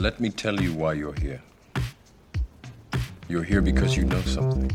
Let 0.00 0.18
me 0.18 0.30
tell 0.30 0.58
you 0.58 0.72
why 0.72 0.94
you're 0.94 1.12
here. 1.20 1.42
You're 3.28 3.42
here 3.42 3.60
because 3.60 3.98
you 3.98 4.04
know 4.04 4.22
something. 4.22 4.72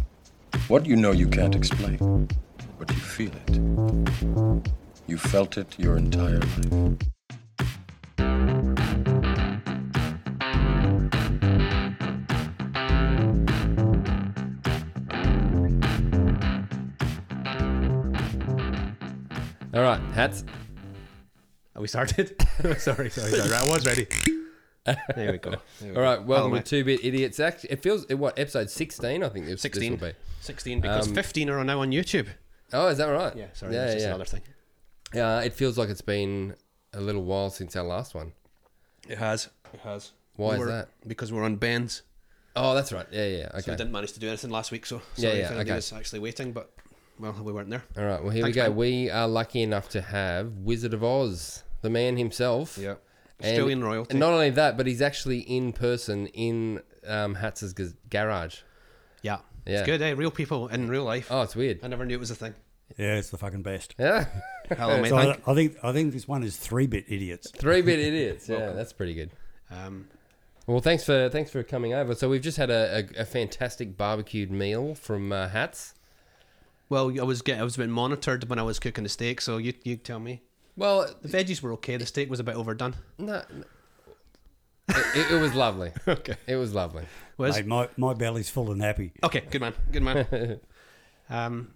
What 0.67 0.86
you 0.86 0.96
know 0.96 1.13
you 1.13 1.28
can't 1.28 1.55
explain, 1.55 2.29
but 2.78 2.91
you 2.91 2.97
feel 2.97 3.31
it. 3.47 4.71
You 5.07 5.17
felt 5.17 5.57
it 5.57 5.79
your 5.79 5.97
entire 5.97 6.38
life. 6.38 6.73
All 19.73 19.81
right, 19.81 19.99
hats. 20.13 20.45
Are 21.76 21.81
we 21.81 21.88
started? 21.88 22.39
sorry, 22.77 23.09
sorry, 23.09 23.09
sorry. 23.09 23.53
I 23.53 23.66
was 23.67 23.88
ready. 23.88 24.05
There 25.16 25.31
we 25.31 25.38
go. 25.40 25.52
There 25.80 25.91
we 25.91 25.95
All 25.95 26.02
right, 26.04 26.18
go. 26.20 26.23
welcome 26.26 26.52
Hello, 26.52 26.62
to 26.62 26.70
Two 26.70 26.84
Bit 26.84 27.04
Idiots. 27.04 27.40
Actually, 27.40 27.72
it 27.72 27.82
feels 27.82 28.08
what 28.09 28.38
episode 28.38 28.70
sixteen. 28.70 29.23
I 29.23 29.30
think 29.30 29.46
this, 29.46 29.55
this 29.55 29.62
16. 29.64 29.92
will 29.94 29.98
be. 30.09 30.14
16 30.42 30.80
because 30.82 31.08
Um, 31.08 31.16
15 31.16 31.50
are 31.50 31.64
now 31.64 31.82
on 31.82 31.92
YouTube. 31.92 32.28
Oh, 32.72 32.88
is 32.88 33.00
that 33.00 33.08
right? 33.08 33.36
Yeah, 33.36 33.48
sorry, 33.54 33.73
Yeah, 33.73 33.82
that's 33.82 33.94
just 33.95 34.06
another 34.06 34.26
thing. 34.26 34.42
Uh, 35.20 35.42
it 35.44 35.54
feels 35.54 35.78
like 35.78 35.90
it's 35.90 36.02
been 36.02 36.56
a 36.94 37.02
little 37.02 37.23
while 37.23 37.50
since 37.50 37.76
our 37.76 37.84
last 37.84 38.14
one. 38.14 38.34
It 39.09 39.18
has. 39.18 39.50
It 39.73 39.80
has. 39.80 40.12
Why 40.36 40.56
We 40.58 40.62
is 40.64 40.68
that? 40.68 40.90
Because 41.08 41.31
we're 41.34 41.44
on 41.44 41.56
Ben's. 41.56 42.04
Oh, 42.56 42.76
that's 42.76 42.92
right. 42.94 43.08
Yeah, 43.12 43.26
yeah. 43.26 43.48
So 43.50 43.52
we 43.56 43.59
Okay. 43.62 43.76
didn't 43.76 43.92
manage 43.92 44.14
to 44.14 44.20
do 44.20 44.28
anything 44.28 44.52
last 44.52 44.72
week, 44.72 44.86
so 44.86 45.02
Yeah, 45.16 45.30
sorry 45.30 45.40
yeah, 45.40 45.45
if 45.45 45.52
anybody 45.52 45.70
okay. 45.72 45.76
was 45.78 45.94
actually 45.94 46.20
waiting, 46.20 46.52
but 46.52 46.72
well, 47.20 47.34
we 47.44 47.52
weren't 47.52 47.70
there. 47.72 47.84
All 47.98 48.04
right. 48.06 48.22
Well, 48.22 48.31
here 48.31 48.44
Thanks, 48.44 48.56
we 48.56 48.62
go. 48.62 48.67
man. 48.70 48.76
We 48.78 49.09
are 49.09 49.28
lucky 49.28 49.62
enough 49.64 49.90
to 49.90 50.02
have 50.02 50.52
Wizard 50.59 50.94
of 50.94 51.04
Oz, 51.04 51.64
the 51.81 51.90
man 51.90 52.17
himself. 52.17 52.78
Yeah. 52.78 52.95
And- 53.39 53.52
Australian 53.52 53.84
royalty. 53.84 54.12
And 54.12 54.20
not 54.20 54.34
only 54.34 54.49
that, 54.52 54.77
but 54.77 54.88
he's 54.88 55.02
actually 55.02 55.39
in 55.39 55.73
person 55.73 56.27
in 56.27 56.81
um, 57.07 57.35
Hatz's 57.35 57.73
g- 57.73 57.94
garage. 58.09 58.59
yeah. 59.22 59.38
Yeah. 59.67 59.80
It's 59.80 59.86
good, 59.88 60.02
eh? 60.03 60.11
Real 60.11 60.30
people 60.30 60.67
in 60.67 60.89
real 60.89 61.03
life. 61.03 61.27
Oh, 61.31 61.42
it's 61.42 61.55
weird. 61.55 61.80
I 61.83 61.88
never 61.88 62.05
knew 62.05 62.14
it 62.14 62.19
was 62.19 62.30
a 62.30 62.36
thing. 62.36 62.53
Yeah, 63.00 63.16
it's 63.16 63.31
the 63.31 63.38
fucking 63.39 63.64
best. 63.64 63.95
Yeah. 63.97 64.25
Hello, 64.77 65.02
mate. 65.02 65.09
So 65.09 65.17
I, 65.17 65.38
I 65.47 65.55
think 65.55 65.75
I 65.81 65.92
think 65.92 66.14
this 66.14 66.27
one 66.27 66.44
is 66.44 66.55
three 66.55 66.86
bit 66.86 67.05
idiots. 67.08 67.50
Three 67.50 67.81
bit 67.81 67.97
idiots. 68.00 68.47
Yeah, 68.50 68.73
that's 68.73 68.94
pretty 68.94 69.16
good. 69.16 69.31
Um, 69.72 70.08
Well, 70.67 70.81
thanks 70.81 71.03
for 71.03 71.30
thanks 71.30 71.49
for 71.49 71.64
coming 71.64 71.95
over. 71.95 72.14
So 72.14 72.30
we've 72.30 72.44
just 72.44 72.58
had 72.58 72.70
a, 72.70 73.08
a, 73.17 73.22
a 73.22 73.25
fantastic 73.25 73.97
barbecued 73.97 74.52
meal 74.52 74.94
from 74.94 75.31
uh, 75.31 75.47
Hats. 75.49 75.95
well, 76.89 77.09
I 77.20 77.23
was 77.23 77.42
get, 77.42 77.59
I 77.59 77.64
was 77.64 77.75
being 77.75 77.89
monitored 77.89 78.47
when 78.47 78.59
I 78.59 78.64
was 78.64 78.77
cooking 78.77 79.03
the 79.03 79.09
steak, 79.09 79.42
so 79.42 79.58
you 79.58 79.73
you 79.83 79.95
tell 79.97 80.20
me. 80.20 80.44
Well, 80.78 81.08
The 81.22 81.30
veggies 81.30 81.62
were 81.62 81.73
okay. 81.73 81.98
The 81.98 82.06
steak 82.06 82.30
was 82.30 82.40
a 82.40 82.44
bit 82.44 82.56
overdone. 82.56 82.95
no, 83.18 83.44
no. 83.54 83.64
It, 84.88 85.32
it 85.32 85.42
was 85.42 85.54
lovely. 85.56 85.92
Okay. 86.08 86.36
It 86.48 86.56
was 86.58 86.73
lovely. 86.76 87.06
Was 87.38 87.56
Mate, 87.58 87.66
my, 87.66 87.90
my 87.98 88.14
belly's 88.14 88.50
full 88.50 88.72
and 88.72 88.82
happy. 88.82 89.14
okay. 89.23 89.42
Good 89.50 89.62
man. 89.62 89.73
Good 89.92 90.04
man. 90.04 90.59
um, 91.30 91.73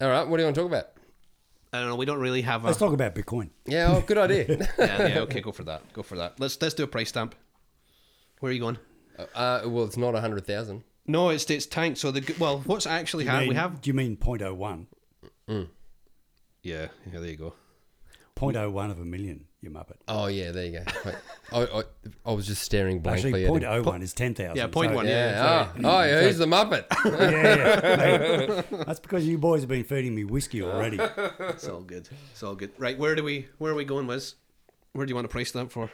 All 0.00 0.08
right, 0.08 0.26
what 0.26 0.36
do 0.36 0.42
you 0.42 0.46
want 0.46 0.54
to 0.54 0.60
talk 0.62 0.70
about? 0.70 0.86
I 1.72 1.80
don't 1.80 1.88
know. 1.88 1.96
We 1.96 2.06
don't 2.06 2.20
really 2.20 2.42
have 2.42 2.62
a. 2.62 2.68
Let's 2.68 2.78
talk 2.78 2.92
about 2.92 3.14
Bitcoin. 3.14 3.50
Yeah, 3.66 3.92
oh, 3.96 4.00
good 4.06 4.18
idea. 4.18 4.46
yeah, 4.78 5.06
yeah. 5.08 5.18
Okay, 5.20 5.40
go 5.40 5.50
for 5.52 5.64
that. 5.64 5.92
Go 5.92 6.02
for 6.02 6.16
that. 6.16 6.38
Let's 6.38 6.60
let's 6.62 6.74
do 6.74 6.84
a 6.84 6.86
price 6.86 7.08
stamp. 7.08 7.34
Where 8.40 8.50
are 8.50 8.52
you 8.52 8.60
going? 8.60 8.78
uh, 9.34 9.62
well, 9.66 9.84
it's 9.84 9.96
not 9.96 10.14
a 10.14 10.20
hundred 10.20 10.46
thousand. 10.46 10.84
No, 11.06 11.30
it's 11.30 11.50
it's 11.50 11.66
tanked. 11.66 11.98
So 11.98 12.12
the 12.12 12.20
g- 12.20 12.34
well, 12.38 12.60
what's 12.66 12.86
actually 12.86 13.24
Do 13.24 13.30
you 13.30 13.32
happened? 13.32 13.48
We 13.48 13.54
mean- 13.54 13.60
have. 13.62 13.80
Do 13.80 13.90
you 13.90 13.94
mean 13.94 14.16
0.01? 14.16 14.86
Yeah. 15.48 15.64
Yeah. 16.62 16.86
There 17.12 17.24
you 17.26 17.36
go. 17.36 17.54
0.01 18.36 18.90
of 18.90 19.00
a 19.00 19.04
million, 19.04 19.46
you 19.62 19.70
muppet. 19.70 19.96
Oh 20.08 20.26
yeah, 20.26 20.50
there 20.50 20.66
you 20.66 20.72
go. 20.80 20.84
Wait, 21.06 21.14
I, 21.52 21.62
I, 21.78 21.82
I 22.26 22.32
was 22.32 22.46
just 22.46 22.62
staring 22.62 23.00
blankly 23.00 23.30
Actually, 23.44 23.44
at 23.46 23.62
him. 23.62 23.84
0.01 23.84 24.02
is 24.02 24.12
10,000. 24.12 24.56
Yeah, 24.56 24.66
point 24.66 24.90
so- 24.90 24.96
one, 24.96 25.06
Yeah. 25.08 25.68
oh, 25.74 25.80
oh, 25.84 26.02
yeah, 26.02 26.20
who's 26.22 26.36
the 26.36 26.44
Muppet? 26.46 26.84
yeah, 27.04 28.62
yeah. 28.70 28.84
That's 28.84 29.00
because 29.00 29.26
you 29.26 29.38
boys 29.38 29.60
have 29.62 29.70
been 29.70 29.84
feeding 29.84 30.14
me 30.14 30.24
whiskey 30.24 30.62
already. 30.62 30.98
It's 31.00 31.66
all 31.66 31.80
good. 31.80 32.08
It's 32.32 32.42
all 32.42 32.54
good. 32.54 32.72
Right. 32.78 32.98
Where 32.98 33.14
do 33.14 33.24
we? 33.24 33.48
Where 33.58 33.72
are 33.72 33.76
we 33.76 33.84
going, 33.84 34.06
Wiz? 34.06 34.34
Where 34.92 35.06
do 35.06 35.10
you 35.10 35.14
want 35.14 35.24
a 35.24 35.28
price 35.28 35.48
stamp 35.48 35.72
for? 35.72 35.90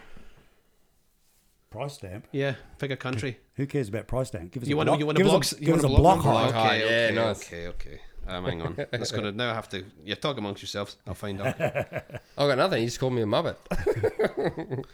Price 1.71 1.95
stamp? 1.95 2.27
Yeah. 2.33 2.57
Pick 2.79 2.91
a 2.91 2.97
country. 2.97 3.39
Who 3.55 3.67
cares 3.67 3.89
about 3.89 4.07
price 4.07 4.29
stamp? 4.29 4.51
Give 4.53 4.63
us 4.63 4.69
You 4.69 4.75
a 4.75 4.79
want 4.79 4.89
block, 4.89 4.97
to? 4.99 5.01
You 5.01 5.07
want 5.07 5.19
give 5.19 5.27
a 5.27 5.31
us 5.31 5.51
block? 5.53 5.61
a, 5.61 5.61
you 5.61 5.67
give 5.67 5.77
us 5.77 5.83
want 5.85 5.95
a 5.95 5.99
block 6.01 6.17
number? 6.25 6.31
height. 6.33 6.51
Block 6.51 6.55
height, 6.65 6.83
Okay. 6.83 6.91
yeah, 6.91 7.07
okay, 7.07 7.15
nice. 7.15 7.47
Okay. 7.47 7.67
Okay. 7.69 8.01
Um, 8.27 8.45
hang 8.45 8.63
on. 8.63 8.77
That's 8.91 9.11
gonna 9.11 9.33
now 9.33 9.55
have 9.55 9.69
to. 9.71 9.85
You 10.05 10.15
talk 10.15 10.39
amongst 10.39 10.63
yourselves. 10.63 10.97
I'll 11.07 11.15
find 11.15 11.41
out. 11.41 11.61
I 11.61 12.03
got 12.37 12.59
nothing. 12.59 12.83
You 12.83 12.87
just 12.87 13.01
called 13.01 13.15
me 13.15 13.23
a 13.23 13.27
Muppet. 13.27 13.57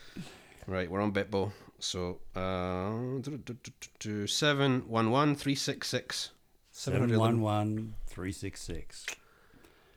right. 0.67 0.91
We're 0.91 1.01
on 1.01 1.13
Bitbo. 1.13 1.53
So 1.79 2.19
uh, 2.35 3.21
seven 4.27 4.89
one 4.89 5.11
one 5.11 5.35
three 5.35 5.55
six 5.55 5.89
six. 5.89 6.31
711366. 6.73 9.07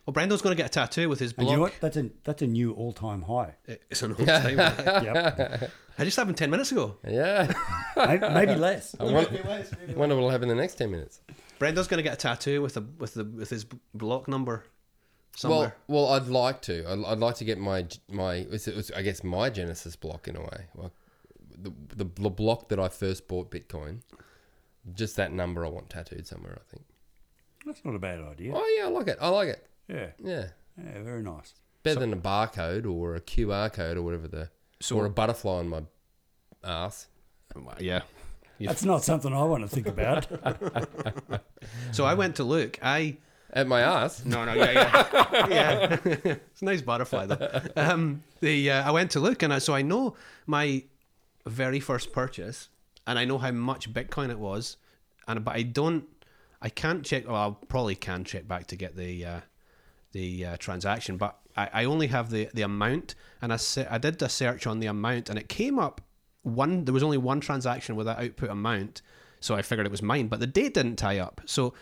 Well, 0.06 0.14
Brendo's 0.16 0.42
going 0.42 0.56
to 0.56 0.58
get 0.58 0.66
a 0.66 0.70
tattoo 0.70 1.10
with 1.10 1.20
his 1.20 1.34
And 1.38 1.48
you 1.48 1.54
know 1.54 1.62
what? 1.62 1.76
That's 1.80 1.96
a, 1.96 2.10
that's 2.24 2.42
a 2.42 2.48
new 2.48 2.74
all 2.74 2.92
time 2.92 3.22
high. 3.22 3.54
It's 3.68 4.02
an 4.02 4.16
old 4.18 4.28
time. 4.28 4.58
Yep. 4.58 5.70
I 6.00 6.04
just 6.04 6.18
happened 6.18 6.38
ten 6.38 6.50
minutes 6.50 6.72
ago. 6.72 6.98
Yeah. 7.08 7.54
maybe, 7.96 8.28
maybe 8.30 8.56
less. 8.56 8.96
I 9.00 9.04
wonder, 9.04 9.64
wonder 9.96 10.16
what'll 10.16 10.32
happen 10.32 10.50
in 10.50 10.58
the 10.58 10.62
next 10.62 10.74
ten 10.76 10.90
minutes. 10.90 11.22
Brendo's 11.62 11.88
going 11.88 12.00
to 12.00 12.04
get 12.04 12.14
a 12.14 12.18
tattoo 12.18 12.62
with 12.62 12.74
the 12.74 12.82
with 12.98 13.14
the 13.14 13.24
with 13.24 13.50
his 13.52 13.66
block 13.94 14.28
number 14.28 14.64
somewhere. 15.36 15.76
Well, 15.88 16.06
well, 16.06 16.14
I'd 16.14 16.28
like 16.28 16.62
to. 16.64 16.84
I'd, 16.92 17.04
I'd 17.06 17.20
like 17.20 17.36
to 17.36 17.46
get 17.46 17.60
my 17.60 17.86
my. 18.10 18.46
It's, 18.52 18.68
it's, 18.68 18.92
I 18.92 19.02
guess 19.04 19.24
my 19.24 19.50
Genesis 19.50 19.96
block 19.96 20.28
in 20.28 20.36
a 20.36 20.42
way. 20.42 20.66
Well, 20.76 20.92
the, 21.58 21.72
the 21.96 22.10
the 22.22 22.30
block 22.30 22.70
that 22.70 22.80
I 22.80 22.90
first 22.90 23.28
bought 23.28 23.52
Bitcoin. 23.52 24.02
Just 24.96 25.16
that 25.18 25.32
number 25.32 25.64
I 25.64 25.70
want 25.70 25.90
tattooed 25.92 26.26
somewhere. 26.26 26.58
I 26.60 26.72
think. 26.72 26.84
That's 27.66 27.86
not 27.86 27.94
a 27.94 28.00
bad 28.00 28.20
idea. 28.22 28.54
Oh 28.56 28.76
yeah, 28.78 28.86
I 28.88 28.90
like 28.90 29.08
it. 29.08 29.18
I 29.22 29.30
like 29.30 29.50
it. 29.50 29.68
Yeah. 29.88 30.08
Yeah, 30.24 30.48
Yeah, 30.84 31.04
very 31.04 31.22
nice. 31.22 31.54
better 31.84 32.00
than 32.00 32.14
a 32.14 32.18
barcode 32.18 32.90
or 32.92 33.16
a 33.16 33.22
QR 33.22 33.72
code 33.72 33.98
or 33.98 34.02
whatever 34.02 34.28
the. 34.28 34.50
So- 34.80 34.96
or 34.96 35.06
a 35.06 35.10
butterfly 35.12 35.60
on 35.60 35.70
my 35.70 35.82
ass. 36.64 37.08
yeah. 37.80 38.02
That's 38.68 38.84
not 38.86 39.04
something 39.04 39.34
I 39.34 39.44
want 39.44 39.64
to 39.64 39.70
think 39.70 39.88
about. 39.88 40.28
So 41.92 42.06
I 42.06 42.14
went 42.16 42.38
to 42.38 42.44
look. 42.44 42.80
I 42.82 43.18
At 43.54 43.68
my 43.68 43.82
ass. 43.82 44.26
no 44.26 44.46
no 44.46 44.54
yeah 44.54 44.72
yeah 44.72 45.48
yeah. 45.50 45.98
it's 46.06 46.62
a 46.62 46.66
nice 46.66 46.82
butterfly 46.82 47.26
though. 47.28 47.62
Um, 47.76 48.24
the 48.40 48.72
uh, 48.72 48.88
I 48.88 48.92
went 48.92 49.12
to 49.12 49.20
look 49.20 49.44
and 49.44 49.54
I, 49.54 49.60
so 49.60 49.76
I 49.76 49.82
know 49.82 50.16
my 50.48 50.84
very 51.46 51.80
first 51.80 52.14
purchase 52.14 52.70
and 53.06 53.20
I 53.20 53.26
know 53.26 53.38
how 53.38 53.52
much 53.52 53.94
Bitcoin 53.94 54.30
it 54.32 54.40
was, 54.40 54.78
and 55.28 55.44
but 55.44 55.56
I 55.56 55.64
don't. 55.64 56.06
I 56.62 56.70
can't 56.70 57.04
check. 57.06 57.28
Well, 57.28 57.36
I 57.62 57.66
probably 57.66 57.96
can 57.96 58.24
check 58.24 58.48
back 58.48 58.68
to 58.68 58.76
get 58.76 58.96
the 58.96 59.26
uh, 59.26 59.40
the 60.14 60.46
uh, 60.46 60.58
transaction, 60.58 61.18
but 61.18 61.38
I, 61.58 61.70
I 61.74 61.84
only 61.86 62.08
have 62.08 62.30
the 62.30 62.50
the 62.54 62.62
amount, 62.62 63.16
and 63.42 63.52
I 63.52 63.58
se- 63.58 63.88
I 63.90 63.98
did 63.98 64.22
a 64.22 64.30
search 64.30 64.66
on 64.68 64.80
the 64.80 64.88
amount, 64.88 65.30
and 65.30 65.38
it 65.38 65.50
came 65.50 65.78
up 65.80 66.02
one. 66.44 66.86
There 66.86 66.94
was 66.94 67.04
only 67.04 67.18
one 67.18 67.40
transaction 67.40 67.96
with 67.96 68.06
that 68.08 68.20
output 68.20 68.50
amount, 68.50 69.02
so 69.40 69.56
I 69.56 69.62
figured 69.62 69.86
it 69.86 69.92
was 69.92 70.02
mine, 70.02 70.28
but 70.28 70.40
the 70.40 70.48
date 70.48 70.74
didn't 70.74 70.96
tie 70.98 71.20
up. 71.20 71.42
So 71.46 71.74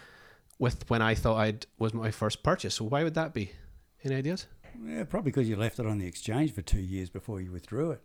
with 0.58 0.90
when 0.90 1.02
I 1.02 1.16
thought 1.16 1.38
I'd 1.38 1.66
was 1.78 1.94
my 1.94 2.12
first 2.12 2.44
purchase. 2.44 2.76
So 2.76 2.86
why 2.86 3.04
would 3.04 3.14
that 3.16 3.34
be? 3.34 3.52
Any 4.04 4.16
ideas? 4.16 4.48
yeah, 4.86 5.04
probably 5.04 5.32
because 5.32 5.50
you 5.50 5.56
left 5.58 5.78
it 5.80 5.86
on 5.86 5.98
the 5.98 6.08
exchange 6.08 6.54
for 6.54 6.62
two 6.62 6.80
years 6.80 7.10
before 7.10 7.42
you 7.42 7.52
withdrew 7.52 7.92
it. 7.92 8.02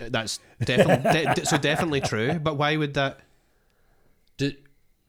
Uh, 0.00 0.08
That's 0.10 0.38
definitely 0.64 1.10
de- 1.24 1.34
de- 1.34 1.46
so 1.46 1.56
definitely 1.58 2.00
true. 2.00 2.38
But 2.38 2.56
why 2.56 2.76
would 2.76 2.94
that? 2.94 3.20
Did, 4.36 4.56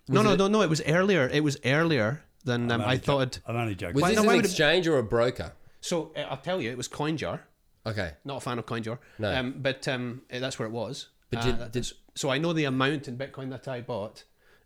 No, 0.08 0.22
no, 0.24 0.34
it- 0.34 0.38
no, 0.40 0.48
no. 0.48 0.62
It 0.62 0.70
was 0.70 0.82
earlier. 0.88 1.28
It 1.32 1.44
was 1.44 1.58
earlier 1.66 2.24
than 2.46 2.72
um, 2.72 2.82
I'm 2.82 2.82
I 2.82 2.84
only 2.94 2.98
thought. 2.98 3.18
jo- 3.18 3.22
It'd... 3.22 3.40
I'm 3.48 3.56
only 3.58 3.76
joking. 3.76 3.96
Was 3.96 4.02
Why- 4.02 4.10
this 4.10 4.16
no, 4.16 4.22
an 4.24 4.28
why 4.28 4.36
would 4.38 4.46
it- 4.46 4.50
exchange 4.50 4.88
or 4.88 4.98
a 4.98 5.04
broker? 5.04 5.52
So 5.82 6.12
uh, 6.16 6.22
I'll 6.22 6.38
tell 6.38 6.62
you, 6.62 6.72
it 6.72 6.78
was 6.78 6.88
CoinJar. 6.88 7.40
Okay. 7.86 8.12
Not 8.26 8.38
a 8.38 8.40
fan 8.42 8.60
of 8.60 8.66
CoinJar. 8.66 8.98
No. 9.20 9.34
Um, 9.34 9.56
but 9.60 9.88
um, 9.88 10.22
uh, 10.34 10.40
that's 10.40 10.60
where 10.60 10.68
it 10.68 10.72
was. 10.72 11.10
But 11.32 11.46
Uh, 11.46 11.68
did- 11.70 11.88
so 12.16 12.30
I 12.30 12.38
know 12.38 12.52
the 12.54 12.66
amount 12.66 13.08
in 13.08 13.18
Bitcoin 13.18 13.50
that 13.52 13.68
I 13.68 13.82
bought. 13.82 14.26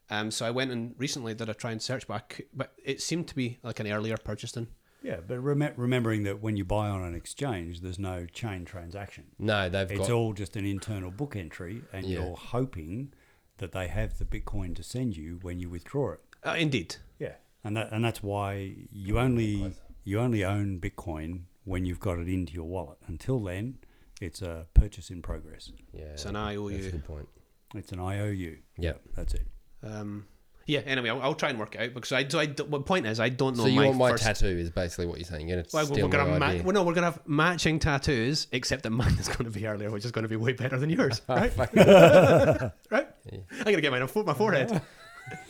Um, 0.10 0.31
so 0.31 0.45
I 0.45 0.51
went 0.51 0.71
and 0.71 0.95
recently 0.98 1.33
did 1.33 1.50
a 1.50 1.54
try 1.54 1.71
and 1.71 1.81
search 1.81 2.07
back, 2.07 2.42
but 2.54 2.74
it 2.83 3.01
seemed 3.01 3.27
to 3.30 3.36
be 3.36 3.60
like 3.63 3.80
an 3.80 3.88
earlier 3.88 4.18
purchase 4.18 4.51
than. 4.51 4.68
Yeah, 5.01 5.18
but 5.25 5.39
rem- 5.39 5.74
remembering 5.75 6.24
that 6.24 6.42
when 6.42 6.56
you 6.57 6.63
buy 6.65 6.88
on 6.89 7.04
an 7.04 7.13
exchange, 7.13 7.81
there's 7.81 8.00
no 8.00 8.25
chain 8.25 8.63
transaction. 8.65 9.25
No, 9.38 9.69
they've 9.69 9.92
It's 9.92 10.00
got. 10.07 10.12
all 10.12 10.33
just 10.33 10.56
an 10.56 10.65
internal 10.65 11.12
book 11.12 11.36
entry, 11.36 11.83
and 11.92 12.06
Yeah. 12.06 12.19
you're 12.25 12.36
hoping 12.38 13.13
that 13.57 13.71
they 13.74 13.88
have 13.88 14.18
the 14.18 14.25
Bitcoin 14.25 14.75
to 14.75 14.83
send 14.83 15.15
you 15.18 15.39
when 15.42 15.60
you 15.60 15.69
withdraw 15.69 16.13
it. 16.13 16.21
Uh, 16.44 16.56
indeed. 16.57 16.95
Yeah, 17.19 17.36
and 17.63 17.75
that 17.77 17.92
and 17.92 18.04
that's 18.04 18.24
why 18.24 18.75
you 18.92 19.19
only 19.19 19.74
you 20.04 20.19
only 20.19 20.44
own 20.44 20.80
Bitcoin 20.80 21.44
when 21.65 21.86
you've 21.86 22.00
got 22.00 22.19
it 22.19 22.27
into 22.27 22.54
your 22.54 22.65
wallet. 22.65 22.98
Until 23.07 23.39
then, 23.42 23.77
it's 24.21 24.42
a 24.42 24.68
purchase 24.74 25.10
in 25.10 25.21
progress. 25.21 25.71
yeah, 25.94 26.04
It's 26.13 26.25
an 26.25 26.36
IOU. 26.36 26.69
That's 26.71 26.88
a 26.88 26.92
good 26.92 27.06
point. 27.06 27.27
It's 27.75 27.92
an 27.92 28.00
IOU. 28.00 28.57
Yeah. 28.77 28.94
that's 29.15 29.33
it. 29.33 29.48
Um, 29.81 30.27
Yeah. 30.65 30.80
Anyway, 30.86 31.10
I'll, 31.10 31.21
I'll 31.21 31.33
try 31.36 31.50
and 31.50 31.60
work 31.60 31.75
it 31.75 31.81
out 31.81 31.94
because 31.94 32.12
I. 32.13 32.25
So 32.27 32.39
I. 32.39 32.45
d- 32.45 32.63
What 32.63 32.86
point 32.86 33.06
is 33.06 33.19
I 33.19 33.27
don't 33.30 33.57
know 33.57 33.63
So 33.63 33.69
you 33.69 33.75
my 33.81 33.86
want 33.88 33.98
my 33.98 34.12
first. 34.12 34.24
tattoo 34.24 34.45
is 34.48 34.69
basically 34.69 35.07
what 35.07 35.18
you're 35.18 35.25
saying. 35.25 35.50
You're 35.50 35.57
gonna 35.57 35.68
Well, 35.74 35.86
steal 35.88 36.06
we're 36.06 36.12
gonna 36.12 36.31
my 36.31 36.39
ma- 36.39 36.45
idea. 36.48 36.63
well, 36.63 36.74
no, 36.74 36.83
we're 36.83 36.94
gonna 36.94 37.07
have 37.12 37.19
matching 37.27 37.80
tattoos, 37.80 38.48
except 38.54 38.83
that 38.83 38.92
mine 38.92 39.13
is 39.19 39.27
going 39.27 39.44
to 39.45 39.51
be 39.51 39.68
earlier, 39.68 39.89
which 39.92 40.06
is 40.06 40.12
going 40.12 40.24
to 40.24 40.30
be 40.30 40.36
way 40.38 40.54
better 40.54 40.77
than 40.80 40.89
yours, 40.89 41.21
right? 41.27 41.51
right? 41.57 43.07
I'm 43.31 43.63
gonna 43.65 43.81
get 43.81 43.92
mine 43.92 44.01
on 44.04 44.25
my 44.25 44.33
forehead. 44.33 44.81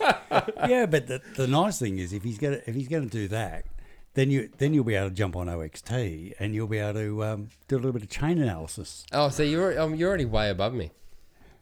yeah, 0.00 0.86
but 0.86 1.06
the, 1.06 1.20
the 1.36 1.46
nice 1.46 1.78
thing 1.78 1.98
is 1.98 2.12
if 2.12 2.22
he's 2.22 2.38
gonna 2.38 2.60
if 2.66 2.74
he's 2.74 2.88
gonna 2.88 3.06
do 3.06 3.28
that, 3.28 3.66
then 4.14 4.30
you 4.30 4.48
then 4.58 4.72
you'll 4.74 4.84
be 4.84 4.94
able 4.94 5.08
to 5.10 5.14
jump 5.14 5.36
on 5.36 5.48
OXT 5.48 5.90
and 6.38 6.54
you'll 6.54 6.66
be 6.68 6.78
able 6.78 6.94
to 7.00 7.24
um, 7.24 7.48
do 7.68 7.76
a 7.76 7.78
little 7.78 7.92
bit 7.92 8.02
of 8.02 8.08
chain 8.10 8.38
analysis. 8.40 9.04
Oh, 9.12 9.28
so 9.28 9.42
you're 9.42 9.78
um, 9.80 9.94
you're 9.94 10.08
already 10.08 10.24
way 10.24 10.50
above 10.50 10.72
me. 10.74 10.90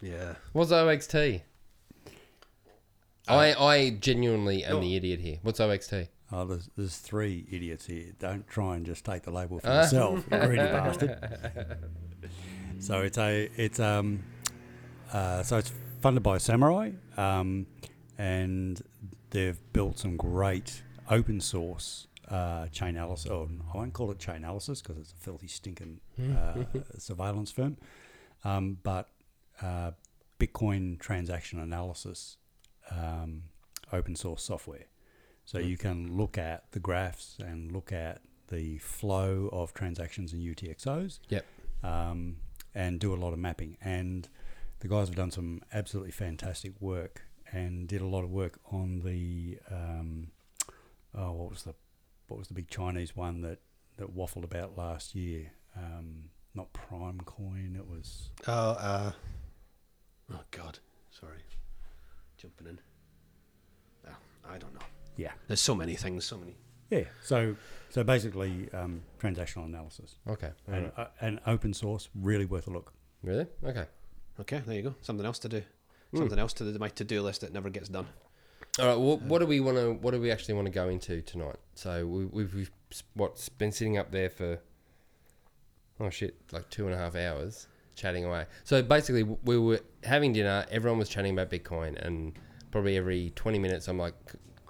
Yeah. 0.01 0.35
What's 0.53 0.73
OXT? 0.73 1.15
I 3.29 3.55
I 3.55 3.91
genuinely 4.01 4.65
am 4.65 4.81
the 4.81 4.97
idiot 4.97 5.21
here. 5.21 5.39
What's 5.43 5.61
OXT? 5.61 5.95
Oh, 6.35 6.47
there's, 6.47 6.71
there's 6.77 6.97
three 6.97 7.47
idiots 7.51 7.87
here. 7.87 8.07
Don't 8.19 8.49
try 8.49 8.77
and 8.77 8.87
just 8.87 9.05
take 9.05 9.23
the 9.23 9.31
label 9.31 9.61
for 9.61 9.69
Ah. 9.69 9.83
yourself, 9.83 10.25
you 10.33 10.39
greedy 10.47 10.63
bastard. 10.63 11.19
So 12.81 13.01
it's 13.03 13.19
a 13.19 13.49
it's 13.57 13.79
um 13.79 14.23
uh, 15.13 15.43
so 15.43 15.59
it's 15.59 15.73
funded 16.01 16.23
by 16.23 16.39
Samourai, 16.39 16.95
um, 17.19 17.67
and 18.19 18.83
they've 19.31 19.59
built 19.73 19.99
some 19.99 20.17
great 20.17 20.83
open 21.11 21.41
source 21.41 22.07
uh, 22.29 22.67
chain 22.69 22.91
analysis. 22.91 23.31
Or 23.31 23.49
I 23.73 23.77
won't 23.77 23.93
call 23.93 24.11
it 24.11 24.19
chain 24.19 24.37
analysis 24.37 24.81
because 24.83 24.99
it's 24.99 25.13
a 25.13 25.17
filthy 25.17 25.49
stinking 25.49 26.01
uh, 26.21 26.65
surveillance 26.99 27.51
firm, 27.51 27.77
um, 28.45 28.79
but 28.83 29.09
uh, 29.61 29.93
Bitcoin 30.39 30.99
transaction 30.99 31.61
analysis 31.61 32.37
um, 32.91 33.43
open 33.93 34.17
source 34.17 34.43
software. 34.43 34.87
So 35.45 35.59
you 35.59 35.77
can 35.77 36.17
look 36.17 36.39
at 36.39 36.71
the 36.73 36.79
graphs 36.81 37.37
and 37.39 37.73
look 37.73 37.93
at 37.93 38.21
the 38.49 38.79
flow 38.79 39.49
of 39.53 39.75
transactions 39.75 40.33
and 40.33 40.41
UTXOs 40.43 41.19
Yep. 41.29 41.45
um, 41.83 42.37
and 42.75 43.01
do 43.01 43.13
a 43.13 43.17
lot 43.17 43.33
of 43.33 43.39
mapping. 43.39 43.77
And 43.83 44.29
the 44.81 44.89
guys 44.89 45.09
have 45.09 45.17
done 45.17 45.31
some 45.31 45.63
absolutely 45.73 46.13
fantastic 46.13 46.73
work 46.81 47.23
and 47.51 47.87
did 47.89 48.01
a 48.01 48.07
lot 48.07 48.23
of 48.25 48.31
work 48.31 48.59
on 48.71 49.01
the 49.01 49.59
um, 49.71 50.29
oh, 51.15 51.33
what 51.33 51.51
was 51.51 51.63
the 51.65 51.75
what 52.33 52.39
was 52.39 52.49
the 52.49 52.55
big 52.55 52.71
Chinese 52.71 53.15
one 53.15 53.43
that 53.43 53.59
that 53.99 54.17
waffled 54.17 54.43
about 54.45 54.79
last 54.79 55.15
year? 55.15 55.53
Um, 55.77 56.31
not 56.55 56.73
Prime 56.73 57.21
Coin. 57.27 57.77
It 57.79 57.87
was 57.87 58.31
Oh, 58.49 58.53
uh, 58.71 59.13
oh 60.33 60.41
God, 60.51 60.79
sorry, 61.11 61.41
jumping 62.39 62.69
in. 62.69 62.81
Oh, 64.09 64.15
I 64.49 64.57
don't 64.57 64.73
know. 64.73 64.81
yeah, 65.17 65.33
There's 65.47 65.61
so 65.61 65.75
many 65.75 65.95
things, 65.95 66.25
so 66.25 66.39
many. 66.39 66.57
yeah. 66.91 67.05
So 67.23 67.55
so 67.91 68.03
basically 68.03 68.69
um, 68.73 69.03
transactional 69.21 69.67
analysis 69.67 70.17
Okay. 70.27 70.51
and, 70.67 70.87
alright. 70.87 70.93
uh, 70.97 71.07
and 71.21 71.39
open 71.47 71.75
source 71.75 72.09
really 72.15 72.47
worth 72.47 72.67
a 72.67 72.71
look. 72.71 72.95
Really? 73.23 73.47
Okay. 73.63 73.85
Okay, 74.41 74.63
there 74.67 74.75
you 74.77 74.83
go. 74.83 74.95
Something 75.03 75.27
else 75.27 75.39
to 75.41 75.49
do. 75.51 75.63
Hmm. 76.13 76.17
Something 76.19 76.39
else 76.39 76.55
to 76.55 76.65
the, 76.65 76.79
my 76.79 76.89
to-do 76.89 77.21
list 77.21 77.43
that 77.43 77.53
never 77.53 77.69
gets 77.69 77.89
done. 77.91 78.07
All 78.79 78.87
right. 78.87 78.99
Well, 78.99 79.19
what 79.19 79.41
do 79.41 79.47
we 79.47 79.61
want 79.61 79.77
to? 79.77 79.93
What 79.93 80.13
do 80.13 80.21
we 80.21 80.31
actually 80.31 80.55
want 80.55 80.65
to 80.67 80.71
go 80.73 80.89
into 80.89 81.21
tonight? 81.21 81.57
So 81.75 82.07
we, 82.07 82.25
we've, 82.25 82.55
we've 82.55 82.71
what's 83.13 83.51
been 83.51 83.71
sitting 83.71 83.99
up 83.99 84.11
there 84.11 84.31
for 84.31 84.61
oh 86.01 86.09
shit, 86.09 86.37
like 86.53 86.71
two 86.71 86.87
and 86.87 86.95
a 86.95 86.97
half 86.97 87.15
hours 87.15 87.67
chatting 87.97 88.25
away. 88.25 88.47
So 88.65 88.83
basically, 88.83 89.25
we 89.25 89.59
were 89.59 89.81
having 90.05 90.33
dinner. 90.33 90.65
Everyone 90.71 90.99
was 90.99 91.11
chatting 91.11 91.35
about 91.35 91.51
Bitcoin, 91.51 92.03
and 92.03 92.33
probably 92.71 92.97
every 92.97 93.31
twenty 93.37 93.59
minutes, 93.59 93.89
I'm 93.89 93.99
like, 93.99 94.15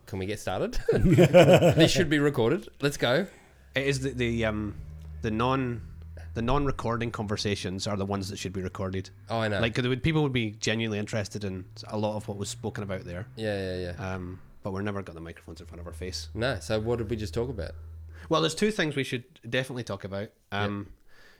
"Can 0.06 0.18
we 0.18 0.26
get 0.26 0.40
started? 0.40 0.80
this 0.92 1.92
should 1.92 2.10
be 2.10 2.18
recorded. 2.18 2.68
Let's 2.80 2.96
go." 2.96 3.28
It 3.76 3.86
is 3.86 4.00
the, 4.00 4.10
the 4.10 4.44
um 4.46 4.74
the 5.22 5.30
non 5.30 5.80
the 6.34 6.42
non-recording 6.42 7.10
conversations 7.10 7.86
are 7.86 7.96
the 7.96 8.06
ones 8.06 8.28
that 8.30 8.38
should 8.38 8.52
be 8.52 8.62
recorded. 8.62 9.10
Oh, 9.28 9.38
I 9.40 9.48
know. 9.48 9.60
Like 9.60 9.74
'cause 9.74 9.86
would, 9.86 10.02
people 10.02 10.22
would 10.22 10.32
be 10.32 10.52
genuinely 10.52 10.98
interested 10.98 11.44
in 11.44 11.64
a 11.88 11.98
lot 11.98 12.16
of 12.16 12.26
what 12.28 12.36
was 12.38 12.48
spoken 12.48 12.82
about 12.84 13.04
there. 13.04 13.26
yeah, 13.36 13.74
yeah, 13.76 13.92
yeah. 13.98 14.14
Um, 14.14 14.40
but 14.62 14.72
we're 14.72 14.82
never 14.82 15.02
got 15.02 15.14
the 15.14 15.20
microphones 15.20 15.60
in 15.60 15.66
front 15.66 15.80
of 15.80 15.86
our 15.86 15.92
face. 15.92 16.28
no. 16.34 16.58
So 16.60 16.78
what 16.80 16.98
did 16.98 17.10
we 17.10 17.16
just 17.16 17.34
talk 17.34 17.48
about? 17.48 17.72
Well, 18.28 18.40
there's 18.40 18.54
two 18.54 18.70
things 18.70 18.94
we 18.96 19.04
should 19.04 19.24
definitely 19.48 19.84
talk 19.84 20.04
about. 20.04 20.28
Um, 20.52 20.88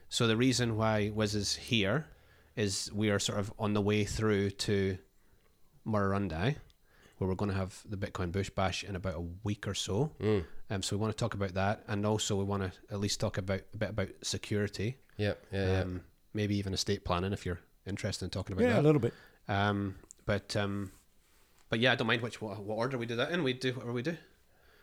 So 0.09 0.27
the 0.27 0.37
reason 0.37 0.77
why 0.77 1.11
Wiz 1.15 1.35
is 1.35 1.55
here 1.57 2.07
is 2.55 2.91
we 2.93 3.09
are 3.11 3.19
sort 3.19 3.39
of 3.39 3.51
on 3.59 3.73
the 3.73 3.81
way 3.81 4.05
through 4.05 4.51
to 4.51 4.99
Murrurundi, 5.87 6.57
where 7.23 7.29
we're 7.29 7.37
going 7.37 7.51
to 7.53 7.57
have 7.57 7.81
the 7.89 7.97
Bitcoin 7.97 8.33
Bush 8.33 8.51
Bash 8.51 8.83
in 8.83 8.97
about 8.97 9.15
a 9.15 9.25
week 9.45 9.69
or 9.69 9.75
so. 9.75 10.11
Mm. 10.21 10.45
Um, 10.71 10.83
so 10.83 10.97
we 10.97 11.01
want 11.01 11.13
to 11.13 11.17
talk 11.17 11.35
about 11.35 11.55
that, 11.55 11.85
and 11.87 12.05
also 12.05 12.35
we 12.37 12.43
want 12.45 12.65
to 12.65 12.73
at 12.91 12.99
least 12.99 13.21
talk 13.21 13.39
about 13.39 13.61
a 13.73 13.77
bit 13.77 13.91
about 13.91 14.09
security, 14.23 14.97
Yep. 15.19 15.47
Yeah. 15.53 15.67
Yeah. 15.73 15.81
um, 15.83 16.01
maybe 16.35 16.57
even 16.57 16.75
estate 16.75 17.05
planning 17.05 17.33
if 17.33 17.47
you're 17.47 17.61
interested 17.87 18.25
in 18.25 18.31
talking 18.31 18.57
about 18.57 18.69
that. 18.69 18.81
A 18.81 18.83
little 18.83 19.01
bit. 19.01 19.15
Um, 19.49 19.95
but 20.27 20.57
um, 20.57 20.91
but 21.69 21.79
yeah, 21.79 21.93
I 21.93 21.95
don't 21.95 22.07
mind 22.09 22.23
which 22.23 22.41
what, 22.43 22.59
what 22.65 22.75
order 22.77 22.99
we 22.99 23.07
do 23.07 23.17
that 23.17 23.31
in. 23.31 23.43
We 23.45 23.53
do 23.53 23.73
whatever 23.75 23.93
we 23.93 24.03
do. 24.03 24.17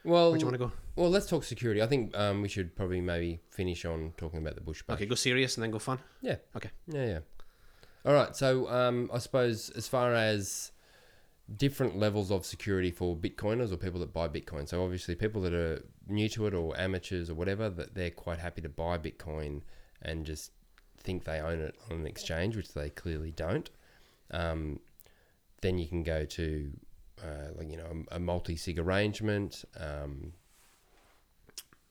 well, 0.05 0.29
Where 0.31 0.39
do 0.39 0.45
you 0.45 0.51
want 0.51 0.59
to 0.61 0.65
go? 0.67 0.71
well, 0.95 1.09
let's 1.09 1.25
talk 1.25 1.43
security. 1.43 1.81
I 1.81 1.87
think 1.87 2.15
um, 2.17 2.41
we 2.41 2.47
should 2.47 2.73
probably 2.75 3.01
maybe 3.01 3.41
finish 3.49 3.83
on 3.83 4.13
talking 4.15 4.39
about 4.39 4.55
the 4.55 4.61
bush. 4.61 4.81
Bash. 4.83 4.95
Okay, 4.95 5.05
go 5.07 5.15
serious 5.15 5.57
and 5.57 5.63
then 5.63 5.71
go 5.71 5.79
fun. 5.79 5.99
Yeah. 6.21 6.35
Okay. 6.55 6.69
Yeah, 6.87 7.05
yeah. 7.05 7.19
All 8.05 8.13
right. 8.13 8.33
So, 8.35 8.69
um, 8.69 9.09
I 9.13 9.17
suppose 9.17 9.69
as 9.71 9.87
far 9.89 10.13
as 10.13 10.71
different 11.55 11.97
levels 11.97 12.31
of 12.31 12.45
security 12.45 12.91
for 12.91 13.15
Bitcoiners 13.15 13.71
or 13.71 13.77
people 13.77 13.99
that 13.99 14.13
buy 14.13 14.27
Bitcoin. 14.27 14.67
So, 14.67 14.83
obviously, 14.83 15.15
people 15.15 15.41
that 15.41 15.53
are 15.53 15.83
new 16.07 16.29
to 16.29 16.47
it 16.47 16.53
or 16.53 16.77
amateurs 16.79 17.29
or 17.29 17.35
whatever, 17.35 17.69
that 17.69 17.95
they're 17.95 18.11
quite 18.11 18.39
happy 18.39 18.61
to 18.61 18.69
buy 18.69 18.97
Bitcoin 18.97 19.61
and 20.01 20.25
just 20.25 20.51
think 20.97 21.23
they 21.23 21.39
own 21.39 21.59
it 21.59 21.75
on 21.89 21.97
an 21.97 22.07
exchange, 22.07 22.55
which 22.55 22.73
they 22.73 22.89
clearly 22.89 23.31
don't. 23.31 23.69
Um, 24.31 24.79
then 25.61 25.77
you 25.77 25.87
can 25.87 26.03
go 26.03 26.25
to, 26.25 26.71
uh, 27.21 27.53
like 27.55 27.69
you 27.69 27.77
know, 27.77 28.03
a, 28.11 28.19
multi-sig 28.19 28.79
arrangement. 28.79 29.65
Um, 29.77 30.33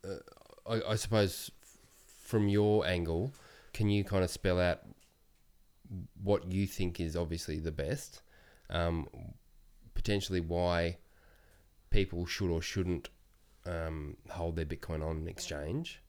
uh, 0.05 0.17
I, 0.69 0.93
I 0.93 0.95
suppose 0.95 1.51
f- 1.63 1.79
from 2.23 2.49
your 2.49 2.87
angle, 2.87 3.33
can 3.73 3.89
you 3.89 4.05
kind 4.05 4.25
of 4.25 4.31
spell 4.31 4.61
out 4.61 4.81
what 6.23 6.51
you 6.51 6.67
think 6.67 7.01
is 7.01 7.17
obviously 7.17 7.59
the 7.59 7.73
best, 7.73 8.23
um, 8.71 9.09
potentially 10.09 10.41
why 10.41 10.97
people 11.91 12.25
should 12.25 12.51
or 12.51 12.63
shouldn't 12.63 13.11
um, 13.67 14.17
hold 14.31 14.57
their 14.57 14.65
Bitcoin 14.65 15.05
on 15.07 15.19
an 15.19 15.29
exchange, 15.29 16.01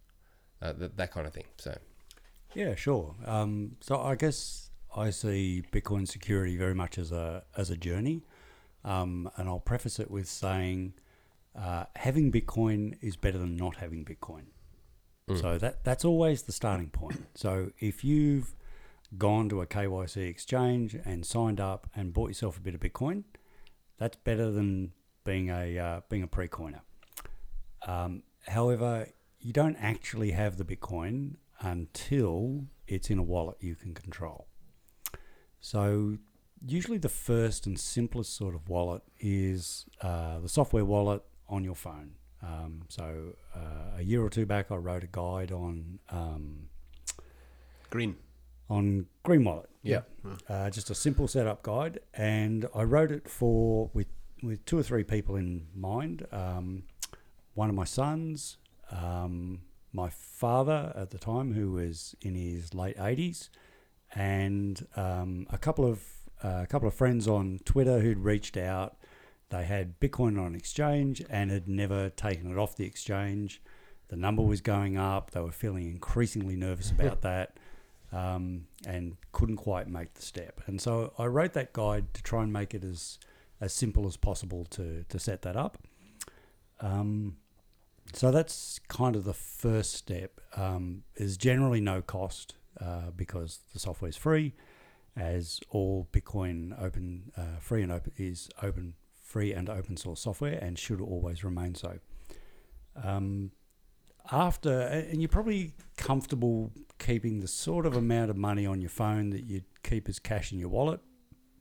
uh, 0.61 0.71
that, 0.71 0.95
that 0.95 1.11
kind 1.11 1.27
of 1.27 1.33
thing. 1.33 1.43
So, 1.57 1.77
Yeah, 2.55 2.75
sure. 2.75 3.15
Um, 3.25 3.75
so 3.81 3.99
I 3.99 4.15
guess 4.15 4.69
I 4.95 5.09
see 5.09 5.63
Bitcoin 5.73 6.07
security 6.07 6.56
very 6.56 6.73
much 6.73 6.97
as 6.97 7.11
a 7.11 7.44
as 7.57 7.69
a 7.69 7.75
journey, 7.75 8.23
um, 8.85 9.29
and 9.35 9.49
I'll 9.49 9.59
preface 9.59 9.99
it 9.99 10.09
with 10.09 10.27
saying 10.27 10.94
uh, 11.53 11.83
having 11.97 12.31
Bitcoin 12.31 12.97
is 13.01 13.18
better 13.18 13.37
than 13.37 13.57
not 13.57 13.75
having 13.75 14.06
Bitcoin. 14.06 14.45
So 15.37 15.57
that 15.59 15.83
that's 15.83 16.06
always 16.06 16.44
the 16.44 16.53
starting 16.53 16.89
point. 16.89 17.25
So 17.35 17.71
if 17.79 18.03
you've 18.03 18.56
gone 19.18 19.49
to 19.49 19.61
a 19.61 19.68
KYC 19.68 20.27
exchange 20.29 20.95
and 21.06 21.25
signed 21.25 21.59
up 21.59 21.87
and 21.95 22.13
bought 22.13 22.29
yourself 22.29 22.57
a 22.57 22.61
bit 22.61 22.73
of 22.73 22.79
Bitcoin, 22.79 23.25
that's 23.99 24.18
better 24.18 24.49
than 24.49 24.94
being 25.23 25.49
a 25.49 25.77
uh, 25.77 26.01
being 26.09 26.23
a 26.23 26.27
pre-coiner. 26.27 26.81
Um, 27.85 28.23
however, 28.47 29.07
you 29.39 29.53
don't 29.53 29.75
actually 29.75 30.31
have 30.31 30.57
the 30.57 30.65
Bitcoin 30.65 31.35
until 31.59 32.65
it's 32.87 33.09
in 33.09 33.19
a 33.19 33.23
wallet 33.23 33.57
you 33.59 33.75
can 33.75 33.94
control. 33.94 34.47
So, 35.61 36.18
usually 36.65 36.97
the 36.97 37.09
first 37.09 37.68
and 37.68 37.79
simplest 37.79 38.35
sort 38.35 38.56
of 38.56 38.69
wallet 38.69 39.03
is 39.19 39.85
uh, 40.01 40.39
the 40.39 40.49
software 40.49 40.85
wallet 40.85 41.21
on 41.47 41.63
your 41.63 41.75
phone. 41.75 42.13
Um, 42.41 42.83
so, 42.87 43.35
uh, 43.56 43.97
a 43.97 44.01
year 44.01 44.23
or 44.23 44.29
two 44.29 44.45
back, 44.45 44.71
I 44.71 44.75
wrote 44.75 45.03
a 45.03 45.09
guide 45.11 45.51
on 45.51 45.99
um, 46.09 46.69
Green. 47.89 48.15
On 48.69 49.07
Green 49.23 49.44
Wallet. 49.44 49.69
Yeah. 49.81 50.02
Uh, 50.47 50.69
just 50.69 50.90
a 50.90 50.95
simple 50.95 51.28
setup 51.28 51.64
guide, 51.64 51.99
and 52.14 52.68
I 52.76 52.83
wrote 52.83 53.11
it 53.11 53.28
for 53.30 53.90
with 53.94 54.07
with 54.44 54.64
two 54.66 54.78
or 54.78 54.83
three 54.83 55.04
people 55.04 55.35
in 55.35 55.68
mind. 55.76 56.26
Um, 56.31 56.83
one 57.54 57.69
of 57.69 57.76
my 57.76 57.83
sons, 57.83 58.57
um, 58.92 59.61
my 59.92 60.09
father 60.09 60.94
at 60.95 61.09
the 61.09 61.18
time, 61.18 61.54
who 61.54 61.71
was 61.71 62.16
in 62.21 62.35
his 62.35 62.73
late 62.73 62.97
eighties, 62.99 63.49
and 64.14 64.85
um, 64.95 65.47
a 65.49 65.57
couple 65.57 65.85
of 65.85 66.04
uh, 66.44 66.61
a 66.64 66.68
couple 66.68 66.88
of 66.88 66.94
friends 66.94 67.28
on 67.28 67.59
Twitter 67.66 67.99
who'd 67.99 68.19
reached 68.19 68.57
out. 68.57 68.97
They 69.49 69.64
had 69.64 69.99
Bitcoin 69.99 70.40
on 70.40 70.54
exchange 70.54 71.23
and 71.28 71.49
had 71.49 71.68
never 71.68 72.09
taken 72.09 72.52
it 72.52 72.57
off 72.57 72.76
the 72.76 72.85
exchange. 72.85 73.61
The 74.09 74.16
number 74.16 74.44
was 74.44 74.61
going 74.61 74.95
up. 74.97 75.31
They 75.31 75.40
were 75.40 75.52
feeling 75.52 75.88
increasingly 75.88 76.56
nervous 76.56 76.92
about 76.92 77.21
that 77.23 77.57
um, 78.11 78.66
and 78.85 79.18
couldn't 79.31 79.57
quite 79.57 79.87
make 79.87 80.13
the 80.13 80.21
step. 80.21 80.61
And 80.66 80.81
so 80.81 81.13
I 81.18 81.25
wrote 81.25 81.54
that 81.54 81.73
guide 81.73 82.13
to 82.13 82.23
try 82.23 82.44
and 82.44 82.51
make 82.51 82.73
it 82.73 82.83
as 82.83 83.19
as 83.61 83.73
simple 83.73 84.07
as 84.07 84.18
possible 84.18 84.66
to 84.71 85.06
to 85.09 85.19
set 85.19 85.42
that 85.44 85.56
up. 85.56 85.78
Um, 86.80 87.37
so 88.13 88.31
that's 88.31 88.80
kind 88.87 89.16
of 89.16 89.23
the 89.23 89.33
first 89.33 89.94
step. 89.94 90.42
Um, 90.56 91.04
is 91.16 91.37
generally 91.37 91.81
no 91.81 92.01
cost 92.01 92.56
uh, 92.81 93.11
because 93.16 93.59
the 93.73 93.80
software 93.80 94.09
is 94.09 94.18
free, 94.18 94.56
as 95.16 95.59
all 95.69 96.07
Bitcoin 96.11 96.81
open 96.81 97.31
uh, 97.37 97.59
free 97.59 97.83
and 97.83 97.92
open 97.92 98.11
is 98.18 98.49
open 98.61 98.94
free 99.21 99.54
and 99.54 99.69
open 99.69 99.95
source 99.95 100.21
software 100.21 100.57
and 100.59 100.80
should 100.80 100.99
always 100.99 101.44
remain 101.44 101.75
so. 101.75 101.99
Um, 103.04 103.51
after, 104.31 104.81
and 104.81 105.21
you're 105.21 105.30
probably 105.30 105.74
comfortable 105.98 106.71
keeping 106.98 107.40
the 107.40 107.48
sort 107.48 107.86
of 107.86 107.95
amount 107.95 108.30
of 108.30 108.38
money 108.38 108.66
on 108.66 108.81
your 108.81 108.90
phone 108.90 109.30
that 109.31 109.45
you 109.45 109.62
keep 109.83 110.09
as 110.09 110.19
cash 110.19 110.52
in 110.52 110.59
your 110.59 110.69
wallet. 110.69 111.00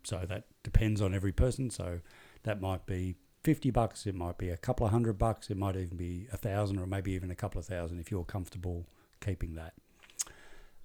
So 0.05 0.25
that 0.29 0.45
depends 0.63 1.01
on 1.01 1.15
every 1.15 1.33
person. 1.33 1.71
So 1.71 2.01
that 2.43 2.61
might 2.61 2.87
be 2.87 3.17
50 3.45 3.71
bucks, 3.71 4.07
it 4.07 4.15
might 4.15 4.37
be 4.37 4.51
a 4.51 4.57
couple 4.57 4.85
of 4.85 4.93
hundred 4.93 5.19
bucks, 5.19 5.51
it 5.51 5.57
might 5.57 5.77
even 5.77 5.97
be 5.97 6.27
a 6.33 6.37
thousand 6.37 6.79
or 6.79 6.87
maybe 6.87 7.13
even 7.13 7.31
a 7.31 7.35
couple 7.35 7.59
of 7.59 7.67
thousand 7.67 8.01
if 8.01 8.11
you're 8.11 8.25
comfortable 8.25 8.87
keeping 9.21 9.55
that. 9.55 9.75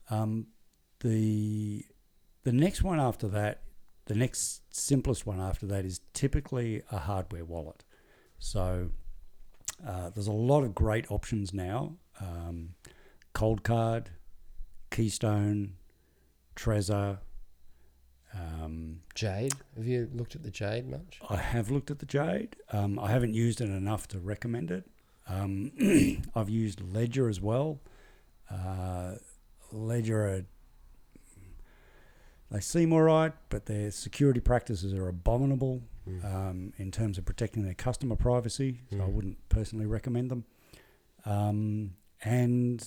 Um, 0.10 0.48
the 1.00 1.86
the 2.44 2.52
next 2.52 2.84
one 2.84 3.00
after 3.00 3.28
that, 3.30 3.64
the 4.06 4.16
next 4.16 4.62
simplest 4.74 5.26
one 5.26 5.40
after 5.40 5.66
that 5.68 5.86
is 5.86 6.02
typically 6.14 6.84
a 6.92 7.00
hardware 7.00 7.46
wallet. 7.46 7.84
So 8.38 8.92
uh, 9.86 10.10
there's 10.10 10.28
a 10.28 10.32
lot 10.32 10.64
of 10.64 10.74
great 10.74 11.10
options 11.12 11.54
now. 11.54 11.94
Um, 12.20 12.76
Coldcard, 13.34 14.08
Keystone, 14.92 15.76
Trezor. 16.56 17.20
Um, 18.36 19.02
Jade. 19.14 19.54
Have 19.76 19.86
you 19.86 20.10
looked 20.12 20.36
at 20.36 20.42
the 20.42 20.50
Jade 20.50 20.90
much? 20.90 21.20
I 21.30 21.36
have 21.36 21.70
looked 21.70 21.92
at 21.92 22.00
the 22.00 22.06
Jade. 22.08 22.56
Um, 22.72 22.98
I 22.98 23.12
haven't 23.12 23.36
used 23.36 23.62
it 23.62 23.70
enough 23.70 24.08
to 24.10 24.20
recommend 24.20 24.72
it. 24.72 24.90
Um, 25.28 25.72
I've 26.36 26.50
used 26.50 26.82
Ledger 26.82 27.30
as 27.30 27.40
well. 27.40 27.80
Uh, 28.50 29.16
Ledger 29.72 30.26
are 30.28 30.46
they 32.52 32.60
seem 32.60 32.94
all 32.94 33.02
right, 33.02 33.34
but 33.50 33.66
their 33.66 33.90
security 33.90 34.40
practices 34.40 34.94
are 34.94 35.08
abominable 35.08 35.82
Mm. 36.08 36.26
um, 36.26 36.74
in 36.78 36.92
terms 36.92 37.18
of 37.18 37.24
protecting 37.26 37.64
their 37.64 37.74
customer 37.74 38.16
privacy. 38.18 38.82
So 38.92 38.98
I 38.98 39.08
Mm. 39.08 39.14
wouldn't 39.14 39.50
personally 39.50 39.86
recommend 39.86 40.30
them. 40.32 40.44
Um, 41.26 41.96
and 42.22 42.86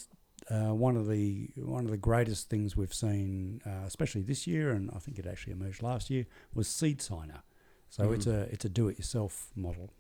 uh, 0.50 0.74
one 0.74 0.96
of 0.96 1.08
the 1.08 1.50
one 1.56 1.84
of 1.84 1.90
the 1.90 1.96
greatest 1.96 2.48
things 2.50 2.76
we've 2.76 2.92
seen, 2.94 3.60
uh, 3.66 3.84
especially 3.86 4.22
this 4.22 4.46
year, 4.46 4.70
and 4.70 4.90
I 4.94 4.98
think 4.98 5.18
it 5.18 5.26
actually 5.26 5.54
emerged 5.54 5.82
last 5.82 6.10
year, 6.10 6.26
was 6.54 6.68
SeedSigner. 6.68 7.40
So 7.88 8.12
it's 8.12 8.26
a 8.26 8.40
it's 8.52 8.64
a 8.64 8.68
do-it-yourself 8.68 9.50
model. 9.56 9.90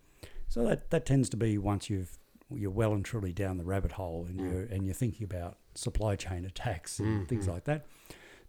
So 0.48 0.64
that 0.66 0.90
that 0.90 1.06
tends 1.06 1.28
to 1.30 1.36
be 1.36 1.56
once 1.58 1.88
you've 1.90 2.18
you're 2.54 2.70
well 2.70 2.92
and 2.92 3.04
truly 3.04 3.32
down 3.32 3.56
the 3.56 3.64
rabbit 3.64 3.92
hole, 3.92 4.26
and 4.28 4.38
Mm. 4.38 4.50
you're 4.50 4.62
and 4.64 4.84
you're 4.84 4.94
thinking 4.94 5.24
about 5.24 5.58
supply 5.74 6.16
chain 6.16 6.44
attacks 6.44 7.00
and 7.00 7.24
Mm, 7.24 7.28
things 7.28 7.46
mm. 7.46 7.52
like 7.54 7.64
that. 7.64 7.86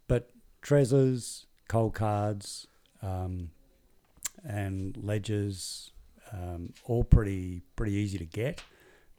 But 0.07 0.31
Trezors, 0.62 1.45
Coldcards, 1.69 2.67
um, 3.01 3.51
and 4.48 4.98
ledgers, 4.98 5.92
um, 6.32 6.74
all 6.86 7.04
pretty 7.04 7.62
pretty 7.75 7.94
easy 7.94 8.18
to 8.18 8.25
get, 8.25 8.63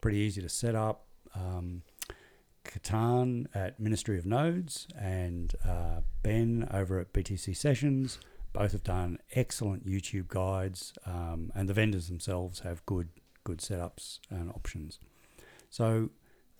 pretty 0.00 0.18
easy 0.18 0.40
to 0.42 0.48
set 0.48 0.74
up. 0.74 1.06
Um, 1.34 1.82
Ketan 2.64 3.46
at 3.54 3.80
Ministry 3.80 4.18
of 4.18 4.26
Nodes 4.26 4.86
and 4.98 5.54
uh, 5.66 6.00
Ben 6.22 6.68
over 6.72 6.98
at 6.98 7.12
BTC 7.12 7.56
Sessions 7.56 8.18
both 8.52 8.72
have 8.72 8.82
done 8.82 9.18
excellent 9.34 9.86
YouTube 9.86 10.28
guides, 10.28 10.92
um, 11.06 11.52
and 11.54 11.68
the 11.68 11.74
vendors 11.74 12.08
themselves 12.08 12.60
have 12.60 12.84
good 12.86 13.08
good 13.44 13.58
setups 13.58 14.18
and 14.30 14.50
options. 14.50 14.98
So 15.70 16.10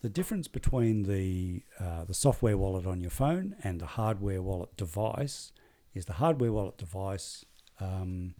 the 0.02 0.08
difference 0.08 0.48
between 0.48 1.04
the 1.04 1.62
uh, 1.80 2.04
the 2.04 2.14
software 2.14 2.56
wallet 2.56 2.86
on 2.86 3.00
your 3.00 3.10
phone 3.10 3.56
and 3.64 3.80
the 3.80 3.86
hardware 3.86 4.42
wallet 4.42 4.76
device 4.76 5.52
is 5.94 6.04
the 6.04 6.14
hardware 6.14 6.52
wallet 6.52 6.78
device 6.78 7.44
um, 7.80 8.34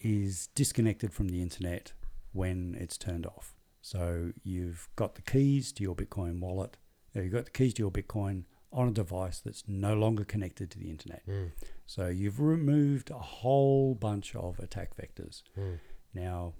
is 0.00 0.48
disconnected 0.54 1.12
from 1.12 1.28
the 1.28 1.42
internet 1.42 1.92
when 2.32 2.76
it's 2.78 2.96
turned 2.96 3.26
off. 3.26 3.54
So 3.80 4.32
you've 4.42 4.88
got 4.96 5.14
the 5.14 5.22
keys 5.22 5.72
to 5.72 5.82
your 5.82 5.94
Bitcoin 5.94 6.40
wallet. 6.40 6.76
You've 7.14 7.32
got 7.32 7.46
the 7.46 7.50
keys 7.50 7.74
to 7.74 7.82
your 7.82 7.90
Bitcoin 7.90 8.44
on 8.72 8.88
a 8.88 8.92
device 8.92 9.40
that's 9.40 9.62
no 9.66 9.94
longer 9.94 10.24
connected 10.24 10.70
to 10.72 10.78
the 10.78 10.90
internet. 10.90 11.26
Mm. 11.26 11.52
So 11.86 12.08
you've 12.08 12.40
removed 12.40 13.10
a 13.10 13.18
whole 13.18 13.94
bunch 13.94 14.34
of 14.34 14.58
attack 14.58 14.90
vectors. 14.96 15.42
Mm. 15.58 15.78
Now, 16.14 16.54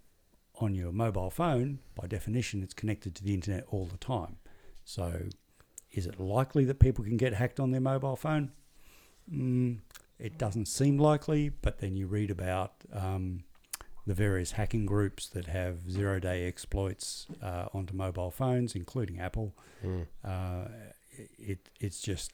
on 0.60 0.74
your 0.74 0.92
mobile 0.92 1.30
phone, 1.30 1.80
by 1.94 2.06
definition, 2.06 2.62
it's 2.62 2.74
connected 2.74 3.14
to 3.16 3.24
the 3.24 3.34
internet 3.34 3.64
all 3.68 3.86
the 3.86 3.98
time. 3.98 4.36
So, 4.84 5.24
is 5.90 6.06
it 6.06 6.20
likely 6.20 6.64
that 6.64 6.78
people 6.78 7.04
can 7.04 7.16
get 7.16 7.34
hacked 7.34 7.60
on 7.60 7.70
their 7.70 7.80
mobile 7.80 8.16
phone? 8.16 8.52
Mm, 9.30 9.80
it 10.18 10.38
doesn't 10.38 10.66
seem 10.66 10.98
likely, 10.98 11.48
but 11.50 11.78
then 11.78 11.96
you 11.96 12.06
read 12.06 12.30
about 12.30 12.72
um, 12.92 13.44
the 14.06 14.14
various 14.14 14.52
hacking 14.52 14.86
groups 14.86 15.28
that 15.28 15.46
have 15.46 15.90
zero 15.90 16.18
day 16.20 16.46
exploits 16.46 17.26
uh, 17.42 17.66
onto 17.74 17.94
mobile 17.94 18.30
phones, 18.30 18.74
including 18.74 19.18
Apple. 19.20 19.54
Mm. 19.84 20.06
Uh, 20.24 20.68
it, 21.38 21.68
it's 21.80 22.00
just 22.00 22.32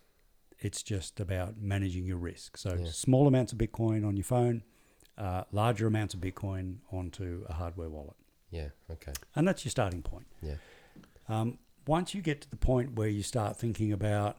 it's 0.58 0.82
just 0.82 1.18
about 1.18 1.60
managing 1.60 2.04
your 2.06 2.18
risk. 2.18 2.56
So 2.56 2.74
Yeah. 2.74 2.90
small 2.92 3.26
amounts 3.26 3.52
of 3.52 3.58
Bitcoin 3.58 4.06
on 4.06 4.16
your 4.16 4.22
phone, 4.24 4.62
uh, 5.18 5.42
larger 5.50 5.88
amounts 5.88 6.14
of 6.14 6.20
Bitcoin 6.20 6.76
onto 6.92 7.44
a 7.48 7.54
hardware 7.54 7.90
wallet, 7.90 8.14
Yeah. 8.50 8.68
Okay. 8.88 9.12
and 9.34 9.48
that's 9.48 9.64
your 9.64 9.70
starting 9.70 10.02
point. 10.02 10.26
Yeah. 10.40 10.54
Um, 11.28 11.58
once 11.84 12.14
you 12.14 12.22
get 12.22 12.42
to 12.42 12.50
the 12.50 12.56
point 12.56 12.94
where 12.94 13.08
you 13.08 13.24
start 13.24 13.56
thinking 13.56 13.92
about, 13.92 14.36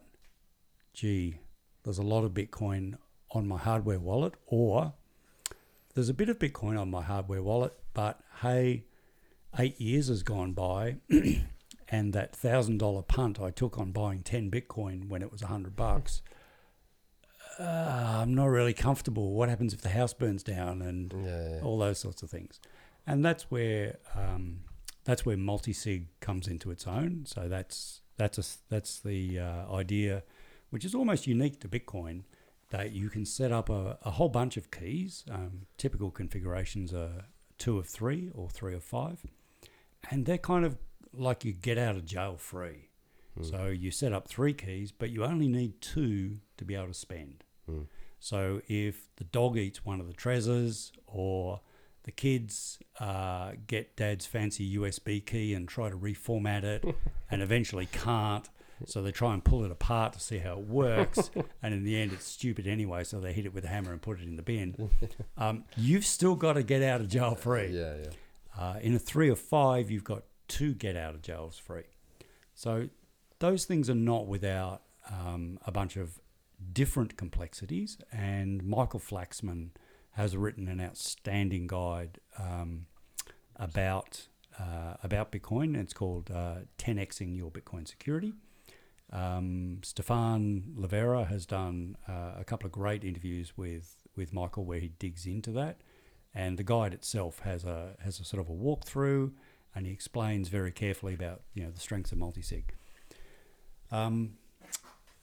gee, 0.94 1.40
there's 1.84 1.98
a 1.98 2.04
lot 2.04 2.24
of 2.24 2.32
Bitcoin 2.34 2.98
on 3.34 3.48
my 3.48 3.58
hardware 3.58 4.00
wallet, 4.00 4.34
or 4.48 4.94
there's 5.96 6.10
a 6.10 6.14
bit 6.14 6.30
of 6.30 6.40
Bitcoin 6.40 6.80
on 6.80 6.90
my 6.90 7.02
hardware 7.02 7.42
wallet, 7.44 7.74
but 7.94 8.20
hey, 8.42 8.86
eight 9.60 9.80
years 9.82 10.08
has 10.08 10.24
gone 10.24 10.54
by, 10.54 10.98
and 11.90 12.14
that 12.14 12.36
thousand 12.36 12.78
dollar 12.80 13.02
punt 13.02 13.40
I 13.42 13.50
took 13.52 13.78
on 13.78 13.92
buying 13.92 14.22
ten 14.22 14.50
Bitcoin 14.50 15.10
when 15.10 15.22
it 15.22 15.32
was 15.32 15.42
a 15.42 15.48
hundred 15.48 15.76
bucks. 15.76 16.22
Uh, 17.60 18.20
I'm 18.22 18.34
not 18.34 18.46
really 18.48 18.74
comfortable. 18.74 19.34
What 19.34 19.48
happens 19.50 19.74
if 19.74 19.82
the 19.82 19.90
house 19.90 20.14
burns 20.14 20.42
down 20.44 20.82
and 20.82 21.14
Yeah. 21.14 21.60
all 21.64 21.78
those 21.78 22.00
sorts 22.00 22.24
of 22.24 22.30
things, 22.32 22.60
and 23.06 23.24
that's 23.24 23.52
where 23.52 23.98
um, 24.16 24.62
that's 25.04 25.26
where 25.26 25.38
multi-sig 25.38 26.08
comes 26.20 26.48
into 26.48 26.72
its 26.72 26.88
own. 26.88 27.26
So 27.28 27.48
that's 27.48 28.02
that's 28.18 28.38
a, 28.40 28.44
that's 28.70 29.00
the 29.00 29.40
uh, 29.40 29.72
idea, 29.72 30.24
which 30.72 30.84
is 30.84 30.96
almost 30.96 31.28
unique 31.28 31.60
to 31.60 31.68
Bitcoin, 31.68 32.24
that 32.74 32.92
you 32.92 33.08
can 33.08 33.24
set 33.24 33.52
up 33.52 33.70
a, 33.70 34.00
a 34.02 34.10
whole 34.10 34.30
bunch 34.30 34.58
of 34.58 34.72
keys. 34.72 35.24
Um, 35.30 35.68
typical 35.78 36.10
configurations 36.10 36.92
are 36.92 37.26
two 37.60 37.78
of 37.78 37.88
three 37.88 38.32
or 38.34 38.50
three 38.50 38.74
of 38.74 38.84
five, 38.84 39.24
and 40.10 40.26
they're 40.26 40.40
kind 40.40 40.66
of 40.66 40.76
like 41.14 41.46
you 41.46 41.54
get 41.54 41.78
out 41.78 41.96
of 41.96 42.04
jail 42.04 42.36
free. 42.36 42.90
Mm. 43.40 43.48
So 43.48 43.68
you 43.68 43.92
set 43.92 44.12
up 44.12 44.28
three 44.28 44.54
keys, 44.56 44.92
but 44.92 45.12
you 45.12 45.24
only 45.24 45.48
need 45.48 45.82
two 45.82 46.40
to 46.58 46.66
be 46.66 46.74
able 46.74 46.88
to 46.88 46.96
spend. 46.96 47.44
Mm. 47.70 47.86
So 48.20 48.62
if 48.68 49.08
the 49.18 49.26
dog 49.26 49.56
eats 49.56 49.86
one 49.86 50.00
of 50.00 50.08
the 50.08 50.14
Trezors 50.14 50.94
or 51.06 51.62
the 52.06 52.12
kids 52.12 52.80
uh, 53.00 53.52
get 53.68 53.96
dad's 53.96 54.26
fancy 54.26 54.78
USB 54.78 55.24
key 55.24 55.54
and 55.54 55.68
try 55.68 55.92
to 55.92 55.96
reformat 55.96 56.64
it 56.64 56.84
and 57.30 57.44
eventually 57.44 57.86
can't, 57.86 58.50
so 58.86 59.02
they 59.02 59.12
try 59.12 59.34
and 59.34 59.44
pull 59.44 59.64
it 59.64 59.72
apart 59.72 60.14
to 60.14 60.20
see 60.20 60.40
how 60.40 60.54
it 60.54 60.68
works, 60.68 61.30
and 61.64 61.74
in 61.74 61.84
the 61.84 62.00
end 62.00 62.14
it's 62.14 62.26
stupid 62.26 62.68
anyway, 62.68 63.04
so 63.04 63.20
they 63.20 63.34
hit 63.34 63.46
it 63.46 63.54
with 63.54 63.66
a 63.66 63.68
hammer 63.68 63.92
and 63.92 64.02
put 64.02 64.20
it 64.20 64.24
in 64.24 64.36
the 64.36 64.44
bin. 64.44 64.90
Um, 65.38 65.64
you've 65.76 66.06
still 66.06 66.36
got 66.36 66.54
to 66.54 66.64
get 66.64 66.84
out 66.84 67.02
of 67.02 67.08
jail 67.08 67.34
free. 67.34 67.68
Yeah. 67.68 67.96
Yeah. 67.96 68.10
Uh, 68.58 68.80
in 68.82 68.94
a 68.94 69.00
three 69.00 69.30
or 69.30 69.36
five, 69.36 69.90
you've 69.90 70.04
got 70.04 70.24
two 70.48 70.74
get 70.74 70.96
out 70.96 71.16
of 71.16 71.22
jails 71.22 71.58
free. 71.58 71.84
So 72.54 72.90
those 73.40 73.66
things 73.66 73.90
are 73.90 73.96
not 73.96 74.28
without 74.28 74.84
um, 75.10 75.60
a 75.66 75.72
bunch 75.72 75.98
of 75.98 76.20
different 76.72 77.18
complexities. 77.18 77.98
And 78.12 78.64
Michael 78.64 79.00
Flaxman 79.00 79.70
has 80.12 80.38
written 80.38 80.68
an 80.68 80.80
outstanding 80.80 81.68
guide 81.68 82.20
um, 82.40 82.86
about 83.56 84.28
uh, 84.60 84.96
about 85.04 85.32
Bitcoin. 85.32 85.76
It's 85.76 85.94
called 85.94 86.30
uh, 86.30 86.58
10xing 86.78 87.36
your 87.36 87.50
Bitcoin 87.50 87.88
security. 87.88 88.34
Um, 89.12 89.80
Stephan 89.84 90.74
Livera 90.78 91.28
has 91.28 91.46
done 91.46 91.98
uh, 92.08 92.32
a 92.40 92.44
couple 92.44 92.66
of 92.66 92.72
great 92.72 93.04
interviews 93.04 93.54
with 93.58 93.98
with 94.16 94.34
Michael 94.34 94.66
where 94.66 94.80
he 94.80 94.90
digs 95.00 95.26
into 95.26 95.52
that, 95.52 95.82
and 96.34 96.58
the 96.58 96.64
guide 96.64 96.94
itself 96.94 97.40
has 97.40 97.64
a 97.64 97.96
has 98.04 98.20
a 98.20 98.24
sort 98.24 98.42
of 98.42 98.50
a 98.50 98.54
walkthrough, 98.54 99.32
and 99.76 99.86
he 99.86 99.92
explains 99.92 100.50
very 100.50 100.72
carefully 100.72 101.14
about 101.14 101.42
you 101.54 101.64
know 101.64 101.72
the 101.72 101.80
strengths 101.80 102.12
of 102.12 102.18
multisig. 102.18 102.64
Um, 103.92 104.34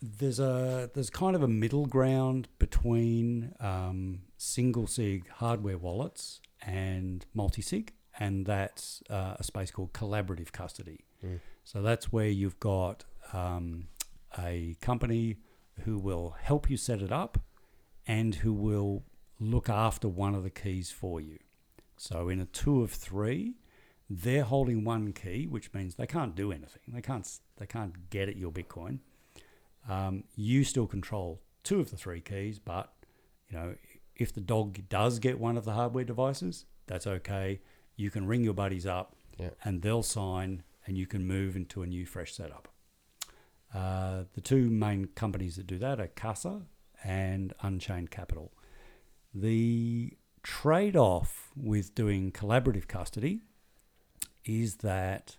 there's 0.02 0.38
a 0.40 0.90
there's 0.94 1.10
kind 1.10 1.36
of 1.36 1.42
a 1.42 1.48
middle 1.48 1.86
ground 1.86 2.48
between 2.58 3.54
um, 3.60 4.20
single 4.36 4.86
sig 4.86 5.28
hardware 5.28 5.78
wallets 5.78 6.40
and 6.62 7.26
multi 7.34 7.62
sig, 7.62 7.92
and 8.18 8.46
that's 8.46 9.02
uh, 9.10 9.34
a 9.38 9.44
space 9.44 9.70
called 9.70 9.92
collaborative 9.92 10.52
custody. 10.52 11.00
So 11.64 11.82
that's 11.82 12.10
where 12.10 12.28
you've 12.28 12.58
got 12.60 13.04
um, 13.32 13.88
a 14.38 14.76
company 14.80 15.36
who 15.84 15.98
will 15.98 16.36
help 16.40 16.68
you 16.70 16.76
set 16.76 17.00
it 17.02 17.12
up 17.12 17.38
and 18.06 18.36
who 18.36 18.52
will 18.52 19.04
look 19.38 19.68
after 19.68 20.08
one 20.08 20.34
of 20.34 20.42
the 20.42 20.50
keys 20.50 20.90
for 20.90 21.20
you. 21.20 21.38
So 21.96 22.28
in 22.28 22.40
a 22.40 22.44
two 22.44 22.82
of 22.82 22.90
three, 22.90 23.54
they're 24.08 24.44
holding 24.44 24.84
one 24.84 25.12
key, 25.12 25.46
which 25.46 25.72
means 25.72 25.94
they 25.94 26.06
can't 26.06 26.34
do 26.34 26.50
anything. 26.52 26.82
They 26.88 27.02
can't 27.02 27.28
they 27.58 27.66
can't 27.66 28.10
get 28.10 28.28
at 28.28 28.36
your 28.36 28.50
Bitcoin. 28.50 28.98
Um, 29.88 30.24
you 30.36 30.64
still 30.64 30.86
control 30.86 31.40
two 31.62 31.80
of 31.80 31.90
the 31.90 31.96
three 31.96 32.20
keys, 32.20 32.58
but 32.58 32.92
you 33.48 33.56
know 33.56 33.74
if 34.16 34.32
the 34.34 34.40
dog 34.40 34.88
does 34.88 35.18
get 35.18 35.38
one 35.38 35.56
of 35.56 35.64
the 35.64 35.72
hardware 35.72 36.04
devices, 36.04 36.66
that's 36.86 37.06
okay. 37.06 37.60
You 37.96 38.10
can 38.10 38.26
ring 38.26 38.44
your 38.44 38.54
buddies 38.54 38.86
up, 38.86 39.14
Yeah. 39.38 39.50
and 39.64 39.80
they'll 39.82 40.02
sign, 40.02 40.62
and 40.86 40.98
you 40.98 41.06
can 41.06 41.26
move 41.26 41.56
into 41.56 41.82
a 41.82 41.86
new 41.86 42.04
fresh 42.04 42.34
setup. 42.34 42.68
Uh, 43.74 44.24
the 44.34 44.40
two 44.40 44.68
main 44.68 45.06
companies 45.14 45.56
that 45.56 45.66
do 45.66 45.78
that 45.78 46.00
are 46.00 46.08
Casa 46.08 46.62
and 47.04 47.54
Unchained 47.62 48.10
Capital. 48.10 48.52
The 49.32 50.16
trade 50.42 50.96
off 50.96 51.50
with 51.56 51.94
doing 51.94 52.32
collaborative 52.32 52.88
custody 52.88 53.42
is 54.44 54.76
that 54.76 55.36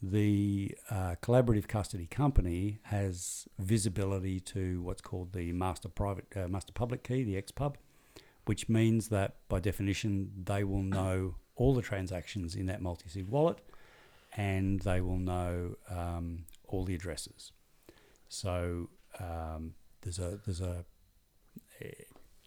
the 0.00 0.76
uh, 0.90 1.16
collaborative 1.22 1.66
custody 1.66 2.06
company 2.06 2.78
has 2.84 3.48
visibility 3.58 4.38
to 4.40 4.82
what's 4.82 5.00
called 5.00 5.32
the 5.32 5.52
master 5.52 5.88
private 5.88 6.26
uh, 6.36 6.48
master 6.48 6.72
public 6.72 7.02
key, 7.04 7.22
the 7.22 7.40
XPub, 7.40 7.74
which 8.44 8.68
means 8.68 9.08
that 9.08 9.36
by 9.48 9.60
definition 9.60 10.30
they 10.44 10.64
will 10.64 10.82
know 10.82 11.36
all 11.56 11.74
the 11.74 11.82
transactions 11.82 12.54
in 12.54 12.66
that 12.66 12.82
multi-sig 12.82 13.28
wallet, 13.28 13.58
and 14.36 14.80
they 14.80 15.00
will 15.00 15.18
know 15.18 15.76
um, 15.90 16.44
all 16.66 16.84
the 16.84 16.94
addresses. 16.94 17.52
So 18.34 18.90
um, 19.20 19.74
there's 20.02 20.18
a 20.18 20.40
there's 20.44 20.60
a 20.60 20.84
eh, 21.80 21.90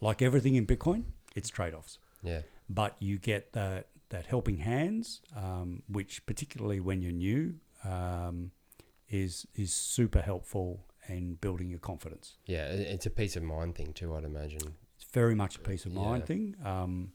like 0.01 0.21
everything 0.21 0.55
in 0.55 0.65
Bitcoin, 0.67 1.03
it's 1.35 1.49
trade-offs 1.49 1.97
Yeah. 2.23 2.41
but 2.69 2.95
you 2.99 3.17
get 3.17 3.53
that 3.53 3.87
that 4.09 4.25
helping 4.27 4.57
hands, 4.57 5.21
um, 5.35 5.83
which 5.89 6.25
particularly 6.25 6.79
when 6.79 7.01
you're 7.01 7.11
new, 7.29 7.55
um, 7.83 8.51
is 9.09 9.47
is 9.55 9.73
super 9.73 10.21
helpful 10.21 10.85
in 11.09 11.35
building 11.35 11.69
your 11.69 11.79
confidence. 11.79 12.37
Yeah. 12.45 12.65
It's 12.67 13.05
a 13.05 13.09
peace 13.09 13.35
of 13.37 13.43
mind 13.43 13.75
thing 13.75 13.93
too, 13.93 14.13
I'd 14.15 14.23
imagine. 14.25 14.75
It's 14.97 15.09
very 15.13 15.35
much 15.35 15.55
a 15.55 15.59
peace 15.59 15.85
of 15.85 15.93
mind 15.93 16.21
Yeah. 16.23 16.25
thing. 16.25 16.55
Um, 16.65 17.11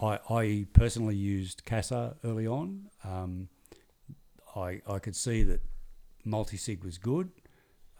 I, 0.00 0.18
I 0.30 0.66
personally 0.72 1.16
used 1.16 1.64
Casa 1.64 2.16
early 2.24 2.46
on. 2.46 2.90
Um, 3.04 3.48
I 4.56 4.80
I 4.86 4.98
could 4.98 5.16
see 5.16 5.42
that 5.44 5.60
multi 6.24 6.56
sig 6.56 6.84
was 6.84 6.98
good. 6.98 7.30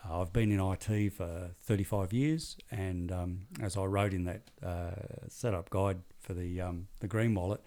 Uh, 0.08 0.20
I've 0.20 0.32
been 0.32 0.50
in 0.50 0.60
IT 0.60 1.12
for 1.12 1.50
35 1.62 2.12
years, 2.12 2.56
and 2.70 3.12
um, 3.12 3.40
as 3.60 3.76
I 3.76 3.84
wrote 3.84 4.14
in 4.14 4.24
that 4.24 4.42
uh, 4.62 5.26
setup 5.28 5.70
guide 5.70 5.98
for 6.18 6.34
the 6.34 6.60
um, 6.60 6.88
the 7.00 7.08
Green 7.08 7.34
Wallet, 7.34 7.60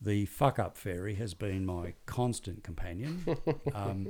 the 0.00 0.26
fuck 0.26 0.58
up 0.58 0.76
fairy 0.76 1.14
has 1.16 1.34
been 1.34 1.64
my 1.66 1.94
constant 2.06 2.64
companion. 2.64 3.24
um, 3.74 4.08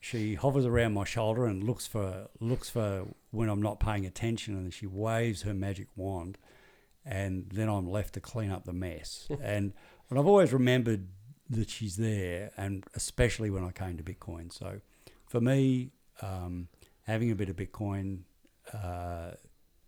she 0.00 0.34
hovers 0.34 0.66
around 0.66 0.92
my 0.92 1.04
shoulder 1.04 1.46
and 1.46 1.62
looks 1.62 1.86
for 1.86 2.28
looks 2.40 2.70
for 2.70 3.06
when 3.30 3.48
I'm 3.48 3.62
not 3.62 3.80
paying 3.80 4.06
attention, 4.06 4.54
and 4.54 4.72
she 4.72 4.86
waves 4.86 5.42
her 5.42 5.54
magic 5.54 5.88
wand, 5.96 6.38
and 7.04 7.48
then 7.50 7.68
I'm 7.68 7.88
left 7.88 8.14
to 8.14 8.20
clean 8.20 8.50
up 8.50 8.64
the 8.64 8.72
mess. 8.72 9.28
and 9.42 9.72
and 10.10 10.18
I've 10.18 10.26
always 10.26 10.52
remembered 10.52 11.08
that 11.50 11.68
she's 11.68 11.96
there, 11.96 12.50
and 12.56 12.84
especially 12.94 13.50
when 13.50 13.64
I 13.64 13.70
came 13.70 13.96
to 13.96 14.02
Bitcoin. 14.02 14.52
So 14.52 14.80
for 15.26 15.40
me, 15.40 15.90
um, 16.22 16.68
having 17.04 17.30
a 17.30 17.34
bit 17.34 17.48
of 17.48 17.56
Bitcoin 17.56 18.20
uh, 18.72 19.32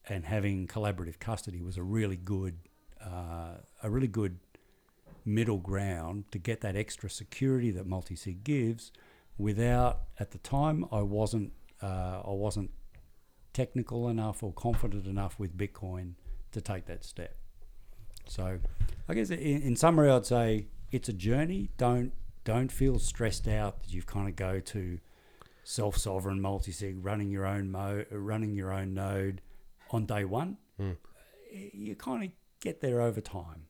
and 0.08 0.24
having 0.24 0.66
collaborative 0.66 1.18
custody 1.18 1.60
was 1.60 1.76
a 1.76 1.82
really 1.82 2.16
good 2.16 2.56
uh, 3.04 3.58
a 3.82 3.90
really 3.90 4.08
good 4.08 4.38
middle 5.24 5.58
ground 5.58 6.24
to 6.30 6.38
get 6.38 6.60
that 6.60 6.76
extra 6.76 7.10
security 7.10 7.70
that 7.70 7.86
multi-sig 7.86 8.44
gives 8.44 8.92
without 9.36 10.02
at 10.18 10.30
the 10.30 10.38
time 10.38 10.84
I 10.92 11.02
wasn't 11.02 11.52
uh, 11.82 12.22
I 12.24 12.30
wasn't 12.30 12.70
technical 13.52 14.08
enough 14.08 14.42
or 14.42 14.52
confident 14.52 15.06
enough 15.06 15.38
with 15.38 15.56
Bitcoin 15.56 16.12
to 16.52 16.60
take 16.60 16.86
that 16.86 17.04
step. 17.04 17.36
So 18.28 18.58
I 19.08 19.14
guess 19.14 19.30
in, 19.30 19.38
in 19.38 19.76
summary 19.76 20.10
I'd 20.10 20.26
say 20.26 20.66
it's 20.92 21.08
a 21.08 21.12
journey. 21.12 21.70
Don't 21.76 22.12
don't 22.44 22.70
feel 22.70 22.98
stressed 22.98 23.48
out 23.48 23.82
that 23.82 23.92
you've 23.92 24.06
kind 24.06 24.28
of 24.28 24.36
go 24.36 24.60
to 24.60 24.98
self-sovereign 25.68 26.40
multi-sig 26.40 27.04
running 27.04 27.28
your 27.28 27.44
own 27.44 27.68
mo 27.72 28.04
running 28.12 28.54
your 28.54 28.72
own 28.72 28.94
node 28.94 29.40
on 29.90 30.06
day 30.06 30.24
one. 30.24 30.56
You 31.52 31.96
kind 31.96 32.22
of 32.22 32.30
get 32.60 32.80
there 32.80 33.00
over 33.00 33.20
time. 33.20 33.66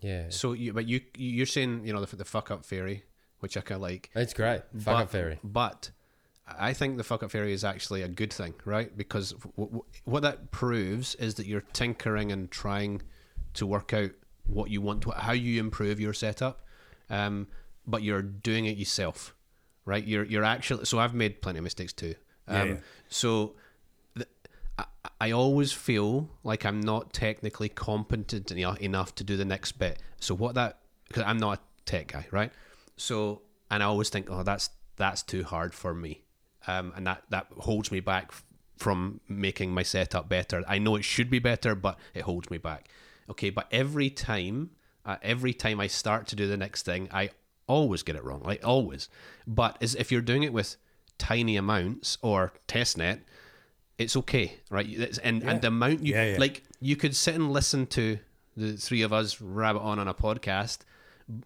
Yeah. 0.00 0.26
So 0.28 0.52
you, 0.52 0.74
but 0.74 0.86
you 0.86 1.00
you're 1.16 1.46
saying 1.46 1.86
you 1.86 1.94
know 1.94 2.04
the, 2.04 2.16
the 2.16 2.24
fuck 2.24 2.50
up 2.50 2.66
fairy, 2.66 3.04
which 3.38 3.56
I 3.56 3.60
kind 3.60 3.76
of 3.76 3.82
like. 3.82 4.10
It's 4.14 4.34
great. 4.34 4.62
Fuck 4.76 4.84
but, 4.84 4.94
up 4.96 5.10
fairy. 5.10 5.38
But 5.42 5.90
I 6.46 6.74
think 6.74 6.98
the 6.98 7.04
fuck 7.04 7.22
up 7.22 7.30
fairy 7.30 7.54
is 7.54 7.64
actually 7.64 8.02
a 8.02 8.08
good 8.08 8.32
thing, 8.32 8.54
right? 8.64 8.94
Because 8.94 9.32
w- 9.32 9.52
w- 9.56 9.84
what 10.04 10.22
that 10.22 10.50
proves 10.50 11.14
is 11.14 11.34
that 11.36 11.46
you're 11.46 11.64
tinkering 11.72 12.32
and 12.32 12.50
trying 12.50 13.02
to 13.54 13.66
work 13.66 13.94
out 13.94 14.10
what 14.46 14.70
you 14.70 14.80
want 14.82 15.02
to, 15.02 15.12
how 15.12 15.32
you 15.32 15.60
improve 15.60 16.00
your 16.00 16.12
setup, 16.12 16.66
um, 17.08 17.46
but 17.86 18.02
you're 18.02 18.22
doing 18.22 18.66
it 18.66 18.76
yourself, 18.76 19.34
right? 19.84 20.04
You're 20.04 20.24
you're 20.24 20.44
actually. 20.44 20.84
So 20.84 20.98
I've 20.98 21.14
made 21.14 21.42
plenty 21.42 21.58
of 21.58 21.64
mistakes 21.64 21.92
too. 21.92 22.14
Um, 22.48 22.56
Yeah, 22.56 22.74
yeah. 22.74 22.80
So. 23.08 23.54
I, 24.78 24.84
I 25.20 25.30
always 25.32 25.72
feel 25.72 26.30
like 26.42 26.64
I'm 26.64 26.80
not 26.80 27.12
technically 27.12 27.68
competent 27.68 28.50
enough 28.50 29.14
to 29.16 29.24
do 29.24 29.36
the 29.36 29.44
next 29.44 29.72
bit. 29.72 29.98
So 30.18 30.34
what 30.34 30.54
that 30.54 30.78
because 31.08 31.24
I'm 31.26 31.38
not 31.38 31.58
a 31.58 31.60
tech 31.84 32.08
guy, 32.08 32.26
right? 32.30 32.52
So 32.96 33.42
and 33.70 33.82
I 33.82 33.86
always 33.86 34.08
think, 34.08 34.28
oh, 34.30 34.42
that's 34.42 34.70
that's 34.96 35.22
too 35.22 35.44
hard 35.44 35.74
for 35.74 35.94
me, 35.94 36.22
um, 36.66 36.92
and 36.96 37.06
that 37.06 37.24
that 37.30 37.46
holds 37.58 37.90
me 37.90 38.00
back 38.00 38.32
from 38.76 39.20
making 39.28 39.72
my 39.72 39.82
setup 39.82 40.28
better. 40.28 40.62
I 40.66 40.78
know 40.78 40.96
it 40.96 41.04
should 41.04 41.30
be 41.30 41.38
better, 41.38 41.74
but 41.74 41.98
it 42.14 42.22
holds 42.22 42.50
me 42.50 42.58
back. 42.58 42.88
Okay, 43.28 43.50
but 43.50 43.68
every 43.70 44.10
time, 44.10 44.70
uh, 45.04 45.16
every 45.22 45.52
time 45.52 45.80
I 45.80 45.86
start 45.86 46.26
to 46.28 46.36
do 46.36 46.48
the 46.48 46.56
next 46.56 46.84
thing, 46.84 47.08
I 47.12 47.30
always 47.70 48.02
get 48.02 48.16
it 48.16 48.24
wrong, 48.24 48.42
like 48.42 48.66
always. 48.66 49.08
But 49.46 49.78
as 49.80 49.94
if 49.94 50.10
you're 50.10 50.20
doing 50.20 50.42
it 50.42 50.52
with 50.52 50.76
tiny 51.18 51.56
amounts 51.56 52.18
or 52.20 52.52
testnet, 52.66 53.20
it's 53.96 54.16
okay, 54.16 54.56
right? 54.70 54.86
It's, 54.88 55.18
and 55.18 55.42
and 55.42 55.60
the 55.62 55.68
amount 55.68 56.04
you 56.04 56.14
Yeah, 56.14 56.32
yeah. 56.32 56.38
like, 56.38 56.64
you 56.80 56.96
could 56.96 57.14
sit 57.14 57.34
and 57.34 57.52
listen 57.52 57.86
to 57.88 58.18
the 58.56 58.76
three 58.76 59.02
of 59.02 59.12
us 59.12 59.40
rabbit 59.40 59.80
on 59.80 59.98
on 59.98 60.08
a 60.08 60.14
podcast, 60.14 60.78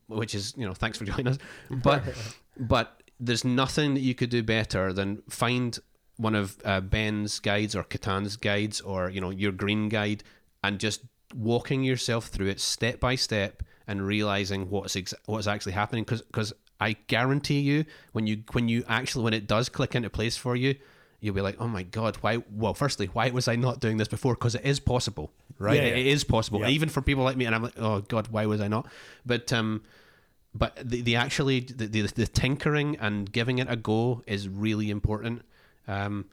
which 0.06 0.34
is 0.34 0.54
you 0.56 0.66
know 0.66 0.74
thanks 0.74 0.98
for 0.98 1.04
joining 1.10 1.28
us, 1.28 1.38
but 1.70 2.02
but 2.56 3.02
there's 3.20 3.44
nothing 3.44 3.94
that 3.94 4.00
you 4.00 4.14
could 4.14 4.30
do 4.30 4.42
better 4.42 4.92
than 4.92 5.22
find 5.28 5.78
one 6.16 6.34
of 6.34 6.56
uh, 6.64 6.80
Ben's 6.80 7.40
guides 7.40 7.74
or 7.74 7.84
Ketan's 7.84 8.36
guides 8.36 8.80
or 8.80 9.10
you 9.10 9.20
know 9.20 9.30
your 9.30 9.52
green 9.52 9.88
guide 9.88 10.22
and 10.62 10.78
just 10.78 11.02
walking 11.34 11.82
yourself 11.82 12.26
through 12.28 12.46
it 12.46 12.60
step 12.60 13.00
by 13.00 13.16
step 13.16 13.62
and 13.86 14.06
realizing 14.06 14.70
what's 14.70 14.96
ex- 14.96 15.14
what's 15.26 15.46
actually 15.46 15.72
happening. 15.72 16.04
Because 16.04 16.22
because 16.22 16.52
I 16.80 16.96
guarantee 17.06 17.60
you 17.60 17.84
when 18.12 18.26
you 18.26 18.42
when 18.52 18.68
you 18.68 18.84
actually 18.88 19.24
when 19.24 19.34
it 19.34 19.46
does 19.46 19.68
click 19.68 19.94
into 19.94 20.10
place 20.10 20.36
for 20.36 20.56
you 20.56 20.74
you'll 21.20 21.34
be 21.34 21.40
like 21.40 21.56
oh 21.58 21.68
my 21.68 21.82
god 21.82 22.16
why 22.16 22.36
well 22.52 22.74
firstly 22.74 23.06
why 23.06 23.30
was 23.30 23.48
I 23.48 23.56
not 23.56 23.80
doing 23.80 23.96
this 23.96 24.08
before? 24.08 24.34
Because 24.34 24.54
it 24.54 24.64
is 24.64 24.78
possible 24.80 25.30
right? 25.58 25.76
Yeah, 25.76 25.82
It- 25.82 25.98
it 25.98 26.06
yeah. 26.06 26.12
is 26.12 26.24
possible 26.24 26.60
Yeah. 26.60 26.68
even 26.68 26.88
for 26.90 27.00
people 27.00 27.24
like 27.24 27.36
me 27.36 27.46
and 27.46 27.54
I'm 27.54 27.62
like 27.62 27.78
oh 27.78 28.00
god 28.00 28.28
why 28.28 28.44
was 28.46 28.60
I 28.60 28.68
not? 28.68 28.86
But 29.24 29.50
um 29.52 29.82
but 30.54 30.76
the, 30.84 31.00
the 31.00 31.16
actually 31.16 31.60
the, 31.60 31.86
the 31.86 32.02
the 32.02 32.26
tinkering 32.26 32.96
and 33.00 33.30
giving 33.32 33.58
it 33.58 33.68
a 33.70 33.76
go 33.76 34.22
is 34.26 34.48
really 34.48 34.90
important. 34.90 35.42
Um 35.88 36.26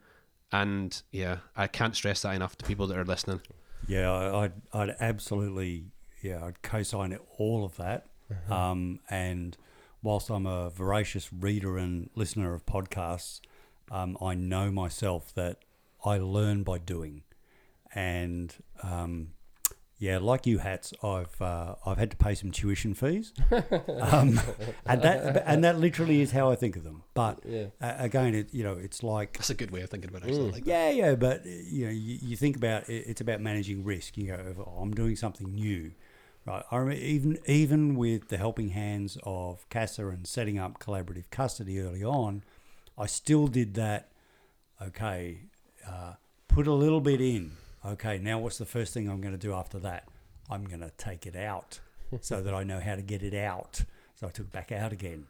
and 0.52 1.02
yeah 1.12 1.38
I 1.56 1.68
can't 1.68 1.96
stress 1.96 2.24
that 2.24 2.36
enough 2.36 2.58
to 2.58 2.66
people 2.66 2.88
that 2.88 2.98
are 2.98 3.06
listening. 3.06 3.42
Yeah, 3.88 4.12
I- 4.12 4.44
I'd, 4.46 4.54
I'd 4.74 4.96
absolutely, 5.00 5.86
yeah, 6.22 6.44
I'd 6.46 6.62
co-sign 6.62 7.12
it, 7.12 7.22
all 7.38 7.64
of 7.66 7.76
that. 7.78 8.08
Um, 8.50 9.00
and 9.10 9.58
whilst 10.02 10.30
I'm 10.30 10.46
a 10.46 10.70
voracious 10.70 11.32
reader 11.34 11.78
and 11.78 12.10
listener 12.16 12.54
of 12.54 12.66
podcasts, 12.66 13.42
um, 13.92 14.18
I 14.22 14.36
know 14.36 14.72
myself 14.72 15.34
that 15.36 15.58
I 16.06 16.18
learn 16.18 16.64
by 16.64 16.78
doing. 16.78 17.24
And 17.94 18.56
um, 18.84 19.34
yeah, 19.98 20.18
like 20.18 20.48
you 20.48 20.60
hats, 20.60 20.94
I've 21.04 21.40
uh, 21.42 21.76
I've 21.86 21.98
had 21.98 22.10
to 22.12 22.18
pay 22.18 22.34
some 22.36 22.52
tuition 22.52 22.94
fees, 22.94 23.34
um, 23.52 24.40
and 24.86 25.02
that 25.02 25.44
and 25.46 25.64
that 25.66 25.78
literally 25.78 26.22
is 26.22 26.32
how 26.32 26.50
I 26.50 26.56
think 26.56 26.76
of 26.78 26.84
them. 26.84 27.04
But 27.14 27.40
Yeah. 27.46 27.66
uh, 27.82 27.96
again, 27.98 28.34
it 28.34 28.54
you 28.54 28.64
know 28.64 28.74
it's 28.74 29.04
like 29.04 29.34
That's 29.34 29.50
a 29.50 29.56
good 29.56 29.72
way 29.72 29.82
of 29.82 29.90
thinking 29.90 30.10
about 30.10 30.24
it. 30.24 30.30
Actually, 30.30 30.48
I 30.48 30.52
like 30.54 30.66
yeah, 30.66 30.90
yeah, 30.90 31.16
but 31.16 31.46
you 31.46 31.86
know, 31.86 31.92
you, 31.92 32.18
you 32.22 32.36
think 32.38 32.56
about 32.56 32.88
it, 32.90 33.04
it's 33.08 33.20
about 33.22 33.42
managing 33.42 33.84
risk. 33.84 34.18
You 34.18 34.28
go, 34.28 34.56
oh, 34.66 34.82
I'm 34.82 34.94
doing 34.94 35.16
something 35.18 35.54
new, 35.54 35.92
right? 36.46 36.64
I 36.72 36.78
remember 36.78 37.02
even 37.02 37.40
even 37.46 37.96
with 37.96 38.30
the 38.30 38.38
helping 38.38 38.70
hands 38.70 39.18
of 39.24 39.68
CASA 39.70 40.08
and 40.10 40.28
setting 40.28 40.58
up 40.58 40.80
collaborative 40.80 41.30
custody 41.30 41.80
early 41.80 42.04
on, 42.04 42.44
I 42.98 43.06
still 43.06 43.48
did 43.48 43.74
that. 43.76 44.10
Okay, 44.82 45.40
uh, 45.88 46.14
put 46.48 46.68
a 46.68 46.74
little 46.74 47.02
bit 47.02 47.22
in. 47.22 47.54
Okay, 47.86 48.18
now 48.18 48.40
what's 48.40 48.58
the 48.58 48.66
first 48.66 48.94
thing 48.94 49.10
I'm 49.10 49.22
going 49.22 49.34
to 49.34 49.40
do 49.40 49.54
after 49.54 49.80
that? 49.80 50.08
I'm 50.50 50.66
going 50.66 50.82
to 50.82 50.92
take 50.98 51.26
it 51.26 51.36
out 51.36 51.80
so 52.22 52.42
that 52.42 52.54
I 52.54 52.64
know 52.64 52.80
how 52.80 52.96
to 52.96 53.02
get 53.02 53.24
it 53.24 53.34
out. 53.34 53.82
So 54.16 54.28
I 54.28 54.30
took 54.30 54.48
it 54.48 54.52
back 54.52 54.72
out 54.72 54.92
again. 54.92 55.26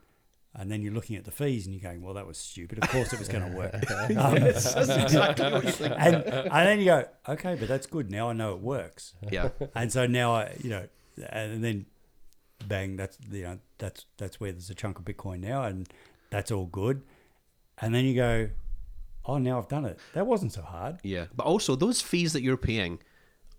And 0.53 0.69
then 0.69 0.81
you're 0.81 0.93
looking 0.93 1.15
at 1.15 1.23
the 1.23 1.31
fees 1.31 1.65
and 1.65 1.73
you're 1.73 1.81
going, 1.81 2.01
well, 2.01 2.15
that 2.15 2.27
was 2.27 2.37
stupid. 2.37 2.79
Of 2.83 2.89
course 2.89 3.13
it 3.13 3.19
was 3.19 3.29
going 3.29 3.49
to 3.49 3.57
work. 3.57 3.73
Um, 4.17 4.35
Yes, 4.35 4.73
that's 4.73 4.89
exactly 4.89 5.49
what 5.49 5.81
and, 5.81 6.15
and 6.25 6.67
then 6.67 6.79
you 6.79 6.85
go, 6.85 7.05
okay, 7.29 7.55
but 7.55 7.69
that's 7.69 7.87
good. 7.87 8.11
Now 8.11 8.29
I 8.29 8.33
know 8.33 8.53
it 8.53 8.59
works. 8.59 9.13
Yeah. 9.31 9.49
And 9.73 9.93
so 9.93 10.07
now 10.07 10.33
I, 10.33 10.53
you 10.61 10.69
know, 10.69 10.87
and 11.29 11.63
then 11.63 11.85
bang, 12.67 12.95
that's 12.95 13.17
you 13.31 13.43
know, 13.43 13.59
that's 13.77 14.05
that's 14.17 14.39
where 14.39 14.51
there's 14.51 14.69
a 14.69 14.75
chunk 14.75 14.99
of 14.99 15.05
Bitcoin 15.05 15.39
now, 15.39 15.63
and 15.63 15.87
that's 16.29 16.51
all 16.51 16.65
good. 16.65 17.01
And 17.79 17.93
then 17.95 18.05
you 18.05 18.13
go, 18.15 18.49
oh, 19.25 19.37
now 19.37 19.57
I've 19.57 19.67
done 19.67 19.85
it. 19.85 19.99
That 20.13 20.27
wasn't 20.27 20.53
so 20.53 20.61
hard. 20.61 20.97
Yeah, 21.03 21.25
but 21.35 21.45
also 21.45 21.75
those 21.75 22.01
fees 22.01 22.33
that 22.33 22.41
you're 22.41 22.57
paying 22.57 22.99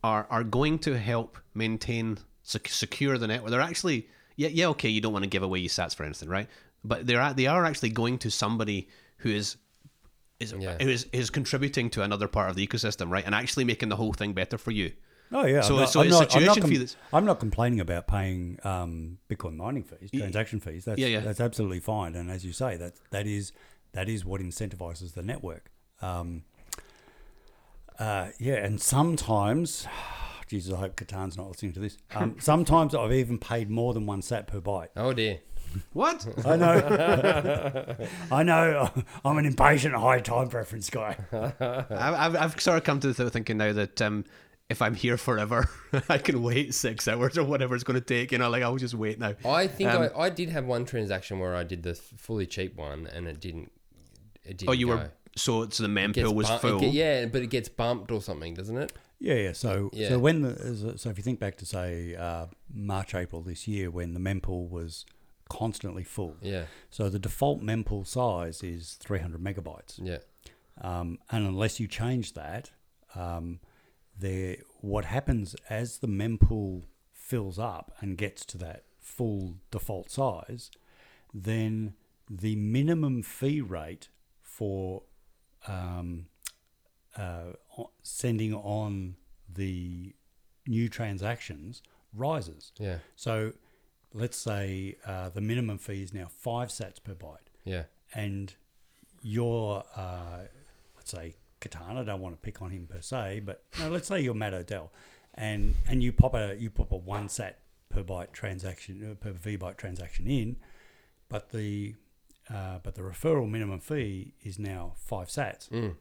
are 0.05 0.27
are 0.31 0.45
going 0.45 0.79
to 0.81 0.99
help 0.99 1.39
maintain 1.55 2.19
sec- 2.43 2.69
secure 2.69 3.19
the 3.19 3.27
network. 3.27 3.51
They're 3.51 3.61
actually 3.61 4.09
yeah 4.37 4.49
yeah 4.49 4.67
okay. 4.69 4.89
You 4.89 5.01
don't 5.01 5.13
want 5.13 5.25
to 5.25 5.29
give 5.31 5.43
away 5.43 5.59
your 5.61 5.69
sats 5.69 5.95
for 5.95 6.05
instance, 6.05 6.31
right? 6.31 6.49
But 6.85 7.07
they're 7.07 7.33
they 7.35 7.47
are 7.47 7.65
actually 7.65 7.91
going 7.91 8.19
to 8.19 8.31
somebody 8.31 8.89
who 9.19 9.31
is 9.31 9.57
is 10.41 10.53
Yeah. 10.59 10.77
who 10.83 10.89
is 10.89 11.07
is 11.13 11.31
contributing 11.31 11.91
to 11.91 12.03
another 12.03 12.27
part 12.29 12.51
of 12.51 12.57
the 12.57 12.67
ecosystem, 12.67 13.11
right? 13.11 13.25
And 13.25 13.35
actually 13.35 13.65
making 13.65 13.89
the 13.89 13.97
whole 13.97 14.13
thing 14.13 14.33
better 14.33 14.59
for 14.59 14.71
you. 14.73 14.93
Oh 15.33 15.47
yeah. 15.47 15.61
So- 15.63 15.75
I'm 15.75 15.81
not, 15.81 15.89
so 15.91 16.01
I'm 16.01 16.07
it's 16.07 16.17
a 16.17 16.21
not, 16.21 16.37
I'm 16.37 16.45
not 16.45 16.55
tuition 16.59 16.97
I'm 17.13 17.25
not 17.25 17.41
complaining 17.41 17.81
about 17.81 18.07
paying 18.07 18.59
um, 18.65 19.19
Bitcoin 19.31 19.57
mining 19.57 19.83
fees, 19.85 20.11
transaction 20.11 20.61
fees. 20.61 20.85
That's 20.85 20.99
Yeah, 20.99 21.09
yeah. 21.09 21.21
that's 21.21 21.41
absolutely 21.41 21.81
fine. 21.81 22.15
And 22.15 22.31
as 22.31 22.45
you 22.45 22.53
say, 22.53 22.77
that 22.77 22.95
that 23.11 23.27
is 23.27 23.53
that 23.93 24.09
is 24.09 24.25
what 24.25 24.41
incentivizes 24.41 25.15
the 25.15 25.23
network. 25.23 25.71
Um, 26.01 26.45
uh, 27.99 28.29
yeah, 28.39 28.55
and 28.55 28.81
sometimes, 28.81 29.87
Jesus, 30.49 30.73
I 30.75 30.79
hope 30.79 30.97
Ketan's 30.97 31.37
not 31.37 31.49
listening 31.49 31.73
to 31.75 31.81
this. 31.81 31.97
Um, 32.15 32.37
sometimes 32.41 32.95
I've 32.95 33.13
even 33.13 33.39
paid 33.39 33.71
more 33.71 33.95
than 33.95 34.07
one 34.07 34.23
sat 34.23 34.47
per 34.47 34.61
byte. 34.61 34.89
Oh 34.97 35.13
dear. 35.13 35.41
What? 35.95 36.27
I 36.47 36.57
know. 36.57 37.97
I 38.33 38.43
know. 38.43 38.91
I'm 39.25 39.39
an 39.39 39.47
impatient, 39.47 39.95
high 39.95 40.21
time 40.21 40.49
preference 40.49 40.91
guy. 40.91 41.17
I've, 41.33 41.91
I've 41.91 42.37
I've 42.37 42.61
sort 42.61 42.77
of 42.77 42.85
come 42.85 43.01
to 43.01 43.13
the 43.13 43.31
thinking 43.31 43.57
now 43.57 43.73
that 43.73 44.03
um, 44.03 44.25
if 44.71 44.81
I'm 44.83 44.95
here 44.95 45.17
forever, 45.17 45.69
I 46.09 46.19
can 46.19 46.43
wait 46.43 46.75
six 46.75 47.07
hours 47.09 47.37
or 47.39 47.45
whatever 47.45 47.75
it's 47.75 47.85
going 47.85 47.99
to 48.01 48.05
take. 48.05 48.33
You 48.33 48.39
know, 48.39 48.49
like 48.51 48.63
I'll 48.63 48.77
just 48.77 48.95
wait 48.95 49.19
now. 49.19 49.35
I 49.45 49.67
think 49.67 49.91
Um, 49.91 50.03
I, 50.17 50.23
I 50.23 50.31
did 50.31 50.49
have 50.49 50.65
one 50.65 50.85
transaction 50.85 51.39
where 51.39 51.55
I 51.55 51.63
did 51.65 51.83
the 51.83 51.95
fully 51.95 52.47
cheap 52.47 52.77
one 52.77 53.07
and 53.07 53.27
it 53.29 53.41
didn't. 53.41 53.71
It 54.45 54.59
didn't 54.59 54.69
Oh, 54.71 54.73
you 54.73 54.87
go. 54.87 54.97
were 54.97 55.11
so 55.37 55.69
so 55.69 55.83
the 55.83 55.89
mempool 55.89 56.35
was 56.35 56.49
bump- 56.49 56.61
full. 56.63 56.81
get- 56.81 56.93
yeah, 56.93 57.27
but 57.27 57.43
it 57.43 57.49
gets 57.49 57.69
bumped 57.69 58.11
or 58.11 58.21
something, 58.21 58.55
doesn't 58.55 58.77
it? 58.77 58.93
Yeah, 59.19 59.35
yeah. 59.35 59.53
So, 59.53 59.89
Yeah. 59.93 60.09
so 60.09 60.19
when 60.19 60.43
the 60.43 60.95
so 60.99 61.11
if 61.11 61.17
you 61.17 61.23
think 61.23 61.39
back 61.39 61.57
to 61.59 61.67
say 61.67 62.17
uh, 62.17 62.47
March, 62.73 63.15
April 63.15 63.41
this 63.43 63.69
year, 63.69 63.91
when 63.91 64.15
the 64.15 64.21
mempool 64.21 64.69
was 64.69 65.07
constantly 65.49 66.03
full. 66.03 66.37
Yeah, 66.41 66.65
So 66.91 67.09
the 67.11 67.19
default 67.19 67.61
mempool 67.63 68.07
size 68.07 68.63
is 68.63 68.95
300 69.01 69.39
megabytes, 69.41 70.01
yeah, 70.03 70.19
um, 70.81 71.19
and 71.31 71.47
unless 71.47 71.79
you 71.79 71.87
change 71.87 72.33
that, 72.33 72.71
um, 73.15 73.61
there 74.19 74.57
what 74.81 75.05
happens 75.07 75.55
as 75.71 75.99
the 75.99 76.07
mempool 76.09 76.85
fills 77.13 77.59
up 77.59 77.93
and 78.01 78.17
gets 78.19 78.45
to 78.47 78.59
that 78.59 78.85
full 79.01 79.57
default 79.71 80.11
size, 80.11 80.71
then 81.33 81.95
the 82.29 82.57
minimum 82.57 83.23
fee 83.23 83.61
rate 83.61 84.09
for 84.43 85.03
um, 85.67 86.27
uh, 87.17 87.53
sending 88.03 88.55
on 88.55 89.17
the 89.53 90.15
new 90.67 90.89
transactions 90.89 91.83
rises. 92.15 92.73
yeah, 92.79 92.99
So 93.17 93.53
let's 94.13 94.37
say 94.37 94.97
uh, 95.07 95.31
the 95.31 95.41
minimum 95.41 95.79
fee 95.79 96.03
is 96.03 96.13
now 96.13 96.27
five 96.29 96.69
sats 96.69 97.03
per 97.03 97.15
byte, 97.15 97.49
yeah, 97.65 97.85
and 98.15 98.55
your 99.23 99.85
uh, 99.97 100.43
let's 100.97 101.11
say 101.11 101.35
Katana, 101.63 102.01
I 102.01 102.05
don't 102.05 102.21
want 102.21 102.35
to 102.35 102.41
pick 102.41 102.61
on 102.61 102.71
him 102.71 102.87
per 102.87 103.01
se, 103.01 103.43
but 103.45 103.63
no, 103.79 103.89
let's 103.89 104.09
say 104.09 104.21
you're 104.21 104.35
Matt 104.35 104.53
Odell, 104.55 104.93
and 105.35 105.75
and 105.89 106.03
you 106.03 106.13
pop 106.13 106.35
a 106.35 106.57
you 106.59 106.69
pop 106.71 106.93
a 106.93 106.97
one 106.97 107.29
sat 107.29 107.59
per 107.89 108.03
byte 108.03 108.33
transaction 108.33 109.11
uh, 109.11 109.15
per 109.15 109.33
V 109.33 109.57
byte 109.57 109.77
transaction 109.77 110.27
in, 110.27 110.57
but 111.29 111.51
the 111.51 111.95
uh, 112.51 112.79
but 112.83 112.95
the 112.95 113.03
referral 113.03 113.49
minimum 113.49 113.81
fee 113.81 114.35
is 114.43 114.59
now 114.59 114.93
five 114.97 115.29
sats. 115.29 115.69
Mm. 115.71 115.97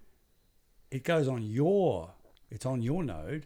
It 0.89 1.03
goes 1.03 1.27
on 1.27 1.43
your 1.43 2.11
it's 2.49 2.65
on 2.65 2.81
your 2.81 3.03
node, 3.03 3.45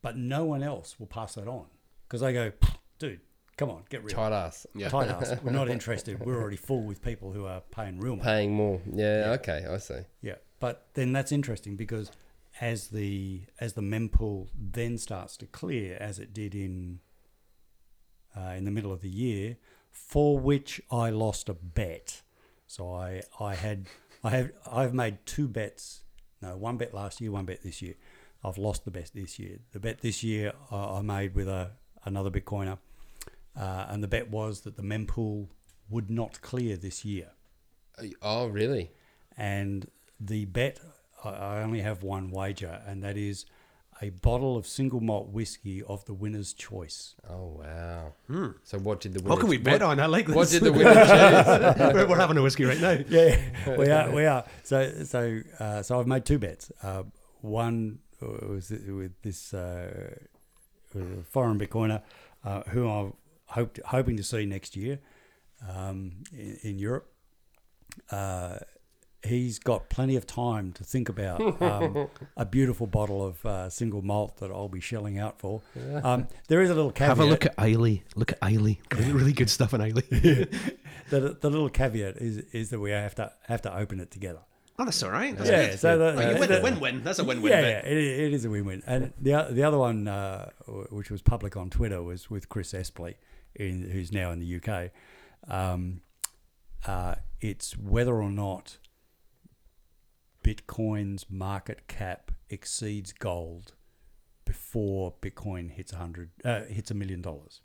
but 0.00 0.16
no 0.16 0.44
one 0.44 0.62
else 0.62 0.98
will 0.98 1.06
pass 1.06 1.34
that 1.34 1.46
on 1.48 1.66
because 2.06 2.22
they 2.22 2.32
go, 2.32 2.50
dude, 2.98 3.20
come 3.58 3.68
on, 3.68 3.82
get 3.90 4.02
real. 4.04 4.14
tight 4.14 4.32
ass, 4.32 4.66
Yeah. 4.74 4.88
Tight 4.88 5.08
ass. 5.08 5.34
We're 5.42 5.52
not 5.52 5.68
interested. 5.68 6.24
We're 6.24 6.40
already 6.40 6.56
full 6.56 6.82
with 6.84 7.02
people 7.02 7.32
who 7.32 7.44
are 7.44 7.60
paying 7.70 7.98
real 8.00 8.16
money. 8.16 8.22
paying 8.24 8.54
more. 8.54 8.80
Yeah, 8.90 9.36
okay, 9.40 9.66
I 9.68 9.76
see. 9.78 10.00
Yeah, 10.22 10.36
but 10.60 10.88
then 10.94 11.12
that's 11.12 11.32
interesting 11.32 11.76
because 11.76 12.10
as 12.60 12.88
the 12.88 13.42
as 13.60 13.74
the 13.74 13.80
mempool 13.82 14.48
then 14.58 14.98
starts 14.98 15.36
to 15.38 15.46
clear, 15.46 15.96
as 16.00 16.18
it 16.18 16.32
did 16.34 16.54
in 16.54 17.00
uh, 18.36 18.54
in 18.56 18.64
the 18.64 18.70
middle 18.70 18.92
of 18.92 19.00
the 19.00 19.08
year, 19.10 19.56
for 19.90 20.38
which 20.38 20.80
I 20.90 21.10
lost 21.10 21.48
a 21.48 21.54
bet. 21.54 22.22
So 22.66 22.92
I 22.94 23.22
I 23.40 23.54
had 23.54 23.86
I 24.24 24.30
have 24.30 24.50
I've 24.70 24.94
made 24.94 25.18
two 25.26 25.48
bets. 25.48 26.00
No, 26.40 26.56
one 26.56 26.76
bet 26.76 26.94
last 26.94 27.20
year, 27.20 27.30
one 27.32 27.44
bet 27.46 27.62
this 27.62 27.82
year. 27.82 27.94
I've 28.44 28.58
lost 28.58 28.84
the 28.84 28.92
bet 28.92 29.10
this 29.14 29.38
year. 29.40 29.58
The 29.72 29.80
bet 29.80 30.00
this 30.00 30.22
year 30.22 30.52
I, 30.70 30.98
I 30.98 31.02
made 31.02 31.34
with 31.34 31.48
a 31.48 31.72
another 32.04 32.30
Bitcoiner, 32.30 32.78
uh, 33.56 33.86
and 33.88 34.02
the 34.02 34.08
bet 34.08 34.30
was 34.30 34.60
that 34.60 34.76
the 34.76 34.82
mempool 34.82 35.48
would 35.90 36.10
not 36.10 36.40
clear 36.42 36.76
this 36.76 37.04
year 37.04 37.30
Oh, 38.22 38.46
really? 38.46 38.90
and 39.36 39.88
the 40.20 40.44
bet 40.46 40.80
I- 41.24 41.30
I 41.30 41.62
only 41.62 41.80
have 41.80 42.02
one 42.02 42.30
wager, 42.30 42.82
and 42.86 43.02
that 43.02 43.16
is 43.16 43.44
a 44.00 44.10
bottle 44.10 44.56
of 44.56 44.64
single 44.66 45.00
malt 45.00 45.28
whiskey 45.30 45.82
of 45.82 46.04
the 46.04 46.14
winner's 46.14 46.52
choice. 46.52 47.16
Oh 47.28 47.60
wow. 47.60 48.12
So 48.62 48.78
what 48.78 49.00
did 49.00 49.14
the 49.14 49.20
winner 49.20 49.30
What 49.30 49.40
can 49.40 49.48
we 49.48 49.58
bet 49.58 49.80
what, 49.80 49.90
on? 49.90 50.00
I 50.00 50.06
like 50.06 50.26
this. 50.26 50.36
What 50.36 50.48
did 50.48 50.62
the 50.62 50.72
winner 50.78 50.94
choose? 50.94 51.94
we're, 51.94 52.06
we're 52.06 52.16
having 52.18 52.36
a 52.36 52.42
whiskey 52.42 52.64
right 52.64 52.80
now. 52.80 52.98
Yeah, 53.08 53.76
we 53.76 53.90
are. 53.90 54.10
We 54.12 54.24
are. 54.26 54.44
So, 54.62 55.04
so, 55.04 55.40
uh, 55.58 55.82
so 55.82 55.98
I've 55.98 56.06
made 56.06 56.24
two 56.24 56.38
bets. 56.38 56.70
Uh, 56.82 57.02
one 57.40 57.98
was 58.20 58.70
with 58.70 59.20
this 59.22 59.52
uh, 59.52 60.14
uh, 60.96 61.00
foreign 61.30 61.58
Bitcoiner 61.58 62.02
uh, 62.44 62.62
who 62.68 62.88
I'm 62.88 63.14
hoped, 63.46 63.80
hoping 63.86 64.16
to 64.16 64.22
see 64.22 64.46
next 64.46 64.76
year 64.76 65.00
um, 65.68 66.22
in, 66.32 66.58
in 66.62 66.78
Europe. 66.78 67.10
He's 69.24 69.58
got 69.58 69.88
plenty 69.88 70.14
of 70.14 70.26
time 70.26 70.72
to 70.74 70.84
think 70.84 71.08
about 71.08 71.40
um, 71.60 72.08
a 72.36 72.44
beautiful 72.44 72.86
bottle 72.86 73.24
of 73.26 73.44
uh, 73.44 73.68
single 73.68 74.00
malt 74.00 74.36
that 74.36 74.50
I'll 74.52 74.68
be 74.68 74.80
shelling 74.80 75.18
out 75.18 75.40
for. 75.40 75.60
Um, 76.04 76.28
there 76.46 76.62
is 76.62 76.70
a 76.70 76.74
little 76.74 76.92
caveat. 76.92 77.16
Have 77.16 77.26
a 77.26 77.28
look 77.28 77.44
at 77.44 77.54
Islay. 77.58 78.04
Look 78.14 78.32
at 78.32 78.38
Islay. 78.42 78.78
Really, 78.94 79.12
really 79.12 79.32
good 79.32 79.50
stuff 79.50 79.74
in 79.74 79.80
Islay. 79.80 80.02
the, 81.10 81.36
the 81.40 81.50
little 81.50 81.68
caveat 81.68 82.16
is 82.18 82.38
is 82.52 82.70
that 82.70 82.78
we 82.78 82.90
have 82.92 83.16
to 83.16 83.32
have 83.48 83.62
to 83.62 83.76
open 83.76 83.98
it 83.98 84.10
together. 84.12 84.40
Oh, 84.78 84.84
that's 84.84 85.02
all 85.02 85.10
right. 85.10 85.36
That's 85.36 85.50
Yeah, 85.50 85.70
good. 85.70 85.80
so 85.80 85.98
the- 85.98 86.04
Oh, 86.16 86.30
you 86.30 86.38
win, 86.38 86.48
the- 86.48 86.60
win-win. 86.62 87.02
That's 87.02 87.18
a 87.18 87.24
win-win 87.24 87.50
yeah, 87.52 87.60
yeah, 87.62 87.78
it, 87.80 87.98
it 87.98 88.32
is 88.32 88.44
a 88.44 88.50
win-win. 88.50 88.84
And 88.86 89.12
the 89.20 89.48
the 89.50 89.64
other 89.64 89.78
one, 89.78 90.06
uh, 90.06 90.50
which 90.90 91.10
was 91.10 91.22
public 91.22 91.56
on 91.56 91.70
Twitter, 91.70 92.00
was 92.04 92.30
with 92.30 92.48
Chris 92.48 92.72
Espley, 92.72 93.16
in, 93.56 93.90
who's 93.90 94.12
now 94.12 94.30
in 94.30 94.38
the 94.38 94.60
UK. 94.62 94.92
Um, 95.52 96.02
uh, 96.86 97.16
it's 97.40 97.76
whether 97.76 98.22
or 98.22 98.30
not 98.30 98.78
Bitcoin's 100.48 101.26
market 101.28 101.86
cap 101.88 102.30
exceeds 102.48 103.12
gold 103.12 103.74
before 104.46 105.12
Bitcoin 105.20 105.70
hits 105.70 105.92
a 105.92 105.96
hundred 105.96 106.30
uh, 106.42 106.62
hits 106.62 106.90
a 106.90 106.94
million 106.94 107.20
dollars. 107.20 107.60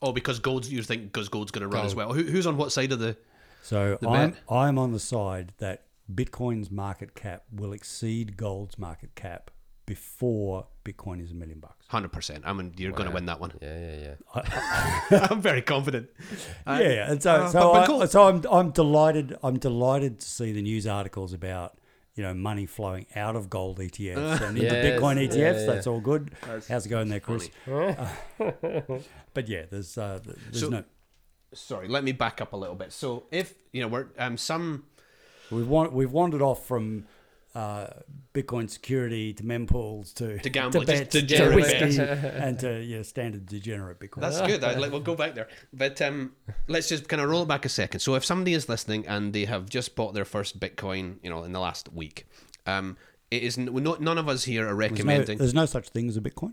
Oh, 0.00 0.12
because 0.12 0.38
gold's 0.38 0.72
you 0.72 0.82
think 0.82 1.04
because 1.04 1.28
gold's 1.28 1.50
going 1.50 1.68
to 1.68 1.76
run 1.76 1.84
as 1.84 1.94
well. 1.94 2.14
Who, 2.14 2.22
who's 2.22 2.46
on 2.46 2.56
what 2.56 2.72
side 2.72 2.92
of 2.92 2.98
the? 2.98 3.14
So 3.60 3.98
The 4.00 4.08
I'm 4.08 4.30
bet? 4.30 4.40
I'm 4.50 4.78
on 4.78 4.92
the 4.92 4.98
side 4.98 5.52
that 5.58 5.84
Bitcoin's 6.12 6.70
market 6.70 7.14
cap 7.14 7.44
will 7.52 7.74
exceed 7.74 8.38
gold's 8.38 8.78
market 8.78 9.14
cap 9.14 9.50
before 9.86 10.66
Bitcoin 10.84 11.22
is 11.22 11.30
a 11.30 11.34
million 11.34 11.60
bucks. 11.60 11.86
Hundred 11.88 12.12
percent. 12.12 12.42
I 12.46 12.52
mean, 12.52 12.74
you're 12.76 12.92
going 12.92 13.08
to 13.08 13.14
win 13.14 13.26
that 13.26 13.40
one. 13.40 13.52
Yeah, 13.62 13.78
yeah, 13.78 14.14
yeah. 14.34 15.26
I'm 15.30 15.40
very 15.40 15.62
confident. 15.62 16.08
Uh, 16.66 16.78
yeah, 16.82 16.88
yeah. 16.88 17.10
And 17.12 17.22
so, 17.22 17.30
uh, 17.32 17.48
so, 17.48 17.60
but- 17.60 17.72
but 17.72 17.82
I, 17.82 17.86
cool. 17.86 18.06
so 18.08 18.28
I'm, 18.28 18.42
I'm 18.50 18.70
delighted. 18.70 19.36
I'm 19.42 19.58
delighted 19.58 20.20
to 20.20 20.26
see 20.26 20.52
the 20.52 20.62
news 20.62 20.86
articles 20.86 21.32
about 21.32 21.78
you 22.16 22.22
know 22.22 22.34
money 22.34 22.66
flowing 22.66 23.06
out 23.14 23.36
of 23.36 23.48
gold 23.48 23.78
ETFs 23.78 24.40
and 24.40 24.58
into 24.58 24.62
Yes, 24.74 25.00
Bitcoin 25.00 25.16
yeah, 25.16 25.28
ETFs. 25.52 25.60
yeah. 25.66 25.72
That's 25.74 25.86
all 25.86 26.00
good. 26.00 26.32
That's 26.46 26.66
How's 26.68 26.86
it 26.86 26.88
going 26.88 27.08
there, 27.08 27.20
Chris? 27.20 27.48
Uh, 27.70 28.08
but 29.34 29.48
yeah, 29.48 29.62
there's 29.70 29.96
uh, 29.96 30.18
there's 30.24 30.60
So- 30.60 30.68
no. 30.68 30.84
Sorry, 31.54 31.86
let 31.88 32.02
me 32.04 32.10
back 32.12 32.40
up 32.42 32.52
a 32.52 32.56
little 32.56 32.74
bit. 32.74 32.92
So, 32.92 33.24
if 33.30 33.54
you 33.72 33.80
know, 33.80 33.88
we're 33.88 34.06
um 34.18 34.36
some 34.36 34.84
We've 35.50 35.68
want, 35.68 35.92
we've 35.92 36.10
wandered 36.10 36.42
off 36.42 36.66
from 36.66 37.04
uh, 37.56 37.86
Bitcoin 38.34 38.68
security 38.68 39.32
to 39.32 39.42
mempools 39.42 40.12
to 40.14 40.38
To 40.38 40.50
gambling, 40.50 40.86
to 40.86 40.92
bets, 40.92 41.10
degenerate 41.12 41.56
whiskey, 41.56 41.98
and 42.02 42.58
to 42.60 42.82
yeah, 42.82 43.00
standard 43.02 43.46
degenerate 43.46 43.98
Bitcoin. 43.98 44.20
That's 44.20 44.40
good. 44.42 44.62
I, 44.62 44.74
like, 44.74 44.90
we'll 44.92 45.00
go 45.00 45.14
back 45.14 45.34
there. 45.34 45.48
But 45.72 46.02
um, 46.02 46.32
let's 46.68 46.88
just 46.88 47.08
kind 47.08 47.22
of 47.22 47.30
roll 47.30 47.42
it 47.44 47.48
back 47.48 47.64
a 47.64 47.68
second. 47.70 48.00
So 48.00 48.14
if 48.14 48.24
somebody 48.24 48.52
is 48.52 48.68
listening 48.68 49.06
and 49.06 49.32
they 49.32 49.46
have 49.46 49.68
just 49.70 49.96
bought 49.96 50.12
their 50.12 50.26
first 50.26 50.60
Bitcoin, 50.60 51.16
you 51.22 51.30
know, 51.30 51.44
in 51.44 51.52
the 51.52 51.60
last 51.60 51.90
week, 51.92 52.26
um, 52.66 52.96
it 53.30 53.42
is 53.42 53.56
n- 53.56 53.70
no, 53.72 53.96
none 54.00 54.18
of 54.18 54.28
us 54.28 54.44
here 54.44 54.64
are 54.64 54.66
There's 54.66 54.90
no, 54.90 54.96
recommending. 54.96 55.38
there's 55.38 55.54
no 55.54 55.64
such 55.66 55.88
thing 55.88 56.08
as 56.08 56.16
a 56.18 56.20
Bitcoin. 56.20 56.52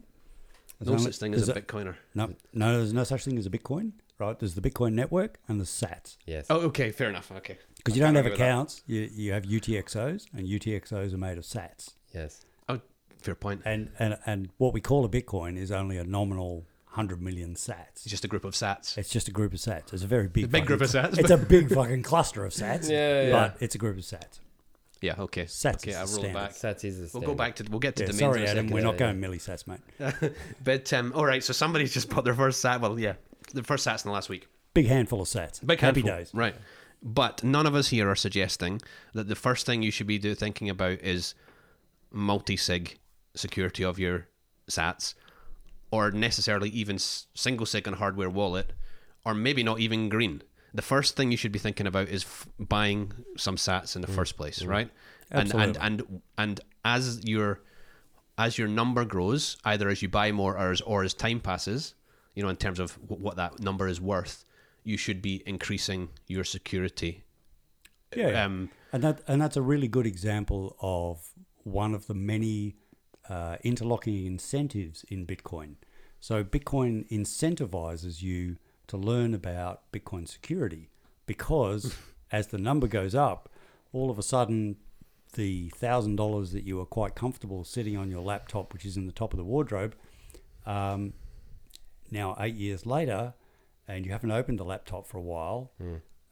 There's 0.79 0.87
no 0.87 0.93
only- 0.93 1.03
such 1.03 1.17
thing 1.17 1.33
as 1.33 1.45
there's 1.47 1.57
a 1.57 1.61
Bitcoiner. 1.61 1.95
No, 2.15 2.33
no, 2.53 2.77
there's 2.77 2.93
no 2.93 3.03
such 3.03 3.25
thing 3.25 3.37
as 3.37 3.45
a 3.45 3.49
Bitcoin. 3.49 3.91
Right? 4.19 4.39
There's 4.39 4.53
the 4.55 4.61
Bitcoin 4.61 4.93
network 4.93 5.39
and 5.49 5.59
the 5.59 5.65
Sats. 5.65 6.17
Yes. 6.25 6.45
Oh, 6.49 6.61
okay, 6.67 6.91
fair 6.91 7.09
enough. 7.09 7.31
Okay, 7.31 7.57
Because 7.83 7.97
you 7.97 8.03
don't 8.03 8.15
have 8.15 8.25
argue 8.25 8.37
that. 8.37 8.43
accounts, 8.43 8.81
you 8.87 9.09
you 9.13 9.33
have 9.33 9.43
UTXOs, 9.43 10.27
and 10.35 10.47
UTXOs 10.47 11.13
are 11.13 11.17
made 11.17 11.37
of 11.37 11.43
Sats. 11.43 11.91
Yes. 12.13 12.45
Oh, 12.69 12.79
fair 13.21 13.35
point. 13.35 13.61
And 13.65 13.89
and 13.99 14.17
and 14.25 14.49
what 14.57 14.73
we 14.73 14.79
call 14.81 15.03
a 15.05 15.09
Bitcoin 15.09 15.57
is 15.57 15.71
only 15.71 15.97
a 15.97 16.03
nominal 16.03 16.65
hundred 16.85 17.21
million 17.21 17.55
Sats. 17.55 17.89
It's 17.95 18.05
just 18.05 18.23
a 18.23 18.27
group 18.27 18.45
of 18.45 18.53
Sats. 18.53 18.97
It's 18.97 19.09
just 19.09 19.27
a 19.27 19.31
group 19.31 19.51
of 19.53 19.59
Sats. 19.59 19.91
It's 19.93 20.03
a 20.03 20.07
very 20.07 20.27
big, 20.27 20.45
A 20.45 20.47
big 20.47 20.65
group 20.65 20.79
fucking- 20.79 20.99
of 20.99 21.11
sats, 21.11 21.17
It's 21.19 21.31
a 21.31 21.37
big 21.37 21.69
fucking 21.73 22.03
cluster 22.03 22.45
of 22.45 22.53
Sats. 22.53 22.89
Yeah, 22.89 23.23
yeah. 23.23 23.31
But 23.31 23.57
it's 23.59 23.75
a 23.75 23.77
group 23.79 23.97
of 23.97 24.03
Sats. 24.03 24.39
Yeah. 25.01 25.15
Okay. 25.19 25.43
Sats 25.45 25.75
okay, 25.75 25.89
is 25.91 25.95
I'll 25.97 26.03
roll 26.05 26.13
standard. 26.13 26.33
back. 26.35 26.51
Sats 26.51 26.85
is 26.85 27.11
the 27.11 27.17
We'll 27.19 27.27
go 27.27 27.35
back 27.35 27.55
to. 27.57 27.65
We'll 27.69 27.79
get 27.79 27.97
to 27.97 28.03
Yeah, 28.03 28.07
domains 28.11 28.19
sorry, 28.19 28.41
Adam, 28.47 28.67
second. 28.67 28.73
we're 28.73 28.81
not 28.83 28.93
yeah, 28.93 28.99
going 28.99 29.19
millisats, 29.19 29.67
mate. 29.67 29.81
But 30.63 30.93
um, 30.93 31.11
all 31.13 31.25
right. 31.25 31.43
So 31.43 31.51
somebody's 31.51 31.93
just 31.93 32.09
bought 32.09 32.23
their 32.23 32.33
first 32.35 32.61
Sat. 32.61 32.79
Well, 32.79 32.97
yeah, 32.97 33.15
the 33.53 33.63
first 33.63 33.85
Sats 33.85 34.05
in 34.05 34.09
the 34.09 34.13
last 34.13 34.29
week. 34.29 34.47
Big 34.73 34.87
handful 34.87 35.21
of 35.21 35.27
Sats. 35.27 35.65
Big 35.65 35.79
Happy 35.81 36.01
handful, 36.01 36.17
days. 36.19 36.31
Right. 36.33 36.55
But 37.03 37.43
none 37.43 37.65
of 37.65 37.75
us 37.75 37.89
here 37.89 38.09
are 38.09 38.15
suggesting 38.15 38.81
that 39.13 39.27
the 39.27 39.35
first 39.35 39.65
thing 39.65 39.83
you 39.83 39.91
should 39.91 40.07
be 40.07 40.17
do, 40.17 40.33
thinking 40.33 40.69
about 40.69 41.01
is 41.01 41.35
multi 42.11 42.55
sig 42.55 42.97
security 43.35 43.83
of 43.83 43.99
your 43.99 44.27
sats, 44.69 45.13
or 45.91 46.11
necessarily 46.11 46.69
even 46.69 46.97
single 46.97 47.65
sig 47.65 47.87
on 47.87 47.95
hardware 47.95 48.29
wallet, 48.29 48.71
or 49.25 49.33
maybe 49.33 49.63
not 49.63 49.79
even 49.79 50.07
green. 50.07 50.41
The 50.73 50.81
first 50.81 51.15
thing 51.15 51.29
you 51.29 51.37
should 51.37 51.51
be 51.51 51.59
thinking 51.59 51.87
about 51.87 52.07
is 52.07 52.23
f- 52.23 52.47
buying 52.57 53.11
some 53.37 53.57
sats 53.57 53.95
in 53.95 54.01
the 54.01 54.07
mm. 54.07 54.15
first 54.15 54.37
place, 54.37 54.63
mm. 54.63 54.69
right? 54.69 54.89
Absolutely. 55.31 55.63
And, 55.63 55.77
and 55.77 56.01
and 56.01 56.21
and 56.37 56.61
as 56.85 57.21
your 57.25 57.59
as 58.37 58.57
your 58.57 58.67
number 58.67 59.05
grows, 59.05 59.57
either 59.65 59.89
as 59.89 60.01
you 60.01 60.09
buy 60.09 60.31
more 60.31 60.57
or 60.57 60.71
as, 60.71 60.81
or 60.81 61.03
as 61.03 61.13
time 61.13 61.39
passes, 61.39 61.95
you 62.33 62.41
know, 62.43 62.49
in 62.49 62.55
terms 62.55 62.79
of 62.79 62.93
wh- 62.93 63.19
what 63.19 63.35
that 63.35 63.59
number 63.59 63.87
is 63.87 64.01
worth, 64.01 64.45
you 64.83 64.97
should 64.97 65.21
be 65.21 65.43
increasing 65.45 66.09
your 66.27 66.43
security. 66.43 67.23
Yeah, 68.15 68.29
yeah. 68.29 68.45
Um, 68.45 68.69
and 68.91 69.03
that 69.03 69.21
and 69.27 69.41
that's 69.41 69.57
a 69.57 69.61
really 69.61 69.87
good 69.87 70.05
example 70.05 70.75
of 70.81 71.31
one 71.63 71.93
of 71.93 72.07
the 72.07 72.13
many 72.13 72.75
uh, 73.29 73.57
interlocking 73.63 74.25
incentives 74.25 75.03
in 75.09 75.25
Bitcoin. 75.25 75.75
So 76.19 76.43
Bitcoin 76.43 77.07
incentivizes 77.09 78.21
you 78.21 78.57
to 78.87 78.97
learn 78.97 79.33
about 79.33 79.91
Bitcoin 79.91 80.27
security 80.27 80.89
because 81.25 81.95
as 82.31 82.47
the 82.47 82.57
number 82.57 82.87
goes 82.87 83.15
up, 83.15 83.49
all 83.91 84.09
of 84.09 84.19
a 84.19 84.23
sudden 84.23 84.77
the 85.33 85.69
thousand 85.69 86.15
dollars 86.15 86.51
that 86.51 86.63
you 86.63 86.77
were 86.77 86.85
quite 86.85 87.15
comfortable 87.15 87.63
sitting 87.63 87.97
on 87.97 88.11
your 88.11 88.21
laptop, 88.21 88.71
which 88.73 88.85
is 88.85 88.97
in 88.97 89.07
the 89.07 89.11
top 89.11 89.33
of 89.33 89.37
the 89.37 89.43
wardrobe, 89.43 89.95
um, 90.65 91.13
now 92.11 92.35
eight 92.39 92.55
years 92.55 92.85
later, 92.85 93.33
and 93.87 94.05
you 94.05 94.11
haven't 94.11 94.31
opened 94.31 94.59
the 94.59 94.65
laptop 94.65 95.07
for 95.07 95.17
a 95.17 95.21
while, 95.21 95.71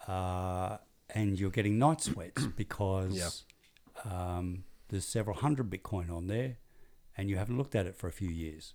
uh, 0.08 0.78
and 1.14 1.40
you're 1.40 1.50
getting 1.52 1.78
night 1.78 2.02
sweats 2.02 2.46
because 2.58 3.44
um, 4.06 4.64
there's 4.90 5.06
several 5.06 5.38
hundred 5.38 5.70
Bitcoin 5.70 6.12
on 6.12 6.28
there, 6.28 6.58
and 7.18 7.30
you 7.30 7.38
haven't 7.38 7.58
looked 7.58 7.76
at 7.76 7.86
it 7.86 7.96
for 7.96 8.08
a 8.08 8.12
few 8.12 8.30
years. 8.30 8.74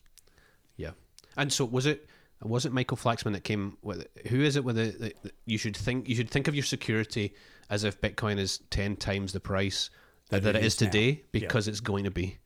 yeah. 0.77 0.91
And 1.37 1.53
so 1.53 1.67
was 1.67 1.85
it 1.85 2.07
was 2.43 2.65
it 2.67 2.73
Michael 2.73 2.97
Flaxman 2.97 3.33
that 3.33 3.45
came 3.45 3.77
with 3.83 4.01
it? 4.01 4.29
who 4.29 4.43
is 4.43 4.57
it 4.57 4.65
with 4.65 4.77
the, 4.77 5.15
the, 5.23 5.33
you 5.47 5.59
should 5.59 5.77
think 5.77 6.09
you 6.09 6.15
should 6.15 6.31
think 6.31 6.49
of 6.49 6.55
your 6.55 6.65
security 6.65 7.35
as 7.69 7.85
if 7.85 8.01
Bitcoin 8.01 8.39
is 8.39 8.61
10 8.71 8.97
times 8.97 9.33
the 9.33 9.41
price 9.41 9.91
that, 10.31 10.43
That 10.43 10.57
it 10.57 10.61
is 10.61 10.73
is 10.73 10.77
today 10.77 11.23
because 11.33 11.69
it's 11.69 11.81
going 11.81 12.05
to 12.05 12.11
be. 12.11 12.39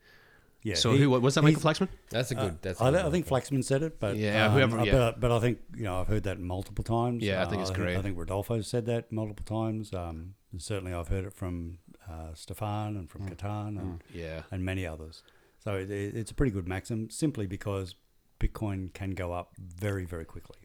Yeah. 0.62 0.74
so 0.74 0.92
he- 0.92 0.98
who 1.00 1.10
was 1.10 1.34
that 1.36 1.42
Michael 1.42 1.62
Flaxman? 1.62 1.88
That's 2.10 2.30
a 2.30 2.34
good. 2.34 2.60
That's. 2.60 2.80
a 2.80 2.84
I, 2.84 2.90
good 2.90 3.00
I 3.06 3.10
think. 3.10 3.26
Flaxman 3.26 3.64
said 3.64 3.82
it, 3.82 3.98
but 3.98 4.16
Yeah, 4.16 4.46
um, 4.46 4.52
whoever- 4.52 4.78
uh, 4.80 4.84
yeah. 4.84 4.92
But, 4.92 5.20
but 5.20 5.32
I 5.32 5.38
think 5.40 5.58
you 5.74 5.84
know 5.84 6.00
I've 6.00 6.08
heard 6.08 6.24
that 6.24 6.38
multiple 6.38 6.84
times. 6.84 7.22
Yeah, 7.22 7.42
I 7.42 7.46
think 7.46 7.58
Uh, 7.58 7.62
it's 7.62 7.70
I 7.70 7.74
great. 7.74 7.96
I 7.96 8.02
think 8.02 8.18
Rodolfo 8.18 8.60
said 8.60 8.84
that 8.86 9.10
multiple 9.10 9.44
times. 9.44 9.92
Um, 9.94 10.34
certainly, 10.58 10.92
I've 10.92 11.08
heard 11.08 11.24
it 11.24 11.32
from 11.32 11.78
uh, 12.08 12.34
Stephan 12.34 12.96
and 12.96 13.08
Mm. 13.08 13.10
from 13.10 13.28
Ketan 13.28 13.78
and, 13.80 14.04
Yeah. 14.12 14.42
and 14.50 14.64
many 14.64 14.84
others. 14.86 15.22
So 15.62 15.76
it, 15.76 15.90
it's 15.90 16.30
a 16.30 16.34
pretty 16.34 16.50
good 16.52 16.66
maxim, 16.66 17.08
simply 17.10 17.46
because 17.46 17.94
Bitcoin 18.40 18.92
can 18.92 19.10
go 19.12 19.32
up 19.32 19.52
very, 19.58 20.04
very 20.04 20.24
quickly. 20.24 20.56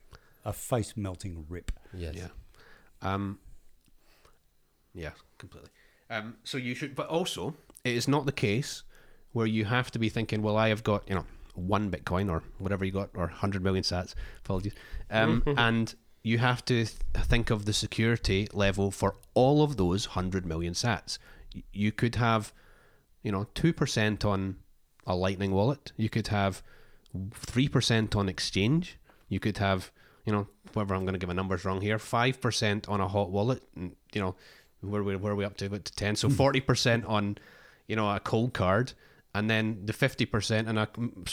A 0.44 0.54
face 0.54 0.94
melting 0.98 1.46
rip. 1.50 1.72
Yes. 1.94 2.16
Yeah. 2.16 2.28
Um, 3.02 3.40
yeah, 4.94 5.12
completely. 5.38 5.70
Um, 6.10 6.38
so 6.44 6.58
you 6.58 6.74
should, 6.76 6.96
but 6.96 7.08
also, 7.08 7.56
it 7.84 7.96
is 7.96 8.08
not 8.08 8.26
the 8.26 8.32
case 8.32 8.84
where 9.36 9.46
you 9.48 9.66
have 9.66 9.92
to 9.92 10.00
be 10.00 10.08
thinking, 10.10 10.42
well, 10.42 10.56
I 10.56 10.70
have 10.70 10.82
got, 10.84 11.04
you 11.10 11.16
know, 11.16 11.26
one 11.56 11.92
Bitcoin 11.92 12.30
or 12.32 12.42
whatever 12.58 12.86
you 12.86 12.92
got, 12.92 13.10
or 13.16 13.28
100 13.28 13.62
million 13.62 13.84
sats, 13.84 14.16
apologies. 14.44 14.74
Um, 15.12 15.44
and 15.58 15.94
you 16.24 16.38
have 16.38 16.64
to 16.66 16.86
th- 16.86 16.88
think 17.26 17.50
of 17.50 17.66
the 17.66 17.74
security 17.74 18.48
level 18.54 18.92
for 18.92 19.16
all 19.34 19.62
of 19.62 19.76
those 19.76 20.08
100 20.16 20.46
million 20.46 20.74
sats. 20.74 21.18
Y- 21.54 21.64
You 21.74 21.92
could 21.92 22.16
have, 22.16 22.54
you 23.24 23.32
know, 23.34 23.46
2% 23.56 24.24
on 24.26 24.56
a 25.06 25.16
Lightning 25.16 25.52
wallet. 25.52 25.92
You 25.98 26.10
could 26.10 26.28
have 26.30 26.64
3% 27.32 28.16
on 28.16 28.30
exchange. 28.30 28.98
You 29.30 29.40
could 29.40 29.58
have, 29.58 29.92
you 30.26 30.32
know, 30.34 30.48
whatever 30.74 30.96
I'm 30.96 31.02
going 31.04 31.14
to 31.14 31.20
give 31.20 31.28
my 31.28 31.34
numbers 31.36 31.66
wrong 31.66 31.82
here, 31.82 31.98
5% 31.98 32.90
on 32.90 33.02
a 33.02 33.08
hot 33.08 33.32
wallet. 33.32 33.64
And, 33.76 33.96
you 34.14 34.22
know, 34.22 34.36
where, 34.82 35.04
we, 35.04 35.16
where 35.16 35.34
are 35.34 35.36
we 35.36 35.46
up 35.46 35.58
to? 35.58 35.66
About 35.66 35.86
to 35.86 35.94
10. 35.94 36.16
So 36.16 36.30
40% 36.30 37.08
on, 37.10 37.38
you 37.88 37.96
know, 37.96 38.10
a 38.10 38.20
Coldcard. 38.20 38.94
And 39.36 39.50
then 39.50 39.82
the 39.86 39.94
50% 39.94 40.68
on 40.70 40.78
a 40.78 40.88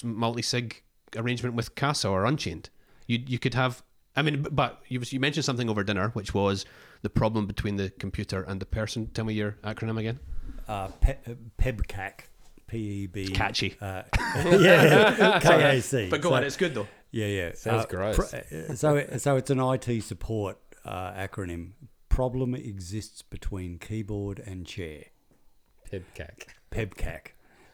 multi 0.05 0.43
sig 0.43 0.83
arrangement 1.17 1.55
with 1.55 1.75
Casa 1.75 2.09
or 2.09 2.25
Unchained. 2.25 2.69
You, 3.07 3.21
you 3.27 3.39
could 3.39 3.55
have, 3.55 3.83
I 4.17 4.23
mean, 4.23 4.43
but 4.51 4.81
you, 4.89 5.01
you 5.11 5.21
mentioned 5.21 5.45
something 5.45 5.69
over 5.71 5.85
dinner, 5.85 6.09
which 6.11 6.35
was 6.35 6.65
the 7.03 7.11
problem 7.11 7.47
between 7.47 7.77
the 7.77 7.91
computer 7.91 8.43
and 8.43 8.61
the 8.61 8.67
person. 8.67 9.07
Tell 9.15 9.25
me 9.25 9.35
your 9.35 9.53
acronym 9.65 9.99
again. 9.99 10.19
Uh, 10.69 10.89
Pe- 11.01 11.19
uh, 11.27 11.35
PEBKAC. 11.59 12.13
P 12.67 12.79
E 12.79 13.07
B. 13.07 13.29
Catchy. 13.29 13.77
Uh, 13.83 14.03
yeah, 14.59 15.39
K 15.43 15.77
A 15.77 15.83
C. 15.83 16.09
But 16.09 16.23
go 16.23 16.31
So- 16.31 16.35
on, 16.37 16.45
it's 16.45 16.57
good 16.57 16.75
though. 16.75 16.89
Yeah, 17.11 17.27
yeah. 17.27 17.53
Sounds 17.55 17.85
gross. 17.87 18.19
uh, 18.33 18.75
so, 18.75 18.97
it- 18.97 19.21
so 19.21 19.37
it's 19.37 19.51
an 19.51 19.61
IT 19.61 20.03
support 20.03 20.57
uh, 20.85 21.13
acronym. 21.13 21.73
Problem 22.09 22.55
exists 22.55 23.21
between 23.23 23.79
keyboard 23.79 24.39
and 24.39 24.65
chair. 24.67 25.05
Pibcac. 25.91 26.47
PEBKAC. 26.71 27.27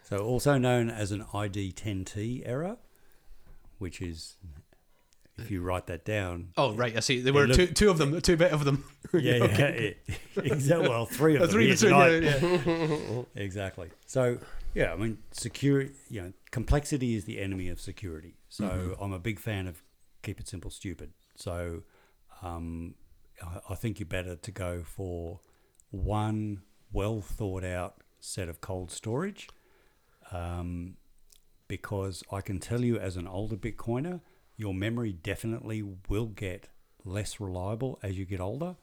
So 0.09 0.19
also 0.19 0.57
known 0.57 0.89
as 0.89 1.13
an 1.13 1.25
ID10T 1.35 2.43
error, 2.47 2.79
which 3.79 4.01
is, 4.01 4.37
if 5.37 5.51
you 5.51 5.61
write 5.61 5.87
that 5.87 6.05
down, 6.05 6.53
Oh 6.57 6.73
right, 6.73 6.97
I 6.97 7.01
see. 7.01 7.21
There 7.21 7.33
were 7.35 7.47
look- 7.47 7.57
two 7.57 7.67
two 7.67 7.91
of 7.91 7.99
them, 7.99 8.19
two 8.23 8.37
bit 8.37 8.53
of 8.53 8.65
them. 8.65 8.85
yeah, 9.13 9.45
yeah, 9.45 9.91
exactly. 10.37 10.89
Well, 10.89 11.05
three 11.07 11.37
of 11.37 11.43
them. 11.51 11.51
Three 11.51 11.73
yeah, 11.75 12.07
yeah. 12.67 13.23
Exactly. 13.35 13.91
So 14.07 14.39
yeah, 14.75 14.93
I 14.93 14.97
mean, 14.97 15.19
security. 15.33 15.93
You 16.09 16.23
know, 16.23 16.33
complexity 16.51 17.15
is 17.15 17.25
the 17.27 17.39
enemy 17.39 17.69
of 17.69 17.79
security. 17.81 18.35
So 18.49 18.65
Mm-hmm. 18.65 19.03
I'm 19.03 19.13
a 19.13 19.19
big 19.19 19.39
fan 19.39 19.67
of 19.67 19.83
keep 20.23 20.41
it 20.41 20.49
simple, 20.49 20.71
stupid. 20.71 21.13
So 21.37 21.83
um, 22.43 22.95
I, 23.43 23.61
I 23.71 23.75
think 23.75 24.01
you're 24.01 24.07
better 24.09 24.37
to 24.37 24.51
go 24.51 24.83
for 24.85 25.41
one 25.91 26.63
well 26.93 27.21
thought 27.21 27.63
out 27.65 28.03
set 28.21 28.49
of 28.49 28.61
cold 28.61 28.91
storage, 28.91 29.49
um, 30.33 30.97
because 31.67 32.23
I 32.33 32.41
can 32.41 32.59
tell 32.59 32.83
you 32.83 32.99
as 32.99 33.17
an 33.17 33.27
older 33.27 33.57
Bitcoiner, 33.57 34.21
your 34.57 34.75
memory 34.75 35.13
definitely 35.13 35.83
will 36.09 36.27
get 36.27 36.69
less 37.05 37.41
reliable 37.41 37.99
as 38.03 38.19
you 38.19 38.25
get 38.25 38.41
older. 38.41 38.77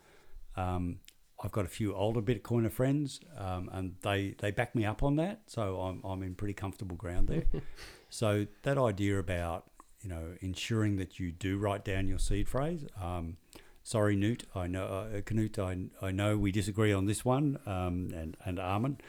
Um, 0.56 1.00
I've 1.44 1.52
got 1.52 1.66
a 1.66 1.70
few 1.70 1.94
older 1.94 2.22
Bitcoiner 2.22 2.72
friends, 2.72 3.20
um, 3.38 3.70
and 3.74 3.96
they 4.02 4.36
they 4.38 4.52
back 4.52 4.74
me 4.74 4.86
up 4.86 5.04
on 5.04 5.18
that. 5.18 5.42
So 5.48 5.82
I'm 5.82 6.02
I'm 6.04 6.24
in 6.24 6.36
pretty 6.36 6.54
comfortable 6.54 6.96
ground 6.96 7.28
there. 7.28 7.44
so 8.10 8.48
that 8.64 8.78
idea 8.78 9.20
about 9.20 9.66
you 10.02 10.10
know 10.10 10.36
ensuring 10.40 10.96
that 10.98 11.20
you 11.20 11.32
do 11.32 11.58
write 11.58 11.84
down 11.84 12.08
your 12.08 12.20
seed 12.20 12.48
phrase. 12.48 12.86
Um, 13.02 13.38
sorry, 13.84 14.16
Newt. 14.16 14.46
I 14.56 14.68
know 14.68 14.86
uh, 14.86 15.22
Canute. 15.22 15.60
I, 15.60 15.88
I 16.02 16.12
know 16.12 16.38
we 16.38 16.52
disagree 16.52 16.94
on 16.94 17.06
this 17.06 17.26
one, 17.26 17.60
um, 17.66 18.12
and 18.16 18.38
and 18.46 18.58
Armin. 18.58 19.00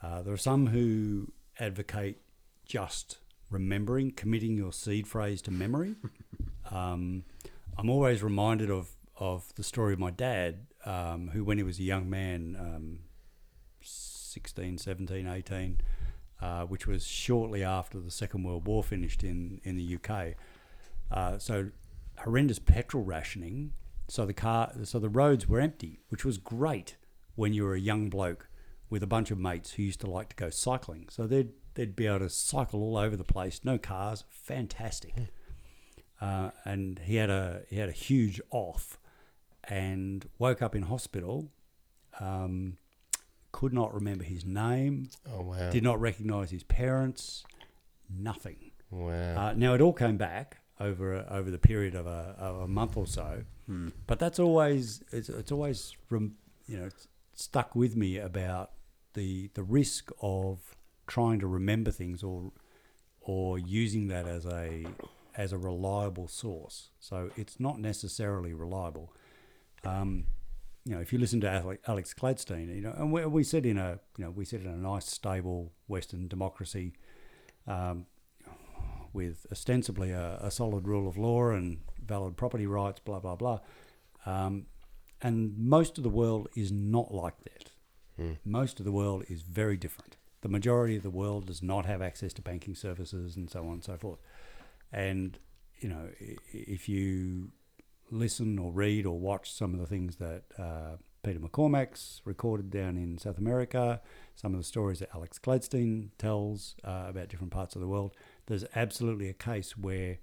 Uh, 0.00 0.22
there 0.22 0.34
are 0.34 0.38
some 0.38 0.68
who 0.68 1.32
advocate 1.58 2.20
just 2.64 3.18
remembering, 3.50 4.10
committing 4.10 4.56
your 4.56 4.72
seed 4.72 5.06
phrase 5.06 5.40
to 5.42 5.50
memory. 5.50 5.94
um, 6.70 7.24
I'm 7.78 7.90
always 7.90 8.22
reminded 8.22 8.70
of, 8.70 8.90
of 9.18 9.52
the 9.54 9.62
story 9.62 9.92
of 9.92 9.98
my 9.98 10.10
dad, 10.10 10.66
um, 10.84 11.30
who, 11.32 11.44
when 11.44 11.58
he 11.58 11.64
was 11.64 11.78
a 11.78 11.82
young 11.82 12.08
man, 12.10 12.56
um, 12.58 12.98
16, 13.80 14.78
17, 14.78 15.26
18, 15.26 15.80
uh, 16.40 16.64
which 16.64 16.86
was 16.86 17.06
shortly 17.06 17.62
after 17.62 17.98
the 17.98 18.10
Second 18.10 18.42
World 18.42 18.66
War 18.66 18.82
finished 18.82 19.22
in, 19.24 19.60
in 19.64 19.76
the 19.76 19.96
UK. 19.96 20.34
Uh, 21.10 21.38
so 21.38 21.70
horrendous 22.18 22.58
petrol 22.58 23.04
rationing. 23.04 23.72
So 24.08 24.26
the 24.26 24.34
car, 24.34 24.72
so 24.84 24.98
the 24.98 25.08
roads 25.08 25.48
were 25.48 25.60
empty, 25.60 26.00
which 26.08 26.24
was 26.24 26.38
great 26.38 26.96
when 27.34 27.52
you 27.52 27.64
were 27.64 27.74
a 27.74 27.80
young 27.80 28.08
bloke 28.08 28.48
with 28.90 29.02
a 29.02 29.06
bunch 29.06 29.30
of 29.30 29.38
mates 29.38 29.72
who 29.72 29.82
used 29.82 30.00
to 30.00 30.10
like 30.10 30.28
to 30.30 30.36
go 30.36 30.50
cycling. 30.50 31.06
So 31.10 31.26
they'd 31.26 31.50
they'd 31.74 31.96
be 31.96 32.06
able 32.06 32.20
to 32.20 32.30
cycle 32.30 32.80
all 32.82 32.96
over 32.96 33.16
the 33.16 33.24
place, 33.24 33.60
no 33.64 33.78
cars, 33.78 34.24
fantastic. 34.30 35.14
Uh, 36.20 36.50
and 36.64 36.98
he 37.00 37.16
had 37.16 37.30
a 37.30 37.62
he 37.68 37.76
had 37.76 37.88
a 37.88 37.92
huge 37.92 38.40
off, 38.50 38.98
and 39.64 40.28
woke 40.38 40.62
up 40.62 40.74
in 40.74 40.82
hospital. 40.82 41.50
Um, 42.20 42.78
could 43.52 43.72
not 43.72 43.92
remember 43.94 44.24
his 44.24 44.44
name. 44.44 45.08
Oh 45.30 45.42
wow. 45.42 45.70
Did 45.70 45.82
not 45.82 46.00
recognise 46.00 46.50
his 46.50 46.62
parents. 46.62 47.44
Nothing. 48.08 48.70
wow. 48.90 49.48
Uh, 49.48 49.52
now 49.56 49.74
it 49.74 49.80
all 49.80 49.92
came 49.92 50.16
back 50.16 50.58
over 50.78 51.14
a, 51.14 51.26
over 51.30 51.50
the 51.50 51.58
period 51.58 51.94
of 51.94 52.06
a, 52.06 52.34
of 52.38 52.56
a 52.60 52.68
month 52.68 52.96
or 52.96 53.06
so, 53.06 53.42
but 54.06 54.18
that's 54.18 54.38
always 54.38 55.02
it's, 55.10 55.28
it's 55.28 55.50
always 55.50 55.94
rem, 56.10 56.34
you 56.66 56.76
know 56.78 56.84
it's 56.84 57.08
stuck 57.36 57.76
with 57.76 57.94
me 57.94 58.18
about 58.18 58.72
the 59.14 59.50
the 59.54 59.62
risk 59.62 60.10
of 60.20 60.76
trying 61.06 61.38
to 61.38 61.46
remember 61.46 61.92
things 61.92 62.24
or 62.24 62.50
or 63.20 63.58
using 63.58 64.08
that 64.08 64.26
as 64.26 64.44
a 64.44 64.86
as 65.36 65.52
a 65.52 65.58
reliable 65.58 66.26
source. 66.26 66.90
So 66.98 67.30
it's 67.36 67.60
not 67.60 67.78
necessarily 67.78 68.52
reliable. 68.52 69.12
Um, 69.84 70.24
you 70.84 70.94
know, 70.94 71.00
if 71.00 71.12
you 71.12 71.18
listen 71.18 71.40
to 71.42 71.48
Ale- 71.52 71.78
Alex 71.86 72.14
Gladstein, 72.14 72.74
you 72.74 72.80
know, 72.80 72.94
and 72.96 73.12
we, 73.12 73.24
we 73.26 73.44
sit 73.44 73.66
in 73.66 73.76
a, 73.76 73.98
you 74.16 74.24
know, 74.24 74.30
we 74.30 74.44
sit 74.44 74.62
in 74.62 74.68
a 74.68 74.76
nice, 74.76 75.06
stable 75.06 75.72
Western 75.88 76.28
democracy, 76.28 76.94
um, 77.66 78.06
with 79.12 79.46
ostensibly 79.50 80.10
a, 80.10 80.38
a 80.40 80.50
solid 80.50 80.86
rule 80.86 81.08
of 81.08 81.16
law 81.16 81.50
and 81.50 81.80
valid 82.04 82.36
property 82.36 82.66
rights, 82.66 83.00
blah 83.00 83.18
blah 83.18 83.36
blah. 83.36 83.60
Um, 84.24 84.66
and 85.22 85.56
most 85.58 85.98
of 85.98 86.04
the 86.04 86.10
world 86.10 86.48
is 86.56 86.70
not 86.72 87.12
like 87.12 87.42
that. 87.44 87.70
Most 88.44 88.78
of 88.78 88.84
the 88.86 88.92
world 88.92 89.24
is 89.28 89.42
very 89.42 89.76
different. 89.76 90.16
The 90.40 90.48
majority 90.48 90.96
of 90.96 91.02
the 91.02 91.10
world 91.10 91.46
does 91.46 91.62
not 91.62 91.86
have 91.86 92.00
access 92.00 92.32
to 92.34 92.42
banking 92.42 92.74
services 92.74 93.36
and 93.36 93.50
so 93.50 93.60
on 93.60 93.74
and 93.74 93.84
so 93.84 93.96
forth. 93.96 94.20
And 94.92 95.38
you 95.78 95.88
know, 95.88 96.08
if 96.18 96.88
you 96.88 97.50
listen 98.10 98.58
or 98.58 98.72
read 98.72 99.04
or 99.04 99.18
watch 99.18 99.52
some 99.52 99.74
of 99.74 99.80
the 99.80 99.86
things 99.86 100.16
that 100.16 100.44
uh, 100.58 100.96
Peter 101.22 101.40
McCormack's 101.40 102.22
recorded 102.24 102.70
down 102.70 102.96
in 102.96 103.18
South 103.18 103.36
America, 103.36 104.00
some 104.34 104.54
of 104.54 104.60
the 104.60 104.64
stories 104.64 105.00
that 105.00 105.10
Alex 105.14 105.38
Gladstein 105.38 106.10
tells 106.18 106.76
uh, 106.84 107.06
about 107.08 107.28
different 107.28 107.52
parts 107.52 107.74
of 107.74 107.80
the 107.80 107.88
world, 107.88 108.14
there's 108.46 108.64
absolutely 108.74 109.28
a 109.28 109.34
case 109.34 109.76
where 109.76 110.18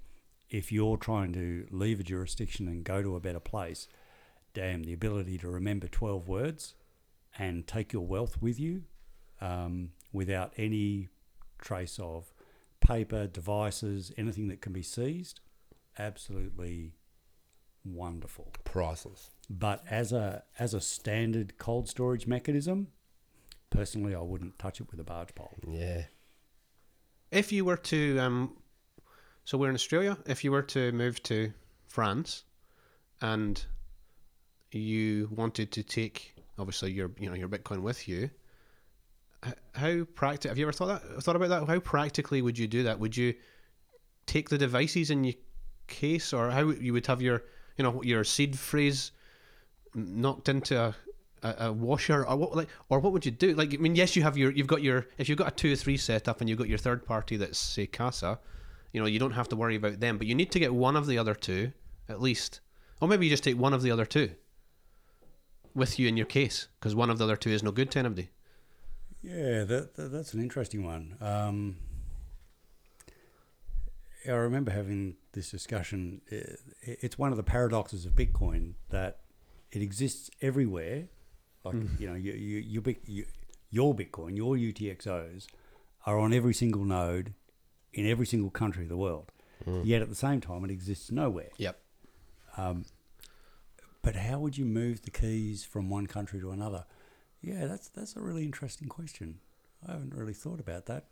if 0.49 0.71
you're 0.71 0.97
trying 0.97 1.33
to 1.33 1.67
leave 1.71 1.99
a 1.99 2.03
jurisdiction 2.03 2.67
and 2.67 2.83
go 2.83 3.01
to 3.01 3.15
a 3.15 3.19
better 3.19 3.39
place, 3.39 3.87
damn, 4.53 4.83
the 4.83 4.93
ability 4.93 5.37
to 5.39 5.49
remember 5.49 5.87
12 5.87 6.27
words 6.27 6.75
and 7.37 7.65
take 7.65 7.93
your 7.93 8.05
wealth 8.05 8.41
with 8.41 8.59
you 8.59 8.83
um, 9.41 9.89
without 10.11 10.53
any 10.57 11.09
trace 11.59 11.99
of 11.99 12.33
paper, 12.79 13.27
devices, 13.27 14.11
anything 14.17 14.47
that 14.49 14.61
can 14.61 14.73
be 14.73 14.83
seized, 14.83 15.39
absolutely 15.97 16.93
wonderful. 17.85 18.51
Priceless. 18.63 19.29
But 19.49 19.83
as 19.89 20.11
a 20.11 20.43
as 20.59 20.73
a 20.73 20.81
standard 20.81 21.57
cold 21.57 21.89
storage 21.89 22.27
mechanism, 22.27 22.87
personally, 23.69 24.15
I 24.15 24.21
wouldn't 24.21 24.59
touch 24.59 24.79
it 24.79 24.89
with 24.91 24.99
a 24.99 25.03
barge 25.03 25.33
pole. 25.35 25.53
Yeah. 25.67 26.03
If 27.31 27.51
you 27.51 27.65
were 27.65 27.77
to, 27.77 28.19
um, 28.19 28.57
so 29.43 29.57
we're 29.57 29.69
in 29.69 29.75
Australia. 29.75 30.17
If 30.25 30.43
you 30.43 30.51
were 30.51 30.61
to 30.61 30.91
move 30.91 31.21
to 31.23 31.51
France, 31.87 32.43
and 33.21 33.65
you 34.79 35.29
wanted 35.31 35.71
to 35.73 35.83
take 35.83 36.35
obviously 36.57 36.91
your 36.91 37.11
you 37.19 37.29
know 37.29 37.35
your 37.35 37.49
Bitcoin 37.49 37.81
with 37.81 38.07
you, 38.07 38.29
how 39.73 40.03
practical? 40.15 40.51
Have 40.51 40.57
you 40.57 40.65
ever 40.65 40.71
thought 40.71 41.01
that 41.01 41.23
thought 41.23 41.35
about 41.35 41.49
that? 41.49 41.67
How 41.67 41.79
practically 41.79 42.41
would 42.41 42.57
you 42.57 42.67
do 42.67 42.83
that? 42.83 42.99
Would 42.99 43.15
you 43.17 43.33
take 44.25 44.49
the 44.49 44.57
devices 44.57 45.09
in 45.09 45.23
your 45.23 45.35
case, 45.87 46.33
or 46.33 46.49
how 46.49 46.69
you 46.69 46.93
would 46.93 47.07
have 47.07 47.21
your 47.21 47.43
you 47.77 47.83
know 47.83 48.01
your 48.03 48.23
seed 48.23 48.57
phrase 48.57 49.11
knocked 49.95 50.49
into 50.49 50.79
a, 50.79 50.95
a, 51.43 51.55
a 51.67 51.73
washer 51.73 52.25
or 52.25 52.35
what 52.35 52.55
like 52.55 52.69
or 52.89 52.99
what 52.99 53.13
would 53.13 53.25
you 53.25 53.31
do 53.31 53.53
like 53.53 53.73
i 53.73 53.77
mean 53.77 53.95
yes 53.95 54.15
you 54.15 54.23
have 54.23 54.37
your 54.37 54.51
you've 54.51 54.67
got 54.67 54.81
your 54.81 55.05
if 55.17 55.29
you've 55.29 55.37
got 55.37 55.47
a 55.47 55.51
two 55.51 55.73
or 55.73 55.75
three 55.75 55.97
set 55.97 56.27
up 56.27 56.41
and 56.41 56.49
you've 56.49 56.57
got 56.57 56.67
your 56.67 56.77
third 56.77 57.05
party 57.05 57.37
that's 57.37 57.59
say 57.59 57.85
casa 57.85 58.39
you 58.91 58.99
know 58.99 59.05
you 59.05 59.19
don't 59.19 59.31
have 59.31 59.47
to 59.47 59.55
worry 59.55 59.75
about 59.75 59.99
them 59.99 60.17
but 60.17 60.25
you 60.25 60.33
need 60.33 60.51
to 60.51 60.59
get 60.59 60.73
one 60.73 60.95
of 60.95 61.05
the 61.05 61.17
other 61.17 61.35
two 61.35 61.71
at 62.09 62.21
least 62.21 62.61
or 63.01 63.07
maybe 63.07 63.25
you 63.25 63.29
just 63.29 63.43
take 63.43 63.57
one 63.57 63.73
of 63.73 63.81
the 63.83 63.91
other 63.91 64.05
two 64.05 64.31
with 65.75 65.97
you 65.99 66.07
in 66.07 66.17
your 66.17 66.25
case 66.25 66.67
because 66.79 66.95
one 66.95 67.09
of 67.09 67.17
the 67.17 67.23
other 67.23 67.35
two 67.35 67.49
is 67.49 67.63
no 67.63 67.71
good 67.71 67.89
to 67.91 67.99
anybody 67.99 68.29
Yeah, 69.21 69.63
that, 69.63 69.95
that 69.95 70.11
that's 70.11 70.33
an 70.33 70.41
interesting 70.41 70.83
one. 70.83 71.15
Um, 71.21 71.77
I 74.27 74.31
remember 74.31 74.71
having 74.71 75.15
this 75.33 75.51
discussion. 75.51 76.21
Uh, 76.31 76.35
I- 76.87 76.97
It's 77.01 77.17
one 77.17 77.31
of 77.31 77.37
the 77.37 77.43
paradoxes 77.43 78.05
of 78.05 78.13
Bitcoin 78.13 78.73
that 78.89 79.19
it 79.71 79.81
exists 79.81 80.29
everywhere. 80.41 81.07
Like 81.63 81.75
mm. 81.75 81.99
you 81.99 82.09
know, 82.09 82.15
you, 82.15 82.33
you, 82.33 82.57
you, 82.59 82.95
you, 83.05 83.25
your 83.69 83.95
Bitcoin, 83.95 84.37
your 84.37 84.55
UTXOs 84.55 85.47
are 86.05 86.19
on 86.19 86.33
every 86.33 86.53
single 86.53 86.83
node 86.83 87.33
in 87.93 88.05
every 88.05 88.25
single 88.25 88.49
country 88.49 88.83
of 88.83 88.89
the 88.89 88.97
world. 88.97 89.31
Mm. 89.65 89.85
Yet 89.85 90.01
at 90.01 90.09
the 90.09 90.15
same 90.15 90.41
time, 90.41 90.63
it 90.65 90.71
exists 90.71 91.11
nowhere. 91.11 91.49
yep 91.57 91.79
um, 92.57 92.85
But 94.03 94.15
how 94.15 94.37
would 94.39 94.57
you 94.57 94.65
move 94.65 95.01
the 95.01 95.11
keys 95.11 95.63
from 95.63 95.89
one 95.89 96.05
country 96.07 96.39
to 96.41 96.51
another? 96.51 96.85
Yeah, 97.41 97.65
that's 97.67 97.87
that's 97.89 98.15
a 98.15 98.21
really 98.21 98.43
interesting 98.43 98.87
question. 98.89 99.39
I 99.87 99.93
haven't 99.93 100.13
really 100.13 100.33
thought 100.33 100.59
about 100.59 100.85
that. 100.85 101.05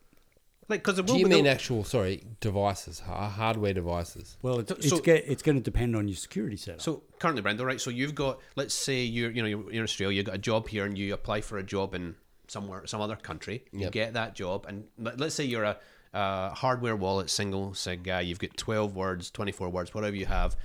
like 0.70 0.84
because 0.84 1.02
Do 1.02 1.18
you 1.18 1.26
mean 1.28 1.46
actual, 1.48 1.84
sorry, 1.84 2.24
devices, 2.40 3.00
hardware 3.00 3.74
devices? 3.74 4.38
Well, 4.42 4.60
it's 4.60 4.70
So- 4.70 4.76
it's, 4.76 4.90
so- 4.90 5.00
ge- 5.00 5.08
it's 5.28 5.42
going 5.42 5.58
to 5.58 5.64
depend 5.64 5.96
on 5.96 6.08
your 6.08 6.16
security 6.16 6.56
setup. 6.58 6.82
So 6.82 7.04
currently, 7.20 7.42
Brando, 7.42 7.66
right? 7.66 7.82
So 7.82 7.90
you've 7.90 8.16
got, 8.16 8.40
let's 8.56 8.74
say 8.74 9.04
you're, 9.04 9.32
you 9.32 9.42
know, 9.42 9.48
you're, 9.50 9.64
you're 9.64 9.74
in 9.74 9.84
Australia, 9.84 10.18
you've 10.18 10.26
got 10.28 10.36
a 10.36 10.46
job 10.52 10.68
here, 10.70 10.86
and 10.86 10.98
you 10.98 11.14
apply 11.14 11.42
for 11.42 11.58
a 11.58 11.64
job 11.64 11.94
in 11.96 12.16
somewhere, 12.48 12.86
some 12.88 13.02
other 13.02 13.16
country. 13.18 13.66
You 13.74 13.82
Yep. 13.82 13.92
get 13.92 14.14
that 14.14 14.36
job, 14.36 14.66
and 14.68 14.86
let- 14.98 15.20
let's 15.20 15.36
say 15.36 15.44
you're 15.44 15.64
a, 15.66 15.78
a 16.14 16.50
hardware 16.54 16.96
wallet 16.96 17.30
single 17.30 17.74
sig 17.74 18.04
guy. 18.04 18.22
You've 18.22 18.40
got 18.40 18.56
twelve 18.58 18.96
words, 18.96 19.32
twenty 19.32 19.52
four 19.54 19.70
words, 19.70 19.94
whatever 19.94 20.16
you 20.16 20.26
have, 20.28 20.56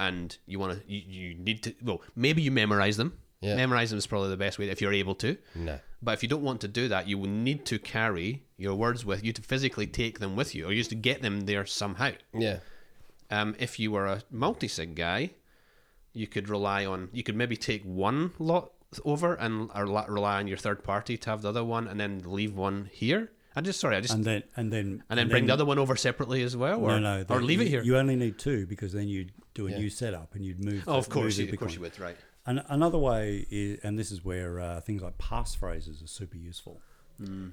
and 0.00 0.36
you 0.46 0.58
want 0.58 0.72
to, 0.80 0.92
you, 0.92 1.02
you 1.28 1.34
need 1.34 1.62
to. 1.64 1.74
Well, 1.82 2.00
maybe 2.16 2.42
you 2.42 2.50
memorize 2.50 2.96
them. 2.96 3.18
Yeah. 3.40 3.56
Memorize 3.56 3.88
them 3.90 3.98
is 3.98 4.06
probably 4.06 4.28
the 4.30 4.36
best 4.36 4.58
way 4.58 4.68
if 4.68 4.80
you're 4.82 4.92
able 4.92 5.14
to. 5.16 5.36
No. 5.54 5.78
But 6.02 6.12
if 6.14 6.22
you 6.22 6.28
don't 6.28 6.42
want 6.42 6.60
to 6.62 6.68
do 6.68 6.88
that, 6.88 7.08
you 7.08 7.16
will 7.18 7.28
need 7.30 7.64
to 7.66 7.78
carry 7.78 8.42
your 8.58 8.74
words 8.74 9.04
with 9.04 9.24
you 9.24 9.32
to 9.32 9.42
physically 9.42 9.86
take 9.86 10.18
them 10.18 10.36
with 10.36 10.54
you, 10.54 10.66
or 10.68 10.74
just 10.74 10.90
to 10.90 10.96
get 10.96 11.22
them 11.22 11.42
there 11.42 11.64
somehow. 11.64 12.10
Yeah. 12.34 12.58
Um, 13.30 13.54
if 13.58 13.78
you 13.78 13.92
were 13.92 14.06
a 14.06 14.22
multi-sig 14.30 14.94
guy, 14.94 15.30
you 16.12 16.26
could 16.26 16.48
rely 16.48 16.84
on 16.84 17.08
you 17.12 17.22
could 17.22 17.36
maybe 17.36 17.56
take 17.56 17.82
one 17.84 18.32
lot 18.38 18.72
over 19.04 19.34
and 19.34 19.70
or 19.74 19.84
rely 19.86 20.38
on 20.40 20.48
your 20.48 20.56
third 20.58 20.82
party 20.82 21.16
to 21.16 21.30
have 21.30 21.42
the 21.42 21.48
other 21.48 21.64
one, 21.64 21.86
and 21.88 21.98
then 22.00 22.22
leave 22.24 22.54
one 22.56 22.88
here. 22.92 23.30
I 23.56 23.60
just 23.62 23.80
sorry, 23.80 23.96
I 23.96 24.00
just 24.00 24.14
and 24.14 24.24
then 24.24 24.42
and, 24.56 24.72
then 24.72 25.02
and 25.08 25.16
then 25.16 25.16
then 25.18 25.28
bring 25.28 25.46
the 25.46 25.52
other 25.52 25.64
one 25.64 25.78
over 25.78 25.96
separately 25.96 26.42
as 26.42 26.56
well, 26.56 26.80
or 26.80 26.98
no, 26.98 26.98
no, 26.98 27.20
or 27.28 27.38
the- 27.40 27.46
leave 27.46 27.60
it 27.60 27.68
here. 27.68 27.82
You 27.82 27.96
only 27.96 28.16
need 28.16 28.38
two 28.38 28.66
because 28.66 28.92
then 28.92 29.08
you'd 29.08 29.32
do 29.60 29.66
a 29.66 29.70
Yeah. 29.70 29.78
new 29.78 29.90
setup 29.90 30.34
and 30.34 30.44
you'd 30.44 30.62
move. 30.64 30.84
oh, 30.86 30.96
of 30.98 31.08
course, 31.08 31.38
move 31.38 31.48
you, 31.48 31.52
of 31.54 31.58
course 31.58 31.74
you 31.74 31.80
would, 31.80 31.98
right? 31.98 32.16
An- 32.46 32.64
another 32.68 32.98
way, 32.98 33.46
is, 33.50 33.80
and 33.84 33.98
this 33.98 34.10
is 34.10 34.24
where 34.24 34.60
uh, 34.60 34.80
things 34.80 35.02
like 35.02 35.18
passphrases 35.18 36.02
are 36.02 36.06
super 36.20 36.36
useful. 36.38 36.80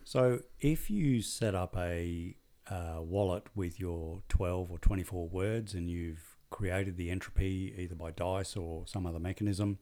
So 0.05 0.43
if 0.61 0.89
you 0.89 1.21
set 1.21 1.53
up 1.53 1.75
a 1.75 2.37
uh, 2.69 2.99
wallet 3.01 3.43
with 3.53 3.81
your 3.81 4.21
12 4.29 4.71
or 4.71 4.77
24 4.79 5.27
words 5.27 5.73
and 5.73 5.89
you've 5.89 6.37
created 6.49 6.95
the 6.95 7.09
entropy 7.11 7.75
either 7.77 7.93
by 7.95 8.11
dice 8.11 8.55
or 8.55 8.87
some 8.87 9.05
other 9.05 9.19
mechanism, 9.19 9.79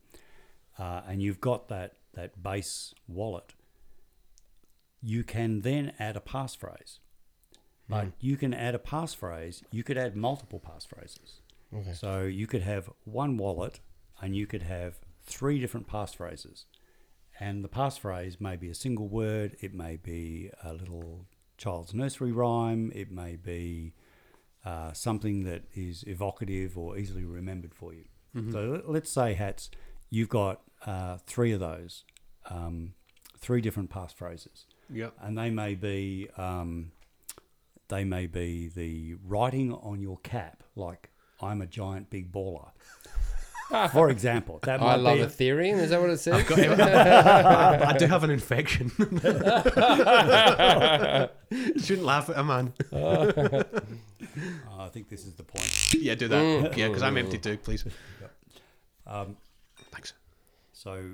uh, 0.79 1.01
and 1.07 1.21
you've 1.21 1.39
got 1.39 1.67
that 1.69 1.97
that 2.15 2.41
base 2.41 2.95
wallet, 3.07 3.53
you 5.03 5.23
can 5.23 5.61
then 5.61 5.93
add 5.99 6.17
a 6.17 6.19
passphrase. 6.19 6.97
But 7.87 8.07
you 8.19 8.37
can 8.37 8.55
add 8.55 8.73
a 8.73 8.79
passphrase. 8.79 9.61
You 9.69 9.83
could 9.83 9.97
add 9.99 10.15
multiple 10.15 10.59
passphrases. 10.59 11.41
Okay. 11.75 11.93
So 11.93 12.23
you 12.23 12.47
could 12.47 12.61
have 12.61 12.89
one 13.03 13.37
wallet, 13.37 13.79
and 14.21 14.35
you 14.35 14.47
could 14.47 14.63
have 14.63 14.99
three 15.23 15.59
different 15.59 15.87
passphrases. 15.87 16.65
And 17.39 17.63
the 17.63 17.69
passphrase 17.69 18.39
may 18.39 18.55
be 18.55 18.69
a 18.69 18.75
single 18.75 19.07
word. 19.09 19.57
It 19.59 19.73
may 19.73 19.97
be 19.97 20.49
a 20.63 20.73
little 20.73 21.25
child's 21.57 21.93
nursery 21.93 22.31
rhyme. 22.31 22.91
It 22.95 23.11
may 23.11 23.35
be 23.35 23.93
uh, 24.63 24.93
something 24.93 25.43
that 25.43 25.63
is 25.73 26.03
evocative 26.07 26.77
or 26.77 26.97
easily 26.97 27.25
remembered 27.25 27.73
for 27.75 27.93
you. 27.93 28.05
So 28.51 28.65
let- 28.71 28.89
let's 28.89 29.09
say, 29.11 29.33
Hats, 29.33 29.69
you've 30.09 30.27
got 30.29 30.61
uh, 30.85 31.17
three 31.25 31.51
of 31.53 31.59
those, 31.61 32.03
um, 32.49 32.93
three 33.37 33.61
different 33.61 33.89
passphrases, 33.89 34.65
Yep. 34.89 35.13
and 35.21 35.37
they 35.37 35.49
may 35.49 35.73
be 35.75 36.27
um, 36.37 36.91
they 37.87 38.03
may 38.03 38.27
be 38.27 38.67
the 38.67 39.15
writing 39.23 39.71
on 39.73 40.01
your 40.01 40.17
cap, 40.17 40.63
like 40.75 41.11
"I'm 41.41 41.61
a 41.61 41.65
giant 41.65 42.09
big 42.09 42.31
baller." 42.31 42.69
For 43.91 44.09
example, 44.09 44.59
that 44.63 44.79
might 44.81 44.93
I 44.93 44.95
love 44.95 45.17
be 45.17 45.23
Ethereum. 45.23 45.79
Is 45.79 45.89
that 45.89 45.99
what 45.99 46.09
it 46.11 46.19
says? 46.19 46.45
I, 46.51 47.89
I 47.89 47.97
do 47.97 48.05
have 48.05 48.23
an 48.23 48.29
infection. 48.29 48.89
Shouldn't 51.77 52.05
laugh 52.05 52.29
at 52.29 52.37
a 52.37 52.43
man. 52.43 52.73
Oh, 52.93 53.31
I 54.79 54.89
think 54.89 55.09
this 55.09 55.25
is 55.25 55.33
the 55.33 55.43
point. 55.43 55.93
Yeah, 55.95 56.15
do 56.15 56.27
that. 56.27 56.77
Yeah, 56.77 56.87
because 56.87 57.01
I'm 57.01 57.17
empty 57.17 57.39
too, 57.39 57.57
please. 57.57 57.85
Um, 59.07 59.37
Thanks. 59.91 60.13
So, 60.73 61.11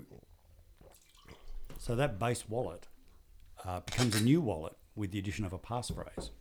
so 1.78 1.95
that 1.95 2.19
base 2.19 2.49
wallet 2.49 2.88
uh, 3.63 3.82
becomes 3.82 4.15
a 4.19 4.24
new 4.24 4.41
wallet 4.41 4.74
with 4.95 5.11
the 5.11 5.19
addition 5.19 5.45
of 5.45 5.53
a 5.53 5.59
passphrase. 5.59 6.32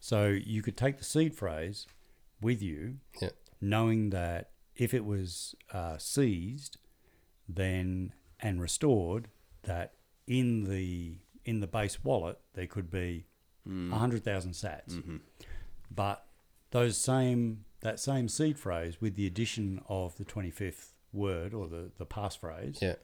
So 0.00 0.26
you 0.28 0.62
could 0.62 0.76
take 0.76 0.98
the 0.98 1.04
seed 1.04 1.34
phrase 1.34 1.86
with 2.40 2.62
you, 2.62 2.98
Yeah. 3.20 3.30
knowing 3.60 4.10
that 4.10 4.50
if 4.76 4.94
it 4.94 5.04
was 5.04 5.54
uh, 5.72 5.98
seized, 5.98 6.78
then 7.48 8.12
and 8.40 8.60
restored, 8.60 9.28
that 9.62 9.94
in 10.26 10.64
the 10.64 11.18
in 11.44 11.60
the 11.60 11.66
base 11.66 12.04
wallet 12.04 12.38
there 12.54 12.66
could 12.66 12.90
be 12.90 13.26
a 13.66 13.96
hundred 13.96 14.22
thousand 14.24 14.52
sats. 14.52 15.20
But 15.90 16.24
those 16.70 16.96
same 16.96 17.64
that 17.80 17.98
same 18.00 18.28
seed 18.28 18.58
phrase 18.58 19.00
with 19.00 19.14
the 19.16 19.26
addition 19.26 19.80
of 19.88 20.16
the 20.16 20.24
twenty 20.24 20.50
fifth 20.50 20.94
word 21.12 21.52
or 21.54 21.66
the 21.68 21.90
the 21.98 22.06
passphrase 22.06 22.80
Yeah. 22.80 22.94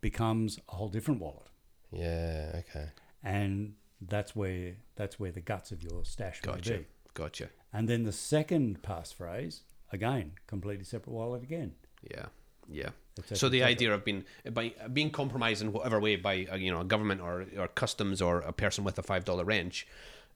becomes 0.00 0.58
a 0.68 0.74
whole 0.76 0.88
different 0.88 1.20
wallet, 1.20 1.46
Yeah. 1.92 2.60
Okay. 2.68 2.88
and 3.22 3.74
that's 4.00 4.34
where 4.34 4.76
that's 4.96 5.18
where 5.20 5.30
the 5.32 5.40
guts 5.40 5.70
of 5.72 5.82
your 5.82 6.04
stash 6.04 6.40
may 6.44 6.52
Gotcha. 6.52 6.78
be. 6.78 6.86
Gotcha. 7.14 7.48
And 7.74 7.88
then 7.88 8.04
the 8.04 8.12
second 8.12 8.82
passphrase 8.82 9.60
again, 9.92 10.32
completely 10.46 10.84
separate 10.84 11.12
wallet 11.12 11.42
again. 11.42 11.72
Yeah. 12.02 12.26
Yeah. 12.70 12.90
Et 13.18 13.24
cetera, 13.24 13.36
So 13.36 13.48
the 13.48 13.62
et 13.62 13.66
idea 13.66 13.92
of 13.92 14.04
being 14.04 14.24
by 14.52 14.72
being 14.92 15.10
compromised 15.10 15.60
in 15.62 15.72
whatever 15.72 16.00
way 16.00 16.16
by 16.16 16.46
uh, 16.50 16.56
you 16.56 16.70
know 16.70 16.80
a 16.80 16.84
government 16.84 17.20
or, 17.20 17.44
or 17.58 17.68
customs 17.68 18.22
or 18.22 18.40
a 18.40 18.52
person 18.52 18.84
with 18.84 18.98
a 18.98 19.02
five 19.02 19.24
dollar 19.24 19.44
wrench, 19.44 19.86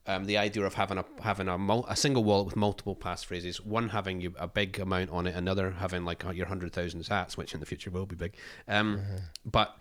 um, 0.05 0.25
the 0.25 0.37
idea 0.37 0.63
of 0.63 0.73
having 0.75 0.97
a 0.97 1.05
having 1.21 1.47
a, 1.47 1.57
mul- 1.57 1.85
a 1.89 1.95
single 1.95 2.23
wallet 2.23 2.45
with 2.45 2.55
multiple 2.55 2.95
passphrases, 2.95 3.57
one 3.65 3.89
having 3.89 4.21
you 4.21 4.33
a 4.37 4.47
big 4.47 4.79
amount 4.79 5.09
on 5.09 5.27
it, 5.27 5.35
another 5.35 5.71
having 5.71 6.05
like 6.05 6.23
your 6.33 6.45
hundred 6.47 6.71
thousand 6.73 7.01
sats, 7.01 7.35
which 7.37 7.53
in 7.53 7.59
the 7.59 7.65
future 7.65 7.89
will 7.89 8.05
be 8.05 8.15
big. 8.15 8.35
Um, 8.67 9.01
but 9.45 9.77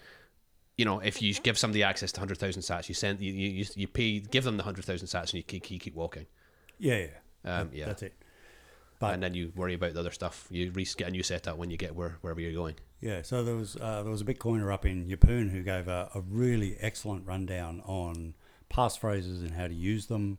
you 0.77 0.85
know, 0.85 1.01
if 1.01 1.21
you 1.21 1.35
give 1.35 1.59
somebody 1.59 1.83
access 1.83 2.13
to 2.13 2.21
hundred 2.21 2.39
thousand 2.39 2.63
sats, 2.63 2.89
you 2.89 2.95
send 2.95 3.21
you, 3.21 3.33
you 3.33 3.65
you 3.75 3.87
pay 3.89 4.21
give 4.21 4.45
them 4.45 4.57
the 4.57 4.63
hundred 4.65 4.85
thousand 4.85 5.07
sats 5.09 5.31
and 5.33 5.35
you 5.35 5.43
keep, 5.43 5.71
you 5.71 5.79
keep 5.79 5.95
walking. 5.95 6.27
Yeah, 6.79 6.99
yeah, 6.99 7.07
Um, 7.45 7.71
yeah. 7.73 7.87
that's 7.87 8.03
it. 8.03 8.15
But 8.99 9.15
and 9.15 9.23
then 9.23 9.35
you 9.35 9.53
worry 9.55 9.75
about 9.75 9.95
the 9.95 10.01
other 10.01 10.11
stuff. 10.11 10.47
You 10.51 10.71
get 10.71 11.09
a 11.09 11.11
new 11.11 11.23
setup 11.23 11.57
when 11.57 11.71
you 11.71 11.77
get 11.77 11.95
where 11.95 12.17
wherever 12.21 12.41
you're 12.41 12.53
going. 12.53 12.75
Yeah, 13.01 13.23
so 13.23 13.45
there 13.45 13.55
was 13.55 13.77
uh, 13.77 14.03
there 14.03 14.11
was 14.11 14.23
a 14.23 14.25
Bitcoiner 14.25 14.73
up 14.73 14.85
in 14.85 15.07
Yeppoon 15.07 15.51
who 15.51 15.63
gave 15.63 15.87
a, 15.87 16.11
a 16.15 16.21
really 16.21 16.77
excellent 16.81 17.25
rundown 17.27 17.81
on 17.87 18.35
passphrases 18.73 19.41
and 19.41 19.53
how 19.53 19.69
to 19.69 19.75
use 19.75 20.07
them, 20.07 20.39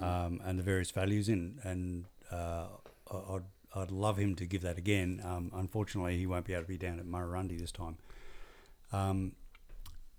um, 0.00 0.40
and 0.44 0.58
the 0.58 0.62
various 0.62 0.90
values 0.90 1.28
in. 1.28 1.58
And 1.62 2.06
uh, 2.32 2.68
I'd 3.10 3.42
I'd 3.74 3.90
love 3.90 4.16
him 4.16 4.34
to 4.36 4.46
give 4.46 4.62
that 4.62 4.78
again. 4.78 5.20
Um, 5.22 5.52
unfortunately, 5.54 6.16
he 6.16 6.26
won't 6.26 6.46
be 6.46 6.54
able 6.54 6.62
to 6.64 6.68
be 6.68 6.78
down 6.78 6.98
at 6.98 7.04
Murrurundi 7.04 7.58
this 7.58 7.72
time. 7.72 7.98
Um, 8.92 9.32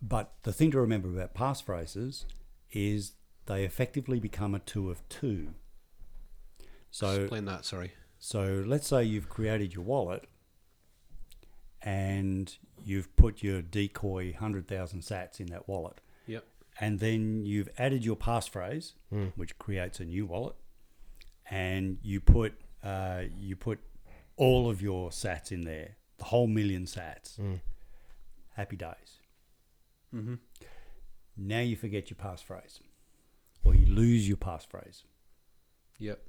but 0.02 0.34
the 0.44 0.54
thing 0.54 0.72
to 0.72 0.80
remember 0.80 1.10
about 1.10 1.34
passphrases 1.34 2.26
is 2.72 3.14
they 3.48 3.64
effectively 3.64 4.20
become 4.20 4.56
a 4.56 4.60
two 4.60 4.90
of 4.90 5.08
two. 5.10 5.56
So 6.92 7.22
Explain 7.22 7.46
that. 7.46 7.66
Sorry. 7.66 7.94
so 8.20 8.64
let's 8.68 8.86
say 8.88 9.04
you've 9.04 9.30
created 9.30 9.74
your 9.74 9.84
wallet 9.84 10.26
and 11.82 12.56
you've 12.84 13.16
put 13.16 13.42
your 13.42 13.62
decoy 13.62 14.32
100,000 14.32 15.00
sats 15.02 15.40
in 15.40 15.48
that 15.48 15.68
wallet. 15.68 16.00
Yep. 16.28 16.44
And 16.80 17.00
then 17.00 17.46
you've 17.46 17.70
added 17.78 18.06
your 18.06 18.16
passphrase, 18.16 18.94
which 19.36 19.58
creates 19.58 20.00
a 20.00 20.06
new 20.06 20.26
wallet. 20.26 20.56
And 21.50 21.98
you 22.02 22.20
put 22.22 22.54
uh, 22.84 23.24
you 23.38 23.56
put 23.56 23.80
all 24.38 24.70
of 24.70 24.82
your 24.82 25.10
sats 25.10 25.52
in 25.52 25.62
there, 25.62 25.98
the 26.18 26.26
whole 26.26 26.48
million 26.48 26.86
sats. 26.86 27.40
Happy 28.56 28.76
days. 28.78 29.20
Mm-hmm. 30.16 30.36
Now 31.38 31.60
you 31.60 31.76
forget 31.76 32.10
your 32.10 32.18
passphrase, 32.18 32.80
or 33.64 33.76
you 33.76 33.86
lose 33.94 34.28
your 34.28 34.38
passphrase. 34.38 35.04
Yep. 36.00 36.22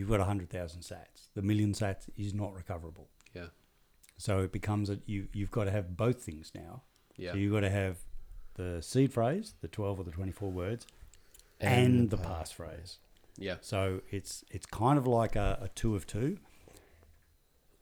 You've 0.00 0.08
got 0.08 0.20
100,000 0.20 0.80
sats. 0.80 1.28
The 1.34 1.42
million 1.42 1.74
sats 1.74 2.08
is 2.16 2.32
not 2.32 2.54
recoverable. 2.54 3.10
Yeah. 3.34 3.48
So 4.16 4.38
it 4.38 4.50
becomes 4.50 4.88
that 4.88 5.02
you 5.04 5.28
you've 5.34 5.50
got 5.50 5.64
to 5.64 5.70
have 5.70 5.94
both 5.94 6.22
things 6.22 6.52
now. 6.54 6.84
Yeah. 7.18 7.32
So 7.32 7.36
you've 7.36 7.52
got 7.52 7.60
to 7.60 7.68
have 7.68 7.98
the 8.54 8.80
seed 8.80 9.12
phrase, 9.12 9.52
the 9.60 9.68
twelve 9.68 10.00
or 10.00 10.04
the 10.04 10.10
twenty 10.10 10.32
four 10.32 10.50
words, 10.50 10.86
and, 11.60 12.08
the 12.08 12.16
passphrase. 12.16 12.96
Yeah. 13.36 13.56
So 13.60 14.00
it's 14.10 14.42
it's 14.50 14.64
kind 14.64 14.96
of 14.96 15.06
like 15.06 15.36
a, 15.36 15.58
a 15.60 15.68
two 15.68 15.94
of 15.94 16.06
two. 16.06 16.38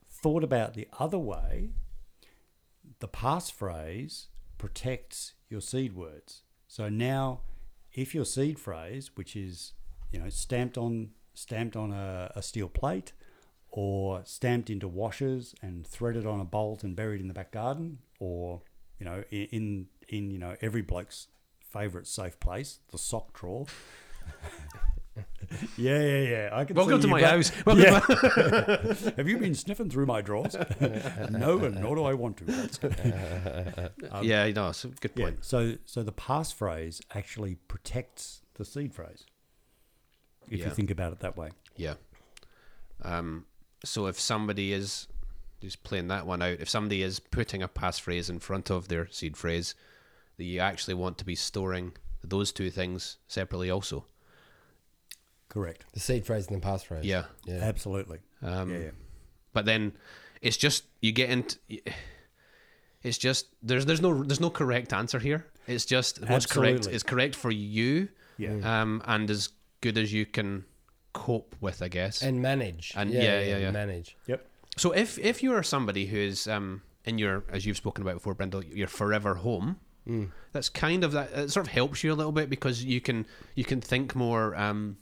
Thought 0.09 0.43
about 0.43 0.73
the 0.73 0.89
other 0.99 1.19
way, 1.19 1.69
the 2.99 3.07
passphrase 3.07 4.25
protects 4.57 5.35
your 5.47 5.61
seed 5.61 5.93
words. 5.93 6.41
So 6.67 6.89
now, 6.89 7.39
if 7.93 8.13
your 8.13 8.25
seed 8.25 8.59
phrase, 8.59 9.11
which 9.15 9.37
is 9.37 9.71
you 10.11 10.19
know 10.19 10.27
stamped 10.27 10.77
on 10.77 11.11
stamped 11.39 11.75
on 11.75 11.91
a, 11.91 12.31
a 12.35 12.41
steel 12.41 12.69
plate, 12.69 13.13
or 13.69 14.21
stamped 14.25 14.69
into 14.69 14.87
washers 14.87 15.53
and 15.61 15.85
threaded 15.85 16.25
on 16.25 16.39
a 16.39 16.45
bolt 16.45 16.83
and 16.83 16.95
buried 16.95 17.21
in 17.21 17.27
the 17.27 17.33
back 17.33 17.51
garden, 17.51 17.99
or 18.19 18.61
you 18.99 19.05
know 19.05 19.23
i- 19.31 19.49
in 19.51 19.87
in 20.07 20.31
you 20.31 20.39
know 20.39 20.55
every 20.61 20.81
bloke's 20.81 21.27
favourite 21.61 22.07
safe 22.07 22.39
place, 22.39 22.79
the 22.91 22.97
sock 22.97 23.33
drawer. 23.33 23.65
yeah, 25.77 25.99
yeah, 26.01 26.21
yeah. 26.21 26.49
I 26.53 26.65
can 26.65 26.75
Welcome 26.75 26.97
see 26.97 27.01
to 27.03 27.07
you 27.07 27.11
my 27.13 27.19
got- 27.21 27.31
house. 27.31 27.51
Welcome 27.65 27.83
Yeah. 27.83 27.99
to 27.99 28.95
my- 29.05 29.13
Have 29.17 29.27
you 29.27 29.37
been 29.37 29.55
sniffing 29.55 29.89
through 29.89 30.05
my 30.05 30.21
drawers? 30.21 30.55
no, 31.29 31.59
and 31.59 31.81
nor 31.81 31.95
do 31.95 32.03
I 32.05 32.13
want 32.13 32.37
to. 32.37 33.91
Um, 34.11 34.23
yeah, 34.23 34.49
no, 34.51 34.69
it's 34.69 34.85
a 34.85 34.89
good 34.89 35.11
yeah. 35.15 35.25
point. 35.25 35.45
So, 35.45 35.75
so 35.85 36.03
the 36.03 36.13
passphrase 36.13 37.01
actually 37.13 37.55
protects 37.67 38.41
the 38.55 38.65
seed 38.65 38.93
phrase. 38.93 39.25
If 40.49 40.59
Yeah. 40.59 40.65
you 40.65 40.71
think 40.71 40.91
about 40.91 41.13
it 41.13 41.19
that 41.19 41.37
way. 41.37 41.51
Yeah. 41.75 41.95
Um, 43.01 43.45
so 43.85 44.07
if 44.07 44.19
somebody 44.19 44.73
is 44.73 45.07
just 45.61 45.83
playing 45.83 46.07
that 46.09 46.25
one 46.25 46.41
out, 46.41 46.59
if 46.59 46.69
somebody 46.69 47.01
is 47.01 47.19
putting 47.19 47.61
a 47.63 47.67
passphrase 47.67 48.29
in 48.29 48.39
front 48.39 48.69
of 48.69 48.87
their 48.87 49.07
seed 49.09 49.37
phrase, 49.37 49.75
that 50.37 50.43
you 50.45 50.59
actually 50.59 50.93
want 50.93 51.17
to 51.19 51.25
be 51.25 51.35
storing 51.35 51.93
those 52.23 52.51
two 52.51 52.69
things 52.69 53.17
separately 53.27 53.69
also. 53.69 54.05
Correct. 55.49 55.85
The 55.93 55.99
seed 55.99 56.25
phrase 56.25 56.47
and 56.47 56.61
the 56.61 56.65
passphrase. 56.65 57.03
Yeah. 57.03 57.25
Yeah. 57.45 57.55
Absolutely. 57.61 58.19
Um, 58.41 58.71
yeah, 58.71 58.77
yeah. 58.79 58.91
But 59.53 59.65
then 59.65 59.93
it's 60.41 60.57
just 60.57 60.85
you 61.01 61.11
get 61.11 61.29
into. 61.29 61.57
It's 63.01 63.17
just 63.17 63.47
there's 63.63 63.85
there's 63.85 64.01
no 64.01 64.23
there's 64.23 64.39
no 64.41 64.49
correct 64.49 64.93
answer 64.93 65.19
here. 65.19 65.47
It's 65.67 65.85
just 65.85 66.21
what's 66.27 66.45
correct 66.45 66.87
is 66.87 67.01
correct 67.03 67.35
for 67.35 67.49
you, 67.51 68.09
Yeah. 68.37 68.81
um, 68.81 69.01
and 69.05 69.29
as 69.29 69.49
good 69.81 69.97
as 69.97 70.11
you 70.13 70.25
can 70.25 70.65
cope 71.13 71.55
with, 71.61 71.81
I 71.81 71.87
guess. 71.87 72.21
And 72.21 72.41
manage. 72.41 72.93
And- 72.95 73.11
yeah, 73.11 73.39
yeah, 73.41 73.57
yeah. 73.57 73.71
Manage. 73.71 74.17
Yep. 74.27 74.45
So 74.77 74.91
if 74.91 75.17
if 75.19 75.43
you 75.43 75.53
are 75.53 75.63
somebody 75.63 76.05
who 76.05 76.17
is 76.17 76.47
um 76.47 76.81
in 77.05 77.17
your 77.17 77.43
as 77.51 77.65
you've 77.65 77.77
spoken 77.77 78.01
about 78.03 78.15
before, 78.15 78.33
Brindle, 78.33 78.63
your 78.63 78.87
forever 78.87 79.35
home, 79.35 79.77
that's 80.53 80.69
kind 80.69 81.03
of 81.03 81.11
that 81.11 81.31
it 81.33 81.51
sort 81.51 81.67
of 81.67 81.71
helps 81.71 82.03
you 82.03 82.11
a 82.11 82.15
little 82.15 82.31
bit 82.31 82.49
because 82.49 82.83
you 82.83 82.99
can 83.01 83.25
you 83.55 83.63
can 83.63 83.79
think 83.81 84.15
more 84.15 84.55
um 84.55 84.97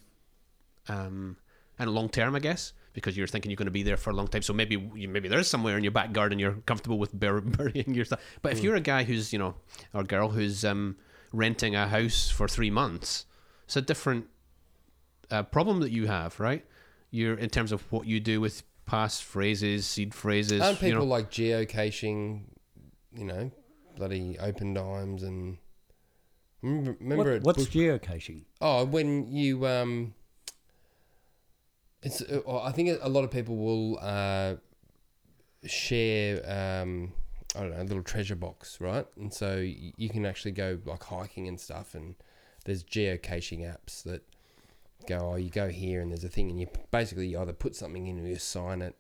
um 0.88 1.38
and 1.80 1.90
long 1.92 2.10
term, 2.10 2.36
I 2.36 2.40
guess, 2.40 2.74
because 2.94 3.16
you're 3.16 3.28
thinking 3.28 3.52
you're 3.52 3.56
going 3.58 3.68
to 3.68 3.72
be 3.72 3.84
there 3.84 3.98
for 3.98 4.10
a 4.10 4.14
long 4.14 4.28
time. 4.28 4.42
So 4.42 4.52
maybe 4.54 4.76
you- 4.96 5.08
maybe 5.08 5.28
there's 5.30 5.48
somewhere 5.48 5.78
in 5.78 5.84
your 5.84 5.92
back 5.92 6.12
garden 6.12 6.40
you're 6.40 6.54
comfortable 6.66 6.98
with 6.98 7.14
bur- 7.14 7.42
burying 7.58 7.94
your 7.94 8.06
stuff. 8.06 8.20
But 8.42 8.54
if 8.54 8.64
you're 8.64 8.76
a 8.76 8.82
guy 8.82 9.04
who's 9.04 9.32
you 9.32 9.40
know 9.40 9.56
or 9.94 10.04
girl 10.04 10.30
who's 10.30 10.66
um, 10.66 10.96
renting 11.32 11.76
a 11.76 11.88
house 11.88 12.30
for 12.30 12.48
three 12.48 12.72
months, 12.72 13.26
it's 13.66 13.76
a 13.78 13.82
different 13.82 14.26
uh, 15.32 15.44
problem 15.44 15.80
that 15.82 15.92
you 15.92 16.08
have, 16.08 16.40
right? 16.40 16.66
You're 17.12 17.36
in 17.38 17.50
terms 17.50 17.72
of 17.72 17.82
what 17.92 18.06
you 18.08 18.20
do 18.20 18.42
with 18.42 18.64
past 18.86 19.24
phrases, 19.24 19.86
seed 19.86 20.14
phrases. 20.14 20.62
Aren't 20.62 20.82
you 20.82 20.90
people 20.90 21.06
know. 21.06 21.12
like 21.12 21.30
geocaching, 21.32 22.42
you 23.14 23.26
know, 23.26 23.52
bloody 23.96 24.38
open 24.40 24.74
dimes 24.74 25.24
and 25.24 25.58
remember, 26.62 26.96
remember 27.00 27.34
What- 27.36 27.44
what's 27.44 27.66
Bush- 27.66 27.76
geocaching? 27.76 28.44
Oh, 28.62 28.86
when 28.86 29.32
you 29.32 29.66
um, 29.68 30.14
it's. 32.04 32.22
Uh, 32.22 32.42
I 32.62 32.72
think 32.72 32.98
a 33.02 33.10
lot 33.10 33.24
of 33.24 33.32
people 33.32 33.58
will 33.58 34.00
uh, 34.02 34.56
share 35.66 36.38
um, 36.82 37.14
I 37.56 37.62
don't 37.62 37.72
know, 37.72 37.82
a 37.82 37.84
little 37.84 38.04
treasure 38.04 38.36
box, 38.36 38.80
right? 38.80 39.06
And 39.18 39.34
so 39.34 39.58
you 39.58 40.10
can 40.10 40.26
actually 40.26 40.52
go 40.52 40.80
like 40.86 41.04
hiking 41.04 41.48
and 41.48 41.60
stuff, 41.60 41.96
and 41.96 42.16
there's 42.66 42.84
geocaching 42.84 43.62
apps 43.62 44.04
that 44.04 44.24
go, 45.08 45.32
oh, 45.34 45.36
you 45.36 45.50
go 45.50 45.68
here, 45.70 46.02
and 46.02 46.12
there's 46.12 46.24
a 46.24 46.30
thing, 46.30 46.50
and 46.50 46.60
you 46.60 46.68
basically 46.92 47.28
you 47.28 47.40
either 47.40 47.54
put 47.54 47.76
something 47.76 48.08
in 48.08 48.20
or 48.20 48.28
you 48.28 48.38
sign 48.38 48.82
it. 48.82 48.96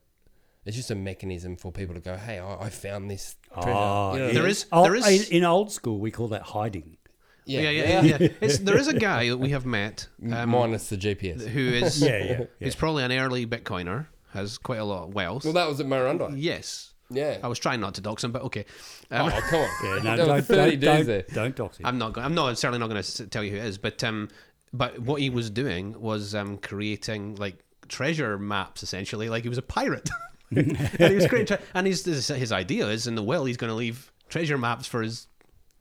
It's 0.66 0.76
just 0.76 0.92
a 0.92 0.96
mechanism 0.96 1.56
for 1.56 1.72
people 1.72 1.96
to 1.96 2.02
go, 2.02 2.16
hey, 2.18 2.40
I, 2.40 2.66
I 2.66 2.70
found 2.70 3.10
this 3.10 3.38
treasure. 3.54 3.70
Oh, 3.70 4.14
You 4.14 4.20
know 4.20 4.26
what 4.26 4.30
I 4.30 4.34
There 4.34 4.44
mean? 4.44 4.52
is- 4.52 4.66
Oh, 4.72 4.84
there 4.84 4.96
is- 4.96 5.30
in, 5.30 5.38
in 5.38 5.44
old 5.46 5.72
school 5.72 6.00
we 6.00 6.12
call 6.12 6.28
that 6.30 6.42
hiding. 6.42 6.98
yeah, 7.46 7.62
yeah, 7.70 8.02
yeah. 8.02 8.18
yeah. 8.20 8.28
It's, 8.42 8.58
there 8.58 8.78
is 8.78 8.90
a 8.90 8.94
guy 8.94 9.30
that 9.30 9.38
we 9.38 9.52
have 9.52 9.66
met 9.66 10.08
um, 10.30 10.50
minus 10.50 10.90
the 10.90 10.98
GPS. 10.98 11.48
who 11.48 11.62
is 11.62 12.02
Yeah, 12.04 12.18
yeah, 12.18 12.24
yeah. 12.40 12.46
He's 12.60 12.76
probably 12.76 13.04
an 13.06 13.14
early 13.14 13.46
Bitcoiner, 13.48 14.08
has 14.34 14.58
quite 14.58 14.80
a 14.80 14.84
lot 14.84 15.06
of 15.08 15.14
wealth. 15.14 15.46
Well, 15.46 15.54
that 15.54 15.70
was 15.70 15.80
at 15.80 15.86
Murrurundi. 15.88 16.34
yes. 16.36 16.94
Yeah. 17.10 17.38
I 17.42 17.48
was 17.48 17.58
trying 17.58 17.80
not 17.80 17.94
to 17.96 18.02
dox 18.02 18.22
him, 18.22 18.34
but 18.34 18.42
okay. 18.42 18.66
Um, 19.12 19.32
oh, 19.34 19.42
come 19.50 19.62
on. 19.62 19.70
Yeah, 20.04 20.16
no, 20.18 20.26
don't, 20.26 20.42
30 20.46 20.76
don't, 20.76 21.06
don't, 21.08 21.28
don't 21.30 21.56
dox 21.56 21.78
him. 21.78 21.86
I'm 21.86 21.98
not. 21.98 22.12
Going, 22.12 22.26
I'm 22.26 22.36
not 22.36 22.58
certainly 22.58 22.80
not 22.80 22.90
going 22.90 23.02
to 23.02 23.28
tell 23.28 23.46
you 23.46 23.52
who 23.52 23.56
it 23.60 23.64
is, 23.64 23.78
but 23.78 24.04
um, 24.04 24.28
but 24.74 25.00
what 25.00 25.22
he 25.22 25.30
was 25.30 25.50
doing 25.50 26.00
was 26.00 26.36
um, 26.36 26.58
creating 26.58 27.36
like 27.36 27.64
treasure 27.88 28.38
maps 28.38 28.84
essentially. 28.84 29.30
Like 29.30 29.44
he 29.44 29.50
was 29.50 29.58
a 29.58 29.64
pirate, 29.64 30.10
and 30.56 30.78
he 30.78 31.16
was 31.16 31.28
creating. 31.28 31.58
Tre- 31.58 31.66
and 31.74 31.88
his, 31.88 32.06
his 32.06 32.28
his 32.28 32.52
idea 32.52 32.88
is 32.88 33.08
in 33.08 33.16
the 33.16 33.24
will 33.24 33.46
he's 33.46 33.58
going 33.58 33.70
to 33.70 33.76
leave 33.76 34.12
treasure 34.30 34.58
maps 34.58 34.88
for 34.88 35.02
his, 35.02 35.28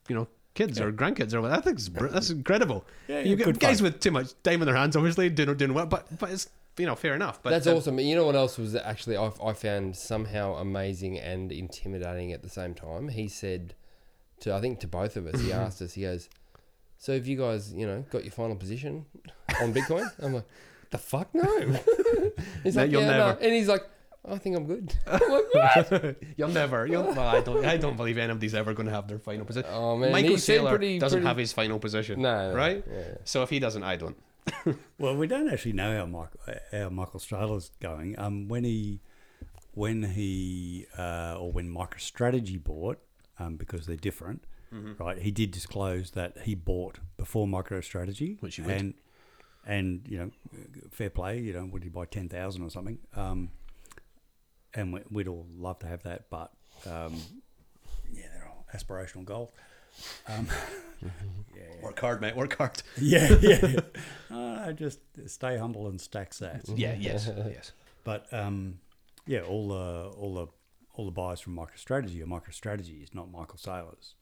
you 0.09 0.15
know. 0.15 0.29
Kids 0.55 0.81
or 0.81 0.91
grandkids 0.91 1.35
or 1.35 1.43
whatever. 1.43 1.61
I 1.61 1.75
think 1.75 1.79
that's 2.11 2.31
incredible. 2.31 2.87
Yeah, 3.09 3.21
you 3.21 3.37
get 3.37 3.59
guys 3.59 3.81
fun. 3.81 3.93
with 3.93 4.01
too 4.01 4.11
much 4.11 4.33
time 4.43 4.63
on 4.63 4.67
their 4.67 4.75
hands, 4.75 4.97
obviously 4.97 5.29
doing 5.29 5.55
doing 5.55 5.75
well, 5.75 5.85
but 5.85 6.07
but 6.19 6.31
it's 6.31 6.49
you 6.79 6.87
know 6.87 6.95
fair 6.95 7.15
enough. 7.15 7.43
But 7.43 7.51
That's 7.51 7.67
um, 7.67 7.77
awesome. 7.77 7.99
You 7.99 8.17
know 8.17 8.25
what 8.25 8.37
else 8.37 8.57
was 8.57 8.75
actually 8.75 9.19
I, 9.19 9.31
I 9.45 9.53
found 9.53 9.97
somehow 9.97 10.55
amazing 10.55 11.19
and 11.19 11.53
intimidating 11.53 12.33
at 12.33 12.43
the 12.43 12.49
same 12.49 12.73
time? 12.73 13.09
He 13.09 13.29
said 13.29 13.75
to 14.41 14.55
I 14.55 14.61
think 14.61 14.81
to 14.81 14.89
both 14.89 15.17
of 15.17 15.27
us, 15.27 15.41
he 15.41 15.53
asked 15.65 15.83
us, 15.83 15.95
he 15.95 16.03
goes, 16.03 16.29
So 17.07 17.13
have 17.15 17.25
you 17.29 17.37
guys, 17.37 17.73
you 17.73 17.87
know, 17.87 18.05
got 18.11 18.25
your 18.25 18.33
final 18.33 18.57
position 18.57 19.07
on 19.63 19.73
Bitcoin? 19.73 20.11
I'm 20.21 20.35
like, 20.35 20.45
The 20.91 20.99
fuck 20.99 21.33
no. 21.33 21.45
he's 22.65 22.75
No, 22.75 22.83
like, 22.83 22.91
you'll 22.91 23.03
yeah, 23.03 23.11
no." 23.11 23.27
never. 23.29 23.39
And 23.43 23.53
he's 23.55 23.69
like, 23.69 23.85
I 24.29 24.39
think 24.39 24.57
I'm 24.57 24.67
good. 24.67 24.93
I'm 25.07 25.21
like, 25.31 25.55
what? 25.55 26.17
You'll 26.37 26.49
never. 26.49 26.85
You'll, 26.85 27.05
well, 27.05 27.21
I 27.29 27.43
don't. 27.43 27.65
I 27.65 27.77
don't 27.77 27.97
believe 27.97 28.19
anybody's 28.19 28.57
ever 28.57 28.75
going 28.75 28.89
to 28.89 28.93
have 28.93 29.07
their 29.07 29.21
final 29.21 29.45
position. 29.45 29.71
Oh, 29.73 29.97
man, 29.97 30.11
Michael 30.11 30.31
he 30.31 30.37
Saylor 30.37 30.71
pretty- 30.71 30.99
doesn't 30.99 31.19
pretty- 31.19 31.29
have 31.29 31.37
his 31.37 31.53
final 31.53 31.79
position. 31.79 32.23
No, 32.23 32.51
no, 32.51 32.57
right? 32.57 32.83
yeah. 32.93 33.03
So 33.23 33.45
if 33.45 33.51
he 33.51 33.61
doesn't, 33.61 33.85
I 33.85 33.95
don't. 33.95 34.17
Well, 34.99 35.15
we 35.17 35.29
don't 35.29 35.49
actually 35.49 35.75
know 35.75 35.97
how 35.97 36.07
Michael, 36.07 36.41
how 36.73 36.89
Michael 36.89 37.21
Saylor's 37.21 37.71
going. 37.79 38.19
Um, 38.19 38.49
when 38.49 38.65
he, 38.65 38.99
when 39.75 40.03
he, 40.03 40.87
uh, 40.99 41.37
or 41.39 41.53
when 41.53 41.73
MicroStrategy 41.73 42.65
bought, 42.65 42.99
um, 43.39 43.55
because 43.55 43.87
they're 43.87 43.95
different, 43.95 44.43
Mm-hmm. 44.73 45.03
right? 45.03 45.19
He 45.19 45.31
did 45.31 45.51
disclose 45.51 46.11
that 46.13 46.39
he 46.45 46.55
bought 46.55 46.99
before 47.17 47.47
MicroStrategy, 47.47 48.41
Which 48.43 48.57
he 48.57 48.63
would. 48.63 48.71
and 48.77 48.95
and 49.67 50.03
you 50.09 50.19
know, 50.19 50.31
fair 50.91 51.11
play. 51.11 51.39
You 51.41 51.53
know, 51.53 51.65
would 51.67 51.83
he 51.83 51.89
buy 51.89 52.05
ten 52.07 52.29
thousand 52.29 52.63
or 52.63 52.71
something? 52.71 52.99
Um, 53.15 53.51
and 54.75 54.93
we, 54.93 55.01
we'd 55.11 55.29
all 55.29 55.47
love 55.57 55.79
to 55.81 55.87
have 55.87 56.03
that, 56.03 56.29
but 56.31 56.53
um, 56.87 57.17
yeah, 58.13 58.27
they're 58.33 58.49
all 58.49 58.67
aspirational 58.75 59.25
goals. 59.25 59.51
Um, 60.29 60.47
Work 61.83 62.01
hard, 62.01 62.21
mate. 62.21 62.35
Work 62.37 62.57
hard. 62.57 62.83
yeah, 63.01 63.35
yeah. 63.41 63.81
uh, 64.31 64.73
just 64.73 64.99
stay 65.27 65.57
humble 65.57 65.89
and 65.89 66.01
stack 66.01 66.31
sats. 66.33 66.71
Yeah. 66.75 66.95
Yes. 66.99 67.31
yes. 67.49 67.73
But 68.05 68.27
um, 68.33 68.79
yeah, 69.27 69.41
all 69.41 69.69
the 69.69 70.11
all 70.19 70.35
the 70.35 70.47
all 70.95 71.05
the 71.05 71.11
buyers 71.11 71.41
from 71.41 71.57
MicroStrategy 71.57 72.23
are 72.23 72.27
MicroStrategy. 72.27 73.03
It's 73.03 73.15
not 73.15 73.31
Michael 73.31 73.59
Saylor's. 73.59 74.15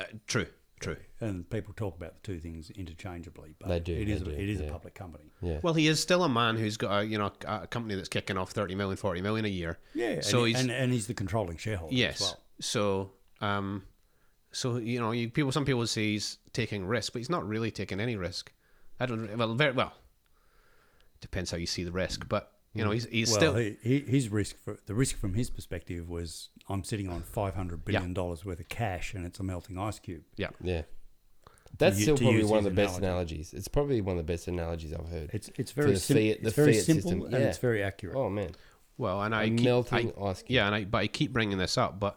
Uh, 0.00 0.04
true. 0.26 0.46
True. 0.80 0.96
And 1.20 1.48
people 1.48 1.72
talk 1.72 1.96
about 1.96 2.14
the 2.14 2.20
two 2.20 2.38
things 2.40 2.68
interchangeably, 2.70 3.54
but 3.58 3.68
They 3.68 3.80
do, 3.80 3.94
It 3.94 4.08
is 4.08 4.22
they 4.22 4.32
a, 4.32 4.34
do, 4.34 4.42
it 4.42 4.48
is 4.50 4.60
yeah. 4.60 4.66
a 4.66 4.72
public 4.72 4.94
company. 4.94 5.32
Yeah. 5.40 5.60
Well, 5.62 5.72
he 5.72 5.86
is 5.86 5.98
still 6.00 6.24
a 6.24 6.28
man 6.28 6.56
who's 6.56 6.76
got 6.76 7.00
a 7.00 7.06
you 7.06 7.16
know 7.16 7.32
a 7.46 7.66
company 7.66 7.94
that's 7.94 8.08
kicking 8.08 8.36
off 8.36 8.50
30 8.50 8.74
million, 8.74 8.96
40 8.96 9.22
million 9.22 9.46
a 9.46 9.48
year. 9.48 9.78
Yeah. 9.94 10.20
So 10.20 10.40
and, 10.40 10.48
he's 10.48 10.60
and, 10.60 10.70
and 10.70 10.92
he's 10.92 11.06
the 11.06 11.14
controlling 11.14 11.56
shareholder. 11.56 11.94
yes. 11.94 12.16
As 12.16 12.20
well. 12.20 12.40
So 12.60 13.10
um, 13.40 13.84
so 14.52 14.76
you 14.76 15.00
know, 15.00 15.12
you, 15.12 15.30
people. 15.30 15.52
Some 15.52 15.64
people 15.64 15.86
say 15.86 16.12
he's 16.12 16.38
taking 16.52 16.86
risk, 16.86 17.12
but 17.12 17.20
he's 17.20 17.30
not 17.30 17.46
really 17.46 17.70
taking 17.70 18.00
any 18.00 18.16
risk. 18.16 18.52
I 19.00 19.06
don't. 19.06 19.36
Well, 19.36 19.54
very 19.54 19.72
well. 19.72 19.92
Depends 21.20 21.50
how 21.50 21.56
you 21.56 21.66
see 21.66 21.84
the 21.84 21.92
risk, 21.92 22.28
but 22.28 22.52
you 22.74 22.84
know, 22.84 22.90
he's 22.90 23.04
he's 23.06 23.28
well, 23.30 23.36
still. 23.38 23.54
he, 23.56 23.76
he, 23.82 24.00
his 24.00 24.28
risk 24.28 24.56
for 24.64 24.78
the 24.86 24.94
risk 24.94 25.16
from 25.16 25.34
his 25.34 25.48
perspective 25.50 26.08
was 26.08 26.48
I'm 26.68 26.82
sitting 26.84 27.08
on 27.08 27.22
500 27.22 27.84
billion 27.84 28.12
dollars 28.14 28.44
worth 28.44 28.60
of 28.60 28.68
cash 28.68 29.14
and 29.14 29.24
it's 29.24 29.38
a 29.40 29.42
melting 29.42 29.78
ice 29.78 29.98
cube. 29.98 30.22
yeah. 30.36 30.48
Yeah. 30.60 30.82
That's 31.76 31.96
u- 31.98 32.02
still 32.04 32.16
to 32.18 32.24
probably 32.24 32.44
one 32.44 32.58
of 32.58 32.64
the 32.64 32.70
best 32.70 32.98
analogy. 32.98 33.34
analogies. 33.36 33.52
It's 33.54 33.68
probably 33.68 34.00
one 34.00 34.16
of 34.18 34.24
the 34.26 34.32
best 34.32 34.46
analogies 34.48 34.92
I've 34.92 35.08
heard. 35.08 35.30
It's 35.32 35.50
it's 35.56 35.72
very 35.72 35.92
the 35.92 35.98
sim- 36.00 36.16
fiat- 36.16 36.40
the 36.42 36.46
it's 36.48 36.56
very 36.56 36.72
fiat 36.74 36.84
simple 36.84 37.10
system, 37.10 37.22
and 37.22 37.32
yeah. 37.32 37.48
it's 37.48 37.58
very 37.58 37.82
accurate. 37.82 38.16
oh 38.16 38.30
man, 38.30 38.50
Well, 38.96 39.22
and 39.22 39.34
a 39.34 39.38
I 39.38 39.48
keep, 39.50 39.60
melting 39.62 40.12
I, 40.20 40.24
ice 40.26 40.42
cube. 40.42 40.50
Yeah, 40.50 40.66
and 40.66 40.74
I 40.74 40.84
but 40.84 40.98
I 40.98 41.06
keep 41.08 41.32
bringing 41.32 41.58
this 41.58 41.76
up, 41.76 41.98
but 41.98 42.16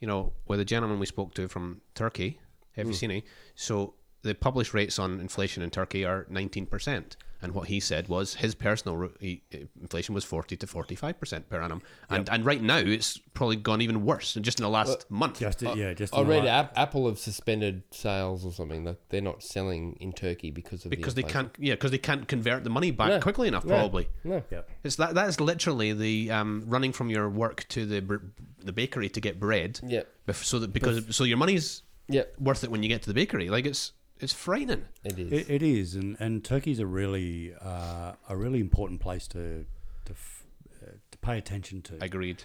you 0.00 0.06
know, 0.06 0.32
with 0.46 0.58
the 0.58 0.64
gentleman 0.64 0.98
we 0.98 1.06
spoke 1.06 1.32
to 1.34 1.48
from 1.48 1.80
Turkey, 1.94 2.38
have 2.76 2.84
Hmm. 2.86 2.90
you 2.92 2.96
seen 2.96 3.10
it? 3.10 3.24
So 3.54 3.94
the 4.22 4.34
published 4.34 4.74
rates 4.74 4.98
on 4.98 5.20
inflation 5.20 5.62
in 5.62 5.70
Turkey 5.70 6.04
are 6.04 6.26
nineteen 6.28 6.66
percent, 6.66 7.16
and 7.40 7.52
what 7.54 7.68
he 7.68 7.78
said 7.80 8.08
was 8.08 8.34
his 8.34 8.54
personal 8.54 8.96
ro- 8.96 9.10
he, 9.20 9.42
inflation 9.80 10.14
was 10.14 10.24
forty 10.24 10.56
to 10.56 10.66
forty 10.66 10.94
five 10.94 11.18
percent 11.20 11.48
per 11.48 11.60
annum, 11.60 11.82
and 12.10 12.28
and 12.28 12.44
right 12.44 12.60
now 12.62 12.78
it's 12.78 13.18
probably 13.34 13.56
gone 13.56 13.80
even 13.80 14.04
worse, 14.04 14.34
just 14.40 14.58
in 14.58 14.64
the 14.64 14.68
last 14.70 15.10
month. 15.10 15.38
Just 15.40 15.62
yeah, 15.62 15.92
just 15.94 16.14
I 16.14 16.20
in 16.22 16.26
read 16.28 16.46
Apple 16.46 17.06
have 17.08 17.18
suspended 17.18 17.82
sales 17.90 18.44
or 18.44 18.52
something. 18.52 18.84
Like 18.84 18.98
they're 19.10 19.20
not 19.20 19.42
selling 19.42 19.96
in 20.00 20.12
Turkey 20.12 20.50
because 20.50 20.84
of 20.84 20.90
because 20.90 21.14
the 21.14 21.22
they 21.22 21.28
can't, 21.28 21.50
yeah, 21.58 21.74
because 21.74 21.90
they 21.92 21.98
can't 21.98 22.26
convert 22.26 22.64
the 22.64 22.70
money 22.70 22.90
back 22.90 23.08
No. 23.08 23.20
quickly 23.20 23.48
enough, 23.48 23.66
probably. 23.66 24.08
No. 24.24 24.42
Yeah. 24.50 24.62
It's 24.82 24.96
that 24.96 25.14
that 25.14 25.28
is 25.28 25.40
literally 25.40 25.92
the 25.92 26.30
um, 26.30 26.64
running 26.66 26.92
from 26.92 27.10
your 27.10 27.28
work 27.28 27.66
to 27.68 27.86
the 27.86 28.00
br- 28.00 28.16
the 28.64 28.72
bakery 28.72 29.08
to 29.10 29.20
get 29.20 29.38
bread. 29.38 29.78
Yeah. 29.86 30.02
Bef- 30.26 30.42
So 30.44 30.58
that 30.58 30.72
because 30.72 31.14
so 31.14 31.24
your 31.24 31.36
money's 31.38 31.82
Yeah. 32.08 32.24
worth 32.38 32.64
it 32.64 32.70
when 32.70 32.82
you 32.82 32.88
get 32.88 33.02
to 33.02 33.08
the 33.08 33.14
bakery. 33.14 33.48
Like 33.48 33.66
it's 33.66 33.92
it's 34.20 34.32
frightening. 34.32 34.84
It 35.04 35.18
is. 35.18 35.32
It, 35.32 35.50
it 35.50 35.62
is, 35.62 35.94
and, 35.94 36.16
and 36.20 36.44
Turkey's 36.44 36.78
a 36.78 36.86
really 36.86 37.54
uh, 37.60 38.12
a 38.28 38.36
really 38.36 38.60
important 38.60 39.00
place 39.00 39.26
to 39.28 39.64
to, 40.06 40.12
f- 40.12 40.44
uh, 40.82 40.90
to 41.10 41.18
pay 41.18 41.38
attention 41.38 41.82
to. 41.82 41.98
Agreed. 42.00 42.42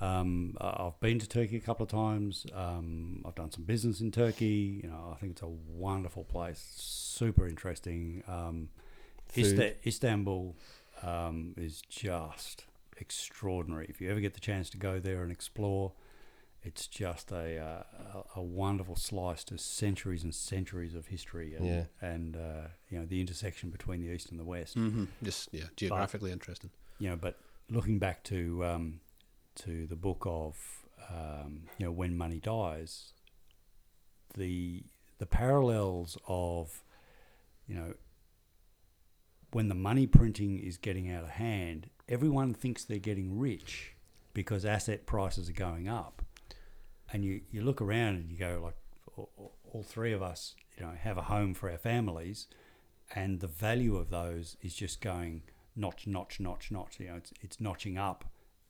Um, 0.00 0.56
I- 0.60 0.84
I've 0.84 1.00
been 1.00 1.18
to 1.18 1.28
Turkey 1.28 1.56
a 1.56 1.60
couple 1.60 1.84
of 1.84 1.90
times. 1.90 2.46
Um, 2.54 3.22
I've 3.26 3.34
done 3.34 3.50
some 3.50 3.64
business 3.64 4.00
in 4.00 4.10
Turkey. 4.10 4.80
You 4.82 4.90
know, 4.90 5.10
I 5.12 5.16
think 5.16 5.32
it's 5.32 5.42
a 5.42 5.46
wonderful 5.48 6.24
place, 6.24 6.62
super 6.76 7.46
interesting. 7.48 8.22
Um, 8.28 8.68
Food. 9.28 9.44
Ista- 9.46 9.74
Istanbul 9.88 10.54
um, 11.02 11.54
is 11.56 11.82
just 11.88 12.64
extraordinary. 12.98 13.86
If 13.88 14.00
you 14.00 14.10
ever 14.10 14.20
get 14.20 14.34
the 14.34 14.40
chance 14.40 14.70
to 14.70 14.76
go 14.76 14.98
there 15.00 15.22
and 15.22 15.32
explore, 15.32 15.92
it's 16.68 16.86
just 16.88 17.30
a 17.32 17.58
uh, 17.58 18.22
a, 18.34 18.42
wonderful 18.42 18.96
slice 18.96 19.44
to 19.44 19.56
centuries 19.56 20.22
and 20.24 20.34
centuries 20.34 20.94
of 20.94 21.06
history 21.06 21.54
and 21.54 21.64
Yeah. 21.66 21.84
and 22.00 22.36
uh, 22.36 22.68
you 22.90 22.98
know 22.98 23.06
the 23.06 23.20
intersection 23.20 23.70
between 23.70 24.00
the 24.02 24.08
east 24.08 24.30
and 24.30 24.38
the 24.40 24.44
west 24.44 24.76
Mm-hmm. 24.76 25.04
Just 25.22 25.48
yeah, 25.52 25.64
geographically 25.76 26.32
interesting. 26.32 26.70
you 26.98 27.08
know, 27.10 27.16
but 27.16 27.38
looking 27.70 27.98
back 27.98 28.22
to 28.24 28.64
um, 28.64 29.00
to 29.64 29.86
the 29.86 29.96
book 29.96 30.22
of 30.26 30.56
um, 31.10 31.52
you 31.78 31.86
know 31.86 31.92
when 31.92 32.16
money 32.16 32.40
dies, 32.40 33.12
the 34.36 34.82
the 35.18 35.26
parallels 35.26 36.18
of 36.26 36.82
you 37.66 37.74
know 37.76 37.94
when 39.52 39.68
the 39.68 39.74
money 39.74 40.06
printing 40.06 40.58
is 40.58 40.76
getting 40.76 41.10
out 41.10 41.22
of 41.22 41.30
hand, 41.30 41.88
everyone 42.08 42.52
thinks 42.52 42.84
they're 42.84 42.98
getting 42.98 43.38
rich 43.38 43.94
because 44.34 44.64
asset 44.64 45.06
prices 45.06 45.48
are 45.48 45.52
going 45.54 45.88
up, 45.88 46.22
and 47.12 47.24
you 47.24 47.40
you 47.50 47.62
look 47.62 47.80
around 47.80 48.16
and 48.16 48.30
you 48.30 48.36
go 48.38 48.60
like 48.62 48.76
all, 49.16 49.82
three 49.82 50.12
of 50.12 50.22
us 50.22 50.54
you 50.78 50.84
know 50.86 50.92
have 50.98 51.18
a 51.18 51.22
home 51.22 51.52
for 51.54 51.70
our 51.70 51.76
families, 51.78 52.46
and 53.14 53.40
the 53.40 53.46
value 53.46 53.96
of 53.96 54.10
those 54.10 54.56
is 54.62 54.74
just 54.74 55.00
going 55.00 55.42
notch, 55.74 56.06
notch, 56.06 56.40
notch, 56.40 56.70
notch. 56.70 56.98
You 56.98 57.08
know, 57.08 57.16
it's 57.16 57.32
it's 57.42 57.60
notching 57.60 57.98
up, 57.98 58.24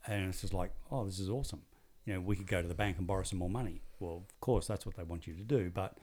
and 0.07 0.29
it's 0.29 0.41
just 0.41 0.53
like, 0.55 0.73
oh, 0.91 1.05
this 1.05 1.19
is 1.21 1.29
awesome. 1.31 1.63
You 2.05 2.15
know, 2.15 2.21
we 2.21 2.37
could 2.37 2.47
go 2.47 2.63
to 2.63 2.69
the 2.69 2.75
bank 2.75 2.99
and 2.99 3.07
borrow 3.07 3.23
some 3.25 3.39
more 3.39 3.51
money. 3.51 3.83
Well, 4.01 4.25
of 4.29 4.41
course, 4.41 4.67
that's 4.67 4.85
what 4.87 4.97
they 4.97 5.03
want 5.05 5.27
you 5.27 5.35
to 5.35 5.43
do, 5.43 5.71
but 5.73 5.97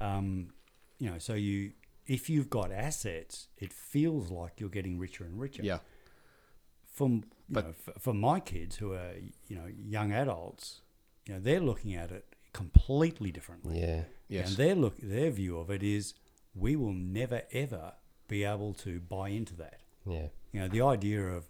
um, 0.00 0.48
you 0.98 1.10
know, 1.10 1.18
so 1.18 1.34
you 1.34 1.72
if 2.06 2.28
you've 2.30 2.50
got 2.50 2.70
assets, 2.70 3.48
it 3.58 3.72
feels 3.72 4.30
like 4.30 4.60
you're 4.60 4.68
getting 4.68 4.98
richer 4.98 5.24
and 5.24 5.40
richer. 5.40 5.62
Yeah. 5.62 5.78
From 6.92 7.12
you 7.12 7.22
But- 7.50 7.66
know, 7.66 7.72
for, 7.72 7.92
for 7.98 8.14
my 8.14 8.38
kids 8.40 8.76
who 8.76 8.92
are 8.92 9.14
you 9.48 9.56
know 9.56 9.66
young 9.84 10.12
adults, 10.12 10.80
you 11.26 11.34
know, 11.34 11.40
they're 11.40 11.60
looking 11.60 11.94
at 11.94 12.10
it 12.10 12.24
completely 12.52 13.30
differently. 13.30 13.80
Yeah. 13.80 14.02
Yes. 14.28 14.48
And 14.48 14.56
their 14.56 14.74
look, 14.74 14.98
their 14.98 15.30
view 15.30 15.58
of 15.58 15.70
it 15.70 15.82
is, 15.82 16.14
we 16.54 16.76
will 16.76 16.92
never 16.92 17.42
ever 17.52 17.94
be 18.28 18.44
able 18.44 18.74
to 18.74 19.00
buy 19.00 19.28
into 19.30 19.54
that. 19.56 19.80
Yeah. 20.06 20.28
You 20.52 20.60
know, 20.60 20.68
the 20.68 20.82
idea 20.82 21.22
of 21.22 21.46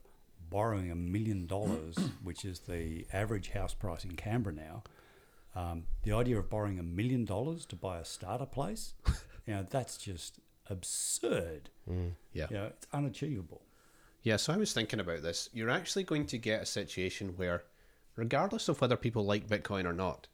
borrowing 0.51 0.91
a 0.91 0.95
million 0.95 1.47
dollars, 1.47 1.97
which 2.23 2.45
is 2.45 2.61
the 2.61 3.07
average 3.13 3.51
house 3.51 3.75
price 3.75 4.05
in 4.05 4.17
Canberra 4.17 4.55
now, 4.55 4.83
um, 5.55 5.85
the 6.03 6.13
idea 6.13 6.39
of 6.39 6.51
borrowing 6.51 6.79
a 6.79 6.83
million 6.83 7.25
dollars 7.25 7.65
to 7.67 7.77
buy 7.77 7.99
a 7.99 8.05
starter 8.05 8.47
place, 8.47 8.95
you 9.47 9.55
know, 9.55 9.67
that's 9.69 9.97
just 9.97 10.41
absurd. 10.69 11.71
Yeah. 12.33 12.47
You 12.51 12.57
know, 12.57 12.65
it's 12.67 12.87
unachievable. 12.93 13.63
Yeah, 14.23 14.37
so 14.37 14.55
I 14.55 14.57
was 14.57 14.73
thinking 14.73 15.01
about 15.01 15.23
this. 15.23 15.51
You're 15.53 15.71
actually 15.71 16.05
going 16.05 16.27
to 16.27 16.39
get 16.39 16.63
a 16.63 16.67
situation 16.67 17.35
where, 17.37 17.65
regardless 18.17 18.69
of 18.69 18.81
whether 18.81 18.97
people 18.97 19.25
like 19.25 19.47
Bitcoin 19.49 19.85
or 19.85 19.93
not, 19.93 20.27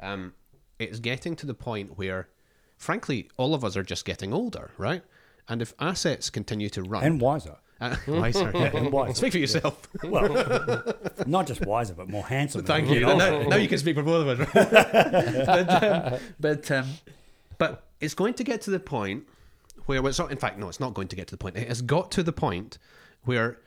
um, 0.00 0.34
it's 0.78 0.98
getting 0.98 1.36
to 1.36 1.46
the 1.46 1.54
point 1.54 1.96
where, 1.98 2.28
frankly, 2.76 3.28
all 3.36 3.54
of 3.54 3.64
us 3.64 3.76
are 3.76 3.82
just 3.82 4.04
getting 4.04 4.32
older, 4.32 4.70
right? 4.78 5.02
And 5.48 5.62
if 5.62 5.74
assets 5.78 6.28
continue 6.30 6.68
to 6.70 6.82
run, 6.82 7.04
And 7.04 7.20
wiser. 7.20 7.56
uh, 7.80 7.94
wiser, 8.08 8.48
And 8.56 8.90
wiser. 8.90 9.14
speak 9.14 9.32
for 9.32 9.38
yourself. 9.38 9.86
Well, 10.02 10.94
not 11.26 11.46
just 11.46 11.64
wiser, 11.66 11.94
but 11.94 12.08
more 12.08 12.24
handsome. 12.24 12.64
Thank 12.64 12.88
you. 12.88 13.04
older. 13.08 13.16
Now, 13.42 13.48
now 13.48 13.56
you 13.56 13.68
can 13.68 13.78
speak 13.78 13.96
for 13.96 14.02
both 14.02 14.26
of 14.26 14.40
us. 14.40 14.54
Right? 14.54 15.46
but 15.46 15.82
um, 15.82 16.20
but, 16.40 16.70
um, 16.70 16.86
but 17.58 17.84
it's 18.00 18.14
going 18.14 18.34
to 18.34 18.44
get 18.44 18.60
to 18.62 18.70
the 18.70 18.80
point 18.80 19.24
where 19.86 20.00
well, 20.02 20.08
it's 20.08 20.18
not. 20.18 20.30
In 20.32 20.38
fact, 20.38 20.58
no, 20.58 20.68
it's 20.68 20.80
not 20.80 20.94
going 20.94 21.08
to 21.08 21.16
get 21.16 21.26
to 21.28 21.32
the 21.34 21.38
point. 21.38 21.56
It 21.56 21.68
has 21.68 21.82
got 21.82 22.10
to 22.12 22.22
the 22.22 22.32
point 22.32 22.78
where 23.24 23.52
pe- 23.52 23.58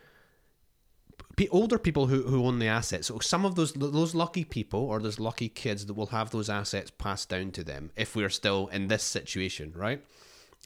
older 1.48 1.80
people 1.80 2.08
who, 2.08 2.24
who 2.24 2.46
own 2.46 2.60
the 2.60 2.68
assets. 2.68 3.08
So 3.08 3.20
some 3.20 3.46
of 3.46 3.56
those 3.56 3.72
those 3.72 4.14
lucky 4.14 4.44
people 4.44 4.82
or 4.82 5.00
those 5.00 5.20
lucky 5.20 5.48
kids 5.48 5.86
that 5.86 5.94
will 5.94 6.08
have 6.08 6.32
those 6.32 6.50
assets 6.50 6.92
passed 6.92 7.30
down 7.30 7.52
to 7.52 7.64
them 7.64 7.92
if 7.96 8.14
we're 8.14 8.30
still 8.30 8.68
in 8.68 8.90
this 8.90 9.04
situation, 9.04 9.72
right? 9.76 10.04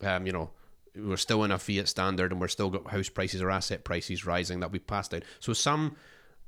Um, 0.02 0.26
you 0.26 0.34
know. 0.34 0.50
We're 0.96 1.18
still 1.18 1.44
in 1.44 1.50
a 1.50 1.58
fiat 1.58 1.88
standard, 1.88 2.32
and 2.32 2.40
we're 2.40 2.48
still 2.48 2.70
got 2.70 2.92
house 2.92 3.10
prices 3.10 3.42
or 3.42 3.50
asset 3.50 3.84
prices 3.84 4.28
rising 4.28 4.60
that 4.60 4.72
we 4.72 4.78
passed 4.78 5.10
down. 5.10 5.24
So 5.40 5.52
some 5.52 5.96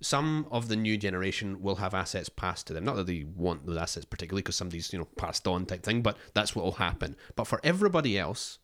some 0.01 0.45
of 0.51 0.67
the 0.67 0.76
new 0.76 0.97
generation 0.97 1.63
will 1.63 1.78
have 1.78 1.95
assets 1.95 2.30
passed 2.30 2.67
to 2.67 2.73
them. 2.73 2.84
Not 2.84 2.95
that 2.97 3.07
they 3.07 3.23
want 3.23 3.65
those 3.65 3.78
assets 3.78 4.05
particularly 4.05 4.43
because 4.43 4.55
somebody's 4.55 4.93
you 4.93 4.99
know 4.99 5.05
passed 5.17 5.47
on 5.47 5.65
type 5.65 5.82
thing, 5.82 6.03
but 6.03 6.15
that's 6.36 6.55
what 6.55 6.63
will 6.63 6.73
happen. 6.73 7.15
But 7.36 7.47
for 7.47 7.59
everybody 7.63 8.19
else, 8.19 8.59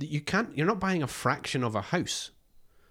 you 0.00 0.20
can't. 0.20 0.56
You're 0.56 0.66
not 0.66 0.80
buying 0.80 1.02
a 1.02 1.06
fraction 1.06 1.62
of 1.62 1.76
a 1.76 1.80
house. 1.80 2.32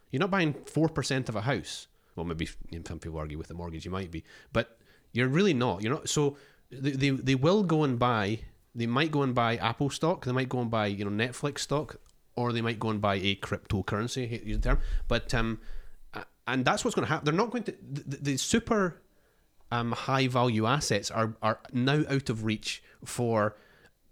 You're 0.10 0.22
not 0.22 0.32
buying 0.32 0.54
four 0.66 0.88
percent 0.88 1.28
of 1.28 1.36
a 1.36 1.42
house. 1.42 1.88
Well, 2.16 2.26
maybe 2.26 2.48
some 2.88 3.00
people 3.00 3.20
argue 3.20 3.38
with 3.38 3.48
the 3.48 3.54
mortgage, 3.54 3.86
you 3.86 3.92
might 3.92 4.12
be, 4.12 4.24
but 4.52 4.78
you're 5.12 5.28
really 5.28 5.54
not. 5.54 5.82
You're 5.82 5.94
not. 5.94 6.10
So 6.10 6.38
they 6.72 6.92
they, 6.92 7.10
they 7.10 7.36
will 7.36 7.64
go 7.64 7.84
and 7.84 7.98
buy. 7.98 8.40
They 8.76 8.88
might 8.88 9.12
go 9.12 9.22
and 9.22 9.36
buy 9.36 9.58
Apple 9.58 9.90
stock. 9.90 10.26
They 10.26 10.32
might 10.32 10.50
go 10.50 10.60
and 10.60 10.72
buy 10.72 10.88
you 10.88 11.06
know 11.06 11.12
Netflix 11.12 11.60
stock, 11.60 11.98
or 12.36 12.52
they 12.54 12.62
might 12.62 12.80
go 12.80 12.90
and 12.90 13.02
buy 13.02 13.16
a 13.16 13.36
cryptocurrency. 13.36 14.46
use 14.46 14.58
the 14.60 14.70
term, 14.70 14.80
but 15.08 15.34
um, 15.34 15.60
and 16.48 16.66
that's 16.66 16.84
what's 16.84 16.96
going 16.96 17.06
to 17.06 17.12
happen. 17.12 17.26
They're 17.26 17.34
not 17.34 17.52
going 17.52 17.64
to 17.64 17.76
the, 17.82 18.18
the 18.18 18.38
super 18.38 19.02
um, 19.72 19.92
high 19.92 20.28
value 20.28 20.66
assets 20.66 21.10
are 21.12 21.36
are 21.42 21.60
now 21.72 22.04
out 22.10 22.30
of 22.30 22.44
reach 22.44 22.84
for 23.04 23.56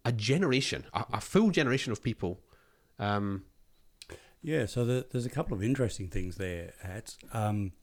a 0.05 0.11
generation, 0.11 0.85
a, 0.93 1.05
a 1.13 1.21
full 1.21 1.51
generation 1.51 1.91
of 1.91 2.01
people. 2.01 2.39
Um, 2.99 3.43
Yeah, 4.41 4.65
so 4.65 4.85
the, 4.85 5.05
there's 5.11 5.25
a 5.25 5.29
couple 5.29 5.55
of 5.55 5.63
interesting 5.63 6.07
things 6.07 6.37
there, 6.37 6.73
Hats. 6.81 7.17
Um, 7.33 7.73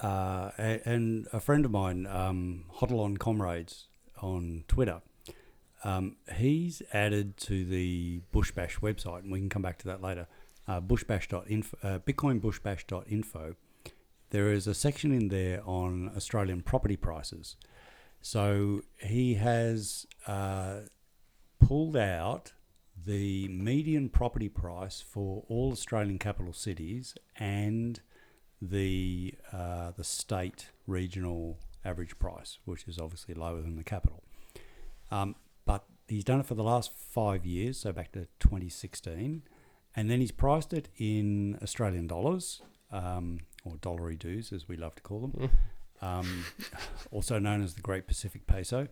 uh, 0.00 0.50
and 0.58 1.26
a 1.32 1.40
friend 1.40 1.64
of 1.64 1.70
mine, 1.70 2.06
um, 2.06 2.64
Hodl 2.76 3.00
on 3.00 3.16
Comrades 3.16 3.88
on 4.20 4.64
Twitter, 4.68 5.02
um, 5.84 6.16
he's 6.36 6.82
added 6.92 7.36
to 7.38 7.64
the 7.64 8.20
Bushbash 8.32 8.80
website, 8.80 9.20
and 9.20 9.32
we 9.32 9.38
can 9.38 9.48
come 9.48 9.62
back 9.62 9.78
to 9.78 9.86
that 9.86 10.02
later. 10.02 10.26
Uh, 10.68 10.80
bushbash.info, 10.80 11.76
uh, 11.82 11.98
bitcoinbushbash.info. 12.00 13.56
There 14.30 14.52
is 14.52 14.66
a 14.66 14.74
section 14.74 15.12
in 15.12 15.28
there 15.28 15.62
on 15.64 16.12
Australian 16.16 16.62
property 16.62 16.96
prices. 16.96 17.56
So 18.20 18.82
he 18.98 19.34
has 19.34 20.06
uh, 20.26 20.80
pulled 21.58 21.96
out 21.96 22.52
the 23.06 23.48
median 23.48 24.10
property 24.10 24.48
price 24.48 25.00
for 25.00 25.44
all 25.48 25.72
Australian 25.72 26.18
capital 26.18 26.52
cities 26.52 27.14
and 27.36 28.00
the 28.60 29.34
uh, 29.52 29.92
the 29.96 30.04
state 30.04 30.66
regional 30.86 31.58
average 31.84 32.18
price, 32.18 32.58
which 32.64 32.86
is 32.86 32.98
obviously 32.98 33.34
lower 33.34 33.60
than 33.60 33.76
the 33.76 33.84
capital. 33.84 34.22
Um, 35.10 35.34
but 35.64 35.84
he's 36.08 36.24
done 36.24 36.40
it 36.40 36.46
for 36.46 36.54
the 36.54 36.62
last 36.62 36.92
five 36.92 37.46
years, 37.46 37.78
so 37.78 37.92
back 37.92 38.12
to 38.12 38.26
2016, 38.38 39.42
and 39.96 40.10
then 40.10 40.20
he's 40.20 40.30
priced 40.30 40.72
it 40.72 40.88
in 40.98 41.58
Australian 41.62 42.06
dollars, 42.06 42.62
um, 42.92 43.40
or 43.64 43.76
dollary 43.76 44.16
dues 44.16 44.52
as 44.52 44.68
we 44.68 44.76
love 44.76 44.94
to 44.96 45.02
call 45.02 45.20
them, 45.20 45.50
um, 46.02 46.44
also 47.10 47.38
known 47.38 47.62
as 47.62 47.74
the 47.74 47.82
Great 47.82 48.06
Pacific 48.06 48.46
Peso. 48.46 48.88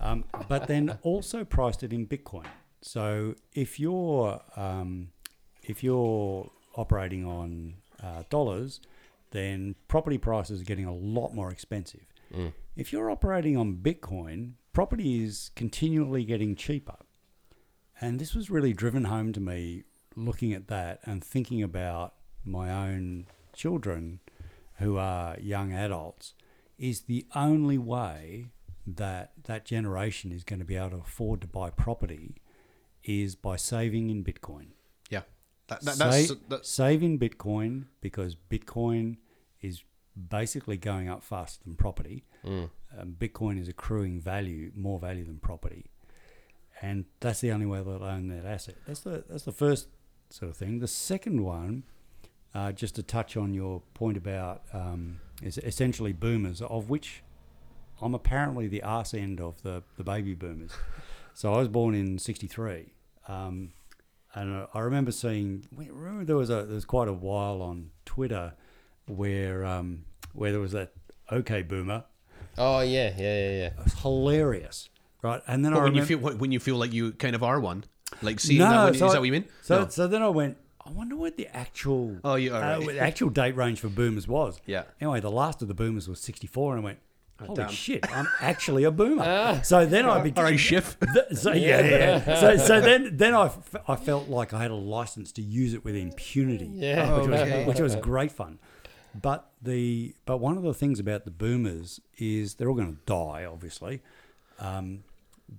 Um, 0.00 0.24
but 0.48 0.68
then 0.68 0.98
also 1.02 1.44
priced 1.44 1.82
it 1.82 1.92
in 1.92 2.06
Bitcoin. 2.06 2.46
So 2.82 3.34
if 3.52 3.80
you're 3.80 4.40
um, 4.54 5.08
if 5.64 5.82
you're 5.82 6.50
operating 6.76 7.26
on 7.26 7.74
uh, 8.02 8.22
dollars, 8.30 8.80
then 9.30 9.74
property 9.88 10.18
prices 10.18 10.60
are 10.60 10.64
getting 10.64 10.86
a 10.86 10.94
lot 10.94 11.34
more 11.34 11.50
expensive. 11.50 12.06
Mm. 12.34 12.52
If 12.76 12.92
you're 12.92 13.10
operating 13.10 13.56
on 13.56 13.76
Bitcoin, 13.76 14.52
property 14.72 15.24
is 15.24 15.50
continually 15.56 16.24
getting 16.24 16.54
cheaper. 16.54 16.96
And 18.00 18.18
this 18.18 18.34
was 18.34 18.50
really 18.50 18.72
driven 18.72 19.04
home 19.04 19.32
to 19.32 19.40
me 19.40 19.84
looking 20.14 20.52
at 20.52 20.68
that 20.68 21.00
and 21.04 21.22
thinking 21.22 21.62
about 21.62 22.14
my 22.44 22.70
own 22.70 23.26
children 23.52 24.20
who 24.74 24.96
are 24.96 25.36
young 25.40 25.72
adults 25.72 26.34
is 26.78 27.02
the 27.02 27.26
only 27.34 27.78
way 27.78 28.50
that 28.86 29.32
that 29.44 29.64
generation 29.64 30.32
is 30.32 30.44
going 30.44 30.60
to 30.60 30.64
be 30.64 30.76
able 30.76 30.90
to 30.90 30.96
afford 30.96 31.40
to 31.40 31.46
buy 31.46 31.70
property 31.70 32.36
is 33.04 33.34
by 33.34 33.56
saving 33.56 34.10
in 34.10 34.24
Bitcoin. 34.24 34.68
Yeah, 35.68 35.76
that, 35.76 35.98
that, 35.98 35.98
that's, 35.98 36.28
Sa- 36.28 36.34
that's 36.48 36.70
save 36.70 37.02
in 37.02 37.18
Bitcoin 37.18 37.84
because 38.00 38.36
Bitcoin 38.50 39.16
is 39.60 39.82
basically 40.28 40.76
going 40.76 41.08
up 41.08 41.22
faster 41.22 41.62
than 41.64 41.74
property. 41.74 42.24
Um, 42.98 43.16
Bitcoin 43.18 43.60
is 43.60 43.68
accruing 43.68 44.20
value, 44.20 44.72
more 44.74 44.98
value 44.98 45.24
than 45.24 45.38
property, 45.38 45.86
and 46.80 47.04
that's 47.20 47.40
the 47.40 47.50
only 47.52 47.66
way 47.66 47.78
they'll 47.82 48.02
own 48.02 48.28
that 48.28 48.46
asset. 48.46 48.76
That's 48.86 49.00
the 49.00 49.24
that's 49.28 49.42
the 49.44 49.52
first 49.52 49.88
sort 50.30 50.50
of 50.50 50.56
thing. 50.56 50.78
The 50.78 50.88
second 50.88 51.42
one, 51.42 51.82
uh, 52.54 52.72
just 52.72 52.94
to 52.96 53.02
touch 53.02 53.36
on 53.36 53.52
your 53.54 53.82
point 53.94 54.16
about 54.16 54.62
um, 54.72 55.20
is 55.42 55.58
essentially 55.58 56.12
boomers, 56.12 56.62
of 56.62 56.88
which 56.88 57.22
I'm 58.00 58.14
apparently 58.14 58.68
the 58.68 58.82
arse 58.82 59.12
end 59.12 59.40
of 59.40 59.62
the, 59.62 59.82
the 59.96 60.04
baby 60.04 60.34
boomers. 60.34 60.70
so 61.34 61.52
I 61.52 61.58
was 61.58 61.68
born 61.68 61.94
in 61.94 62.18
'63. 62.18 62.86
Um, 63.26 63.72
and 64.34 64.54
I- 64.54 64.66
I 64.74 64.80
remember 64.80 65.12
seeing. 65.12 65.64
Remember 65.74 66.24
there 66.24 66.36
was 66.36 66.50
a 66.50 66.64
there 66.64 66.74
was 66.74 66.84
quite 66.84 67.08
a 67.08 67.12
while 67.12 67.62
on 67.62 67.90
Twitter 68.04 68.54
where 69.06 69.64
um, 69.64 70.04
where 70.32 70.52
there 70.52 70.60
was 70.60 70.72
that 70.72 70.92
OK 71.30 71.62
Boomer. 71.62 72.04
Oh 72.56 72.80
yeah, 72.80 73.12
yeah, 73.16 73.18
yeah, 73.18 73.50
yeah. 73.50 73.66
It 73.66 73.84
was 73.84 73.94
hilarious, 74.02 74.88
right? 75.22 75.42
And 75.46 75.64
then 75.64 75.72
I 75.72 75.76
But 75.76 75.82
when 75.84 75.94
you 75.94 76.02
remember, 76.02 76.28
feel 76.30 76.38
when 76.38 76.52
you 76.52 76.60
feel 76.60 76.76
like 76.76 76.92
you 76.92 77.12
kind 77.12 77.34
of 77.34 77.42
are 77.42 77.60
one, 77.60 77.84
like 78.22 78.40
see 78.40 78.58
no, 78.58 78.68
that, 78.68 78.84
what- 78.84 78.96
so 78.96 79.06
is 79.06 79.10
I- 79.10 79.14
that 79.14 79.20
what 79.20 79.26
you 79.26 79.32
mean? 79.32 79.44
So 79.62 79.82
No. 79.84 79.88
so 79.88 80.06
then 80.06 80.22
I 80.22 80.28
went. 80.28 80.56
I 80.84 80.90
wonder 80.90 81.16
what 81.16 81.36
the 81.36 81.46
actual 81.54 82.16
Oh, 82.24 82.36
you- 82.36 82.54
all 82.54 82.62
uh, 82.62 82.78
what 82.80 82.94
the 82.94 83.00
actual 83.00 83.28
date 83.28 83.54
range 83.56 83.78
for 83.80 83.88
boomers 83.88 84.26
was. 84.26 84.58
Yeah. 84.64 84.84
Anyway, 85.02 85.20
the 85.20 85.30
last 85.30 85.60
of 85.60 85.68
the 85.68 85.74
boomers 85.74 86.08
was 86.08 86.18
64, 86.18 86.72
and 86.76 86.80
I 86.80 86.84
went, 86.84 86.98
holy 87.46 87.54
damn. 87.56 87.70
shit, 87.70 88.04
I'm 88.14 88.26
actually 88.40 88.84
a 88.84 88.90
boomer. 88.90 89.60
so 89.64 89.86
then 89.86 90.06
I 90.06 90.20
became. 90.20 90.44
all 90.44 90.50
right, 90.50 90.58
Schiff. 90.60 90.96
Th- 91.14 91.38
so 91.38 91.52
yeah, 91.52 91.80
yeah. 91.80 92.22
yeah. 92.26 92.40
So, 92.40 92.56
so 92.56 92.80
then, 92.80 93.16
then 93.16 93.34
I, 93.34 93.46
f- 93.46 93.76
I 93.86 93.96
felt 93.96 94.28
like 94.28 94.52
I 94.52 94.60
had 94.62 94.70
a 94.70 94.74
license 94.76 95.32
to 95.32 95.42
use 95.42 95.74
it 95.74 95.84
with 95.84 95.94
impunity, 95.96 96.70
Yeah. 96.74 97.16
which, 97.18 97.28
Okay. 97.28 97.58
was, 97.66 97.66
which 97.76 97.80
was 97.80 97.96
great 97.96 98.32
fun. 98.32 98.58
But 99.20 99.50
the 99.62 100.14
but 100.26 100.36
one 100.38 100.56
of 100.56 100.62
the 100.62 100.74
things 100.74 101.00
about 101.00 101.24
the 101.24 101.30
boomers 101.30 101.98
is 102.18 102.54
they're 102.54 102.68
all 102.68 102.74
going 102.76 102.94
to 102.94 103.00
die, 103.06 103.44
obviously. 103.44 104.00
Um, 104.60 105.04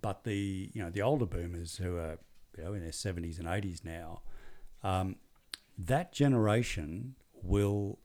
but 0.02 0.24
the 0.24 0.70
you 0.74 0.82
know 0.84 0.90
the 0.90 1.02
older 1.02 1.26
boomers 1.26 1.78
who 1.78 1.98
are 1.98 2.18
you 2.58 2.64
know 2.64 2.74
in 2.74 2.82
their 2.84 2.92
seventies 2.92 3.40
and 3.40 3.48
eighties 3.48 3.82
now, 3.84 4.22
um, 4.84 5.16
that 5.78 6.12
generation 6.14 7.16
will 7.42 7.98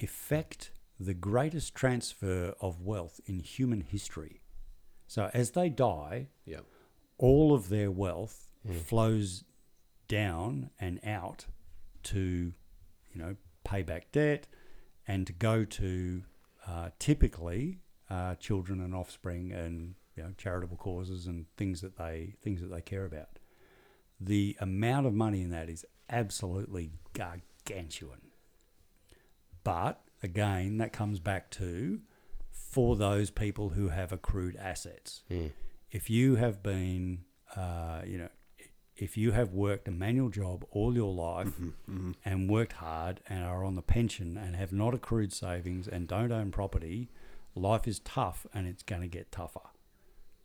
effect 0.00 0.70
the 0.98 1.14
greatest 1.14 1.74
transfer 1.74 2.54
of 2.60 2.80
wealth 2.80 3.20
in 3.26 3.40
human 3.40 3.80
history. 3.82 4.40
So 5.06 5.30
as 5.34 5.52
they 5.52 5.68
die, 5.68 6.28
Yeah. 6.44 6.60
all 7.18 7.52
of 7.54 7.68
their 7.68 7.90
wealth 7.90 8.50
flows 8.84 9.44
down 10.08 10.70
and 10.80 10.98
out 11.04 11.46
to, 12.04 12.20
you 13.12 13.14
know, 13.14 13.36
pay 13.64 13.82
back 13.82 14.10
debt 14.12 14.46
and 15.06 15.26
to 15.26 15.32
go 15.32 15.64
to 15.64 16.22
uh, 16.66 16.90
typically 16.98 17.78
uh, 18.10 18.34
children 18.36 18.80
and 18.80 18.94
offspring 18.94 19.52
and 19.52 19.94
you 20.16 20.22
know 20.22 20.32
charitable 20.38 20.76
causes 20.76 21.26
and 21.26 21.46
things 21.56 21.80
that 21.80 21.96
they 21.96 22.34
things 22.42 22.60
that 22.60 22.68
they 22.68 22.80
care 22.80 23.04
about. 23.04 23.38
The 24.20 24.56
amount 24.60 25.06
of 25.06 25.12
money 25.14 25.42
in 25.42 25.50
that 25.50 25.68
is 25.68 25.84
absolutely 26.08 26.90
gargantuan. 27.12 28.20
But 29.64 30.00
again, 30.22 30.78
that 30.78 30.92
comes 30.92 31.20
back 31.20 31.50
to 31.52 32.00
for 32.50 32.96
those 32.96 33.30
people 33.30 33.70
who 33.70 33.88
have 33.88 34.12
accrued 34.12 34.56
assets. 34.56 35.22
Hmm. 35.28 35.48
If 35.90 36.10
you 36.10 36.36
have 36.36 36.62
been, 36.62 37.24
uh, 37.54 38.02
you 38.04 38.18
know, 38.18 38.28
if 38.96 39.16
you 39.16 39.32
have 39.32 39.52
worked 39.52 39.88
a 39.88 39.90
manual 39.90 40.30
job 40.30 40.64
all 40.70 40.94
your 40.94 41.12
life 41.12 41.48
mm-hmm, 41.48 41.68
mm-hmm. 41.90 42.10
and 42.24 42.48
worked 42.48 42.74
hard 42.74 43.20
and 43.28 43.44
are 43.44 43.62
on 43.62 43.74
the 43.74 43.82
pension 43.82 44.38
and 44.38 44.56
have 44.56 44.72
not 44.72 44.94
accrued 44.94 45.32
savings 45.32 45.86
and 45.86 46.08
don't 46.08 46.32
own 46.32 46.50
property, 46.50 47.10
life 47.54 47.86
is 47.86 47.98
tough 48.00 48.46
and 48.54 48.66
it's 48.66 48.82
going 48.82 49.02
to 49.02 49.08
get 49.08 49.30
tougher. 49.30 49.60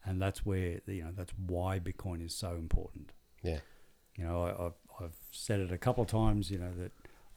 And 0.04 0.22
that's 0.22 0.46
where 0.46 0.82
you 0.88 1.04
know 1.04 1.12
that's 1.16 1.34
why 1.46 1.80
Bitcoin 1.80 2.26
is 2.26 2.36
so 2.36 2.54
important. 2.54 3.12
Yeah. 3.44 3.60
You 4.16 4.26
know, 4.26 4.44
I, 4.44 4.66
I've, 4.66 5.06
I've 5.06 5.16
said 5.32 5.60
it 5.60 5.72
a 5.72 5.78
couple 5.78 6.04
of 6.04 6.10
times. 6.10 6.50
You 6.50 6.58
know 6.58 6.72
that 6.80 6.92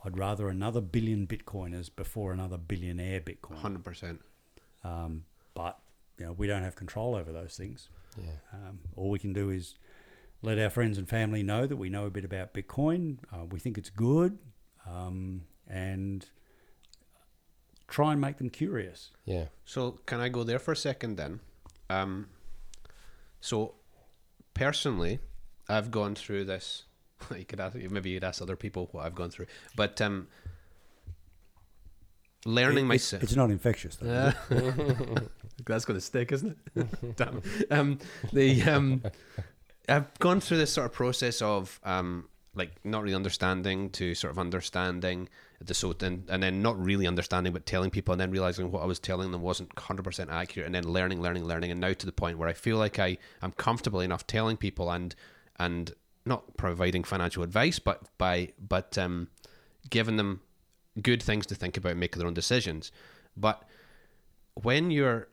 I'd 0.05 0.19
rather 0.19 0.49
another 0.49 0.81
billion 0.81 1.27
Bitcoiners 1.27 1.91
before 1.95 2.33
another 2.33 2.59
billionaire 2.59 3.21
Bitcoin. 3.21 3.57
Hundred 3.57 3.85
percent. 3.85 4.21
Um, 4.83 5.25
but 5.55 5.79
you 6.19 6.27
know, 6.27 6.33
we 6.33 6.47
don't 6.47 6.63
have 6.63 6.77
control 6.77 7.15
over 7.15 7.33
those 7.33 7.57
things. 7.57 7.89
Yeah. 8.17 8.31
Um, 8.53 8.81
all 8.97 9.11
we 9.11 9.19
can 9.19 9.33
do 9.33 9.51
is 9.51 9.77
let 10.43 10.59
our 10.59 10.71
friends 10.71 10.99
and 10.99 11.09
family 11.09 11.43
know 11.43 11.67
that 11.67 11.77
we 11.77 11.89
know 11.89 12.07
a 12.07 12.11
bit 12.11 12.25
about 12.25 12.53
Bitcoin. 12.55 13.19
Uh, 13.33 13.47
we 13.47 13.59
think 13.59 13.79
it's 13.79 13.91
good, 13.91 14.39
um, 14.89 15.43
and 15.67 16.27
try 17.89 18.13
and 18.13 18.21
make 18.21 18.39
them 18.39 18.51
curious. 18.51 19.11
Yeah. 19.25 19.47
So 19.65 20.01
can 20.07 20.21
I 20.21 20.29
go 20.29 20.45
there 20.45 20.59
for 20.59 20.73
a 20.73 20.77
second 20.77 21.17
then? 21.17 21.41
Um, 21.89 22.29
so 23.41 23.75
personally, 24.53 25.19
I've 25.69 25.91
gone 25.91 26.15
through 26.15 26.45
this. 26.45 26.85
You 27.39 27.45
could 27.45 27.61
ask, 27.61 27.75
maybe 27.77 28.11
you'd 28.11 28.25
ask 28.25 28.41
other 28.43 28.57
people 28.57 28.89
what 28.93 29.05
I've 29.07 29.14
gone 29.14 29.31
through, 29.31 29.47
but 29.77 30.01
um, 30.01 30.29
learning 32.45 32.85
It- 32.85 32.89
myself. 32.89 33.22
it's 33.22 33.37
not 33.37 33.51
infectious 33.51 33.97
though. 33.97 34.33
it? 34.51 35.29
That's 35.66 35.85
going 35.85 35.99
to 35.99 36.05
stick, 36.05 36.33
isn't 36.33 36.57
it? 36.75 36.87
Damn. 37.16 37.43
Um, 37.70 37.99
the 38.33 38.62
um, 38.64 39.03
I've 39.89 40.12
gone 40.18 40.41
through 40.41 40.59
this 40.59 40.72
sort 40.72 40.87
of 40.87 40.93
process 40.93 41.41
of 41.41 41.81
um, 41.85 42.29
like 42.55 42.72
not 42.85 43.03
really 43.03 43.14
understanding 43.14 43.91
to 43.91 44.14
sort 44.14 44.31
of 44.31 44.39
understanding 44.39 45.29
the 45.64 45.72
so 45.75 45.95
and, 46.03 46.29
and 46.29 46.43
then 46.43 46.61
not 46.61 46.79
really 46.79 47.07
understanding 47.07 47.53
but 47.53 47.64
telling 47.64 47.91
people 47.91 48.12
and 48.12 48.20
then 48.20 48.31
realizing 48.31 48.70
what 48.70 48.83
I 48.83 48.87
was 48.87 48.99
telling 48.99 49.31
them 49.31 49.41
wasn't 49.41 49.75
100% 49.77 50.31
accurate 50.31 50.66
and 50.66 50.75
then 50.75 50.85
learning 50.85 51.22
learning 51.22 51.45
learning 51.45 51.70
and 51.70 51.81
now 51.81 51.93
to 51.95 52.07
the 52.07 52.12
point 52.12 52.37
where 52.39 52.49
I 52.49 52.53
feel 52.53 52.77
like 52.77 52.99
I 52.99 53.16
am 53.41 53.53
comfortable 53.53 54.01
enough 54.01 54.27
telling 54.27 54.57
people 54.57 54.91
and 54.91 55.14
and 55.59 55.93
not 56.27 56.57
providing 56.57 57.05
financial 57.05 57.43
advice 57.43 57.79
but 57.79 58.03
by 58.18 58.53
but 58.59 58.97
um, 58.99 59.29
giving 59.91 60.16
them 60.16 60.41
good 61.01 61.22
things 61.22 61.47
to 61.47 61.55
think 61.55 61.77
about 61.77 61.97
make 61.97 62.16
their 62.16 62.27
own 62.27 62.35
decisions. 62.35 62.93
But 63.37 63.62
when 64.55 64.91
you're 64.91 65.29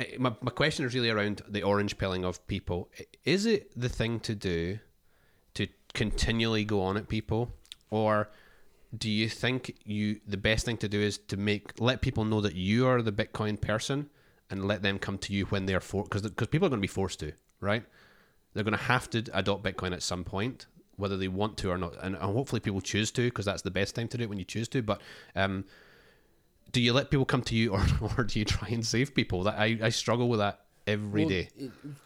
eh, 0.00 0.16
my, 0.18 0.32
my 0.40 0.50
question 0.50 0.84
is 0.84 0.94
really 0.94 1.10
around 1.10 1.42
the 1.48 1.62
orange 1.62 1.98
pilling 1.98 2.24
of 2.24 2.46
people. 2.46 2.90
Is 3.24 3.46
it 3.46 3.72
the 3.78 3.88
thing 3.88 4.20
to 4.20 4.34
do 4.34 4.78
to 5.54 5.66
continually 5.92 6.64
go 6.64 6.82
on 6.82 6.96
at 6.96 7.08
people? 7.08 7.52
Or 7.90 8.30
do 8.96 9.10
you 9.10 9.28
think 9.28 9.76
you 9.84 10.20
the 10.26 10.36
best 10.36 10.64
thing 10.64 10.76
to 10.78 10.88
do 10.88 11.00
is 11.00 11.18
to 11.18 11.36
make 11.36 11.80
let 11.80 12.00
people 12.00 12.24
know 12.24 12.40
that 12.40 12.54
you 12.54 12.86
are 12.86 13.02
the 13.02 13.12
bitcoin 13.12 13.60
person 13.60 14.08
and 14.50 14.66
let 14.66 14.82
them 14.82 14.98
come 14.98 15.18
to 15.18 15.32
you 15.32 15.46
when 15.46 15.66
they're 15.66 15.80
for 15.80 16.04
because 16.04 16.22
because 16.22 16.48
people 16.48 16.66
are 16.66 16.68
going 16.68 16.80
to 16.80 16.82
be 16.82 16.86
forced 16.86 17.18
to 17.20 17.32
right 17.60 17.84
they're 18.54 18.64
going 18.64 18.76
to 18.76 18.84
have 18.84 19.10
to 19.10 19.24
adopt 19.34 19.62
bitcoin 19.64 19.92
at 19.92 20.02
some 20.02 20.24
point 20.24 20.66
whether 20.96 21.16
they 21.16 21.28
want 21.28 21.56
to 21.56 21.70
or 21.70 21.76
not 21.78 21.94
and, 22.02 22.14
and 22.14 22.24
hopefully 22.24 22.60
people 22.60 22.80
choose 22.80 23.10
to 23.10 23.22
because 23.24 23.44
that's 23.44 23.62
the 23.62 23.70
best 23.70 23.94
time 23.94 24.08
to 24.08 24.16
do 24.16 24.22
it 24.24 24.28
when 24.28 24.38
you 24.38 24.44
choose 24.44 24.68
to 24.68 24.80
but 24.82 25.00
um 25.34 25.64
do 26.72 26.80
you 26.80 26.92
let 26.92 27.10
people 27.10 27.24
come 27.24 27.42
to 27.42 27.54
you 27.54 27.72
or, 27.74 27.82
or 28.16 28.24
do 28.24 28.38
you 28.38 28.44
try 28.44 28.68
and 28.68 28.84
save 28.86 29.14
people 29.14 29.42
that 29.44 29.58
I, 29.58 29.78
I 29.82 29.88
struggle 29.90 30.28
with 30.28 30.40
that 30.40 30.60
every 30.86 31.22
Well, 31.22 31.28
day. 31.30 31.48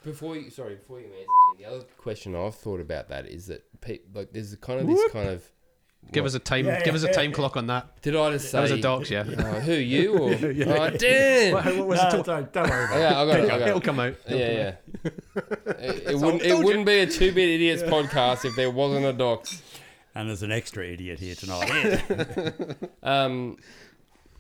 before 0.05 0.37
you, 0.37 0.51
sorry, 0.51 0.77
before 0.77 1.01
you 1.01 1.07
answer, 1.07 1.27
the 1.59 1.65
other 1.65 1.85
question 1.97 2.37
I've 2.37 2.55
thought 2.55 2.81
about 2.81 3.09
that 3.09 3.27
is 3.27 3.47
that 3.47 3.65
pe- 3.81 4.01
like 4.15 4.33
there's 4.33 4.55
kind 4.57 4.81
of 4.81 4.87
this 4.87 5.11
kind 5.13 5.29
of. 5.31 5.45
Give 6.11 6.23
what- 6.25 6.29
us 6.29 6.35
a 6.35 6.39
time 6.39 6.65
give 6.85 6.95
us 6.95 7.03
a 7.03 7.13
time 7.13 7.33
clock 7.33 7.57
on 7.59 7.67
that 7.67 8.01
Did 8.01 8.17
I 8.17 8.31
just 8.33 8.47
say? 8.51 8.53
that 8.59 8.63
was 8.63 8.71
a 8.71 8.81
dogs 8.81 9.11
yeah, 9.11 9.21
Uh, 9.21 9.61
who 9.61 9.75
you 9.75 10.15
or? 10.19 10.31
Oh, 10.33 10.91
damn. 10.91 11.53
What- 11.53 11.65
what 11.77 11.87
was 11.87 11.99
No, 11.99 12.21
it 12.21 12.25
don't, 12.27 12.53
don't 12.53 12.71
worry 12.71 12.85
about 12.87 12.99
yeah, 12.99 13.21
I 13.21 13.27
got 13.27 13.41
it. 13.41 13.45
I 13.45 13.59
got 13.59 13.69
it'll 13.69 13.79
it. 13.81 13.85
come 13.85 14.01
out 14.01 14.15
Yeah, 14.29 14.37
yeah. 14.37 14.75
it 15.05 16.03
it 16.11 16.19
wouldn't. 16.19 16.43
It 16.43 16.59
wouldn't 16.59 16.87
be 16.87 17.01
a 17.01 17.07
two 17.07 17.33
bit 17.33 17.49
idiots 17.49 17.83
podcast 17.83 18.45
if 18.47 18.57
there 18.57 18.71
wasn't 18.71 19.05
a 19.05 19.13
dox. 19.13 19.55
it. 19.55 19.63
And 20.15 20.29
there's 20.31 20.43
an 20.43 20.51
extra 20.51 20.85
idiot 20.87 21.21
here 21.21 21.35
tonight. 21.35 22.03
Um, 23.03 23.59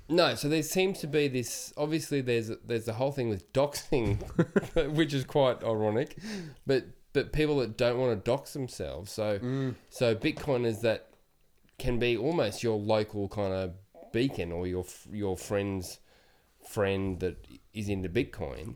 no, 0.08 0.34
so 0.34 0.48
there 0.48 0.62
seems 0.62 1.00
to 1.00 1.06
be 1.06 1.28
this. 1.28 1.72
Obviously, 1.76 2.20
there's 2.22 2.50
there's 2.66 2.86
the 2.86 2.94
whole 2.94 3.12
thing 3.12 3.28
with 3.28 3.52
doxing, 3.52 4.22
which 4.94 5.12
is 5.12 5.24
quite 5.24 5.62
ironic, 5.62 6.16
but 6.66 6.86
but 7.12 7.32
people 7.32 7.58
that 7.58 7.76
don't 7.76 7.98
want 7.98 8.12
to 8.18 8.30
dox 8.30 8.54
themselves. 8.54 9.12
So 9.12 9.74
so 9.90 10.14
Bitcoin 10.14 10.64
is 10.64 10.80
that 10.80 11.07
can 11.78 11.98
be 11.98 12.16
almost 12.16 12.62
your 12.62 12.78
local 12.78 13.28
kind 13.28 13.52
of 13.52 13.74
beacon 14.12 14.52
or 14.52 14.66
your 14.66 14.84
your 15.10 15.36
friend's 15.36 16.00
friend 16.66 17.20
that 17.20 17.46
is 17.72 17.88
into 17.88 18.08
Bitcoin. 18.08 18.74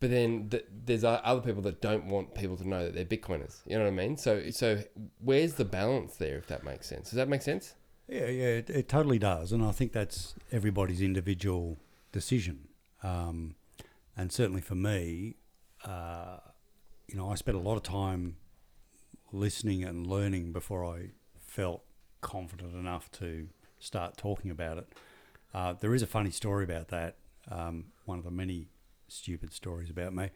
But 0.00 0.10
then 0.10 0.48
th- 0.50 0.66
there's 0.84 1.04
other 1.04 1.40
people 1.40 1.62
that 1.62 1.80
don't 1.80 2.06
want 2.06 2.34
people 2.34 2.56
to 2.58 2.68
know 2.68 2.84
that 2.84 2.94
they're 2.94 3.04
Bitcoiners. 3.04 3.60
You 3.66 3.78
know 3.78 3.84
what 3.84 3.92
I 3.92 3.96
mean? 3.96 4.16
So 4.16 4.50
so 4.50 4.82
where's 5.22 5.54
the 5.54 5.64
balance 5.64 6.16
there? 6.16 6.36
If 6.36 6.46
that 6.48 6.64
makes 6.64 6.88
sense, 6.88 7.10
does 7.10 7.16
that 7.16 7.28
make 7.28 7.42
sense? 7.42 7.74
Yeah, 8.08 8.26
yeah, 8.26 8.46
it, 8.46 8.68
it 8.68 8.88
totally 8.88 9.18
does, 9.18 9.50
and 9.50 9.64
I 9.64 9.72
think 9.72 9.92
that's 9.92 10.34
everybody's 10.52 11.00
individual 11.00 11.78
decision. 12.12 12.68
Um, 13.02 13.54
and 14.14 14.30
certainly 14.30 14.60
for 14.60 14.74
me, 14.74 15.36
uh, 15.86 16.36
you 17.08 17.16
know, 17.16 17.30
I 17.30 17.34
spent 17.34 17.56
a 17.56 17.60
lot 17.60 17.76
of 17.76 17.82
time 17.82 18.36
listening 19.32 19.84
and 19.84 20.06
learning 20.06 20.52
before 20.52 20.84
I 20.84 21.12
felt 21.54 21.84
confident 22.20 22.74
enough 22.74 23.08
to 23.12 23.46
start 23.78 24.16
talking 24.16 24.50
about 24.50 24.78
it. 24.78 24.88
Uh, 25.54 25.72
there 25.74 25.94
is 25.94 26.02
a 26.02 26.06
funny 26.06 26.30
story 26.30 26.64
about 26.64 26.88
that. 26.88 27.14
Um, 27.48 27.84
one 28.06 28.18
of 28.18 28.24
the 28.24 28.30
many 28.32 28.66
stupid 29.06 29.52
stories 29.52 29.88
about 29.88 30.12
me. 30.12 30.30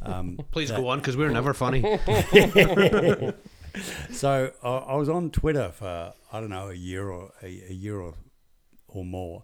Um, 0.00 0.38
please 0.52 0.70
that- 0.70 0.78
go 0.78 0.88
on 0.88 0.98
because 0.98 1.16
we're 1.16 1.28
never 1.28 1.52
funny 1.52 1.82
so 4.10 4.50
I, 4.62 4.68
I 4.68 4.94
was 4.96 5.10
on 5.10 5.30
Twitter 5.30 5.70
for 5.72 6.14
I 6.32 6.40
don't 6.40 6.50
know 6.50 6.68
a 6.70 6.74
year 6.74 7.08
or 7.10 7.32
a, 7.42 7.46
a 7.68 7.72
year 7.74 8.00
or, 8.00 8.14
or 8.88 9.04
more, 9.04 9.42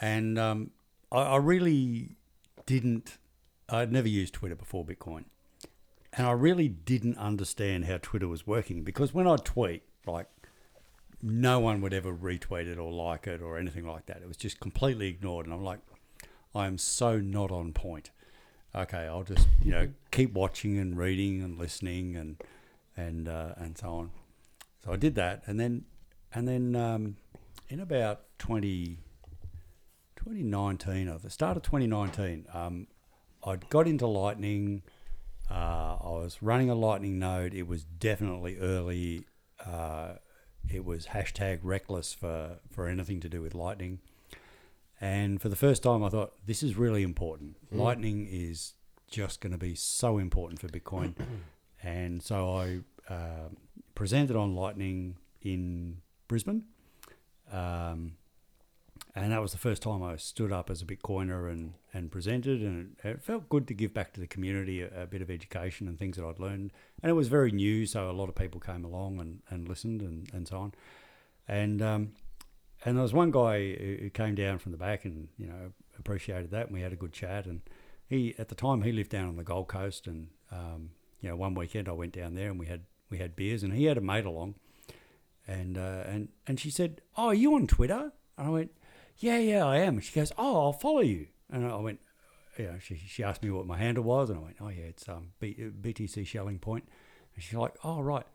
and 0.00 0.38
um, 0.38 0.70
I, 1.10 1.20
I 1.22 1.36
really 1.36 2.16
didn't. 2.66 3.16
I'd 3.68 3.92
never 3.92 4.08
used 4.08 4.34
Twitter 4.34 4.56
before 4.56 4.84
Bitcoin, 4.84 5.24
and 6.12 6.26
I 6.26 6.32
really 6.32 6.68
didn't 6.68 7.16
understand 7.18 7.84
how 7.86 7.98
Twitter 8.02 8.28
was 8.28 8.46
working 8.46 8.82
because 8.82 9.14
when 9.14 9.26
I 9.26 9.36
tweet, 9.36 9.82
like 10.06 10.26
no 11.22 11.60
one 11.60 11.80
would 11.80 11.92
ever 11.92 12.14
retweet 12.14 12.66
it 12.66 12.78
or 12.78 12.92
like 12.92 13.26
it 13.26 13.42
or 13.42 13.58
anything 13.58 13.86
like 13.86 14.06
that. 14.06 14.18
It 14.22 14.28
was 14.28 14.36
just 14.36 14.60
completely 14.60 15.08
ignored, 15.08 15.46
and 15.46 15.54
I'm 15.54 15.64
like, 15.64 15.80
I 16.54 16.66
am 16.66 16.78
so 16.78 17.18
not 17.18 17.50
on 17.50 17.72
point. 17.72 18.10
Okay, 18.74 19.06
I'll 19.06 19.24
just 19.24 19.48
you 19.62 19.72
know 19.72 19.88
keep 20.10 20.32
watching 20.32 20.78
and 20.78 20.96
reading 20.96 21.42
and 21.42 21.58
listening 21.58 22.16
and 22.16 22.42
and 22.96 23.28
uh, 23.28 23.54
and 23.56 23.76
so 23.76 23.90
on. 23.90 24.10
So 24.84 24.92
I 24.92 24.96
did 24.96 25.14
that, 25.16 25.42
and 25.46 25.60
then 25.60 25.84
and 26.32 26.46
then 26.46 26.76
um, 26.76 27.16
in 27.68 27.80
about 27.80 28.22
20, 28.38 28.98
2019, 30.16 31.08
or 31.08 31.18
the 31.18 31.30
start 31.30 31.56
of 31.56 31.62
2019, 31.62 32.46
um, 32.52 32.86
I 33.44 33.56
got 33.56 33.86
into 33.86 34.06
Lightning. 34.06 34.82
Uh, 35.50 35.96
I 36.00 36.08
was 36.10 36.38
running 36.40 36.70
a 36.70 36.74
Lightning 36.74 37.18
node. 37.18 37.54
It 37.54 37.66
was 37.66 37.84
definitely 37.84 38.58
early. 38.58 39.24
Uh, 39.66 40.14
it 40.72 40.84
was 40.84 41.06
hashtag 41.06 41.60
reckless 41.62 42.12
for, 42.12 42.58
for 42.70 42.86
anything 42.86 43.20
to 43.20 43.28
do 43.28 43.40
with 43.40 43.54
Lightning. 43.54 44.00
And 45.00 45.40
for 45.40 45.48
the 45.48 45.56
first 45.56 45.82
time, 45.82 46.04
I 46.04 46.10
thought 46.10 46.34
this 46.46 46.62
is 46.62 46.76
really 46.76 47.02
important. 47.02 47.56
Lightning 47.72 48.28
is 48.30 48.74
just 49.10 49.40
going 49.40 49.52
to 49.52 49.58
be 49.58 49.74
so 49.74 50.18
important 50.18 50.60
for 50.60 50.68
Bitcoin. 50.68 51.14
and 51.82 52.22
so 52.22 52.54
I 52.56 52.80
um 53.12 53.56
presented 53.94 54.34
on 54.34 54.54
Lightning 54.54 55.16
in 55.42 55.98
Brisbane. 56.26 56.64
Um, 57.52 58.12
and 59.14 59.32
that 59.32 59.42
was 59.42 59.52
the 59.52 59.58
first 59.58 59.82
time 59.82 60.02
I 60.02 60.16
stood 60.16 60.52
up 60.52 60.70
as 60.70 60.82
a 60.82 60.84
Bitcoiner 60.84 61.50
and, 61.50 61.74
and 61.92 62.10
presented, 62.12 62.62
and 62.62 62.96
it, 63.02 63.08
it 63.08 63.22
felt 63.22 63.48
good 63.48 63.66
to 63.68 63.74
give 63.74 63.92
back 63.92 64.12
to 64.14 64.20
the 64.20 64.26
community 64.26 64.82
a, 64.82 65.02
a 65.02 65.06
bit 65.06 65.20
of 65.20 65.30
education 65.30 65.88
and 65.88 65.98
things 65.98 66.16
that 66.16 66.24
I'd 66.24 66.38
learned. 66.38 66.72
And 67.02 67.10
it 67.10 67.14
was 67.14 67.28
very 67.28 67.50
new, 67.50 67.86
so 67.86 68.08
a 68.08 68.12
lot 68.12 68.28
of 68.28 68.34
people 68.34 68.60
came 68.60 68.84
along 68.84 69.20
and, 69.20 69.40
and 69.48 69.68
listened 69.68 70.02
and, 70.02 70.28
and 70.32 70.46
so 70.46 70.58
on. 70.58 70.72
And 71.48 71.82
um, 71.82 72.12
and 72.84 72.96
there 72.96 73.02
was 73.02 73.12
one 73.12 73.30
guy 73.30 73.74
who 73.74 74.10
came 74.10 74.34
down 74.34 74.58
from 74.58 74.72
the 74.72 74.78
back 74.78 75.04
and 75.04 75.28
you 75.36 75.46
know 75.46 75.72
appreciated 75.98 76.50
that, 76.52 76.66
and 76.66 76.74
we 76.74 76.80
had 76.80 76.92
a 76.92 76.96
good 76.96 77.12
chat. 77.12 77.46
And 77.46 77.60
he 78.06 78.34
at 78.38 78.48
the 78.48 78.54
time 78.54 78.82
he 78.82 78.92
lived 78.92 79.10
down 79.10 79.28
on 79.28 79.36
the 79.36 79.44
Gold 79.44 79.68
Coast, 79.68 80.06
and 80.06 80.28
um, 80.52 80.90
you 81.20 81.28
know 81.28 81.36
one 81.36 81.54
weekend 81.54 81.88
I 81.88 81.92
went 81.92 82.12
down 82.12 82.34
there 82.34 82.50
and 82.50 82.58
we 82.58 82.66
had 82.66 82.82
we 83.10 83.18
had 83.18 83.34
beers, 83.34 83.62
and 83.62 83.72
he 83.72 83.86
had 83.86 83.98
a 83.98 84.00
mate 84.00 84.24
along, 84.24 84.54
and 85.46 85.76
uh, 85.76 86.04
and 86.06 86.28
and 86.46 86.60
she 86.60 86.70
said, 86.70 87.00
"Oh, 87.16 87.26
are 87.26 87.34
you 87.34 87.54
on 87.54 87.66
Twitter?" 87.66 88.12
And 88.38 88.46
I 88.46 88.50
went, 88.50 88.70
"Yeah, 89.20 89.38
yeah, 89.38 89.64
I 89.64 89.78
am." 89.78 89.94
And 89.94 90.04
she 90.04 90.12
goes, 90.12 90.32
"Oh, 90.36 90.66
I'll 90.66 90.72
follow 90.72 91.00
you." 91.00 91.28
And 91.52 91.66
I 91.66 91.76
went, 91.76 92.00
you 92.58 92.64
know, 92.66 92.78
she 92.80 92.96
she 92.96 93.22
asked 93.22 93.42
me 93.42 93.50
what 93.50 93.66
my 93.66 93.78
handle 93.78 94.04
was, 94.04 94.30
and 94.30 94.38
I 94.38 94.42
went, 94.42 94.56
"Oh 94.60 94.68
yeah, 94.68 94.84
it's 94.84 95.08
um 95.08 95.28
B, 95.38 95.54
BTC 95.56 96.26
Schelling 96.26 96.58
Point." 96.58 96.84
And 97.34 97.42
she's 97.44 97.54
like, 97.54 97.74
"Oh 97.84 98.00
right." 98.00 98.26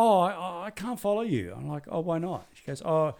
Oh, 0.00 0.20
I, 0.20 0.66
I 0.66 0.70
can't 0.70 0.98
follow 1.00 1.22
you. 1.22 1.52
I'm 1.56 1.68
like, 1.68 1.82
oh, 1.88 1.98
why 1.98 2.18
not? 2.18 2.46
She 2.54 2.64
goes, 2.64 2.80
oh, 2.82 3.16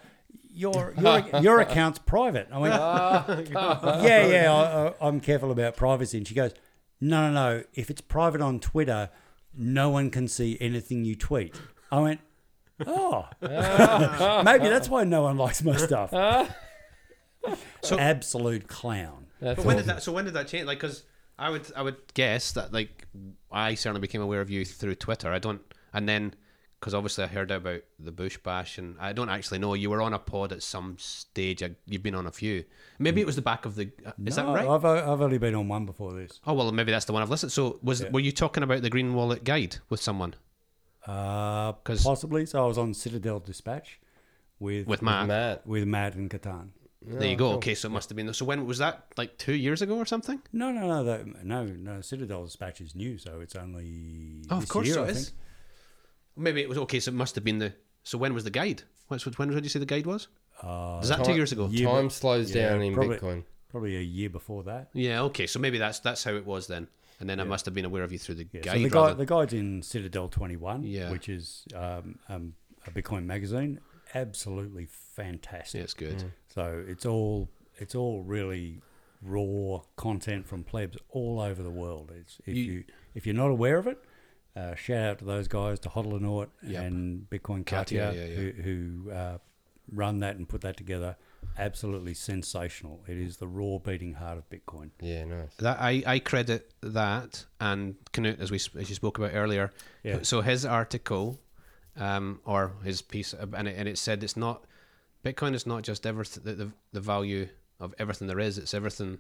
your 0.49 0.95
your 0.97 1.25
your 1.41 1.61
account's 1.67 1.99
private. 1.99 2.47
I 2.53 2.59
went, 2.59 2.75
yeah, 3.51 4.27
yeah, 4.27 4.53
I, 4.53 4.87
I, 4.87 5.09
I'm 5.09 5.19
careful 5.19 5.51
about 5.51 5.75
privacy. 5.75 6.19
And 6.19 6.29
she 6.29 6.37
goes, 6.37 6.53
no, 7.01 7.29
no, 7.29 7.33
no. 7.33 7.65
If 7.75 7.91
it's 7.91 8.01
private 8.01 8.41
on 8.41 8.61
Twitter, 8.61 9.11
no 9.57 9.91
one 9.91 10.09
can 10.11 10.29
see 10.29 10.57
anything 10.61 11.05
you 11.05 11.17
tweet. 11.17 11.57
I 11.91 11.99
went, 11.99 12.21
oh, 12.87 13.27
maybe 13.43 14.69
that's 14.69 14.89
why 14.89 15.03
no 15.03 15.23
one 15.23 15.37
likes 15.37 15.65
my 15.65 15.77
stuff. 15.77 16.13
So- 17.83 17.99
absolute 17.99 18.69
clown. 18.69 19.27
That's 19.41 19.57
But 19.57 19.67
when 19.67 19.77
did 19.77 19.87
that? 19.87 20.03
So 20.03 20.13
when 20.13 20.25
did 20.25 20.35
that 20.35 20.49
change? 20.49 20.67
Like, 20.67 20.81
because 20.81 21.05
I 21.39 21.51
would 21.51 21.71
I 21.77 21.83
would 21.83 21.97
guess 22.15 22.53
that 22.53 22.73
like 22.73 23.07
I 23.53 23.75
certainly 23.77 24.01
became 24.01 24.21
aware 24.21 24.41
of 24.41 24.51
you 24.51 24.65
through 24.65 24.97
Twitter. 24.97 25.31
I 25.33 25.39
don't, 25.39 25.61
and 25.93 26.09
then 26.09 26.35
because 26.81 26.95
obviously 26.95 27.25
I 27.25 27.27
heard 27.29 27.51
about 27.53 27.83
the 28.01 28.11
Bush 28.13 28.37
Bash, 28.39 28.79
and 28.79 28.97
I 29.01 29.13
don't 29.13 29.29
actually 29.29 29.59
know 29.61 29.75
you 29.75 29.91
were 29.91 30.03
on 30.03 30.13
a 30.13 30.19
pod 30.19 30.53
at 30.53 30.63
some 30.63 30.97
stage. 30.99 31.63
You've 31.87 32.03
been 32.03 32.15
on 32.17 32.27
a 32.27 32.33
few. 32.33 32.65
Maybe 32.99 33.21
it 33.21 33.27
was 33.27 33.37
the 33.37 33.43
back 33.43 33.65
of 33.65 33.77
the. 33.77 33.91
uh, 34.05 34.11
Is 34.25 34.37
No, 34.37 34.47
that 34.47 34.55
right? 34.67 34.69
I've, 34.69 34.85
I've 34.85 35.21
only 35.21 35.39
been 35.39 35.55
on 35.55 35.69
one 35.69 35.87
before 35.87 36.13
this. 36.15 36.41
Oh 36.47 36.55
well, 36.55 36.71
maybe 36.73 36.91
that's 36.91 37.05
the 37.05 37.13
one 37.13 37.23
I've 37.23 37.31
listened. 37.31 37.53
So 37.53 37.79
was 37.83 38.01
Yeah. 38.03 38.11
were 38.11 38.21
you 38.21 38.33
talking 38.33 38.65
about 38.65 38.83
the 38.83 38.91
Green 38.91 39.15
Wallet 39.15 39.45
Guide 39.45 39.77
with 39.89 40.01
someone 40.03 40.35
Uh, 41.07 41.73
'Cause- 41.85 42.03
possibly. 42.03 42.47
So 42.47 42.63
I 42.63 42.67
was 42.67 42.79
on 42.79 42.95
Citadel 42.95 43.41
Dispatch 43.41 44.01
with 44.59 44.87
with 44.87 45.03
Matt? 45.03 45.27
Matt. 45.29 45.67
with 45.67 45.87
Matt 45.87 46.15
and 46.17 46.29
Ketan. 46.31 46.71
There 47.11 47.29
you 47.29 47.37
go. 47.37 47.53
Okay, 47.55 47.75
so 47.75 47.89
it 47.89 47.93
must 47.93 48.09
have 48.11 48.17
been. 48.17 48.33
So 48.35 48.45
when 48.45 48.67
was 48.67 48.79
that? 48.79 49.07
Like 49.17 49.39
two 49.39 49.55
years 49.55 49.83
ago 49.83 49.97
or 49.97 50.05
something? 50.07 50.41
No, 50.53 50.71
no, 50.71 50.87
no, 50.87 51.05
that, 51.05 51.45
no, 51.45 51.65
no. 51.65 52.01
Citadel 52.01 52.45
Dispatch 52.45 52.81
is 52.81 52.95
new, 52.95 53.19
so 53.19 53.41
it's 53.41 53.57
only. 53.57 54.43
Oh, 54.51 54.57
of 54.57 54.61
this 54.63 54.71
course 54.71 54.87
year, 54.87 54.95
so 54.97 55.05
it 55.05 55.11
is. 55.11 55.33
Maybe 56.37 56.61
it 56.63 56.69
was 56.69 56.79
okay. 56.79 57.01
So 57.01 57.11
it 57.11 57.15
must 57.15 57.35
have 57.35 57.45
been 57.45 57.59
the. 57.59 57.73
So 58.05 58.19
when 58.19 58.35
was 58.35 58.45
the 58.45 58.51
guide? 58.51 58.83
What's 59.09 59.25
when 59.39 59.49
did 59.49 59.65
you 59.65 59.71
say 59.71 59.79
the 59.79 59.87
guide 59.87 60.07
was? 60.07 60.29
Uh, 60.63 60.99
Was 61.01 61.09
that 61.09 61.25
two 61.25 61.35
years 61.35 61.53
ago? 61.53 61.69
Yeah, 61.71 61.87
Time 61.91 62.11
slows 62.11 62.55
yeah, 62.55 62.71
down 62.71 62.83
in 62.83 62.93
probably- 62.95 63.17
Bitcoin. 63.17 63.45
probably 63.71 63.97
a 63.97 64.01
year 64.01 64.29
before 64.29 64.65
that. 64.65 64.89
Yeah. 64.93 65.23
Okay. 65.23 65.47
So 65.47 65.59
maybe 65.61 65.79
that's 65.79 66.01
that's 66.01 66.25
how 66.25 66.33
it 66.35 66.45
was 66.45 66.67
then. 66.67 66.89
And 67.21 67.29
then 67.29 67.41
I 67.41 67.45
must 67.45 67.65
have 67.65 67.75
been 67.75 67.85
aware 67.85 68.05
of 68.05 68.13
you 68.13 68.19
through 68.19 68.37
the 68.37 68.47
Yeah, 68.53 68.61
guide. 68.61 68.77
so 68.77 68.83
the 68.83 68.89
guy, 68.91 69.01
rather- 69.03 69.15
the 69.15 69.27
guide's 69.27 69.53
in 69.53 69.83
Citadel 69.83 70.29
Twenty 70.29 70.57
One, 70.57 70.83
Yeah. 70.85 71.11
which 71.11 71.29
is 71.29 71.65
um, 71.75 72.19
um, 72.29 72.55
a 72.87 72.91
Bitcoin 72.91 73.25
magazine. 73.25 73.81
Absolutely 74.15 74.87
fantastic. 74.87 75.79
yeah, 75.79 75.85
it's 75.85 75.95
good. 75.95 76.25
So 76.59 76.85
it's 76.89 77.07
all 77.07 77.49
it's 77.77 77.95
all 77.95 78.23
really 78.25 78.81
raw 79.23 79.81
content 79.97 80.45
from 80.49 80.65
plebs 80.65 80.97
all 81.11 81.41
over 81.41 81.63
the 81.63 81.71
world. 81.71 82.11
It's 82.21 82.39
if 82.47 82.57
You- 82.57 82.65
you, 82.73 82.85
if 83.15 83.27
you're 83.27 83.37
not 83.45 83.51
aware 83.51 83.79
of 83.79 83.87
it, 83.87 83.99
uh, 84.57 84.75
shout 84.75 85.05
out 85.11 85.19
to 85.21 85.25
those 85.25 85.47
guys, 85.47 85.79
to 85.81 85.89
Hodl 85.89 86.21
Nort 86.21 86.49
Yep. 86.65 86.83
and 86.85 87.31
Bitcoin 87.31 87.65
Katia, 87.65 88.07
Katia, 88.09 88.13
yeah, 88.13 88.25
yeah. 88.27 88.37
who, 88.37 88.63
who 89.05 89.11
uh, 89.13 89.39
run 89.93 90.19
that 90.19 90.35
and 90.37 90.49
put 90.49 90.63
that 90.63 90.77
together. 90.77 91.17
Absolutely 91.57 92.15
sensational. 92.15 93.05
It 93.07 93.19
is 93.19 93.37
the 93.37 93.47
raw 93.47 93.79
beating 93.79 94.15
heart 94.15 94.39
of 94.39 94.51
Bitcoin. 94.51 94.91
Yeah, 95.01 95.25
nice. 95.27 95.55
That 95.61 95.79
I, 95.81 96.03
I 96.07 96.19
credit 96.19 96.75
that 96.81 97.45
and 97.61 97.95
Knut 98.13 98.41
as 98.41 98.51
we 98.51 98.57
as 98.81 98.89
you 98.89 98.97
spoke 98.97 99.19
about 99.19 99.31
earlier. 99.33 99.71
Yeah. 100.03 100.23
So 100.23 100.41
his 100.41 100.65
article, 100.65 101.39
um, 101.97 102.41
or 102.45 102.73
his 102.83 103.01
piece, 103.01 103.33
uh, 103.33 103.47
and 103.57 103.69
it, 103.69 103.77
and 103.79 103.89
it 103.89 103.97
said 103.99 104.25
it's 104.25 104.37
not 104.37 104.65
Bitcoin 105.25 105.55
is 105.55 105.67
not 105.67 105.83
just 105.83 106.07
everything 106.07 106.43
the, 106.45 106.53
the 106.55 106.73
the 106.93 107.01
value 107.01 107.49
of 107.81 107.95
everything 107.99 108.29
there 108.29 108.39
is. 108.39 108.59
It's 108.59 108.75
everything 108.75 109.19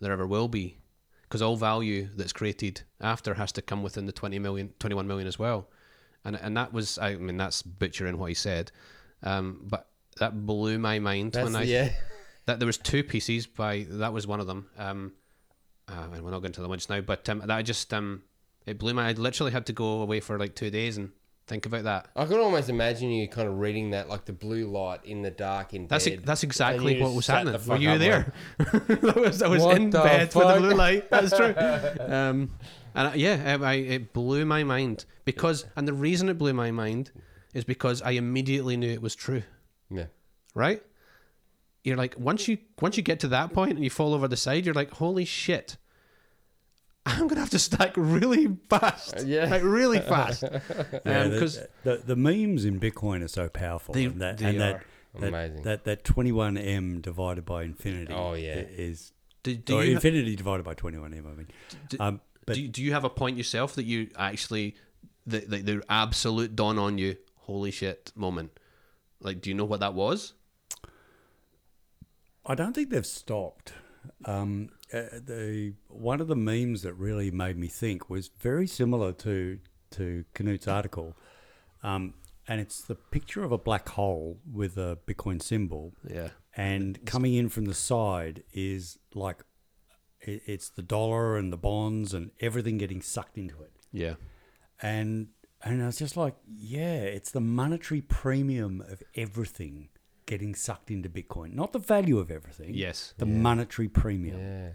there 0.00 0.12
ever 0.12 0.26
will 0.26 0.48
be, 0.48 0.78
because 1.22 1.42
all 1.42 1.56
value 1.56 2.08
that's 2.16 2.32
created 2.32 2.82
after 3.00 3.34
has 3.34 3.52
to 3.52 3.62
come 3.62 3.82
within 3.82 4.06
the 4.06 4.12
20 4.12 4.38
million, 4.38 4.72
21 4.78 5.06
million 5.06 5.26
as 5.26 5.38
well. 5.38 5.68
And 6.24 6.36
and 6.36 6.56
that 6.56 6.72
was 6.72 6.98
I 6.98 7.16
mean 7.16 7.36
that's 7.36 7.62
butchering 7.62 8.18
what 8.18 8.30
he 8.30 8.34
said, 8.34 8.72
um, 9.22 9.60
but 9.64 9.88
that 10.18 10.46
blew 10.46 10.78
my 10.78 10.98
mind 10.98 11.32
That's 11.32 11.44
when 11.44 11.56
I 11.56 11.64
yeah. 11.64 11.90
that 12.46 12.58
there 12.58 12.66
was 12.66 12.78
two 12.78 13.02
pieces 13.02 13.46
by 13.46 13.86
that 13.88 14.12
was 14.12 14.26
one 14.26 14.40
of 14.40 14.46
them. 14.46 14.68
Um, 14.78 15.12
uh, 15.86 16.06
and 16.12 16.24
we're 16.24 16.30
not 16.30 16.40
going 16.40 16.52
to 16.52 16.62
the 16.62 16.68
one 16.68 16.78
just 16.78 16.88
now, 16.88 17.02
but 17.02 17.28
um, 17.28 17.42
that 17.44 17.62
just 17.62 17.92
um, 17.92 18.22
it 18.66 18.78
blew 18.78 18.94
my. 18.94 19.08
I 19.08 19.12
literally 19.12 19.52
had 19.52 19.66
to 19.66 19.72
go 19.72 20.00
away 20.00 20.20
for 20.20 20.38
like 20.38 20.54
two 20.54 20.70
days 20.70 20.96
and 20.96 21.10
think 21.46 21.66
about 21.66 21.84
that. 21.84 22.08
I 22.16 22.24
can 22.26 22.38
almost 22.38 22.68
imagine 22.68 23.10
you 23.10 23.28
kind 23.28 23.48
of 23.48 23.58
reading 23.58 23.90
that 23.90 24.08
like 24.08 24.24
the 24.24 24.32
blue 24.32 24.66
light 24.66 25.00
in 25.04 25.22
the 25.22 25.30
dark 25.30 25.74
in 25.74 25.86
That's 25.86 26.08
bed. 26.08 26.22
that's 26.24 26.42
exactly 26.42 27.00
what 27.00 27.12
was 27.14 27.26
happening. 27.26 27.60
Were 27.66 27.76
you 27.76 27.98
there? 27.98 28.32
I 28.60 29.12
was, 29.16 29.42
I 29.42 29.48
was 29.48 29.62
What 29.62 29.76
in 29.76 29.90
bed 29.90 30.34
with 30.34 30.46
the 30.46 30.56
blue 30.58 30.74
light. 30.74 31.10
That's 31.10 31.36
true. 31.36 31.54
Um, 32.00 32.50
and 32.94 33.08
I, 33.08 33.14
yeah, 33.14 33.58
I, 33.60 33.74
it 33.74 34.12
blew 34.12 34.44
my 34.44 34.62
mind 34.64 35.04
because, 35.24 35.66
and 35.76 35.86
the 35.88 35.92
reason 35.92 36.28
it 36.28 36.38
blew 36.38 36.52
my 36.54 36.70
mind 36.70 37.10
is 37.52 37.64
because 37.64 38.00
I 38.02 38.12
immediately 38.12 38.76
knew 38.76 38.90
it 38.90 39.02
was 39.02 39.14
true. 39.14 39.42
yeah. 39.90 40.06
Right? 40.54 40.82
You're 41.82 41.96
like 41.98 42.14
once 42.18 42.48
you 42.48 42.56
once 42.80 42.96
you 42.96 43.02
get 43.02 43.20
to 43.20 43.28
that 43.28 43.52
point 43.52 43.72
and 43.72 43.84
you 43.84 43.90
fall 43.90 44.14
over 44.14 44.26
the 44.26 44.36
side, 44.38 44.64
you're 44.64 44.74
like, 44.74 44.90
holy 44.92 45.24
shit. 45.26 45.76
I'm 47.06 47.28
gonna 47.28 47.40
have 47.40 47.50
to 47.50 47.58
stack 47.58 47.92
really 47.96 48.48
fast, 48.70 49.24
Yeah. 49.26 49.46
like 49.50 49.62
really 49.62 50.00
fast, 50.00 50.42
Yeah, 51.04 51.22
Um 51.24 51.30
the- 51.30 51.38
'cause 51.38 51.60
the, 51.82 51.96
the 51.98 52.16
memes 52.16 52.64
in 52.64 52.80
Bitcoin 52.80 53.22
are 53.22 53.28
so 53.28 53.48
powerful. 53.48 53.94
They- 53.94 54.04
and 54.06 54.20
that, 54.20 54.38
they 54.38 54.46
and 54.46 54.60
that, 54.60 54.74
are. 54.76 54.84
that, 55.20 55.28
Amazing. 55.28 55.62
That, 55.64 55.84
that 55.84 56.04
21M 56.04 57.02
divided 57.02 57.44
by 57.44 57.64
infinity 57.64 58.12
Oh, 58.12 58.32
yeah. 58.34 58.54
is 58.54 59.12
do, 59.42 59.54
do 59.54 59.76
or 59.78 59.84
you 59.84 59.94
infinity 59.96 60.34
divided 60.34 60.64
by 60.64 60.74
21M, 60.74 61.26
I 61.30 61.34
mean. 61.34 61.48
do- 61.90 61.96
um, 62.00 62.20
but 62.46 62.54
do, 62.54 62.62
you- 62.62 62.68
do 62.68 62.82
you 62.82 62.92
have 62.94 63.04
a 63.04 63.10
point 63.10 63.36
yourself 63.36 63.74
that 63.74 63.84
you 63.84 64.08
actually 64.16 64.74
the, 65.26 65.40
the 65.40 65.58
the 65.58 65.82
absolute 65.88 66.54
dawn 66.56 66.78
on 66.78 66.96
you 66.98 67.16
holy 67.36 67.70
shit 67.70 68.12
moment 68.14 68.50
like 69.20 69.40
do 69.40 69.48
you 69.50 69.54
know 69.54 69.64
what 69.64 69.80
that 69.80 69.94
was 69.94 70.32
I 72.46 72.54
don't 72.54 72.74
think 72.74 72.90
they've 72.90 73.06
stopped. 73.06 73.72
Um, 74.26 74.68
uh, 74.94 75.08
the 75.12 75.74
one 75.88 76.20
of 76.20 76.28
the 76.28 76.36
memes 76.36 76.82
that 76.82 76.94
really 76.94 77.30
made 77.30 77.58
me 77.58 77.66
think 77.66 78.08
was 78.08 78.28
very 78.28 78.66
similar 78.66 79.12
to 79.12 79.58
to 79.92 80.24
Knut's 80.34 80.68
article, 80.68 81.16
um, 81.82 82.14
and 82.46 82.60
it's 82.60 82.80
the 82.82 82.94
picture 82.94 83.42
of 83.42 83.52
a 83.52 83.58
black 83.58 83.88
hole 83.90 84.38
with 84.50 84.76
a 84.76 84.98
Bitcoin 85.06 85.42
symbol, 85.42 85.94
yeah. 86.08 86.28
And 86.56 87.04
coming 87.04 87.34
in 87.34 87.48
from 87.48 87.64
the 87.64 87.74
side 87.74 88.44
is 88.52 88.98
like 89.14 89.42
it, 90.20 90.42
it's 90.46 90.68
the 90.68 90.82
dollar 90.82 91.36
and 91.36 91.52
the 91.52 91.56
bonds 91.56 92.14
and 92.14 92.30
everything 92.40 92.78
getting 92.78 93.02
sucked 93.02 93.36
into 93.36 93.62
it, 93.62 93.72
yeah. 93.92 94.14
And 94.80 95.28
and 95.62 95.82
I 95.82 95.86
was 95.86 95.98
just 95.98 96.16
like, 96.16 96.36
yeah, 96.46 97.00
it's 97.00 97.30
the 97.30 97.40
monetary 97.40 98.02
premium 98.02 98.84
of 98.88 99.02
everything 99.16 99.88
getting 100.26 100.54
sucked 100.54 100.90
into 100.90 101.08
Bitcoin, 101.08 101.54
not 101.54 101.72
the 101.72 101.78
value 101.78 102.18
of 102.18 102.30
everything 102.30 102.74
yes. 102.74 103.14
the 103.18 103.26
monetary 103.26 103.88
premium. 103.88 104.40
Yeah. 104.40 104.68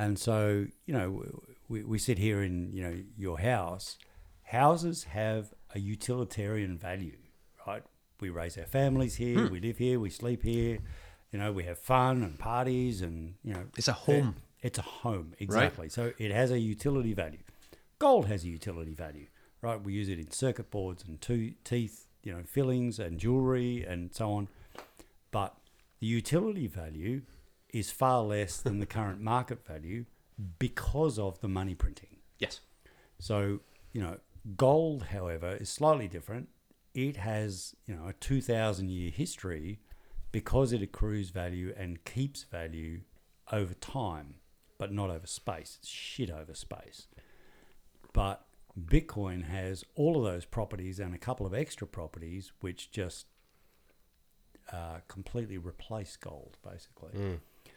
And 0.00 0.18
so, 0.18 0.66
you 0.86 0.94
know, 0.94 1.22
we, 1.68 1.84
we 1.84 1.98
sit 1.98 2.16
here 2.16 2.42
in, 2.42 2.72
you 2.72 2.82
know, 2.82 2.96
your 3.18 3.38
house. 3.38 3.98
Houses 4.44 5.04
have 5.04 5.52
a 5.74 5.78
utilitarian 5.78 6.78
value, 6.78 7.18
right? 7.66 7.82
We 8.18 8.30
raise 8.30 8.56
our 8.56 8.64
families 8.64 9.16
here, 9.16 9.46
hmm. 9.46 9.52
we 9.52 9.60
live 9.60 9.76
here, 9.76 10.00
we 10.00 10.08
sleep 10.08 10.42
here, 10.42 10.78
you 11.30 11.38
know, 11.38 11.52
we 11.52 11.64
have 11.64 11.78
fun 11.78 12.22
and 12.22 12.38
parties 12.38 13.02
and, 13.02 13.34
you 13.44 13.52
know, 13.52 13.66
It's 13.76 13.88
a 13.88 13.92
home. 13.92 14.36
It's 14.62 14.78
a 14.78 14.82
home, 14.82 15.34
exactly. 15.38 15.90
So 15.90 16.12
it 16.16 16.30
has 16.30 16.50
a 16.50 16.58
utility 16.58 17.12
value. 17.12 17.42
Gold 17.98 18.26
has 18.26 18.42
a 18.44 18.48
utility 18.48 18.94
value, 18.94 19.26
right? 19.60 19.82
We 19.82 19.92
use 19.92 20.08
it 20.08 20.18
in 20.18 20.30
circuit 20.30 20.70
boards 20.70 21.04
and 21.06 21.20
to- 21.20 21.52
teeth, 21.62 22.06
you 22.22 22.32
know, 22.32 22.42
fillings 22.46 22.98
and 22.98 23.18
jewelry 23.18 23.84
and 23.86 24.14
so 24.14 24.32
on. 24.32 24.48
But 25.30 25.56
the 25.98 26.06
utility 26.06 26.68
value 26.68 27.20
is 27.72 27.90
far 27.90 28.22
less 28.22 28.56
than 28.58 28.78
the 28.80 28.86
current 28.86 29.20
market 29.34 29.64
value 29.66 30.04
because 30.58 31.18
of 31.18 31.40
the 31.40 31.48
money 31.48 31.74
printing. 31.74 32.16
yes 32.38 32.60
So, 33.18 33.60
you 33.92 34.00
know, 34.00 34.18
gold, 34.56 35.04
however, 35.12 35.56
is 35.56 35.68
slightly 35.68 36.08
different. 36.08 36.48
it 36.94 37.16
has 37.16 37.74
you 37.86 37.94
know 37.94 38.08
a 38.08 38.12
two 38.14 38.40
thousand 38.40 38.90
year 38.90 39.10
history 39.10 39.78
because 40.32 40.72
it 40.72 40.82
accrues 40.82 41.30
value 41.30 41.74
and 41.76 42.04
keeps 42.04 42.44
value 42.44 43.00
over 43.52 43.74
time, 43.74 44.34
but 44.78 44.92
not 44.92 45.10
over 45.10 45.26
space. 45.26 45.76
It's 45.80 45.88
shit 45.88 46.30
over 46.30 46.54
space. 46.54 47.08
But 48.12 48.44
Bitcoin 48.78 49.44
has 49.44 49.84
all 49.96 50.16
of 50.16 50.24
those 50.32 50.44
properties 50.44 51.00
and 51.00 51.14
a 51.14 51.18
couple 51.18 51.44
of 51.46 51.52
extra 51.54 51.86
properties 51.86 52.52
which 52.60 52.90
just 52.92 53.26
uh, 54.72 54.98
completely 55.08 55.58
replace 55.58 56.16
gold, 56.16 56.56
basically. 56.62 57.10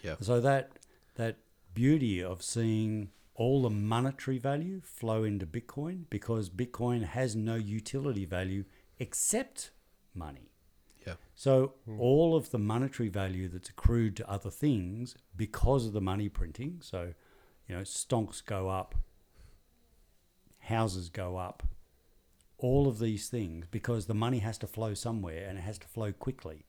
Yeah. 0.03 0.15
So 0.19 0.39
that 0.41 0.73
that 1.15 1.37
beauty 1.73 2.23
of 2.23 2.43
seeing 2.43 3.09
all 3.35 3.63
the 3.63 3.69
monetary 3.69 4.37
value 4.37 4.81
flow 4.81 5.23
into 5.23 5.45
Bitcoin 5.45 6.03
because 6.09 6.49
Bitcoin 6.49 7.03
has 7.03 7.35
no 7.35 7.55
utility 7.55 8.25
value 8.25 8.63
except 8.99 9.71
money. 10.13 10.51
Yeah. 11.07 11.15
So 11.35 11.73
all 11.99 12.35
of 12.35 12.51
the 12.51 12.59
monetary 12.59 13.09
value 13.09 13.49
that's 13.49 13.69
accrued 13.69 14.15
to 14.17 14.29
other 14.29 14.51
things 14.51 15.15
because 15.35 15.85
of 15.85 15.93
the 15.93 15.99
money 15.99 16.29
printing, 16.29 16.79
so 16.81 17.13
you 17.67 17.75
know, 17.75 17.81
stonks 17.81 18.45
go 18.45 18.69
up, 18.69 18.95
houses 20.59 21.09
go 21.09 21.37
up, 21.37 21.63
all 22.57 22.87
of 22.87 22.99
these 22.99 23.27
things 23.27 23.65
because 23.69 24.05
the 24.05 24.13
money 24.13 24.39
has 24.39 24.57
to 24.59 24.67
flow 24.67 24.93
somewhere 24.93 25.45
and 25.47 25.57
it 25.57 25.61
has 25.61 25.77
to 25.79 25.87
flow 25.87 26.13
quickly 26.13 26.65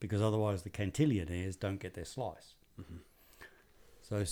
because 0.00 0.20
otherwise 0.20 0.62
the 0.62 0.70
cantillionaires 0.70 1.58
don't 1.58 1.80
get 1.80 1.94
their 1.94 2.04
slice. 2.04 2.54
So 4.02 4.24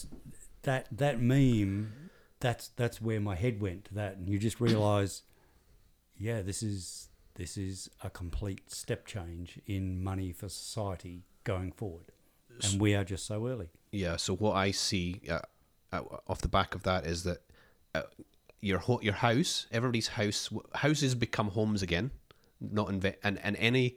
that 0.63 0.87
that 0.91 1.21
meme, 1.21 2.11
that's 2.41 2.69
that's 2.77 3.01
where 3.01 3.21
my 3.21 3.35
head 3.35 3.61
went 3.61 3.87
to 3.87 3.95
that, 3.95 4.17
and 4.17 4.29
you 4.29 4.39
just 4.39 4.61
realise, 4.61 5.23
yeah, 6.19 6.43
this 6.43 6.63
is 6.63 7.09
this 7.35 7.57
is 7.57 7.91
a 8.03 8.11
complete 8.11 8.71
step 8.71 9.07
change 9.07 9.61
in 9.67 10.03
money 10.03 10.33
for 10.33 10.49
society 10.49 11.25
going 11.45 11.73
forward, 11.73 12.07
and 12.63 12.81
we 12.81 12.95
are 12.95 13.05
just 13.05 13.27
so 13.27 13.47
early. 13.47 13.69
Yeah. 13.93 14.17
So 14.17 14.35
what 14.35 14.55
I 14.55 14.71
see 14.71 15.21
uh, 15.31 15.41
uh, 15.93 16.03
off 16.27 16.41
the 16.41 16.49
back 16.49 16.75
of 16.75 16.83
that 16.85 17.07
is 17.07 17.25
that 17.25 17.39
uh, 17.95 18.03
your 18.61 18.79
ho- 18.79 19.01
your 19.03 19.15
house, 19.15 19.67
everybody's 19.71 20.09
house, 20.09 20.49
houses 20.75 21.15
become 21.15 21.49
homes 21.49 21.83
again. 21.83 22.11
Not 22.61 22.89
inve- 22.89 23.17
and 23.23 23.39
and 23.43 23.57
any 23.57 23.97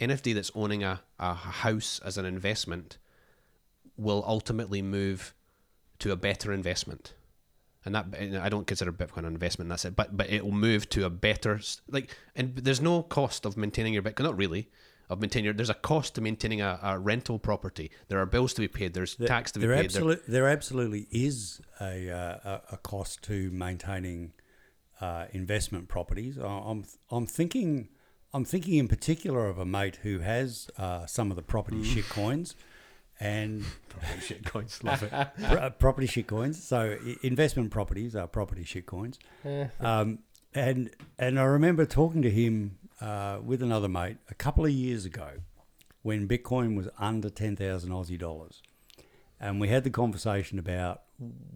NFT 0.00 0.34
that's 0.34 0.50
owning 0.54 0.82
a, 0.82 1.00
a 1.18 1.34
house 1.34 2.00
as 2.04 2.18
an 2.18 2.26
investment 2.26 2.98
will 3.96 4.24
ultimately 4.26 4.82
move 4.82 5.34
to 6.00 6.10
a 6.12 6.16
better 6.16 6.52
investment. 6.52 7.14
And 7.84 7.94
that 7.94 8.06
and 8.16 8.36
I 8.38 8.48
don't 8.48 8.66
consider 8.66 8.92
Bitcoin 8.92 9.18
an 9.18 9.24
investment. 9.26 9.68
That's 9.68 9.84
it. 9.84 9.94
But 9.94 10.16
but 10.16 10.30
it 10.30 10.42
will 10.44 10.52
move 10.52 10.88
to 10.90 11.04
a 11.04 11.10
better 11.10 11.60
like. 11.90 12.16
And 12.34 12.56
there's 12.56 12.80
no 12.80 13.02
cost 13.02 13.44
of 13.44 13.56
maintaining 13.56 13.92
your 13.94 14.02
Bitcoin. 14.02 14.24
Not 14.24 14.36
really. 14.38 14.70
Of 15.10 15.20
maintaining 15.20 15.44
your, 15.44 15.52
there's 15.52 15.68
a 15.68 15.74
cost 15.74 16.14
to 16.14 16.22
maintaining 16.22 16.62
a, 16.62 16.78
a 16.82 16.98
rental 16.98 17.38
property. 17.38 17.90
There 18.08 18.18
are 18.20 18.24
bills 18.24 18.54
to 18.54 18.62
be 18.62 18.68
paid. 18.68 18.94
There's 18.94 19.16
tax 19.16 19.52
to 19.52 19.58
be 19.58 19.66
there 19.66 19.76
paid. 19.76 19.90
there- 19.90 19.98
absolute, 20.00 20.22
there 20.26 20.48
absolutely 20.48 21.06
is 21.10 21.60
a, 21.78 22.10
uh, 22.10 22.58
a 22.72 22.78
cost 22.78 23.22
to 23.24 23.50
maintaining 23.50 24.32
uh, 25.02 25.26
investment 25.32 25.88
properties. 25.88 26.38
I- 26.38 26.46
I'm 26.46 26.86
I'm 27.10 27.26
thinking 27.26 27.90
I'm 28.32 28.46
thinking 28.46 28.74
in 28.78 28.88
particular 28.88 29.46
of 29.46 29.58
a 29.58 29.66
mate 29.66 29.96
who 29.96 30.20
has 30.20 30.70
uh, 30.78 31.04
some 31.04 31.30
of 31.30 31.36
the 31.36 31.42
property 31.42 31.76
Mm. 31.76 31.84
shit 31.84 32.08
coins, 32.08 32.56
and 33.24 33.64
shit 34.20 34.44
coins. 34.44 34.84
Love 34.84 35.02
it. 35.02 35.10
pro- 35.42 35.70
property 35.70 36.06
shit 36.06 36.26
coins. 36.26 36.62
So 36.62 36.98
investment 37.22 37.70
properties 37.70 38.14
are 38.14 38.26
property 38.26 38.64
shit 38.64 38.84
coins. 38.86 39.18
Um, 39.80 40.18
and 40.54 40.90
and 41.18 41.40
I 41.40 41.44
remember 41.44 41.86
talking 41.86 42.22
to 42.22 42.30
him 42.30 42.78
uh, 43.00 43.38
with 43.42 43.62
another 43.62 43.88
mate 43.88 44.18
a 44.30 44.34
couple 44.34 44.64
of 44.64 44.70
years 44.70 45.04
ago 45.04 45.30
when 46.02 46.28
Bitcoin 46.28 46.76
was 46.76 46.88
under 46.98 47.30
ten 47.30 47.56
thousand 47.56 47.90
Aussie 47.90 48.18
dollars, 48.18 48.62
and 49.40 49.58
we 49.58 49.68
had 49.68 49.84
the 49.84 49.90
conversation 49.90 50.58
about 50.58 51.02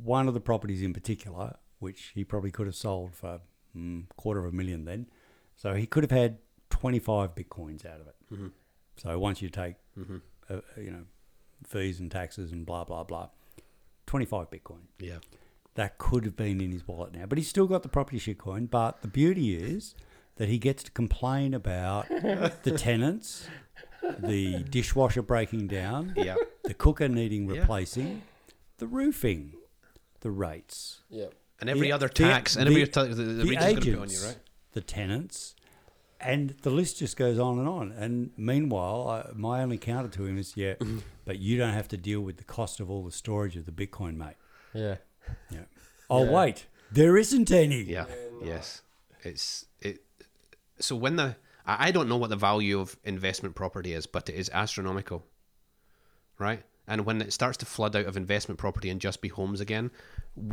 one 0.03 0.27
of 0.27 0.35
the 0.35 0.41
properties 0.41 0.81
in 0.83 0.95
particular, 0.95 1.57
which 1.81 2.13
he 2.15 2.25
probably 2.25 2.51
could 2.51 2.67
have 2.67 2.77
sold 2.77 3.15
for 3.15 3.41
mm, 3.77 4.05
quarter 4.17 4.41
of 4.41 4.47
a 4.53 4.57
million 4.57 4.85
then. 4.87 5.07
So 5.55 5.75
he 5.75 5.87
could 5.87 6.03
have 6.03 6.11
had 6.11 6.39
twenty 6.71 6.99
five 6.99 7.35
bitcoins 7.35 7.85
out 7.85 8.01
of 8.01 8.07
it. 8.09 8.17
So 8.97 9.19
once 9.19 9.43
you 9.43 9.49
take, 9.49 9.75
uh, 10.51 10.61
you 10.77 10.91
know, 10.91 11.05
fees 11.67 12.01
and 12.01 12.11
taxes 12.11 12.53
and 12.53 12.65
blah 12.67 12.85
blah 12.85 13.05
blah, 13.05 13.29
twenty 14.07 14.25
five 14.27 14.51
bitcoin 14.51 14.83
Yeah. 14.99 15.19
that 15.75 15.99
could 15.99 16.25
have 16.25 16.37
been 16.37 16.61
in 16.61 16.73
his 16.73 16.87
wallet 16.87 17.13
now. 17.15 17.27
But 17.27 17.39
he's 17.39 17.49
still 17.49 17.67
got 17.67 17.83
the 17.83 17.89
property 17.89 18.19
shitcoin. 18.19 18.71
But 18.71 19.03
the 19.03 19.09
beauty 19.09 19.57
is 19.57 19.95
that 20.37 20.49
he 20.49 20.59
gets 20.59 20.83
to 20.85 20.91
complain 20.93 21.53
about 21.55 22.09
the 22.63 22.75
tenants, 22.77 23.49
the 24.19 24.63
dishwasher 24.65 25.23
breaking 25.23 25.67
down, 25.67 26.13
Yeah. 26.17 26.37
the 26.65 26.75
cooker 26.75 27.09
needing 27.09 27.49
Yeah. 27.51 27.61
replacing, 27.61 28.23
the 28.79 28.87
roofing, 28.87 29.55
the 30.21 30.31
rates, 30.31 31.01
Yeah. 31.11 31.27
And 31.61 31.69
every 31.69 31.89
the- 31.89 31.93
other 31.93 32.07
the- 32.09 32.15
tax, 32.15 32.55
and 32.57 32.69
every 32.69 32.85
the- 32.85 33.01
other, 33.01 33.15
the, 33.15 33.23
the, 33.23 33.33
the 33.33 33.45
region's 33.45 33.65
going 33.65 33.77
to 33.77 33.81
put 33.81 33.99
on 33.99 34.03
agents, 34.05 34.23
you, 34.23 34.29
right? 34.29 34.39
the 34.73 34.81
tenants, 34.81 35.55
and 36.21 36.55
the 36.63 36.71
list 36.71 36.99
just 36.99 37.17
goes 37.17 37.39
on 37.39 37.59
and 37.59 37.69
on. 37.69 37.93
And 37.93 38.31
meanwhile, 38.37 39.09
I, 39.09 39.33
my 39.35 39.63
only 39.63 39.79
counter 39.79 40.09
to 40.09 40.27
him 40.27 40.39
is, 40.39 40.57
yeah, 40.57 40.75
but 41.25 41.39
you 41.39 41.59
don't 41.59 41.75
have 41.75 41.89
to 41.89 41.97
deal 41.97 42.21
with 42.21 42.39
the 42.39 42.45
cost 42.45 42.81
of 42.81 42.91
all 42.91 43.05
the 43.05 43.13
storage 43.13 43.57
of 43.57 43.67
the 43.67 43.73
Bitcoin, 43.73 44.17
mate. 44.17 44.37
Yeah. 44.75 44.97
Yeah. 45.51 45.65
Oh 46.11 46.31
wait, 46.31 46.67
there 46.91 47.17
isn't 47.17 47.51
any. 47.51 47.83
Yeah. 47.83 48.07
Yes. 48.43 48.83
It's 49.23 49.67
it. 49.81 50.03
So 50.79 50.97
when 50.97 51.17
the 51.17 51.37
I 51.67 51.89
I 51.89 51.91
don't 51.91 52.09
know 52.09 52.17
what 52.17 52.31
the 52.31 52.37
value 52.37 52.81
of 52.81 52.97
investment 53.05 53.55
property 53.55 53.93
is, 53.93 54.07
but 54.07 54.29
it 54.29 54.35
is 54.35 54.51
astronomical, 54.53 55.27
right? 56.39 56.63
And 56.87 57.05
when 57.05 57.21
it 57.21 57.35
starts 57.35 57.59
to 57.59 57.67
flood 57.67 57.95
out 57.95 58.07
of 58.07 58.17
investment 58.17 58.59
property 58.59 58.89
and 58.89 58.99
just 58.99 59.21
be 59.21 59.29
homes 59.29 59.61
again, 59.61 59.91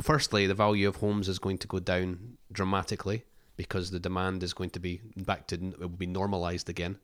firstly, 0.02 0.46
the 0.46 0.54
value 0.54 0.90
of 0.90 0.98
homes 0.98 1.30
is 1.30 1.40
going 1.40 1.58
to 1.60 1.68
go 1.68 1.80
down 1.80 2.38
dramatically 2.52 3.24
because 3.58 3.92
the 3.92 4.00
demand 4.00 4.44
is 4.44 4.54
going 4.54 4.70
to 4.72 4.80
be 4.80 5.02
back 5.18 5.48
to 5.48 5.56
it 5.56 5.80
will 5.80 5.90
be 5.90 6.06
normalized 6.08 6.70
again, 6.70 6.98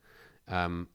um, 0.47 0.88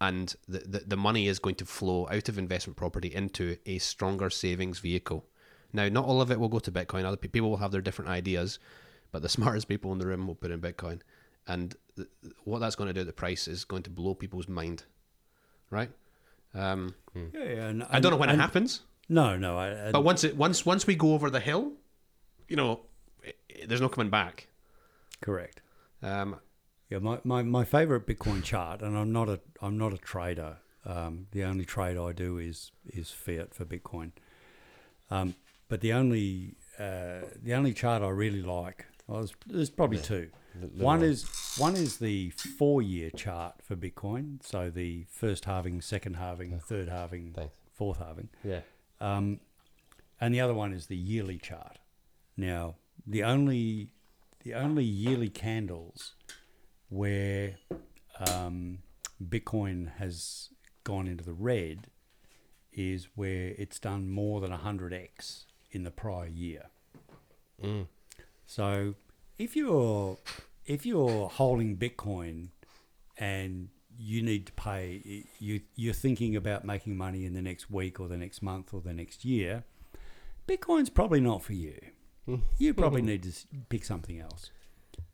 and 0.00 0.34
the, 0.48 0.58
the 0.60 0.78
the 0.86 0.96
money 0.96 1.26
is 1.28 1.38
going 1.38 1.54
to 1.56 1.64
flow 1.64 2.08
out 2.10 2.28
of 2.28 2.38
investment 2.38 2.76
property 2.76 3.12
into 3.14 3.56
a 3.66 3.78
stronger 3.78 4.30
savings 4.30 4.78
vehicle. 4.80 5.24
Now, 5.72 5.88
not 5.88 6.04
all 6.06 6.22
of 6.22 6.30
it 6.30 6.40
will 6.40 6.48
go 6.48 6.60
to 6.60 6.72
Bitcoin. 6.72 7.04
Other 7.04 7.16
pe- 7.18 7.28
people 7.28 7.50
will 7.50 7.58
have 7.58 7.72
their 7.72 7.82
different 7.82 8.10
ideas, 8.10 8.58
but 9.12 9.22
the 9.22 9.28
smartest 9.38 9.68
people 9.68 9.92
in 9.92 9.98
the 9.98 10.06
room 10.06 10.26
will 10.26 10.34
put 10.34 10.50
in 10.50 10.60
Bitcoin, 10.60 11.00
and 11.46 11.74
th- 11.96 12.08
what 12.44 12.60
that's 12.60 12.76
going 12.76 12.88
to 12.88 12.94
do 12.94 13.00
to 13.00 13.04
the 13.04 13.12
price 13.12 13.46
is 13.48 13.64
going 13.64 13.82
to 13.82 13.90
blow 13.90 14.14
people's 14.14 14.48
mind, 14.48 14.84
right? 15.70 15.90
Um, 16.54 16.94
Yeah, 17.14 17.68
and, 17.68 17.84
I 17.90 18.00
don't 18.00 18.10
know 18.12 18.16
when 18.16 18.30
it 18.30 18.38
happens, 18.38 18.80
No, 19.10 19.36
no. 19.36 19.58
I, 19.58 19.68
and- 19.68 19.92
but 19.92 20.02
once 20.02 20.24
it 20.24 20.36
once 20.36 20.64
once 20.64 20.86
we 20.86 20.94
go 20.94 21.12
over 21.14 21.28
the 21.30 21.40
hill, 21.40 21.72
you 22.48 22.56
know, 22.56 22.80
i- 23.26 23.34
there's 23.66 23.80
no 23.82 23.88
coming 23.90 24.10
back. 24.10 24.48
Correct. 25.20 25.60
Um, 26.02 26.36
Yeah, 26.90 26.98
my, 26.98 27.18
my, 27.24 27.42
my 27.42 27.64
favorite 27.64 28.06
Bitcoin 28.06 28.42
chart, 28.42 28.82
and 28.82 28.96
I'm 28.96 29.12
not 29.12 29.28
a 29.28 29.40
I'm 29.60 29.76
not 29.76 29.92
a 29.92 29.98
trader. 29.98 30.56
Um, 30.86 31.26
the 31.32 31.44
only 31.44 31.64
trade 31.64 31.96
I 31.98 32.12
do 32.12 32.38
is 32.38 32.72
is 32.86 33.10
fiat 33.10 33.52
for 33.54 33.64
Bitcoin. 33.64 34.12
Um, 35.10 35.34
but 35.68 35.80
the 35.80 35.92
only 35.92 36.56
uh, 36.78 37.20
the 37.42 37.54
only 37.54 37.74
chart 37.74 38.02
I 38.02 38.08
really 38.08 38.42
like, 38.42 38.86
well, 39.06 39.18
there's, 39.18 39.34
there's 39.46 39.70
probably 39.70 39.98
two. 39.98 40.30
little 40.54 40.70
One 40.78 41.00
one. 41.00 41.08
is 41.08 41.26
one 41.58 41.74
is 41.76 41.98
the 41.98 42.30
four 42.30 42.80
year 42.80 43.10
chart 43.10 43.56
for 43.62 43.76
Bitcoin. 43.76 44.38
So 44.42 44.70
the 44.70 45.04
first 45.10 45.44
halving, 45.44 45.80
second 45.82 46.14
halving, 46.16 46.58
third 46.60 46.88
halving, 46.88 47.32
Thanks. 47.34 47.52
fourth 47.74 47.98
halving. 47.98 48.28
Yeah. 48.44 48.60
Um, 49.00 49.40
and 50.20 50.34
the 50.34 50.40
other 50.40 50.54
one 50.54 50.72
is 50.72 50.86
the 50.86 50.96
yearly 50.96 51.38
chart. 51.38 51.78
Now, 52.36 52.76
the 53.06 53.24
only 53.24 53.90
the 54.44 54.54
only 54.54 54.84
yearly 54.84 55.28
candles 55.28 56.14
where 56.88 57.56
um, 58.30 58.78
Bitcoin 59.22 59.96
has 59.98 60.50
gone 60.84 61.06
into 61.06 61.24
the 61.24 61.32
red 61.32 61.88
is 62.72 63.08
where 63.14 63.54
it's 63.58 63.78
done 63.78 64.08
more 64.08 64.40
than 64.40 64.50
100x 64.50 65.44
in 65.72 65.82
the 65.84 65.90
prior 65.90 66.26
year. 66.28 66.66
So 68.46 68.94
if 69.38 69.56
you're 69.56 70.16
if 70.64 70.86
you're 70.86 71.28
holding 71.28 71.76
Bitcoin 71.76 72.48
and 73.18 73.68
you 73.98 74.22
need 74.22 74.46
to 74.46 74.52
pay 74.52 75.24
you 75.40 75.60
you're 75.74 75.92
thinking 75.92 76.36
about 76.36 76.64
making 76.64 76.96
money 76.96 77.26
in 77.26 77.34
the 77.34 77.42
next 77.42 77.70
week 77.70 77.98
or 78.00 78.06
the 78.08 78.16
next 78.16 78.42
month 78.42 78.72
or 78.72 78.80
the 78.80 78.94
next 78.94 79.24
year, 79.24 79.64
Bitcoin's 80.46 80.88
probably 80.90 81.20
not 81.20 81.42
for 81.42 81.52
you. 81.52 81.78
You 82.58 82.74
probably 82.74 83.02
need 83.02 83.22
to 83.24 83.32
pick 83.68 83.84
something 83.84 84.20
else. 84.20 84.50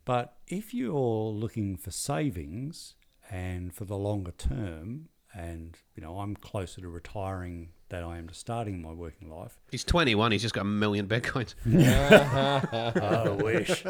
But 0.04 0.36
if 0.48 0.74
you're 0.74 0.92
looking 1.30 1.76
for 1.76 1.90
savings 1.90 2.94
and 3.30 3.72
for 3.72 3.84
the 3.84 3.96
longer 3.96 4.32
term, 4.32 5.08
and 5.34 5.76
you 5.96 6.02
know 6.02 6.18
I'm 6.20 6.36
closer 6.36 6.80
to 6.80 6.88
retiring 6.88 7.70
than 7.88 8.04
I 8.04 8.18
am 8.18 8.28
to 8.28 8.34
starting 8.34 8.82
my 8.82 8.92
working 8.92 9.30
life, 9.30 9.58
he's 9.70 9.84
21. 9.84 10.32
He's 10.32 10.42
just 10.42 10.54
got 10.54 10.62
a 10.62 10.64
million 10.64 11.06
bitcoins. 11.06 11.54
I 11.66 13.30
wish. 13.30 13.84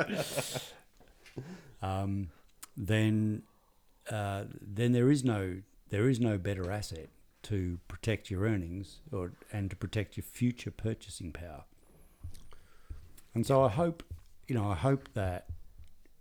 um, 1.83 2.29
then 2.77 3.43
uh, 4.11 4.45
then 4.61 4.93
there 4.93 5.11
is 5.11 5.25
no 5.25 5.57
there 5.91 6.09
is 6.09 6.21
no 6.21 6.39
better 6.39 6.71
asset 6.71 7.09
to 7.43 7.79
protect 7.89 8.31
your 8.31 8.43
earnings 8.43 9.01
or 9.13 9.33
and 9.53 9.71
to 9.71 9.77
protect 9.77 10.17
your 10.17 10.25
future 10.25 10.71
purchasing 10.71 11.33
power. 11.33 11.65
And 13.35 13.47
so 13.47 13.63
I 13.63 13.69
hope 13.69 14.03
you 14.47 14.55
know 14.55 14.71
I 14.71 14.75
hope 14.75 15.09
that 15.15 15.47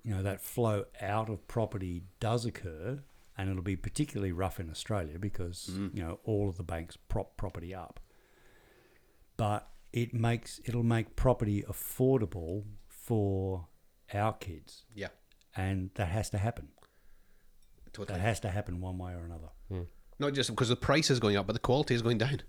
you 0.04 0.14
know 0.14 0.24
that 0.24 0.42
flow 0.42 0.86
out 1.02 1.30
of 1.30 1.48
property 1.48 2.04
does 2.20 2.46
occur, 2.46 3.00
and 3.38 3.50
it'll 3.50 3.64
be 3.64 3.76
particularly 3.76 4.32
rough 4.32 4.60
in 4.60 4.70
Australia 4.70 5.18
because 5.20 5.70
mm. 5.72 5.96
you 5.96 6.04
know 6.04 6.20
all 6.24 6.50
of 6.50 6.58
the 6.58 6.64
banks 6.64 6.98
prop 6.98 7.38
property 7.38 7.74
up. 7.74 8.00
But 9.38 9.68
it 9.92 10.14
makes 10.14 10.60
it'll 10.66 10.84
make 10.84 11.16
property 11.16 11.64
affordable 11.64 12.64
for 12.88 13.68
our 14.14 14.34
kids, 14.34 14.84
Yeah, 14.96 15.10
and 15.56 15.92
that 15.96 16.08
has 16.08 16.30
to 16.32 16.38
happen. 16.38 16.70
totally. 17.92 18.18
That 18.18 18.24
has 18.24 18.40
to 18.42 18.50
happen 18.50 18.82
one 18.82 18.98
way 18.98 19.14
or 19.14 19.26
another. 19.26 19.50
Hmm. 19.70 19.84
Not 20.20 20.34
just 20.34 20.50
because 20.50 20.70
the 20.70 20.76
price 20.76 21.10
is 21.10 21.20
going 21.20 21.36
up, 21.36 21.48
but 21.48 21.54
the 21.54 21.60
quality 21.60 21.96
is 21.96 22.02
going 22.02 22.18
down. 22.18 22.42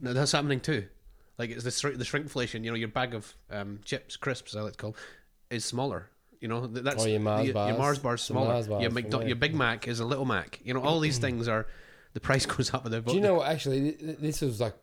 No, 0.00 0.12
that's 0.12 0.32
happening 0.32 0.60
too. 0.60 0.88
Like 1.38 1.50
it's 1.50 1.64
the 1.64 1.70
shr- 1.70 1.96
the 1.98 2.04
shrinkflation. 2.04 2.64
You 2.64 2.70
know, 2.70 2.76
your 2.76 2.88
bag 2.88 3.14
of 3.14 3.34
um, 3.50 3.80
chips, 3.84 4.16
crisps, 4.16 4.54
I 4.56 4.60
like 4.60 4.72
to 4.72 4.78
call, 4.78 4.96
is 5.50 5.64
smaller. 5.64 6.10
You 6.40 6.48
know, 6.48 6.66
th- 6.66 6.84
that's 6.84 7.02
Oh, 7.02 7.06
your 7.06 7.20
Mars 7.20 7.46
your, 7.46 7.54
bars. 7.54 7.68
Your 7.70 7.78
Mars 7.78 7.98
bar's 7.98 8.20
The 8.20 8.26
smaller. 8.26 8.48
Mars 8.52 8.68
bars 8.68 8.82
your, 8.82 8.90
McDo- 8.90 9.26
your 9.26 9.36
Big 9.36 9.54
Mac 9.54 9.88
is 9.88 9.98
a 10.00 10.04
little 10.04 10.26
Mac. 10.26 10.60
You 10.62 10.74
know, 10.74 10.82
all 10.82 11.00
these 11.00 11.18
things 11.18 11.48
are 11.48 11.66
the 12.12 12.20
price 12.20 12.44
goes 12.54 12.72
up 12.74 12.84
with 12.84 12.92
the. 12.92 13.00
Do 13.00 13.14
you 13.14 13.20
know 13.20 13.34
what? 13.34 13.48
Actually, 13.48 13.80
th- 13.80 13.98
th- 13.98 14.18
this 14.18 14.40
was 14.42 14.60
like 14.60 14.74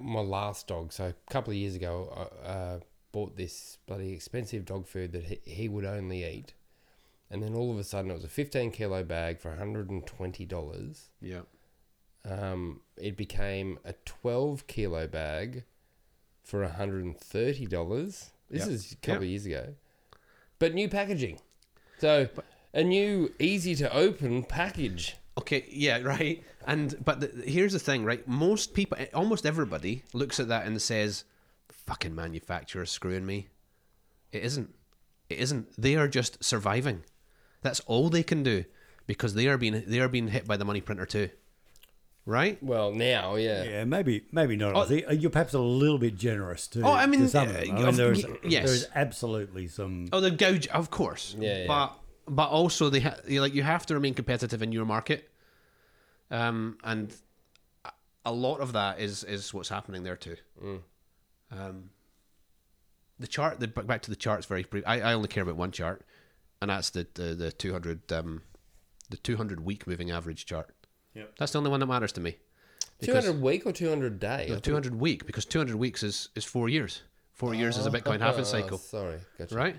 my 0.00 0.20
last 0.20 0.66
dog. 0.68 0.92
So 0.92 1.06
a 1.06 1.32
couple 1.32 1.50
of 1.50 1.56
years 1.56 1.74
ago, 1.74 2.30
I 2.44 2.48
uh, 2.48 2.78
bought 3.12 3.36
this 3.36 3.78
bloody 3.86 4.12
expensive 4.12 4.64
dog 4.64 4.86
food 4.86 5.12
that 5.12 5.24
he, 5.24 5.40
he 5.44 5.68
would 5.68 5.84
only 5.84 6.24
eat, 6.24 6.54
and 7.30 7.42
then 7.42 7.54
all 7.54 7.70
of 7.72 7.78
a 7.78 7.84
sudden, 7.84 8.10
it 8.10 8.14
was 8.14 8.24
a 8.24 8.28
fifteen 8.28 8.70
kilo 8.70 9.02
bag 9.04 9.40
for 9.40 9.48
one 9.50 9.58
hundred 9.58 9.90
and 9.90 10.06
twenty 10.06 10.46
dollars. 10.46 11.10
Yeah. 11.20 11.40
Um, 12.24 12.80
it 12.96 13.16
became 13.16 13.78
a 13.84 13.94
twelve 14.04 14.66
kilo 14.66 15.06
bag 15.06 15.64
for 16.50 16.62
one 16.62 16.72
hundred 16.72 17.04
and 17.04 17.16
thirty 17.16 17.66
dollars. 17.66 18.30
This 18.50 18.62
Yep. 18.66 18.68
is 18.74 18.92
a 18.92 18.96
couple 18.96 19.12
Yep. 19.14 19.22
of 19.22 19.28
years 19.28 19.46
ago, 19.46 19.74
but 20.58 20.74
new 20.74 20.88
packaging. 20.88 21.38
So 21.98 22.28
a 22.74 22.82
new, 22.82 23.32
easy 23.38 23.74
to 23.76 23.92
open 23.94 24.42
package. 24.42 25.16
Okay, 25.38 25.64
yeah, 25.70 25.98
right. 26.02 26.42
And 26.66 27.02
but 27.04 27.20
the, 27.20 27.28
here's 27.50 27.72
the 27.72 27.78
thing, 27.78 28.04
right? 28.04 28.26
Most 28.26 28.74
people, 28.74 28.98
eh, 28.98 29.06
almost 29.14 29.46
everybody, 29.46 30.02
looks 30.12 30.40
at 30.40 30.48
that 30.48 30.66
and 30.66 30.82
says, 30.82 31.24
"Fucking 31.68 32.14
manufacturer 32.14 32.84
screwing 32.86 33.24
me." 33.24 33.48
It 34.32 34.42
isn't. 34.42 34.74
It 35.28 35.38
isn't. 35.38 35.68
They 35.80 35.94
are 35.96 36.08
just 36.08 36.42
surviving. 36.42 37.04
That's 37.62 37.80
all 37.80 38.08
they 38.10 38.22
can 38.24 38.42
do 38.42 38.64
because 39.06 39.34
they 39.34 39.46
are 39.46 39.56
being 39.58 39.84
they 39.86 40.00
are 40.00 40.08
being 40.08 40.28
hit 40.28 40.46
by 40.48 40.56
the 40.56 40.64
money 40.64 40.80
printer 40.80 41.06
too. 41.06 41.30
Right? 42.26 42.62
Well, 42.62 42.92
now, 42.92 43.36
yeah. 43.36 43.64
Yeah, 43.64 43.84
maybe 43.84 44.24
maybe 44.30 44.56
not. 44.56 44.76
I 44.76 44.84
think 44.84 45.08
uh, 45.08 45.12
you're 45.12 45.30
perhaps 45.30 45.54
a 45.54 45.58
little 45.58 45.98
bit 45.98 46.16
generous 46.16 46.68
to. 46.68 46.82
Oh, 46.82 46.92
I 46.92 47.06
mean, 47.06 47.20
to 47.20 47.28
some 47.28 47.48
of 47.48 47.56
uh, 47.56 47.60
them. 47.60 47.76
I 47.76 47.82
mean, 47.86 47.94
there's 47.96 48.24
yes. 48.44 48.66
there's 48.66 48.86
absolutely 48.94 49.68
some. 49.68 50.08
Oh, 50.12 50.20
the 50.20 50.30
gouge, 50.30 50.66
of 50.68 50.90
course. 50.90 51.34
Yeah, 51.38 51.60
yeah. 51.60 51.66
But 51.66 51.98
but 52.26 52.50
also 52.50 52.90
they 52.90 53.00
ha- 53.00 53.16
like 53.28 53.54
you 53.54 53.62
have 53.62 53.86
to 53.86 53.94
remain 53.94 54.14
competitive 54.14 54.62
in 54.62 54.70
your 54.70 54.84
market. 54.84 55.30
Um, 56.30 56.78
and 56.84 57.12
a- 57.84 57.92
a 58.26 58.32
lot 58.32 58.60
of 58.60 58.74
that 58.74 59.00
is 59.00 59.24
is 59.24 59.52
what's 59.52 59.70
happening 59.70 60.02
there 60.04 60.16
too. 60.16 60.36
Um, 61.50 61.90
the 63.18 63.26
chart, 63.26 63.60
the 63.60 63.66
back 63.68 64.02
to 64.02 64.10
the 64.10 64.16
charts 64.16 64.46
very 64.46 64.62
brief. 64.62 64.84
I, 64.86 65.00
I 65.00 65.12
only 65.14 65.28
care 65.28 65.42
about 65.42 65.56
one 65.56 65.72
chart, 65.72 66.02
and 66.60 66.70
that's 66.70 66.90
the 66.90 67.06
the, 67.14 67.34
the 67.34 67.50
two 67.52 67.72
hundred 67.72 68.12
um, 68.12 68.42
the 69.08 69.16
two 69.16 69.36
hundred 69.36 69.64
week 69.64 69.86
moving 69.86 70.10
average 70.10 70.46
chart. 70.46 70.74
Yep. 71.14 71.34
That's 71.38 71.52
the 71.52 71.58
only 71.58 71.70
one 71.70 71.80
that 71.80 71.86
matters 71.86 72.12
to 72.12 72.20
me. 72.20 72.36
Two 73.02 73.14
hundred 73.14 73.40
week 73.40 73.64
or 73.66 73.72
two 73.72 73.88
hundred 73.88 74.20
day? 74.20 74.46
No, 74.50 74.58
two 74.58 74.72
hundred 74.74 74.94
week 75.00 75.26
because 75.26 75.44
two 75.44 75.58
hundred 75.58 75.76
weeks 75.76 76.02
is 76.02 76.28
is 76.34 76.44
four 76.44 76.68
years. 76.68 77.02
Four 77.32 77.54
years 77.54 77.78
is 77.78 77.86
a 77.86 77.90
Bitcoin 77.90 78.20
halving 78.20 78.42
Oh, 78.42 78.44
cycle. 78.44 78.78
sorry, 78.96 79.18
gotcha. 79.38 79.54
right? 79.54 79.76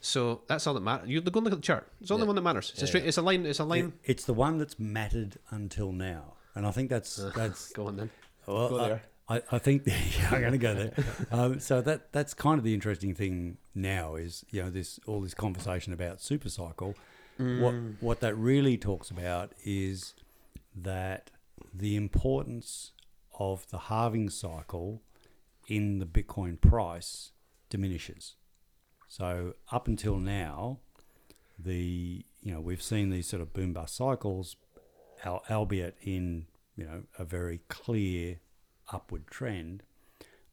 So 0.00 0.42
that's 0.46 0.66
all 0.66 0.74
that 0.74 0.80
matters. 0.80 1.08
You 1.08 1.20
go 1.20 1.38
and 1.38 1.44
look 1.44 1.52
at 1.52 1.58
the 1.58 1.66
chart. 1.66 1.88
It's 2.00 2.08
the 2.08 2.14
only 2.14 2.24
Yeah. 2.24 2.28
one 2.28 2.36
that 2.36 2.42
matters. 2.42 2.70
It's 2.70 2.82
a 2.82 2.84
Yeah, 2.84 2.88
straight. 2.88 3.04
It's 3.06 3.16
a 3.18 3.22
line. 3.22 3.44
It's 3.44 3.58
a 3.60 3.64
It- 3.64 3.66
line. 3.66 3.92
it's 4.04 4.24
the 4.24 4.32
one 4.34 4.58
that's 4.58 4.78
mattered 4.78 5.36
until 5.50 5.92
now, 5.92 6.34
and 6.54 6.64
I 6.66 6.70
think 6.70 6.88
that's 6.90 7.16
that's. 7.34 7.72
Go 7.74 7.88
on 7.88 7.96
then. 7.96 8.10
Well, 8.46 8.68
go 8.68 8.78
I- 8.80 8.88
there. 8.88 9.02
I, 9.28 9.42
I 9.52 9.58
think 9.58 9.82
yeah, 9.86 10.28
I'm 10.32 10.40
going 10.40 10.52
to 10.52 10.58
go 10.58 10.74
there. 10.74 10.92
um, 11.30 11.60
so 11.60 11.80
that 11.82 12.12
that's 12.12 12.34
kind 12.34 12.58
of 12.58 12.64
the 12.64 12.74
interesting 12.74 13.14
thing 13.14 13.58
now 13.76 14.16
is 14.16 14.44
you 14.50 14.60
know 14.62 14.70
this 14.70 14.98
all 15.06 15.20
this 15.20 15.34
conversation 15.34 15.92
about 15.92 16.20
super 16.20 16.48
cycle. 16.48 16.94
What 17.38 17.74
what 18.00 18.20
that 18.20 18.34
really 18.36 18.76
talks 18.76 19.10
about 19.10 19.52
is 19.64 20.14
that 20.74 21.30
the 21.72 21.96
importance 21.96 22.92
of 23.38 23.68
the 23.70 23.78
halving 23.78 24.30
cycle 24.30 25.02
in 25.66 25.98
the 25.98 26.06
Bitcoin 26.06 26.60
price 26.60 27.32
diminishes. 27.68 28.34
So 29.08 29.54
up 29.70 29.88
until 29.88 30.18
now, 30.18 30.78
the 31.58 32.24
you 32.42 32.52
know 32.52 32.60
we've 32.60 32.82
seen 32.82 33.10
these 33.10 33.26
sort 33.26 33.42
of 33.42 33.52
boom 33.52 33.72
bust 33.72 33.96
cycles, 33.96 34.56
al- 35.24 35.44
albeit 35.50 35.96
in 36.02 36.46
you 36.76 36.84
know 36.84 37.02
a 37.18 37.24
very 37.24 37.60
clear 37.68 38.40
upward 38.92 39.26
trend, 39.26 39.82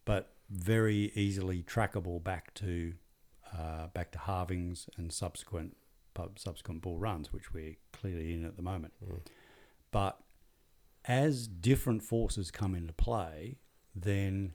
but 0.05 0.33
very 0.49 1.11
easily 1.15 1.63
trackable 1.63 2.23
back 2.23 2.53
to 2.55 2.93
uh, 3.57 3.87
back 3.87 4.11
to 4.11 4.19
halvings 4.19 4.87
and 4.97 5.11
subsequent 5.11 5.77
subsequent 6.35 6.81
bull 6.81 6.97
runs, 6.97 7.31
which 7.31 7.53
we're 7.53 7.75
clearly 7.93 8.33
in 8.33 8.43
at 8.43 8.55
the 8.55 8.63
moment. 8.63 8.93
But 9.91 10.19
as 11.05 11.47
different 11.47 12.03
forces 12.03 12.51
come 12.51 12.75
into 12.75 12.93
play, 12.93 13.57
then 13.95 14.53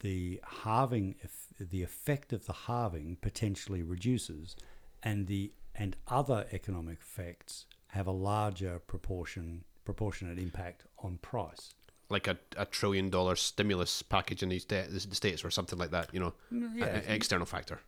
the 0.00 0.40
halving, 0.62 1.16
the 1.58 1.82
effect 1.82 2.32
of 2.32 2.46
the 2.46 2.52
halving 2.52 3.16
potentially 3.20 3.82
reduces, 3.82 4.56
and 5.02 5.26
the 5.26 5.52
and 5.74 5.96
other 6.08 6.46
economic 6.52 6.98
effects 7.00 7.66
have 7.88 8.06
a 8.06 8.12
larger 8.12 8.78
proportion 8.78 9.64
proportionate 9.84 10.38
impact 10.38 10.84
on 10.98 11.18
price. 11.18 11.74
Like 12.08 12.26
a, 12.26 12.38
a 12.56 12.64
trillion 12.66 13.08
dollar 13.10 13.36
stimulus 13.36 14.02
package 14.02 14.42
in 14.42 14.48
these 14.48 14.62
sta- 14.62 14.86
the 14.88 15.00
states 15.14 15.44
or 15.44 15.50
something 15.50 15.78
like 15.78 15.90
that. 15.90 16.08
You 16.12 16.20
know, 16.20 16.32
yeah, 16.50 16.84
a- 16.86 17.10
a- 17.10 17.14
external 17.14 17.46
factor. 17.46 17.80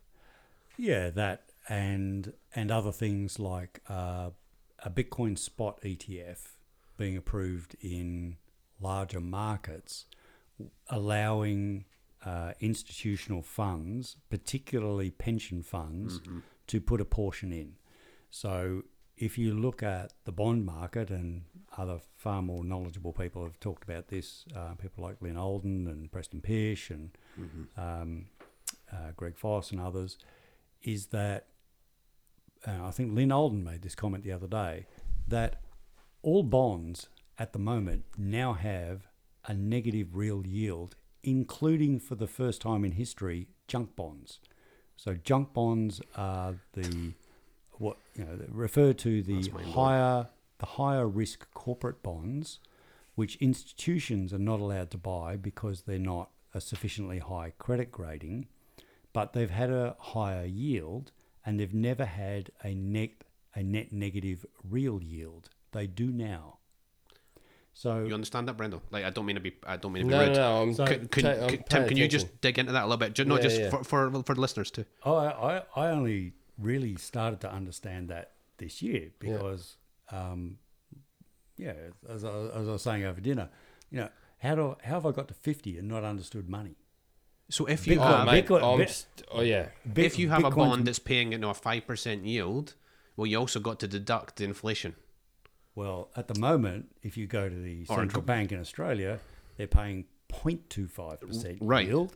Yeah, 0.77 1.09
that 1.11 1.43
and 1.69 2.33
and 2.55 2.71
other 2.71 2.91
things 2.91 3.39
like 3.39 3.81
uh, 3.89 4.29
a 4.79 4.89
Bitcoin 4.89 5.37
spot 5.37 5.81
ETF 5.81 6.39
being 6.97 7.17
approved 7.17 7.75
in 7.81 8.37
larger 8.79 9.19
markets, 9.19 10.05
allowing 10.89 11.85
uh, 12.25 12.53
institutional 12.59 13.41
funds, 13.41 14.17
particularly 14.29 15.11
pension 15.11 15.63
funds, 15.63 16.19
to 16.67 16.79
put 16.79 17.01
a 17.01 17.05
portion 17.05 17.51
in. 17.51 17.73
So 18.29 18.83
if 19.17 19.37
you 19.37 19.53
look 19.53 19.83
at 19.83 20.13
the 20.25 20.31
bond 20.31 20.65
market, 20.65 21.09
and 21.09 21.43
other 21.77 21.99
far 22.15 22.41
more 22.41 22.63
knowledgeable 22.63 23.13
people 23.13 23.43
have 23.43 23.59
talked 23.59 23.83
about 23.83 24.07
this, 24.07 24.45
uh, 24.55 24.73
people 24.75 25.03
like 25.03 25.17
Lyn 25.21 25.37
Alden 25.37 25.87
and 25.87 26.11
Preston 26.11 26.41
Pysh 26.41 26.89
and 26.89 27.11
um, 27.77 28.25
uh, 28.91 29.11
Greg 29.15 29.37
Foss 29.37 29.71
and 29.71 29.79
others, 29.81 30.17
is 30.81 31.07
that 31.07 31.47
uh, 32.65 32.85
I 32.85 32.91
think 32.91 33.13
Lyn 33.13 33.31
Alden 33.31 33.63
made 33.63 33.81
this 33.81 33.95
comment 33.95 34.23
the 34.23 34.31
other 34.31 34.47
day 34.47 34.87
that 35.27 35.61
all 36.23 36.41
bonds 36.41 37.09
at 37.37 37.53
the 37.53 37.59
moment 37.59 38.05
now 38.17 38.53
have 38.53 39.07
a 39.45 39.53
negative 39.53 40.15
real 40.15 40.47
yield, 40.47 40.95
including 41.21 41.99
for 41.99 42.15
the 42.15 42.27
first 42.27 42.61
time 42.61 42.83
in 42.83 42.93
history, 42.93 43.47
junk 43.67 43.95
bonds. 43.95 44.39
So 44.95 45.15
junk 45.15 45.53
bonds 45.53 46.01
are 46.15 46.55
the 46.73 47.13
what 47.73 47.97
you 48.15 48.23
know 48.23 48.39
refer 48.49 48.93
to 48.93 49.21
the 49.21 49.49
higher 49.71 50.27
the 50.59 50.65
higher 50.65 51.07
risk 51.07 51.51
corporate 51.53 52.01
bonds, 52.01 52.59
which 53.15 53.35
institutions 53.37 54.33
are 54.33 54.39
not 54.39 54.59
allowed 54.59 54.91
to 54.91 54.97
buy 54.97 55.35
because 55.35 55.81
they're 55.81 55.99
not 55.99 56.29
a 56.53 56.61
sufficiently 56.61 57.19
high 57.19 57.51
credit 57.57 57.91
grading, 57.91 58.47
but 59.11 59.33
they've 59.33 59.49
had 59.49 59.71
a 59.71 59.95
higher 59.99 60.45
yield 60.45 61.11
and 61.45 61.59
they've 61.59 61.73
never 61.73 62.05
had 62.05 62.51
a 62.63 62.73
net 62.73 63.23
a 63.55 63.61
net 63.61 63.91
negative 63.91 64.45
real 64.63 65.01
yield. 65.01 65.49
They 65.73 65.87
do 65.87 66.07
now. 66.11 66.57
So 67.75 68.03
You 68.05 68.13
understand 68.13 68.47
that, 68.47 68.55
Brendo? 68.55 68.81
Like, 68.91 69.03
I 69.03 69.09
don't 69.09 69.25
mean 69.25 69.35
to 69.35 69.41
be. 69.41 69.53
I 69.65 69.77
don't 69.77 69.91
mean 69.93 70.03
to 70.03 70.09
be 70.09 70.13
No, 70.15 70.23
rude. 70.25 70.33
no, 70.35 70.41
no. 70.57 70.61
I'm, 70.61 70.73
So- 70.75 70.85
Can, 70.85 71.07
can, 71.07 71.23
ta- 71.23 71.45
I'm 71.47 71.63
Tim, 71.69 71.87
can 71.87 71.97
you 71.97 72.07
just 72.07 72.39
dig 72.41 72.59
into 72.59 72.71
that 72.71 72.83
a 72.83 72.85
little 72.85 72.97
bit? 72.97 73.13
Ju- 73.13 73.25
Not 73.25 73.41
just 73.41 73.59
yeah. 73.59 73.69
For, 73.71 73.83
for 73.83 74.23
for 74.23 74.35
the 74.35 74.41
listeners 74.41 74.69
too. 74.71 74.85
Oh, 75.03 75.15
I, 75.15 75.57
I, 75.57 75.63
I 75.75 75.89
only 75.89 76.33
really 76.59 76.95
started 76.97 77.41
to 77.41 77.51
understand 77.51 78.09
that 78.09 78.33
this 78.59 78.83
year 78.83 79.09
because, 79.17 79.77
um, 80.11 80.57
yeah, 81.57 81.73
as 82.07 82.23
I, 82.23 82.29
as 82.29 82.67
I 82.67 82.71
was 82.73 82.81
saying 82.83 83.03
over 83.05 83.19
dinner, 83.19 83.49
you 83.89 84.01
know, 84.01 84.09
how 84.37 84.53
do 84.55 84.77
how 84.83 84.93
have 84.95 85.05
I 85.07 85.11
got 85.11 85.27
to 85.29 85.33
fifty 85.33 85.77
and 85.79 85.87
not 85.87 86.03
understood 86.03 86.47
money? 86.47 86.75
So 87.49 87.65
if 87.65 87.87
you 87.87 87.95
Bitcoin- 87.97 87.99
Oh, 88.13 88.17
have 88.17 88.25
mate, 88.27 88.45
Bitcoin- 88.47 88.71
I'm 88.73 88.77
Bit- 88.77 88.89
st- 88.91 89.27
oh 89.31 89.41
yeah. 89.41 89.69
Bit- 89.91 90.05
if 90.05 90.19
you 90.19 90.29
have 90.29 90.43
a 90.43 90.51
bond 90.51 90.85
that's 90.85 90.99
paying 90.99 91.31
you 91.31 91.39
know 91.39 91.49
a 91.49 91.55
five 91.55 91.87
percent 91.87 92.23
yield, 92.25 92.75
well, 93.17 93.25
you 93.25 93.39
also 93.39 93.59
got 93.59 93.79
to 93.79 93.87
deduct 93.87 94.35
the 94.35 94.43
inflation. 94.43 94.95
Well, 95.75 96.09
at 96.15 96.27
the 96.27 96.39
moment, 96.39 96.95
if 97.01 97.17
you 97.17 97.25
go 97.25 97.49
to 97.49 97.55
the 97.55 97.85
central 97.85 98.21
bank 98.21 98.51
in 98.51 98.59
Australia, 98.59 99.19
they're 99.57 99.67
paying 99.67 100.05
0.25% 100.31 101.57
right. 101.61 101.87
yield, 101.87 102.15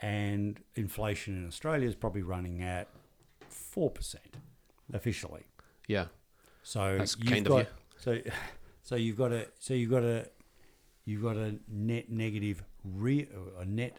and 0.00 0.60
inflation 0.74 1.36
in 1.36 1.46
Australia 1.46 1.88
is 1.88 1.94
probably 1.94 2.22
running 2.22 2.62
at 2.62 2.88
4% 3.50 4.16
officially. 4.92 5.46
Yeah. 5.86 6.06
So 6.62 6.98
That's 6.98 7.16
you've 7.18 7.44
got, 7.44 7.66
So, 7.98 8.18
so 8.82 8.96
you've 8.96 9.16
got 9.16 9.32
a 9.32 9.48
so 9.58 9.74
you've 9.74 9.90
got 9.90 10.02
a 10.02 10.28
you've 11.04 11.22
got 11.22 11.36
a 11.36 11.54
net 11.68 12.10
negative 12.10 12.62
real 12.84 13.26
a 13.58 13.64
net 13.64 13.98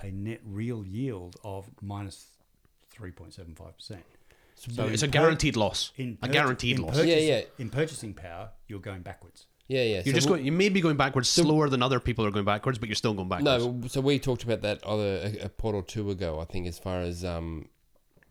a 0.00 0.10
net 0.10 0.40
real 0.44 0.84
yield 0.84 1.36
of 1.44 1.68
minus 1.82 2.26
3.75%. 2.96 3.98
So 4.68 4.86
it's 4.86 5.02
a 5.02 5.06
in 5.06 5.10
per- 5.10 5.18
guaranteed 5.18 5.56
loss. 5.56 5.92
In 5.96 6.18
a 6.22 6.28
guaranteed 6.28 6.76
in 6.76 6.82
loss. 6.82 6.96
purchasing- 6.96 7.08
Yeah, 7.28 7.36
yeah. 7.38 7.42
In 7.58 7.70
purchasing 7.70 8.14
power, 8.14 8.50
you're 8.68 8.78
going 8.80 9.02
backwards. 9.02 9.46
Yeah, 9.68 9.82
yeah. 9.84 9.94
You're 9.96 10.04
So 10.06 10.12
just 10.12 10.26
we- 10.26 10.30
going. 10.34 10.44
You 10.46 10.52
may 10.52 10.68
be 10.68 10.80
going 10.80 10.96
backwards 10.96 11.28
slower 11.28 11.68
than 11.68 11.82
other 11.82 12.00
people 12.00 12.26
are 12.26 12.30
going 12.30 12.44
backwards, 12.44 12.78
but 12.78 12.88
you're 12.88 12.96
still 12.96 13.14
going 13.14 13.28
backwards. 13.28 13.64
No, 13.66 13.88
so 13.88 14.00
we 14.00 14.18
talked 14.18 14.42
about 14.42 14.62
that 14.62 14.82
other 14.84 15.20
a, 15.22 15.44
a 15.44 15.48
pod 15.48 15.74
or 15.74 15.82
two 15.82 16.10
ago. 16.10 16.40
I 16.40 16.44
think 16.44 16.66
as 16.66 16.78
far 16.78 17.00
as 17.00 17.24
um, 17.24 17.68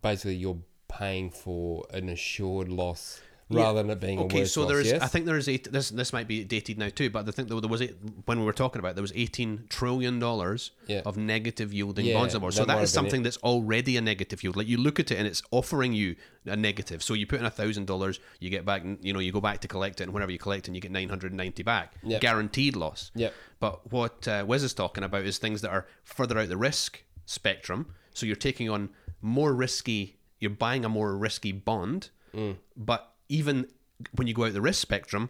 basically 0.01 0.35
you're 0.35 0.59
paying 0.87 1.29
for 1.29 1.85
an 1.93 2.09
assured 2.09 2.67
loss 2.69 3.21
rather 3.49 3.81
than 3.81 3.89
it 3.89 3.99
being 3.99 4.19
Okay, 4.19 4.45
so 4.45 4.65
there 4.65 4.79
is. 4.79 4.87
yes? 4.87 5.01
I 5.01 5.07
think 5.07 5.25
there 5.25 5.37
is 5.37 5.47
eight. 5.49 5.71
This 5.71 5.89
this 5.89 6.13
might 6.13 6.27
be 6.27 6.43
dated 6.43 6.77
now 6.77 6.89
too, 6.89 7.09
but 7.09 7.27
I 7.27 7.31
think 7.31 7.49
there, 7.49 7.59
there 7.59 7.69
was 7.69 7.81
eight, 7.81 7.95
when 8.25 8.39
we 8.39 8.45
were 8.45 8.53
talking 8.53 8.79
about 8.79 8.89
it, 8.91 8.95
there 8.95 9.01
was 9.01 9.13
eighteen 9.15 9.65
trillion 9.69 10.19
dollars 10.19 10.71
Yeah. 10.87 11.01
of 11.05 11.17
negative 11.17 11.73
yielding 11.73 12.05
Yeah, 12.05 12.13
bonds. 12.15 12.33
Somewhere. 12.33 12.51
So 12.51 12.63
that 12.65 12.65
is 12.65 12.67
that 12.67 12.75
might 12.75 12.83
is 12.83 12.93
have 12.95 13.03
been 13.03 13.09
something 13.09 13.23
that's 13.23 13.37
already 13.37 13.97
a 13.97 14.01
negative 14.01 14.43
yield. 14.43 14.55
Like 14.55 14.67
you 14.67 14.77
look 14.77 14.99
at 14.99 15.09
it 15.11 15.17
and 15.17 15.27
it's 15.27 15.41
offering 15.51 15.93
you 15.93 16.15
a 16.45 16.55
negative. 16.55 17.01
So 17.03 17.13
you 17.13 17.25
put 17.27 17.39
in 17.39 17.45
a 17.45 17.49
thousand 17.51 17.87
dollars, 17.87 18.19
you 18.39 18.49
get 18.49 18.65
back. 18.65 18.83
You 19.01 19.13
know, 19.13 19.19
you 19.19 19.31
go 19.31 19.41
back 19.41 19.59
to 19.61 19.67
collect 19.67 19.99
it, 19.99 20.03
and 20.03 20.13
whenever 20.13 20.31
you 20.31 20.39
collect, 20.39 20.67
and 20.67 20.75
you 20.75 20.81
get 20.81 20.91
nine 20.91 21.09
hundred 21.09 21.31
and 21.31 21.37
ninety 21.37 21.63
back. 21.63 21.93
Yep. 22.03 22.21
Guaranteed 22.21 22.75
loss. 22.75 23.11
Yep. 23.15 23.33
But 23.59 23.91
what 23.91 24.27
uh, 24.27 24.45
Wiz 24.47 24.63
is 24.63 24.73
talking 24.73 25.03
about 25.03 25.25
is 25.25 25.37
things 25.37 25.61
that 25.61 25.71
are 25.71 25.87
further 26.03 26.37
out 26.39 26.49
the 26.49 26.57
risk 26.57 27.03
spectrum. 27.25 27.93
So 28.13 28.25
you're 28.25 28.35
taking 28.35 28.69
on 28.69 28.89
more 29.21 29.53
risky. 29.53 30.17
You're 30.39 30.51
buying 30.51 30.85
a 30.85 30.89
more 30.89 31.17
risky 31.17 31.51
bond, 31.51 32.09
Mm. 32.33 32.57
but 32.77 33.13
even 33.29 33.67
when 34.15 34.27
you 34.27 34.33
go 34.33 34.45
out 34.45 34.53
the 34.53 34.61
risk 34.61 34.81
spectrum, 34.81 35.29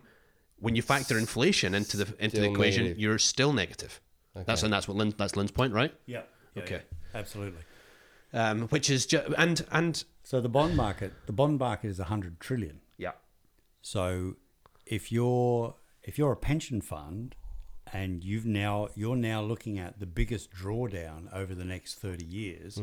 when 0.60 0.76
you 0.76 0.82
factor 0.82 1.18
inflation 1.18 1.74
into 1.76 1.98
the 1.98 2.14
into 2.24 2.40
the 2.42 2.50
equation, 2.50 2.84
negative. 2.84 3.00
you're 3.02 3.18
still 3.20 3.54
negative. 3.54 4.02
That's 4.34 4.64
and 4.64 4.72
that's 4.72 4.88
what 4.88 4.96
Lyn, 4.98 5.14
that's 5.18 5.36
Lyn's 5.36 5.52
point, 5.52 5.74
right? 5.74 5.94
Yeah. 6.06 6.22
Okay. 6.58 6.82
Absolutely. 7.14 7.62
Um, 8.34 8.68
which 8.70 8.90
is 8.90 9.06
just 9.06 9.28
and 9.38 9.66
and 9.72 10.04
So 10.24 10.40
the 10.42 10.50
bond 10.50 10.76
market, 10.78 11.14
the 11.26 11.34
bond 11.34 11.60
market 11.60 11.88
is 11.90 11.98
hundred 12.00 12.40
trillion. 12.40 12.82
yeah, 12.98 13.14
So 13.82 14.36
if 14.86 15.12
you're 15.12 15.76
if 16.04 16.18
you're 16.18 16.32
a 16.32 16.38
pension 16.38 16.82
fund 16.82 17.36
and 17.92 18.24
you've 18.24 18.46
now 18.46 18.90
you're 18.96 19.16
now 19.16 19.42
looking 19.42 19.80
at 19.80 20.00
the 20.00 20.06
biggest 20.06 20.52
drawdown 20.52 21.34
over 21.34 21.56
the 21.56 21.66
next 21.66 21.96
30 21.96 22.24
years 22.26 22.80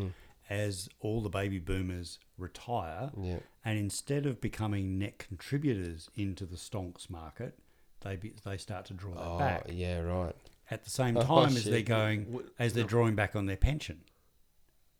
as 0.50 0.88
all 1.00 1.20
the 1.22 1.28
baby 1.28 1.58
boomers 1.58 2.18
retire 2.36 3.10
Yeah. 3.20 3.38
And 3.66 3.78
instead 3.78 4.24
of 4.24 4.40
becoming 4.40 4.98
net 4.98 5.18
contributors 5.18 6.08
into 6.14 6.46
the 6.46 6.56
stonks 6.56 7.10
market 7.10 7.58
they 8.00 8.16
be, 8.16 8.32
they 8.44 8.56
start 8.56 8.84
to 8.86 8.94
draw 8.94 9.12
that 9.14 9.24
oh, 9.26 9.38
back 9.38 9.66
yeah, 9.68 9.98
right. 10.00 10.34
at 10.70 10.84
the 10.84 10.90
same 10.90 11.16
Oh, 11.18 11.22
time 11.22 11.48
as 11.56 11.62
shit. 11.64 11.72
they're 11.72 11.82
going 11.82 12.40
as 12.58 12.72
they're 12.72 12.84
drawing 12.84 13.14
back 13.16 13.34
on 13.36 13.46
their 13.46 13.56
pension 13.56 14.00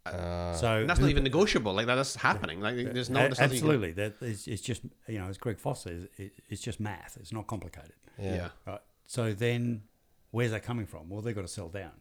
Uh, 0.07 0.53
so 0.55 0.69
and 0.81 0.89
that's 0.89 0.99
who- 1.01 1.07
not 1.07 1.11
even 1.11 1.25
negotiable. 1.25 1.73
Like 1.75 1.87
that's 1.87 2.15
happening. 2.17 2.61
Like 2.61 2.77
there's 2.77 3.11
no 3.11 3.21
a- 3.21 3.23
there's 3.25 3.39
nothing 3.41 3.49
can- 3.49 3.51
absolutely 3.53 3.93
that 3.93 4.15
it's, 4.21 4.47
it's 4.47 4.63
just 4.63 4.83
you 5.09 5.19
know 5.19 5.27
as 5.27 5.37
Greg 5.39 5.59
Foss 5.59 5.83
says 5.83 6.07
it, 6.17 6.33
it's 6.49 6.63
just 6.63 6.79
math 6.79 7.17
it's 7.21 7.33
not 7.33 7.47
complicated 7.49 7.95
yeah, 8.19 8.35
yeah, 8.35 8.49
Right. 8.67 8.81
So 9.07 9.33
then, 9.35 9.83
where's 10.31 10.53
that 10.53 10.63
coming 10.63 10.87
from? 10.87 11.09
Well, 11.11 11.21
they've 11.23 11.35
got 11.35 11.43
to 11.43 11.49
sell 11.49 11.69
down. 11.69 11.93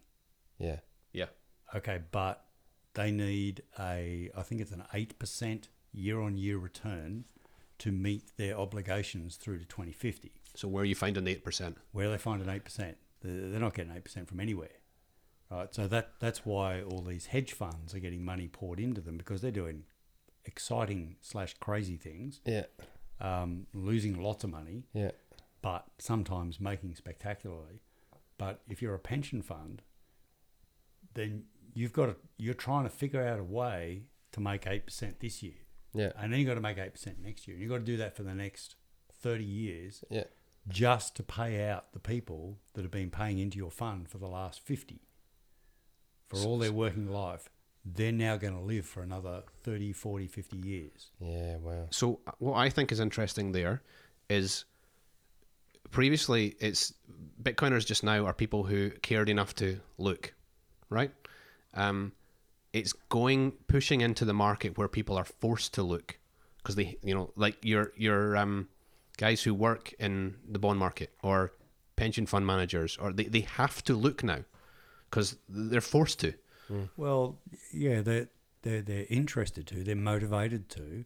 yeah, 0.60 0.78
yeah. 1.14 1.26
Okay, 1.76 2.00
but 2.12 2.46
they 2.94 3.12
need 3.12 3.64
a, 3.80 4.30
I 4.38 4.42
think 4.44 4.62
it's 4.62 4.72
an 4.72 4.84
eight 4.94 5.20
percent 5.20 5.68
year-on-year 5.95 6.57
return 6.57 7.26
to 7.80 7.91
meet 7.91 8.23
their 8.38 8.57
obligations 8.57 9.35
through 9.35 9.59
to 9.59 9.65
2050. 9.65 10.31
So 10.55 10.67
where 10.67 10.84
are 10.84 10.85
you 10.85 10.95
finding 10.95 11.27
eight 11.27 11.43
percent? 11.43 11.77
Where 11.91 12.09
they 12.09 12.17
find 12.17 12.41
an 12.41 12.49
eight 12.49 12.63
percent? 12.63 12.97
They're 13.22 13.49
they're 13.49 13.59
not 13.59 13.73
getting 13.73 13.91
eight 13.95 14.03
percent 14.05 14.27
from 14.27 14.39
anywhere. 14.39 14.69
Right. 15.51 15.73
So 15.73 15.88
that 15.88 16.13
that's 16.19 16.45
why 16.45 16.81
all 16.81 17.01
these 17.01 17.27
hedge 17.27 17.53
funds 17.53 17.93
are 17.93 17.99
getting 17.99 18.23
money 18.23 18.47
poured 18.47 18.80
into 18.80 19.01
them 19.01 19.17
because 19.17 19.41
they're 19.41 19.51
doing 19.51 19.84
exciting 20.45 21.17
slash 21.22 21.55
crazy 21.59 21.97
things, 21.97 22.39
yeah, 22.45 22.65
um, 23.19 23.67
losing 23.73 24.22
lots 24.22 24.43
of 24.43 24.49
money. 24.51 24.84
yeah, 24.93 25.11
but 25.61 25.85
sometimes 25.97 26.59
making 26.59 26.95
spectacularly. 26.95 27.81
But 28.38 28.61
if 28.69 28.81
you're 28.81 28.95
a 28.95 28.99
pension 28.99 29.41
fund, 29.41 29.81
then 31.13 31.43
you've 31.73 31.93
got 31.93 32.07
to, 32.07 32.15
you're 32.38 32.53
trying 32.53 32.84
to 32.84 32.89
figure 32.89 33.26
out 33.26 33.39
a 33.39 33.43
way 33.43 34.03
to 34.34 34.39
make 34.39 34.67
eight 34.67 34.85
percent 34.85 35.19
this 35.19 35.41
year, 35.41 35.53
yeah, 35.95 36.11
and 36.17 36.31
then 36.31 36.39
you've 36.39 36.47
got 36.47 36.55
to 36.55 36.61
make 36.61 36.77
eight 36.77 36.93
percent 36.93 37.17
next 37.23 37.47
year, 37.47 37.55
and 37.55 37.61
you've 37.61 37.72
got 37.72 37.80
to 37.80 37.84
do 37.84 37.97
that 37.97 38.15
for 38.15 38.23
the 38.23 38.35
next 38.35 38.76
thirty 39.22 39.43
years, 39.43 40.03
yeah. 40.09 40.26
just 40.67 41.15
to 41.15 41.23
pay 41.23 41.67
out 41.67 41.93
the 41.93 41.99
people 41.99 42.57
that 42.73 42.84
have 42.84 42.91
been 42.91 43.09
paying 43.09 43.39
into 43.39 43.57
your 43.57 43.72
fund 43.72 44.09
for 44.09 44.17
the 44.17 44.27
last 44.27 44.59
fifty, 44.59 45.01
for 46.27 46.38
all 46.39 46.59
their 46.59 46.73
working 46.73 47.09
life. 47.09 47.49
They're 47.88 48.11
now 48.11 48.35
going 48.35 48.55
to 48.55 48.61
live 48.61 48.88
for 48.88 49.03
another 49.03 49.43
30, 49.61 49.93
40, 49.93 50.26
50 50.26 50.57
years. 50.57 51.11
Yeah, 51.19 51.57
wow. 51.57 51.85
So 51.91 52.19
uh, 52.26 52.31
what 52.39 52.55
I 52.55 52.67
think 52.67 52.91
is 52.91 52.99
interesting 52.99 53.51
there 53.51 53.84
is 54.27 54.65
previously 55.91 56.55
it's 56.59 56.93
Bitcoiners 57.41 57.85
just 57.85 58.03
now 58.03 58.26
are 58.26 58.34
people 58.34 58.63
who 58.63 58.89
cared 58.89 59.30
enough 59.30 59.53
to 59.55 59.80
look, 59.97 60.34
right? 60.89 61.11
Um, 61.73 62.11
it's 62.76 62.93
going 63.07 63.53
pushing 63.68 64.02
into 64.02 64.26
the 64.26 64.34
market 64.34 64.77
where 64.77 64.89
people 64.89 65.18
are 65.18 65.23
forced 65.23 65.73
to 65.76 65.81
look 65.84 66.19
because 66.57 66.76
they, 66.76 66.97
you 67.02 67.15
know, 67.15 67.31
like 67.38 67.57
your 67.64 67.93
your 67.95 68.35
um, 68.35 68.68
guys 69.18 69.41
who 69.43 69.53
work 69.53 69.93
in 69.97 70.35
the 70.49 70.60
bond 70.60 70.77
market 70.77 71.14
or 71.23 71.53
pension 71.95 72.26
fund 72.26 72.45
managers, 72.45 72.97
or 72.97 73.14
they, 73.14 73.23
they 73.23 73.41
have 73.41 73.81
to 73.85 73.93
look 73.95 74.23
now 74.23 74.39
because 75.10 75.38
they're 75.47 75.80
forced 75.80 76.19
to. 76.19 76.34
Well, 76.97 77.38
yeah, 77.72 78.02
they're, 78.02 78.27
they're, 78.64 78.81
they're 78.81 79.06
interested 79.10 79.68
to, 79.68 79.84
they're 79.84 79.95
motivated 79.95 80.68
to, 80.72 81.06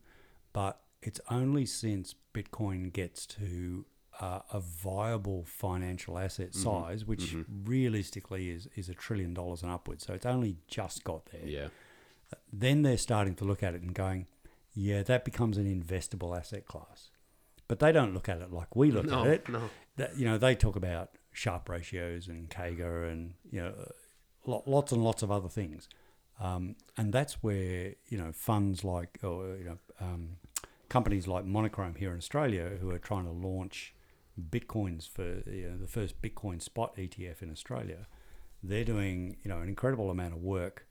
but 0.54 0.82
it's 1.04 1.22
only 1.30 1.68
since 1.68 2.16
Bitcoin 2.34 2.92
gets 2.92 3.28
to 3.28 3.86
uh, 4.20 4.40
a 4.52 4.60
viable 4.60 5.46
financial 5.46 6.18
asset 6.18 6.54
size, 6.54 7.06
which 7.06 7.36
realistically 7.66 8.50
is, 8.50 8.68
is 8.76 8.90
a 8.90 8.94
trillion 8.94 9.34
dollars 9.34 9.62
and 9.64 9.72
upwards. 9.72 10.06
So 10.06 10.14
it's 10.14 10.26
only 10.26 10.58
just 10.68 11.04
got 11.04 11.26
there. 11.28 11.46
Yeah. 11.46 11.68
Then 12.52 12.82
they're 12.82 12.98
starting 12.98 13.36
to 13.36 13.46
look 13.46 13.64
at 13.64 13.74
it 13.76 13.82
and 13.82 13.94
going, 13.94 14.28
yeah, 14.74 15.04
that 15.04 15.24
becomes 15.26 15.58
an 15.58 15.66
investable 15.66 16.38
asset 16.38 16.66
class. 16.66 17.10
But 17.68 17.80
they 17.80 17.92
don't 17.92 18.14
look 18.14 18.28
at 18.28 18.42
it 18.42 18.52
like 18.52 18.76
we 18.76 18.92
look 18.92 19.06
No, 19.10 19.22
at 19.22 19.28
it. 19.28 19.50
no. 19.50 19.70
That, 19.96 20.18
you 20.18 20.26
know, 20.26 20.38
they 20.38 20.56
talk 20.56 20.76
about 20.76 21.12
Sharpe 21.32 21.70
ratios 21.70 22.28
and 22.28 22.50
CAGR 22.50 23.10
and, 23.12 23.34
you 23.52 23.62
know, 23.62 23.74
lots 24.46 24.92
and 24.92 25.04
lots 25.04 25.24
of 25.24 25.32
other 25.32 25.50
things. 25.50 25.88
Um, 26.42 26.76
and 26.98 27.14
that's 27.14 27.44
where, 27.44 27.94
you 28.08 28.18
know, 28.18 28.32
funds 28.34 28.84
like, 28.84 29.20
or, 29.24 29.56
you 29.58 29.66
know, 29.66 29.78
um, 30.02 30.38
companies 30.90 31.28
like 31.28 31.46
Monochrome 31.46 31.96
here 31.96 32.12
in 32.12 32.18
Australia 32.18 32.72
who 32.82 32.90
are 32.92 32.98
trying 33.00 33.26
to 33.26 33.32
launch 33.32 33.94
Bitcoins 34.50 35.08
for, 35.10 35.42
you 35.50 35.70
know, 35.70 35.78
the 35.78 35.88
first 35.88 36.22
Bitcoin 36.22 36.62
spot 36.62 36.96
ETF 36.98 37.42
in 37.42 37.52
Australia, 37.52 38.08
they're 38.64 38.84
doing, 38.86 39.38
you 39.44 39.50
know, 39.50 39.60
an 39.60 39.68
incredible 39.70 40.10
amount 40.10 40.34
of 40.34 40.42
work 40.42 40.86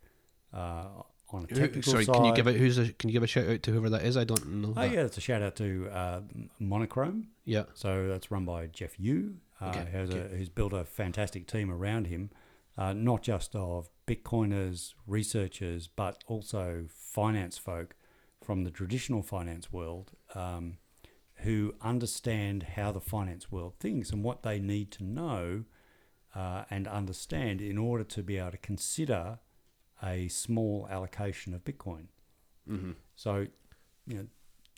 uh, 0.54 0.86
on 1.30 1.44
a 1.44 1.46
technical 1.46 1.82
Sorry, 1.92 2.04
side. 2.04 2.14
can 2.14 2.24
you 2.24 2.34
give 2.34 2.46
it? 2.46 2.56
Who's 2.56 2.78
a, 2.78 2.92
can 2.92 3.10
you 3.10 3.12
give 3.12 3.22
a 3.22 3.26
shout 3.26 3.46
out 3.48 3.62
to 3.64 3.70
whoever 3.72 3.90
that 3.90 4.02
is? 4.04 4.16
I 4.16 4.24
don't 4.24 4.46
know. 4.46 4.68
Oh, 4.70 4.72
that. 4.80 4.90
yeah, 4.92 5.00
it's 5.02 5.18
a 5.18 5.20
shout 5.20 5.42
out 5.42 5.56
to 5.56 5.88
uh, 5.92 6.20
Monochrome. 6.58 7.28
yeah. 7.44 7.64
So 7.74 8.08
that's 8.08 8.30
run 8.30 8.44
by 8.44 8.66
Jeff 8.66 8.98
Yew. 8.98 9.34
Uh, 9.60 9.66
Okay, 9.74 9.88
has 9.90 10.10
a, 10.10 10.28
who's 10.28 10.48
built 10.48 10.72
a 10.72 10.84
fantastic 10.84 11.46
team 11.48 11.70
around 11.70 12.06
him, 12.06 12.30
uh, 12.78 12.92
not 12.92 13.22
just 13.22 13.54
of 13.56 13.90
Bitcoiners, 14.06 14.94
researchers, 15.06 15.88
but 15.88 16.22
also 16.28 16.84
finance 16.88 17.58
folk 17.58 17.94
from 18.42 18.62
the 18.64 18.70
traditional 18.70 19.20
finance 19.22 19.72
world 19.72 20.12
um, 20.34 20.78
who 21.42 21.74
understand 21.80 22.62
how 22.76 22.92
the 22.92 23.00
finance 23.00 23.50
world 23.50 23.74
thinks 23.78 24.10
and 24.10 24.22
what 24.24 24.42
they 24.42 24.58
need 24.58 24.90
to 24.92 25.04
know 25.04 25.64
uh, 26.34 26.64
and 26.70 26.86
understand 26.88 27.60
in 27.60 27.78
order 27.78 28.04
to 28.04 28.22
be 28.22 28.38
able 28.38 28.50
to 28.52 28.56
consider 28.58 29.38
a 30.02 30.28
small 30.28 30.86
allocation 30.90 31.54
of 31.54 31.64
Bitcoin. 31.64 32.06
Mm-hmm. 32.68 32.92
So, 33.16 33.46
you 34.06 34.16
know, 34.16 34.26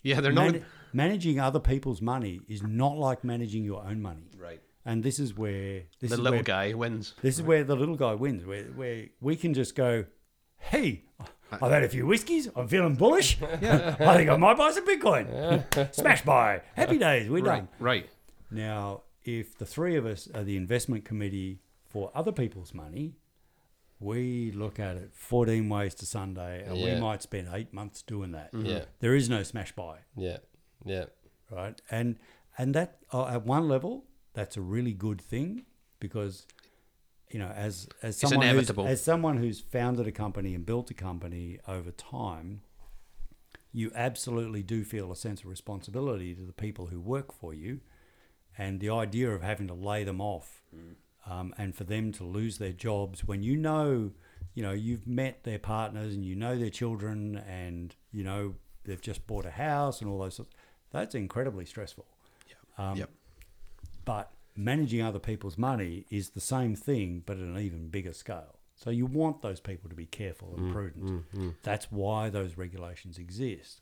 Yeah, 0.03 0.21
they're 0.21 0.31
not. 0.31 0.55
Managing 0.93 1.39
other 1.39 1.59
people's 1.59 2.01
money 2.01 2.41
is 2.47 2.63
not 2.63 2.97
like 2.97 3.23
managing 3.23 3.63
your 3.63 3.83
own 3.83 4.01
money. 4.01 4.29
Right. 4.37 4.61
And 4.83 5.03
this 5.03 5.19
is 5.19 5.37
where 5.37 5.83
this 5.99 6.09
The 6.09 6.15
is 6.15 6.19
little 6.19 6.37
where, 6.37 6.43
guy 6.43 6.73
wins. 6.73 7.13
This 7.21 7.37
is 7.37 7.43
where 7.43 7.63
the 7.63 7.75
little 7.75 7.95
guy 7.95 8.15
wins. 8.15 8.45
Where 8.45 8.63
where 8.63 9.09
we 9.19 9.35
can 9.35 9.53
just 9.53 9.75
go, 9.75 10.05
hey, 10.57 11.03
I've 11.51 11.71
had 11.71 11.83
a 11.83 11.89
few 11.89 12.05
whiskeys. 12.07 12.47
I'm 12.55 12.67
feeling 12.67 12.95
bullish. 12.95 13.37
Yeah. 13.61 13.95
I 13.99 14.17
think 14.17 14.29
I 14.29 14.37
might 14.37 14.57
buy 14.57 14.71
some 14.71 14.85
Bitcoin. 14.87 15.93
Smash 15.95 16.23
buy. 16.23 16.61
Happy 16.75 16.97
days. 16.97 17.29
We're 17.29 17.43
Right, 17.43 17.57
done. 17.59 17.67
right. 17.79 18.09
Now, 18.49 19.01
if 19.23 19.57
the 19.57 19.65
three 19.65 19.95
of 19.95 20.05
us 20.05 20.27
are 20.33 20.43
the 20.43 20.57
investment 20.57 21.05
committee 21.05 21.59
for 21.87 22.11
other 22.15 22.31
people's 22.31 22.73
money, 22.73 23.15
we 23.99 24.51
look 24.51 24.79
at 24.79 24.95
it 24.97 25.11
14 25.13 25.69
ways 25.69 25.93
to 25.95 26.05
Sunday, 26.05 26.63
and 26.65 26.77
Yeah. 26.77 26.95
we 26.95 27.01
might 27.01 27.21
spend 27.21 27.49
eight 27.53 27.71
months 27.73 28.01
doing 28.01 28.31
that. 28.31 28.49
Yeah. 28.53 28.85
There 28.99 29.15
is 29.15 29.29
no 29.29 29.43
smash 29.43 29.73
buy, 29.73 29.99
Yeah. 30.15 30.37
Yeah. 30.85 31.05
right? 31.51 31.79
And 31.91 32.17
and 32.57 32.73
that 32.73 32.97
uh, 33.13 33.27
at 33.27 33.45
one 33.45 33.67
level, 33.67 34.05
that's 34.33 34.57
a 34.57 34.61
really 34.61 34.93
good 34.93 35.21
thing 35.21 35.65
because 35.99 36.45
you 37.31 37.39
know, 37.39 37.51
as 37.55 37.87
as 38.01 38.17
someone 38.17 38.41
who's, 38.41 38.51
inevitable. 38.51 38.87
as 38.87 39.03
someone 39.03 39.37
who's 39.37 39.59
founded 39.59 40.07
a 40.07 40.11
company 40.11 40.53
and 40.53 40.65
built 40.65 40.89
a 40.91 40.93
company 40.93 41.59
over 41.67 41.91
time, 41.91 42.61
you 43.71 43.91
absolutely 43.95 44.63
do 44.63 44.83
feel 44.83 45.11
a 45.11 45.15
sense 45.15 45.41
of 45.41 45.47
responsibility 45.47 46.33
to 46.35 46.41
the 46.41 46.53
people 46.53 46.87
who 46.87 46.99
work 46.99 47.31
for 47.33 47.53
you, 47.53 47.79
and 48.57 48.79
the 48.79 48.89
idea 48.89 49.29
of 49.31 49.41
having 49.41 49.67
to 49.67 49.73
lay 49.73 50.03
them 50.03 50.19
off, 50.19 50.61
um, 51.25 51.53
and 51.57 51.75
for 51.75 51.83
them 51.85 52.11
to 52.13 52.23
lose 52.23 52.57
their 52.57 52.73
jobs 52.73 53.23
when 53.23 53.41
you 53.43 53.55
know, 53.55 54.11
you 54.53 54.63
know, 54.63 54.71
you've 54.71 55.07
met 55.07 55.43
their 55.43 55.59
partners 55.59 56.13
and 56.13 56.25
you 56.25 56.35
know 56.35 56.57
their 56.57 56.69
children, 56.69 57.37
and 57.47 57.95
you 58.11 58.23
know 58.23 58.55
they've 58.83 59.01
just 59.01 59.25
bought 59.27 59.45
a 59.45 59.51
house 59.51 60.01
and 60.01 60.09
all 60.09 60.19
those 60.19 60.35
sorts. 60.35 60.53
That's 60.91 61.15
incredibly 61.15 61.65
stressful. 61.65 62.05
Um, 62.77 62.97
Yep. 62.97 63.09
But 64.03 64.31
managing 64.63 65.01
other 65.01 65.19
people's 65.19 65.57
money 65.57 66.05
is 66.09 66.29
the 66.31 66.41
same 66.41 66.75
thing, 66.75 67.23
but 67.25 67.37
at 67.37 67.43
an 67.43 67.57
even 67.57 67.89
bigger 67.89 68.13
scale. 68.13 68.59
So 68.75 68.89
you 68.89 69.05
want 69.05 69.41
those 69.41 69.59
people 69.59 69.89
to 69.89 69.95
be 69.95 70.05
careful 70.07 70.55
and 70.57 70.69
mm, 70.69 70.73
prudent. 70.73 71.05
Mm, 71.05 71.23
mm. 71.35 71.55
That's 71.63 71.91
why 71.91 72.29
those 72.29 72.57
regulations 72.57 73.17
exist. 73.17 73.81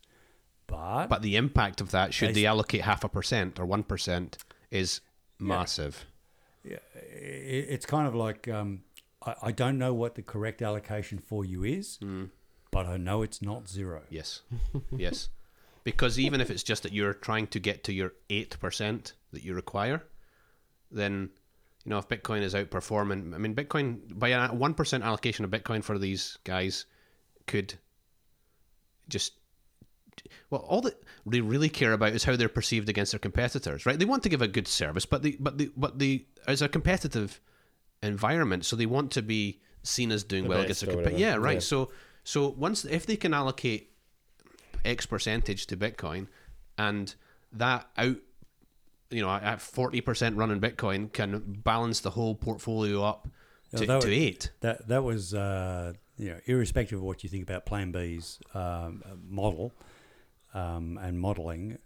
But, 0.68 1.08
But 1.08 1.22
the 1.22 1.36
impact 1.38 1.82
of 1.82 1.92
that, 1.92 2.14
should 2.14 2.30
They- 2.30 2.42
they 2.42 2.46
allocate 2.46 2.82
half 2.82 3.04
a 3.04 3.10
percent 3.10 3.60
or 3.60 3.66
one 3.66 3.84
percent, 3.84 4.38
is 4.72 5.02
massive. 5.40 6.06
i- 6.66 6.78
it's 6.96 7.86
kind 7.86 8.08
of 8.08 8.14
like 8.16 8.48
um, 8.48 8.82
I, 9.26 9.36
I 9.44 9.52
don't 9.52 9.78
know 9.78 9.94
what 9.94 10.16
the 10.16 10.22
correct 10.22 10.62
allocation 10.62 11.18
for 11.20 11.46
you 11.46 11.64
is, 11.64 11.98
hmm. 12.02 12.26
but 12.72 12.86
I 12.86 12.98
know 12.98 13.22
it's 13.22 13.42
not 13.42 13.68
zero. 13.70 14.02
Yes, 14.10 14.42
yes. 14.92 15.30
Because 15.84 16.20
even 16.20 16.42
if 16.42 16.50
it's 16.52 16.62
just 16.62 16.84
that 16.84 16.92
you're 16.94 17.14
trying 17.14 17.48
to 17.48 17.60
get 17.60 17.84
to 17.86 17.94
your 17.94 18.14
eight 18.30 18.60
percent 18.60 19.14
that 19.32 19.44
you 19.44 19.54
require, 19.54 20.04
then 20.92 21.30
you 21.86 21.90
know 21.90 21.98
if 21.98 22.08
Bitcoin 22.08 22.42
is 22.42 22.54
outperforming. 22.54 23.34
I 23.34 23.38
mean, 23.38 23.56
Bitcoin 23.56 24.18
by 24.18 24.30
a 24.30 24.48
one 24.54 24.74
percent 24.74 25.04
allocation 25.04 25.46
of 25.46 25.52
Bitcoin 25.52 25.84
for 25.84 25.98
these 25.98 26.38
guys 26.44 26.86
could 27.48 27.76
just 29.08 29.34
well, 30.50 30.62
all 30.62 30.82
that 30.82 31.02
they 31.26 31.42
really 31.42 31.70
care 31.70 31.94
about 31.94 32.14
is 32.14 32.24
how 32.24 32.36
they're 32.36 32.50
perceived 32.50 32.90
against 32.90 33.12
their 33.12 33.20
competitors, 33.20 33.86
right? 33.86 33.98
They 33.98 34.06
want 34.06 34.24
to 34.24 34.30
give 34.30 34.42
a 34.42 34.48
good 34.48 34.68
service, 34.68 35.06
but 35.06 35.24
the 35.24 35.38
but 35.40 35.58
the 35.58 35.72
but 35.78 36.00
the 36.00 36.26
as 36.48 36.62
a 36.62 36.70
competitive 36.70 37.40
environment, 38.02 38.66
so 38.66 38.76
they 38.76 38.86
want 38.86 39.12
to 39.12 39.22
be 39.22 39.62
seen 39.84 40.12
as 40.12 40.24
doing 40.24 40.44
The 40.44 40.50
well 40.50 40.62
against 40.62 40.82
their 40.82 40.92
or 40.92 40.94
competitors. 40.94 41.22
Yeah, 41.22 41.36
right. 41.36 41.56
Yeah. 41.56 41.60
So 41.60 41.92
so 42.24 42.50
once 42.50 42.86
if 42.86 43.06
they 43.06 43.16
can 43.16 43.34
allocate 43.34 43.92
X 44.84 45.06
percentage 45.06 45.68
to 45.68 45.78
Bitcoin, 45.78 46.28
and 46.78 47.14
that 47.54 47.88
out, 47.98 48.18
you 49.10 49.22
know, 49.22 49.30
at 49.30 49.62
forty 49.62 50.02
percent 50.02 50.38
running 50.38 50.60
Bitcoin 50.60 51.12
can 51.12 51.62
balance 51.64 52.00
the 52.00 52.12
whole 52.12 52.36
portfolio 52.36 53.04
up 53.04 53.28
to, 53.76 53.86
to 53.86 53.94
would- 53.94 54.06
eight. 54.06 54.52
That 54.62 54.88
that 54.88 55.04
was 55.04 55.34
uh, 55.34 55.94
you 56.18 56.30
know 56.30 56.40
irrespective 56.46 57.00
of 57.00 57.04
what 57.04 57.24
you 57.24 57.30
think 57.30 57.44
about 57.44 57.66
Plan 57.66 57.92
B's 57.92 58.40
um, 58.54 59.04
model 59.28 59.74
um, 60.54 61.00
and 61.02 61.20
modelling 61.20 61.78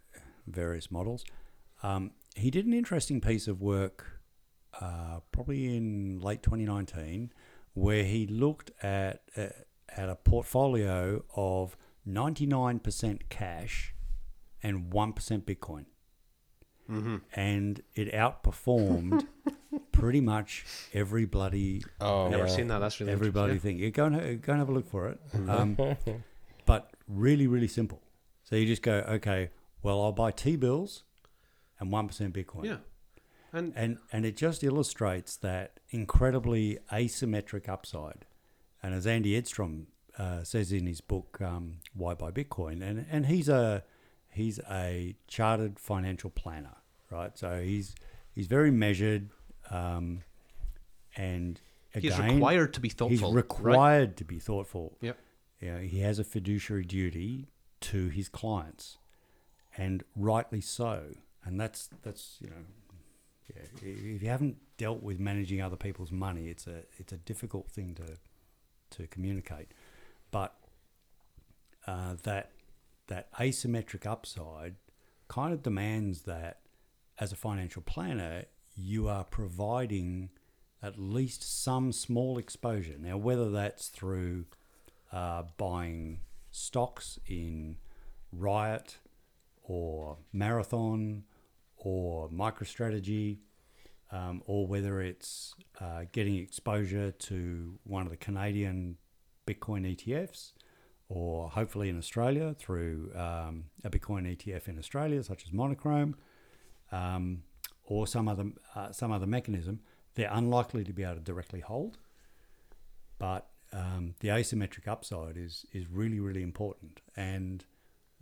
various 0.47 0.91
models. 0.91 1.23
Um, 1.81 2.11
he 2.35 2.49
did 2.49 2.65
an 2.65 2.73
interesting 2.73 3.21
piece 3.21 3.47
of 3.47 3.61
work, 3.61 4.19
uh, 4.79 5.19
probably 5.31 5.75
in 5.75 6.19
late 6.19 6.41
2019, 6.41 7.31
where 7.73 8.03
he 8.03 8.25
looked 8.25 8.71
at 8.81 9.21
uh, 9.37 9.47
at 9.95 10.09
a 10.09 10.15
portfolio 10.15 11.23
of 11.35 11.77
99% 12.07 13.21
cash 13.29 13.93
and 14.61 14.91
1% 14.91 15.13
Bitcoin. 15.43 15.85
And 17.35 17.81
it 17.95 18.11
outperformed 18.13 19.25
pretty 19.91 20.21
much 20.21 20.65
every 20.93 21.25
bloody 21.25 21.83
Oh, 21.99 22.29
Never 22.29 22.47
seen 22.47 22.67
that. 22.67 22.79
That's 22.79 22.99
really 22.99 23.11
everybody 23.11 23.53
interesting. 23.53 23.77
think. 23.77 23.81
You 23.81 23.91
go 23.91 24.05
and 24.05 24.15
ha- 24.15 24.33
go 24.45 24.53
and 24.53 24.59
have 24.59 24.69
a 24.69 24.73
look 24.73 24.87
for 24.89 25.09
it. 25.09 25.19
Um, 25.49 25.77
but 26.65 26.91
really, 27.07 27.47
really 27.47 27.67
simple. 27.67 28.01
So 28.43 28.55
you 28.55 28.65
just 28.65 28.81
go, 28.81 29.03
okay, 29.09 29.49
well, 29.81 30.01
I'll 30.01 30.11
buy 30.11 30.31
T 30.31 30.55
bills 30.55 31.03
and 31.79 31.91
one 31.91 32.07
percent 32.07 32.33
Bitcoin. 32.33 32.65
Yeah, 32.65 32.77
and 33.51 33.73
And 33.75 33.97
and 34.11 34.25
it 34.25 34.37
just 34.37 34.63
illustrates 34.63 35.35
that 35.37 35.79
incredibly 35.89 36.79
asymmetric 36.91 37.67
upside. 37.69 38.25
And 38.81 38.93
as 38.93 39.07
Andy 39.07 39.35
Edstrom 39.37 39.87
uh, 40.17 40.43
says 40.43 40.71
in 40.71 40.85
his 40.85 41.01
book 41.01 41.39
um, 41.41 41.77
Why 41.93 42.13
Buy 42.13 42.31
Bitcoin, 42.31 42.81
and 42.81 43.05
and 43.09 43.25
he's 43.27 43.47
a 43.49 43.83
he's 44.29 44.59
a 44.69 45.15
chartered 45.27 45.79
financial 45.79 46.29
planner, 46.29 46.75
right? 47.13 47.37
So 47.37 47.61
he's 47.61 47.95
he's 48.33 48.47
very 48.47 48.71
measured, 48.71 49.29
um, 49.69 50.23
and 51.15 51.59
he's 51.93 52.17
required 52.19 52.73
to 52.73 52.79
be 52.79 52.89
thoughtful. 52.89 53.09
He's 53.09 53.21
right? 53.21 53.33
required 53.33 54.17
to 54.17 54.25
be 54.25 54.39
thoughtful. 54.39 54.97
Yep. 55.01 55.17
You 55.61 55.71
know, 55.71 55.79
he 55.79 55.99
has 55.99 56.19
a 56.19 56.23
fiduciary 56.23 56.83
duty 56.83 57.47
to 57.81 58.09
his 58.09 58.27
clients, 58.27 58.97
and 59.77 60.03
rightly 60.15 60.61
so. 60.61 61.03
And 61.45 61.59
that's 61.59 61.89
that's 62.01 62.37
you 62.41 62.49
know, 62.49 62.65
yeah, 63.53 63.89
if 63.89 64.23
you 64.23 64.29
haven't 64.29 64.57
dealt 64.77 65.03
with 65.03 65.19
managing 65.19 65.61
other 65.61 65.77
people's 65.77 66.11
money, 66.11 66.47
it's 66.47 66.67
a 66.67 66.83
it's 66.97 67.13
a 67.13 67.17
difficult 67.17 67.69
thing 67.69 67.95
to 67.95 68.17
to 68.97 69.07
communicate. 69.07 69.71
But 70.31 70.55
uh, 71.85 72.15
that 72.23 72.51
that 73.07 73.31
asymmetric 73.33 74.05
upside 74.05 74.75
kind 75.27 75.53
of 75.53 75.63
demands 75.63 76.21
that 76.23 76.59
as 77.19 77.31
a 77.31 77.35
financial 77.35 77.81
planner, 77.81 78.45
you 78.75 79.07
are 79.07 79.23
providing 79.23 80.29
at 80.81 80.99
least 80.99 81.63
some 81.63 81.91
small 81.91 82.37
exposure. 82.37 82.95
Now, 82.99 83.17
whether 83.17 83.49
that's 83.49 83.87
through 83.87 84.45
uh, 85.11 85.43
buying 85.57 86.19
stocks 86.51 87.19
in 87.27 87.77
Riot 88.31 88.97
or 89.63 90.17
Marathon 90.33 91.23
or 91.77 92.29
MicroStrategy, 92.29 93.37
um, 94.11 94.43
or 94.45 94.67
whether 94.67 95.01
it's 95.01 95.55
uh, 95.79 96.03
getting 96.11 96.37
exposure 96.37 97.11
to 97.11 97.79
one 97.83 98.03
of 98.03 98.09
the 98.09 98.17
Canadian 98.17 98.97
Bitcoin 99.47 99.95
ETFs, 99.95 100.51
or 101.09 101.49
hopefully 101.49 101.89
in 101.89 101.97
Australia 101.97 102.55
through 102.57 103.11
um, 103.15 103.65
a 103.83 103.89
Bitcoin 103.89 104.37
ETF 104.37 104.67
in 104.67 104.77
Australia, 104.77 105.23
such 105.23 105.43
as 105.45 105.51
Monochrome, 105.51 106.15
um, 106.93 107.43
or 107.85 108.07
some 108.07 108.27
other 108.27 108.45
uh, 108.75 108.91
some 108.91 109.11
other 109.11 109.27
mechanism, 109.27 109.79
they're 110.15 110.31
unlikely 110.31 110.83
to 110.85 110.93
be 110.93 111.03
able 111.03 111.15
to 111.15 111.21
directly 111.21 111.59
hold. 111.61 111.97
But 113.19 113.47
um, 113.71 114.15
the 114.19 114.27
asymmetric 114.29 114.87
upside 114.87 115.37
is 115.37 115.65
is 115.73 115.87
really 115.89 116.19
really 116.19 116.43
important. 116.43 117.01
And 117.15 117.65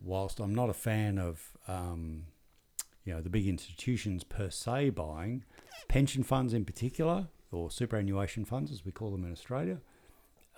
whilst 0.04 0.40
I'm 0.40 0.56
not 0.56 0.70
a 0.70 0.74
fan 0.74 1.18
of 1.18 1.52
um, 1.68 2.24
you 3.06 3.14
know 3.14 3.22
the 3.22 3.30
big 3.30 3.48
institutions 3.48 4.24
per 4.24 4.50
se 4.50 4.92
buying, 4.92 5.44
pension 5.88 6.24
funds 6.24 6.54
in 6.54 6.66
particular, 6.66 7.28
or 7.52 7.70
superannuation 7.72 8.46
funds 8.46 8.72
as 8.72 8.86
we 8.86 8.92
call 8.92 9.12
them 9.12 9.26
in 9.26 9.32
Australia, 9.32 9.78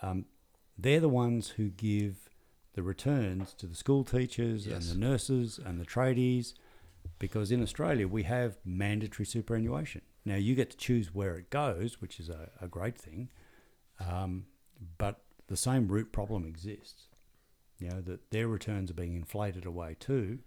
um, 0.01 0.25
they're 0.77 0.99
the 0.99 1.09
ones 1.09 1.49
who 1.57 1.69
give 1.69 2.29
the 2.73 2.83
returns 2.83 3.53
to 3.53 3.67
the 3.67 3.75
school 3.75 4.03
teachers 4.03 4.65
Yes. 4.65 4.75
and 4.75 4.83
the 5.01 5.05
nurses 5.07 5.59
and 5.63 5.79
the 5.79 5.85
tradies, 5.85 6.53
because 7.19 7.51
in 7.51 7.61
Australia 7.61 8.07
we 8.07 8.23
have 8.23 8.57
mandatory 8.65 9.25
superannuation. 9.25 10.01
Now 10.25 10.35
you 10.35 10.55
get 10.55 10.71
to 10.71 10.77
choose 10.77 11.13
where 11.13 11.37
it 11.37 11.49
goes, 11.49 12.01
which 12.01 12.19
is 12.19 12.29
a, 12.29 12.49
a 12.61 12.67
great 12.67 12.97
thing, 12.97 13.29
um, 13.99 14.45
but 14.97 15.21
the 15.47 15.57
same 15.57 15.87
root 15.87 16.11
problem 16.11 16.45
exists. 16.45 17.07
You 17.79 17.89
know 17.89 18.01
that 18.01 18.31
their 18.31 18.47
returns 18.47 18.91
are 18.91 18.93
being 18.93 19.15
inflated 19.15 19.65
away 19.65 19.97
too, 19.99 20.39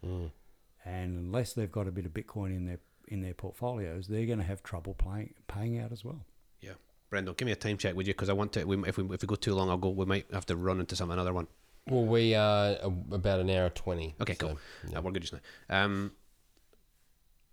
and 0.84 1.18
unless 1.18 1.52
they've 1.52 1.70
got 1.70 1.88
a 1.88 1.92
bit 1.92 2.06
of 2.06 2.12
Bitcoin 2.12 2.56
in 2.56 2.64
their 2.64 2.78
in 3.08 3.20
their 3.20 3.34
portfolios, 3.34 4.08
they're 4.08 4.26
going 4.26 4.38
to 4.38 4.44
have 4.44 4.62
trouble 4.62 4.94
paying 4.94 5.34
paying 5.46 5.78
out 5.78 5.92
as 5.92 6.04
well. 6.04 6.24
Yeah, 6.60 6.72
Brendan, 7.10 7.34
give 7.36 7.46
me 7.46 7.52
a 7.52 7.56
time 7.56 7.76
check, 7.76 7.94
would 7.94 8.06
you? 8.06 8.14
Because 8.14 8.28
I 8.28 8.32
want 8.32 8.52
to. 8.52 8.64
We, 8.64 8.76
if 8.88 8.96
we 8.96 9.04
if 9.14 9.22
we 9.22 9.28
go 9.28 9.34
too 9.34 9.54
long, 9.54 9.68
I'll 9.68 9.76
go. 9.76 9.90
We 9.90 10.06
might 10.06 10.26
have 10.32 10.46
to 10.46 10.56
run 10.56 10.80
into 10.80 10.96
some 10.96 11.10
another 11.10 11.32
one. 11.32 11.46
Well, 11.88 12.04
we 12.04 12.34
are 12.34 12.76
uh, 12.82 12.90
about 13.12 13.40
an 13.40 13.50
hour 13.50 13.70
twenty. 13.70 14.14
Okay, 14.20 14.34
so, 14.34 14.48
cool. 14.48 14.58
yeah. 14.88 14.98
Uh, 14.98 15.02
we're 15.02 15.12
good 15.12 15.22
just 15.22 15.34
now. 15.34 15.84
Um, 15.84 16.12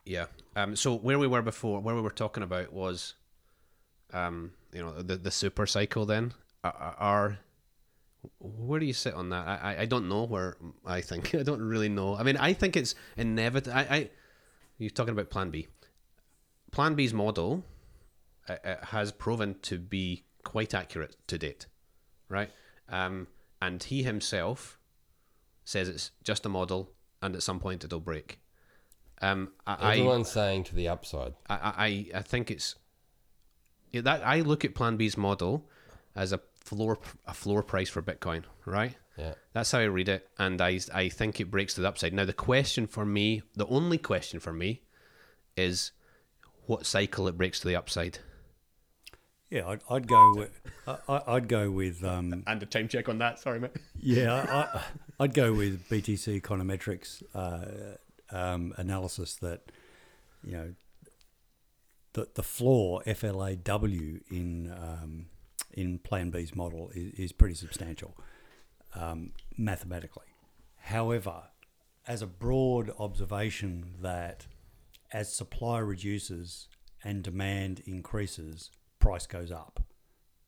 yeah. 0.05 0.25
Um, 0.55 0.75
so 0.75 0.95
where 0.95 1.19
we 1.19 1.27
were 1.27 1.41
before, 1.41 1.79
where 1.79 1.95
we 1.95 2.01
were 2.01 2.09
talking 2.09 2.43
about 2.43 2.73
was, 2.73 3.15
um, 4.13 4.51
you 4.71 4.81
know, 4.81 5.01
the 5.01 5.15
the 5.15 5.31
super 5.31 5.65
cycle. 5.65 6.05
Then 6.05 6.33
are, 6.63 7.39
where 8.39 8.79
do 8.79 8.85
you 8.85 8.93
sit 8.93 9.13
on 9.13 9.29
that? 9.29 9.47
I, 9.47 9.55
I, 9.55 9.81
I 9.81 9.85
don't 9.85 10.09
know 10.09 10.23
where 10.23 10.57
I 10.85 11.01
think. 11.01 11.33
I 11.35 11.43
don't 11.43 11.61
really 11.61 11.89
know. 11.89 12.15
I 12.15 12.23
mean, 12.23 12.37
I 12.37 12.53
think 12.53 12.75
it's 12.75 12.95
inevitable. 13.17 13.77
I, 13.77 13.81
I, 13.81 14.09
you're 14.77 14.89
talking 14.89 15.13
about 15.13 15.29
Plan 15.29 15.49
B. 15.49 15.67
Plan 16.71 16.95
B's 16.95 17.13
model 17.13 17.63
uh, 18.49 18.55
uh, 18.65 18.75
has 18.87 19.11
proven 19.11 19.55
to 19.61 19.77
be 19.77 20.23
quite 20.43 20.73
accurate 20.73 21.15
to 21.27 21.37
date, 21.37 21.67
right? 22.29 22.49
Um, 22.89 23.27
and 23.61 23.81
he 23.81 24.03
himself 24.03 24.77
says 25.63 25.87
it's 25.87 26.11
just 26.23 26.45
a 26.45 26.49
model, 26.49 26.91
and 27.21 27.35
at 27.35 27.43
some 27.43 27.59
point 27.59 27.83
it'll 27.85 27.99
break. 27.99 28.39
Um, 29.23 29.51
I, 29.65 29.73
I, 29.75 29.91
Everyone's 29.93 30.29
saying 30.29 30.65
to 30.65 30.75
the 30.75 30.89
upside. 30.89 31.33
I, 31.49 31.55
I, 32.13 32.17
I 32.19 32.21
think 32.21 32.51
it's 32.51 32.75
yeah, 33.91 34.01
that 34.01 34.21
I 34.25 34.41
look 34.41 34.65
at 34.65 34.75
Plan 34.75 34.97
B's 34.97 35.17
model 35.17 35.69
as 36.15 36.31
a 36.33 36.39
floor 36.55 36.99
a 37.25 37.33
floor 37.33 37.63
price 37.63 37.89
for 37.89 38.01
Bitcoin, 38.01 38.43
right? 38.65 38.95
Yeah. 39.17 39.33
That's 39.53 39.71
how 39.71 39.79
I 39.79 39.83
read 39.83 40.09
it, 40.09 40.27
and 40.37 40.59
I 40.61 40.79
I 40.93 41.09
think 41.09 41.39
it 41.39 41.51
breaks 41.51 41.75
to 41.75 41.81
the 41.81 41.87
upside. 41.87 42.13
Now 42.13 42.25
the 42.25 42.33
question 42.33 42.87
for 42.87 43.05
me, 43.05 43.43
the 43.55 43.67
only 43.67 43.97
question 43.97 44.39
for 44.39 44.51
me, 44.51 44.81
is 45.55 45.91
what 46.65 46.85
cycle 46.85 47.27
it 47.27 47.37
breaks 47.37 47.59
to 47.61 47.67
the 47.67 47.75
upside. 47.75 48.19
Yeah, 49.49 49.67
I'd, 49.67 49.81
I'd 49.89 50.07
go 50.07 50.33
with 50.35 50.59
I, 50.87 50.97
I- 51.07 51.35
I'd 51.35 51.47
go 51.47 51.69
with 51.69 52.03
um, 52.03 52.43
And 52.47 52.63
a 52.63 52.65
time 52.65 52.87
check 52.87 53.07
on 53.07 53.19
that. 53.19 53.37
Sorry, 53.39 53.59
mate. 53.59 53.71
yeah 53.99 54.33
I, 54.33 54.77
I- 54.77 54.83
I'd 55.19 55.33
go 55.35 55.53
with 55.53 55.87
BTC 55.89 56.41
Econometrics 56.41 57.21
uh, 57.35 57.97
um, 58.31 58.73
analysis 58.77 59.35
that 59.35 59.71
you 60.43 60.53
know 60.53 60.73
the 62.13 62.27
the 62.35 62.43
floor 62.43 63.01
FLAW 63.03 63.55
in 64.29 64.71
um, 64.71 65.27
in 65.71 65.99
Plan 65.99 66.29
B's 66.29 66.55
model 66.55 66.89
is, 66.93 67.13
is 67.13 67.31
pretty 67.31 67.55
substantial 67.55 68.17
um, 68.95 69.31
mathematically. 69.57 70.27
However, 70.77 71.43
as 72.07 72.21
a 72.21 72.27
broad 72.27 72.91
observation 72.99 73.95
that 74.01 74.47
as 75.11 75.33
supply 75.33 75.79
reduces 75.79 76.67
and 77.03 77.23
demand 77.23 77.81
increases, 77.85 78.71
price 78.99 79.27
goes 79.27 79.51
up. 79.51 79.83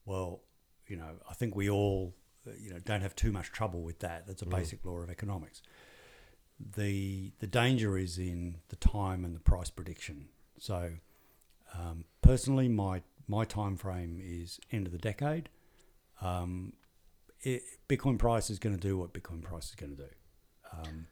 Well, 0.05 0.41
you 0.87 0.97
know, 0.97 1.15
I 1.29 1.33
think 1.33 1.55
we 1.55 1.69
all, 1.69 2.15
you 2.59 2.71
know, 2.71 2.79
don't 2.79 3.01
have 3.01 3.15
too 3.15 3.31
much 3.31 3.51
trouble 3.51 3.81
with 3.81 3.99
that. 3.99 4.27
That's 4.27 4.41
a 4.41 4.45
basic 4.45 4.85
law 4.85 4.97
of 4.99 5.09
economics. 5.09 5.61
The 6.59 7.33
the 7.39 7.47
danger 7.47 7.97
is 7.97 8.17
in 8.17 8.57
the 8.69 8.75
time 8.77 9.25
and 9.25 9.35
the 9.35 9.39
price 9.39 9.69
prediction. 9.69 10.29
So, 10.57 10.91
um, 11.73 12.05
personally, 12.21 12.69
my 12.69 13.01
my 13.27 13.45
time 13.45 13.77
frame 13.77 14.21
is 14.23 14.59
end 14.71 14.85
of 14.85 14.91
the 14.91 14.97
decade. 14.97 15.49
Um, 16.21 16.73
it, 17.41 17.63
Bitcoin 17.89 18.17
price 18.17 18.49
is 18.49 18.59
going 18.59 18.75
to 18.75 18.81
do 18.81 18.97
what 18.97 19.13
Bitcoin 19.13 19.41
price 19.43 19.69
is 19.69 19.75
going 19.75 19.95
to 19.95 20.03
do. 20.03 20.09
Um, 20.71 21.07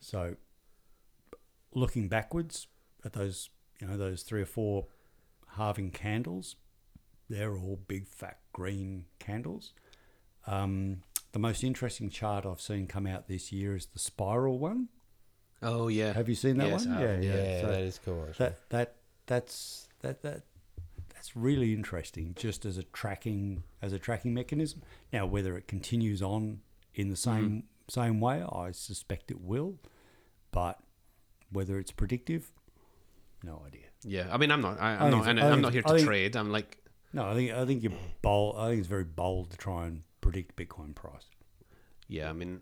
so, 0.00 0.36
looking 1.74 2.08
backwards 2.08 2.66
at 3.04 3.12
those, 3.12 3.50
you 3.80 3.86
know, 3.86 3.96
those 3.96 4.22
three 4.22 4.42
or 4.42 4.46
four 4.46 4.86
halving 5.56 5.90
candles, 5.90 6.56
they're 7.28 7.56
all 7.56 7.78
big 7.86 8.06
fat 8.06 8.38
green 8.52 9.04
candles. 9.18 9.72
Um, 10.46 11.02
the 11.32 11.38
most 11.38 11.62
interesting 11.62 12.10
chart 12.10 12.46
I've 12.46 12.60
seen 12.60 12.86
come 12.86 13.06
out 13.06 13.28
this 13.28 13.52
year 13.52 13.76
is 13.76 13.86
the 13.86 13.98
spiral 13.98 14.58
one. 14.58 14.88
Oh 15.62 15.88
yeah. 15.88 16.12
Have 16.12 16.28
you 16.28 16.34
seen 16.34 16.56
that 16.58 16.68
Yes, 16.68 16.86
one? 16.86 16.96
I 16.96 17.00
have. 17.00 17.24
Yeah, 17.24 17.60
So 17.60 17.66
that 17.68 17.80
is 17.80 18.00
cool. 18.04 18.26
Actually. 18.28 18.46
that 18.46 18.70
that 18.70 18.94
that's 19.26 19.88
that 20.00 20.22
that 20.22 20.42
that's 21.12 21.36
really 21.36 21.74
interesting. 21.74 22.34
Just 22.38 22.64
as 22.64 22.78
a 22.78 22.84
tracking 22.84 23.64
as 23.82 23.92
a 23.92 23.98
tracking 23.98 24.34
mechanism. 24.34 24.82
Now, 25.12 25.26
whether 25.26 25.56
it 25.56 25.66
continues 25.66 26.22
on 26.22 26.60
in 26.94 27.08
the 27.08 27.14
mm-hmm. 27.16 27.36
same 27.40 27.62
same 27.88 28.20
way, 28.20 28.42
I 28.42 28.70
suspect 28.70 29.30
it 29.30 29.40
will. 29.40 29.78
But 30.50 30.78
whether 31.50 31.78
it's 31.78 31.90
predictive, 31.90 32.52
no 33.42 33.62
idea. 33.66 33.86
Yeah. 34.04 34.28
I 34.30 34.36
mean, 34.36 34.50
I'm 34.50 34.60
not. 34.60 34.80
I, 34.80 34.98
think 34.98 35.10
not. 35.10 35.20
it's- 35.20 35.26
And 35.28 35.40
I 35.40 35.50
I'm 35.50 35.60
not 35.60 35.72
here 35.72 35.82
to 35.82 35.88
think- 35.94 36.06
trade. 36.06 36.36
I'm 36.36 36.52
like, 36.52 36.78
No, 37.12 37.26
I 37.26 37.34
think 37.34 37.50
I 37.52 37.66
think 37.66 37.82
you're 37.82 37.92
bold. 38.22 38.56
I 38.56 38.68
think 38.68 38.78
it's 38.80 38.88
very 38.88 39.04
bold 39.04 39.50
to 39.50 39.56
try 39.56 39.86
and 39.86 40.02
predict 40.28 40.56
Bitcoin 40.56 40.94
price. 40.94 41.26
yeah. 42.06 42.28
I 42.28 42.32
mean, 42.32 42.60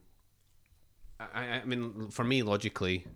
I, 1.19 1.61
I 1.61 1.65
mean, 1.65 2.09
for 2.11 2.25
me, 2.25 2.43
logically, 2.43 3.07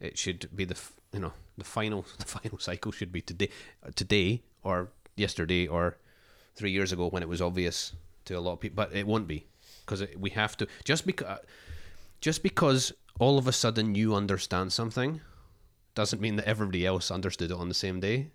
it 0.00 0.16
should 0.16 0.48
be 0.54 0.64
the 0.64 0.78
you 1.12 1.20
know 1.20 1.32
the 1.58 1.64
final 1.64 2.06
the 2.18 2.24
final 2.24 2.58
cycle 2.58 2.92
should 2.92 3.12
be 3.12 3.20
today, 3.20 3.50
today 3.94 4.42
or 4.62 4.90
yesterday 5.16 5.66
or 5.66 5.98
three 6.56 6.70
years 6.70 6.92
ago 6.92 7.08
when 7.08 7.22
it 7.22 7.28
was 7.28 7.42
obvious 7.42 7.92
to 8.24 8.34
a 8.34 8.40
lot 8.40 8.52
of 8.54 8.60
people, 8.60 8.76
but 8.76 8.94
it 8.94 9.06
won't 9.06 9.26
be 9.26 9.46
because 9.84 10.04
we 10.18 10.30
have 10.30 10.56
to 10.56 10.66
just 10.84 11.04
because 11.06 11.38
just 12.20 12.42
because 12.42 12.92
all 13.18 13.38
of 13.38 13.46
a 13.46 13.52
sudden 13.52 13.94
you 13.94 14.14
understand 14.14 14.72
something 14.72 15.20
doesn't 15.94 16.20
mean 16.22 16.36
that 16.36 16.46
everybody 16.46 16.86
else 16.86 17.10
understood 17.10 17.50
it 17.50 17.56
on 17.56 17.68
the 17.68 17.74
same 17.74 18.00
day, 18.00 18.30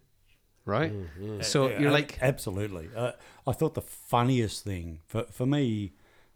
right? 0.65 0.93
So 1.41 1.67
Yeah, 1.69 1.79
you're 1.79 1.91
like, 1.91 2.17
absolutely. 2.21 2.89
Uh, 2.95 3.13
I 3.47 3.51
thought 3.51 3.73
the 3.73 3.81
funniest 3.81 4.63
thing 4.63 4.99
for 5.05 5.23
for 5.31 5.45
me, 5.45 5.93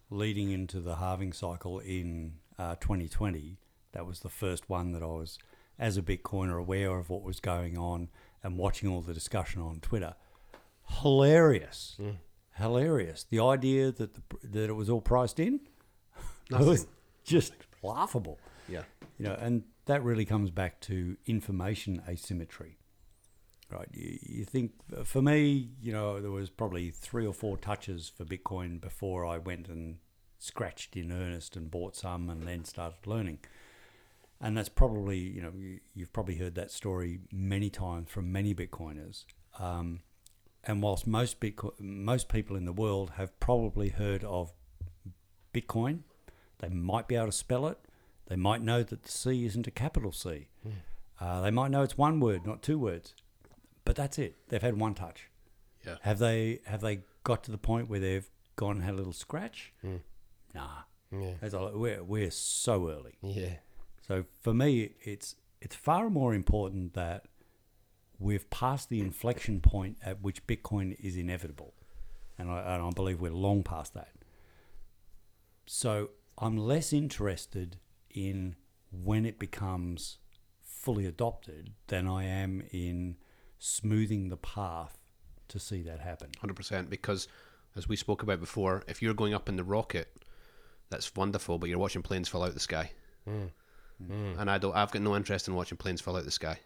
leading 0.10 0.52
into 0.52 0.80
the 0.80 0.96
halving 0.98 1.34
cycle 1.34 1.80
in 1.80 2.34
uh, 2.60 2.76
2020, 2.76 3.58
that 3.92 4.06
was 4.06 4.20
the 4.20 4.30
first 4.30 4.70
one 4.70 4.92
that 4.92 5.02
I 5.04 5.08
was, 5.08 5.38
as 5.80 5.98
a 5.98 6.02
Bitcoiner, 6.02 6.60
aware 6.60 6.98
of 6.98 7.10
what 7.10 7.24
was 7.24 7.40
going 7.40 7.78
on 7.78 8.10
and 8.44 8.58
watching 8.58 8.90
all 8.90 9.02
the 9.02 9.14
discussion 9.14 9.62
on 9.62 9.80
Twitter. 9.80 10.16
Hilarious, 11.02 11.98
hilarious. 12.58 13.26
The 13.30 13.40
idea 13.40 13.92
that 13.92 14.14
the, 14.14 14.22
that 14.44 14.70
it 14.70 14.74
was 14.74 14.90
all 14.90 15.02
priced 15.02 15.40
in 15.40 15.62
was 16.52 16.88
just 17.24 17.54
laughable. 17.82 18.40
yeah, 18.68 18.84
You 19.18 19.26
know, 19.28 19.38
and 19.40 19.64
that 19.86 20.04
really 20.04 20.26
comes 20.26 20.52
back 20.52 20.80
to 20.82 21.18
information 21.26 22.02
asymmetry. 22.08 22.78
Right. 23.74 23.88
You, 23.92 24.20
you 24.22 24.46
think, 24.46 24.74
for 25.04 25.22
me, 25.22 25.70
you 25.82 25.92
know, 25.92 26.22
there 26.22 26.30
was 26.30 26.50
probably 26.52 26.92
three 26.92 27.26
or 27.26 27.34
four 27.34 27.58
touches 27.58 28.12
for 28.16 28.24
Bitcoin 28.24 28.80
before 28.80 29.26
I 29.26 29.40
went 29.40 29.68
and 29.68 29.98
scratched 30.38 30.96
in 30.96 31.12
earnest 31.12 31.56
and 31.56 31.72
bought 31.72 31.96
some 31.96 32.30
and 32.30 32.44
then 32.44 32.66
started 32.66 33.08
learning. 33.08 33.40
And 34.40 34.58
that's 34.58 34.70
probably, 34.70 35.18
you 35.18 35.42
know, 35.42 35.54
you, 35.58 35.80
you've 35.96 36.14
probably 36.14 36.36
heard 36.36 36.54
that 36.56 36.70
story 36.70 37.22
many 37.32 37.70
times 37.70 38.12
from 38.12 38.32
many 38.32 38.54
Bitcoiners. 38.54 39.24
Um, 39.58 40.02
and 40.66 40.84
whilst 40.84 41.08
most 41.08 41.40
Bitcoin, 41.40 41.80
most 41.80 42.30
people 42.30 42.56
in 42.56 42.66
the 42.66 42.74
world 42.74 43.14
have 43.16 43.40
probably 43.40 43.90
heard 43.90 44.24
of 44.24 44.54
Bitcoin, 45.54 46.00
they 46.60 46.70
might 46.70 47.08
be 47.08 47.16
able 47.16 47.28
to 47.28 47.32
spell 47.32 47.66
it. 47.68 47.80
They 48.28 48.36
might 48.36 48.62
know 48.62 48.84
that 48.84 49.04
the 49.04 49.12
C 49.12 49.46
isn't 49.46 49.66
a 49.66 49.72
capital 49.72 50.12
C. 50.12 50.50
Uh, 51.20 51.42
they 51.42 51.52
might 51.52 51.72
know 51.72 51.82
it's 51.82 51.98
one 51.98 52.20
word, 52.20 52.46
not 52.46 52.62
two 52.62 52.78
words. 52.78 53.16
But 53.86 53.96
that's 53.96 54.18
it. 54.18 54.36
They've 54.50 54.62
had 54.62 54.78
one 54.78 54.94
touch. 54.94 55.30
Yeah. 55.86 55.96
Have 56.02 56.20
they? 56.20 56.62
Have 56.66 56.82
they 56.82 57.02
got 57.24 57.44
to 57.46 57.52
the 57.52 57.58
point 57.58 57.90
where 57.90 58.00
they've 58.00 58.30
gone 58.56 58.78
and 58.78 58.84
had 58.84 58.94
a 58.94 58.98
little 58.98 59.14
scratch? 59.14 59.74
Hmm. 59.82 59.98
Nah. 60.54 60.84
Yeah. 61.12 61.34
As 61.42 61.54
I, 61.54 61.70
we're 61.74 62.04
we're 62.04 62.32
so 62.32 62.90
early. 62.90 63.18
Yeah. 63.22 63.56
So 64.08 64.26
for 64.42 64.54
me, 64.54 64.92
it's 65.02 65.36
it's 65.62 65.76
far 65.76 66.10
more 66.10 66.34
important 66.34 66.94
that 66.94 67.26
we've 68.20 68.50
passed 68.50 68.90
the 68.90 69.00
inflection 69.00 69.60
point 69.60 69.98
at 70.04 70.22
which 70.22 70.46
Bitcoin 70.48 70.96
is 71.00 71.18
inevitable, 71.18 71.74
and 72.38 72.50
I, 72.50 72.60
and 72.76 72.84
I 72.84 72.90
believe 72.92 73.20
we're 73.22 73.32
long 73.32 73.64
past 73.64 73.94
that. 73.94 74.12
So 75.66 76.12
I'm 76.38 76.58
less 76.58 76.94
interested 76.94 77.78
in 78.10 78.56
when 78.92 79.26
it 79.26 79.40
becomes 79.40 80.18
fully 80.62 81.06
adopted 81.06 81.72
than 81.88 82.08
I 82.08 82.26
am 82.26 82.64
in 82.72 83.16
smoothing 83.64 84.28
the 84.28 84.36
path 84.38 84.98
to 85.48 85.58
see 85.58 85.82
that 85.84 86.00
happen. 86.00 86.30
hundred 86.40 86.56
percent. 86.56 86.90
Because 86.90 87.28
as 87.76 87.88
we 87.88 87.96
spoke 87.96 88.22
about 88.22 88.40
before, 88.40 88.84
if 88.88 89.02
you're 89.02 89.14
going 89.14 89.34
up 89.34 89.48
in 89.48 89.56
the 89.56 89.64
rocket, 89.64 90.10
that's 90.90 91.16
wonderful, 91.16 91.58
but 91.58 91.70
you're 91.70 91.80
watching 91.80 92.02
planes 92.02 92.28
fall 92.28 92.44
out 92.44 92.54
the 92.54 92.60
sky. 92.60 92.92
And 94.40 94.50
I 94.52 94.58
don't. 94.58 94.76
I've 94.76 94.92
got 94.92 95.02
no 95.02 95.16
interest 95.16 95.48
in 95.48 95.56
watching 95.56 95.78
planes 95.78 96.02
fall 96.02 96.18
out 96.18 96.26
the 96.26 96.32
sky 96.32 96.60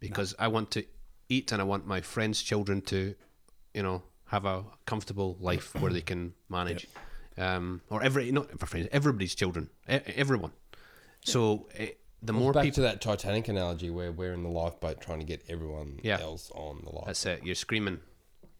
because 0.00 0.34
I 0.38 0.48
want 0.48 0.72
to 0.72 0.84
eat 1.28 1.52
and 1.52 1.60
I 1.62 1.64
want 1.64 1.86
my 1.86 2.00
friends' 2.00 2.42
children 2.42 2.80
to, 2.82 3.14
you 3.74 3.82
know, 3.82 4.02
have 4.26 4.44
a 4.44 4.64
comfortable 4.86 5.36
life 5.40 5.74
where 5.76 5.92
they 5.92 6.00
can 6.00 6.34
manage. 6.48 6.88
Um, 7.36 7.82
or 7.90 8.02
every 8.02 8.32
not 8.32 8.48
my 8.60 8.66
friends, 8.66 8.88
everybody's 8.90 9.36
children, 9.36 9.70
everyone. 9.86 10.50
So 11.24 11.68
eh, 11.76 11.90
the 12.22 12.32
more 12.32 12.52
Back 12.52 12.64
people, 12.64 12.74
to 12.76 12.80
that 12.82 13.00
Titanic 13.00 13.48
analogy 13.48 13.90
where 13.90 14.10
we're 14.12 14.32
in 14.32 14.42
the 14.42 14.48
lifeboat 14.48 15.00
trying 15.00 15.20
to 15.20 15.24
get 15.26 15.42
everyone 15.48 16.00
Yeah. 16.02 16.18
else 16.20 16.50
on 16.54 16.78
the 16.84 16.86
lifeboat. 16.90 17.06
that's 17.06 17.26
it. 17.26 17.44
You're 17.44 17.54
screaming, 17.54 18.00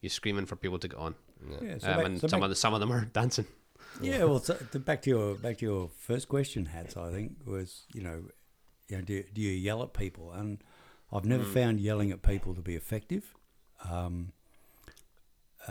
you're 0.01 0.11
screaming 0.11 0.47
for 0.47 0.57
people 0.57 0.79
to 0.79 0.89
get 0.89 0.97
on, 0.99 1.15
Yeah, 1.63 1.79
so 1.79 1.89
um, 1.91 1.97
back- 1.97 2.07
and 2.07 2.21
so 2.21 2.29
some 2.29 2.41
back- 2.41 2.45
of 2.45 2.51
the, 2.51 2.57
some 2.57 2.75
of 2.75 2.81
them 2.81 2.93
are 2.93 3.05
dancing. 3.13 3.47
Yeah, 4.01 4.25
well, 4.25 4.39
so, 4.39 4.55
to 4.73 4.79
back 4.79 5.03
to 5.03 5.11
your 5.11 5.35
back 5.35 5.59
to 5.59 5.65
your 5.65 5.89
first 5.99 6.29
question, 6.29 6.67
Hats. 6.67 6.97
I 6.97 7.11
think 7.11 7.33
was 7.45 7.83
you 7.95 8.03
know, 8.03 8.23
you 8.89 8.97
know, 8.99 9.03
do, 9.03 9.25
do 9.35 9.41
you 9.41 9.51
yell 9.51 9.83
at 9.83 9.93
people? 9.93 10.31
And 10.33 10.59
I've 11.13 11.25
never 11.25 11.43
found 11.43 11.81
yelling 11.81 12.13
at 12.13 12.23
people 12.23 12.55
to 12.55 12.61
be 12.61 12.77
effective. 12.77 13.35
Um, 13.91 14.33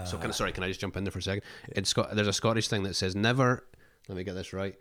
so 0.05 0.18
can 0.18 0.30
I, 0.30 0.34
sorry, 0.34 0.51
can 0.51 0.64
I 0.64 0.68
just 0.68 0.80
jump 0.80 0.95
in 0.97 1.03
there 1.05 1.11
for 1.11 1.19
a 1.19 1.22
second? 1.23 1.43
It's 1.69 1.93
got 1.93 2.15
there's 2.15 2.27
a 2.27 2.34
Scottish 2.34 2.68
thing 2.68 2.84
that 2.84 2.95
says 2.95 3.15
never. 3.15 3.64
Let 4.09 4.18
me 4.18 4.23
get 4.23 4.34
this 4.34 4.51
right. 4.53 4.76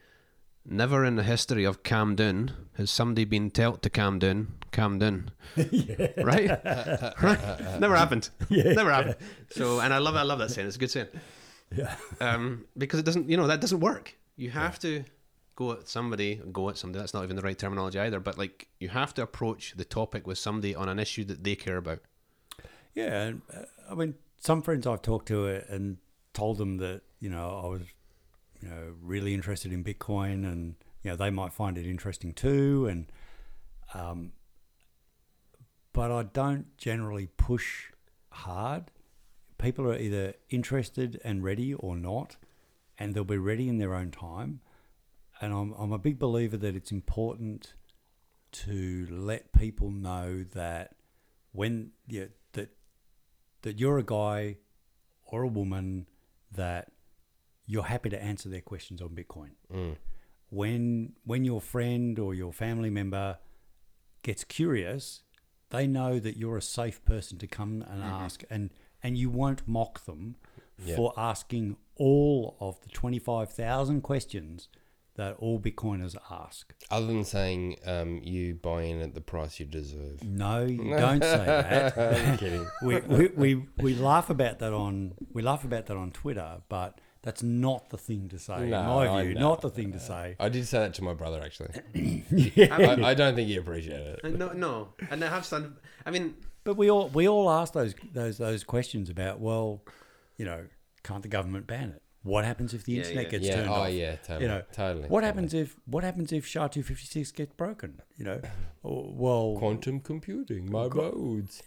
Never 0.68 1.04
in 1.04 1.16
the 1.16 1.22
history 1.22 1.64
of 1.64 1.82
Camden 1.82 2.50
has 2.74 2.90
somebody 2.90 3.24
been 3.24 3.50
told 3.50 3.82
to 3.82 3.90
Camden, 3.90 4.54
Camden. 4.72 5.30
calm 5.54 5.66
down. 5.66 6.12
Right? 6.24 6.64
Never 7.80 7.96
happened. 7.96 8.30
Never 8.50 8.90
happened. 8.90 9.16
So, 9.50 9.80
and 9.80 9.94
I 9.94 9.98
love, 9.98 10.16
I 10.16 10.22
love 10.22 10.40
that 10.40 10.50
saying. 10.50 10.66
It's 10.66 10.76
a 10.76 10.78
good 10.80 10.90
saying. 10.90 11.08
Yeah. 11.74 11.94
Um, 12.20 12.64
because 12.76 12.98
it 12.98 13.04
doesn't, 13.04 13.30
you 13.30 13.36
know, 13.36 13.46
that 13.46 13.60
doesn't 13.60 13.80
work. 13.80 14.16
You 14.36 14.50
have 14.50 14.78
to 14.80 15.04
go 15.54 15.72
at 15.72 15.88
somebody, 15.88 16.40
go 16.52 16.68
at 16.68 16.76
somebody. 16.76 17.00
That's 17.00 17.14
not 17.14 17.24
even 17.24 17.36
the 17.36 17.42
right 17.42 17.58
terminology 17.58 17.98
either. 17.98 18.20
But 18.20 18.36
like, 18.36 18.68
you 18.80 18.88
have 18.88 19.14
to 19.14 19.22
approach 19.22 19.74
the 19.76 19.84
topic 19.84 20.26
with 20.26 20.38
somebody 20.38 20.74
on 20.74 20.88
an 20.88 20.98
issue 20.98 21.24
that 21.24 21.44
they 21.44 21.54
care 21.54 21.76
about. 21.76 22.00
Yeah, 22.94 23.22
and, 23.22 23.42
uh, 23.54 23.62
I 23.90 23.94
mean, 23.94 24.14
some 24.38 24.62
friends 24.62 24.86
I've 24.86 25.02
talked 25.02 25.28
to 25.28 25.46
uh, 25.46 25.60
and 25.68 25.98
told 26.32 26.58
them 26.58 26.78
that 26.78 27.02
you 27.20 27.30
know 27.30 27.60
I 27.64 27.66
was, 27.68 27.82
you 28.66 28.74
know, 28.74 28.94
really 29.00 29.32
interested 29.32 29.72
in 29.72 29.84
Bitcoin, 29.84 30.44
and 30.44 30.74
you 31.02 31.10
know 31.10 31.16
they 31.16 31.30
might 31.30 31.52
find 31.52 31.78
it 31.78 31.86
interesting 31.86 32.32
too, 32.32 32.86
and 32.90 33.06
um, 33.94 34.32
but 35.92 36.10
I 36.10 36.24
don't 36.24 36.76
generally 36.76 37.28
push 37.36 37.92
hard. 38.30 38.90
People 39.58 39.86
are 39.86 39.96
either 39.96 40.34
interested 40.50 41.20
and 41.22 41.44
ready 41.44 41.74
or 41.74 41.96
not, 41.96 42.36
and 42.98 43.14
they'll 43.14 43.24
be 43.24 43.38
ready 43.38 43.68
in 43.68 43.78
their 43.78 43.94
own 43.94 44.10
time. 44.10 44.60
And 45.40 45.52
I'm 45.52 45.72
I'm 45.78 45.92
a 45.92 45.98
big 45.98 46.18
believer 46.18 46.56
that 46.56 46.74
it's 46.74 46.90
important 46.90 47.74
to 48.52 49.06
let 49.10 49.52
people 49.52 49.92
know 49.92 50.44
that 50.54 50.96
when 51.52 51.92
yeah, 52.08 52.26
that 52.54 52.70
that 53.62 53.78
you're 53.78 53.98
a 53.98 54.02
guy 54.02 54.56
or 55.24 55.42
a 55.42 55.48
woman 55.48 56.08
that 56.50 56.90
you're 57.66 57.84
happy 57.84 58.08
to 58.10 58.22
answer 58.22 58.48
their 58.48 58.60
questions 58.60 59.00
on 59.02 59.10
Bitcoin. 59.10 59.50
When 60.50 61.14
when 61.24 61.44
your 61.44 61.60
friend 61.60 62.18
or 62.18 62.34
your 62.34 62.52
family 62.52 62.90
member 62.90 63.38
gets 64.22 64.44
curious, 64.44 65.22
they 65.70 65.86
know 65.86 66.18
that 66.20 66.36
you're 66.36 66.56
a 66.56 66.62
safe 66.62 67.04
person 67.04 67.38
to 67.38 67.46
come 67.46 67.84
and 67.88 68.02
ask 68.02 68.44
and 68.48 68.70
and 69.02 69.18
you 69.18 69.28
won't 69.30 69.66
mock 69.66 70.04
them 70.06 70.36
for 70.96 71.12
asking 71.16 71.76
all 71.96 72.56
of 72.60 72.80
the 72.82 72.88
25,000 72.90 74.02
questions 74.02 74.68
that 75.14 75.34
all 75.38 75.58
Bitcoiners 75.58 76.14
ask. 76.30 76.74
Other 76.90 77.06
than 77.06 77.24
saying 77.24 77.76
um, 77.86 78.20
you 78.22 78.54
buy 78.54 78.82
in 78.82 79.00
at 79.00 79.14
the 79.14 79.20
price 79.22 79.58
you 79.58 79.64
deserve. 79.66 80.22
No, 80.22 80.64
you 80.66 80.90
don't 80.96 81.22
say 81.22 81.44
that. 81.46 82.66
We, 82.82 82.98
we, 83.00 83.28
we, 83.28 83.66
we 83.78 83.94
laugh 83.94 84.28
about 84.28 84.58
that 84.58 84.72
on 84.74 85.14
we 85.32 85.40
laugh 85.42 85.64
about 85.64 85.86
that 85.86 85.96
on 85.96 86.10
Twitter, 86.10 86.58
but 86.68 87.00
that's 87.26 87.42
not 87.42 87.90
the 87.90 87.98
thing 87.98 88.28
to 88.28 88.38
say. 88.38 88.68
No, 88.68 88.78
in 88.80 88.86
my 88.86 89.08
I 89.08 89.24
view, 89.24 89.34
know. 89.34 89.40
not 89.40 89.60
the 89.60 89.68
thing 89.68 89.90
to 89.90 89.98
say. 89.98 90.36
I 90.38 90.48
did 90.48 90.64
say 90.68 90.78
that 90.78 90.94
to 90.94 91.02
my 91.02 91.12
brother 91.12 91.42
actually. 91.42 91.70
I, 92.70 92.98
I 93.10 93.14
don't 93.14 93.34
think 93.34 93.48
he 93.48 93.56
appreciated 93.56 94.20
it. 94.22 94.38
No, 94.38 94.52
no. 94.52 94.90
And 95.10 95.24
I 95.24 95.28
have 95.28 95.44
some, 95.44 95.76
I 96.06 96.12
mean, 96.12 96.36
But 96.62 96.76
we 96.76 96.88
all 96.88 97.08
we 97.08 97.26
all 97.28 97.50
ask 97.50 97.72
those 97.72 97.96
those 98.14 98.38
those 98.38 98.62
questions 98.62 99.10
about 99.10 99.40
well, 99.40 99.82
you 100.36 100.44
know, 100.44 100.66
can't 101.02 101.22
the 101.22 101.28
government 101.28 101.66
ban 101.66 101.88
it? 101.96 102.02
What 102.26 102.44
happens 102.44 102.74
if 102.74 102.84
the 102.84 102.92
Yeah, 102.92 103.02
internet 103.02 103.24
yeah. 103.24 103.30
gets 103.30 103.44
Yeah, 103.46 103.54
turned 103.56 103.70
oh, 103.70 103.72
off? 103.74 103.90
yeah, 103.92 104.16
totally, 104.16 104.42
You 104.42 104.48
know, 104.48 104.62
totally, 104.72 105.02
What 105.02 105.20
totally. 105.20 105.26
happens 105.26 105.54
if 105.54 105.76
what 105.86 106.02
happens 106.04 106.32
if 106.32 106.46
SHA 106.46 106.68
two 106.68 106.82
fifty 106.82 107.06
six 107.06 107.30
gets 107.32 107.52
broken? 107.54 108.00
You 108.18 108.24
know, 108.24 108.40
well, 108.82 109.56
Quantum 109.58 110.00
computing, 110.00 110.70
my 110.70 110.88
modes. 110.88 111.62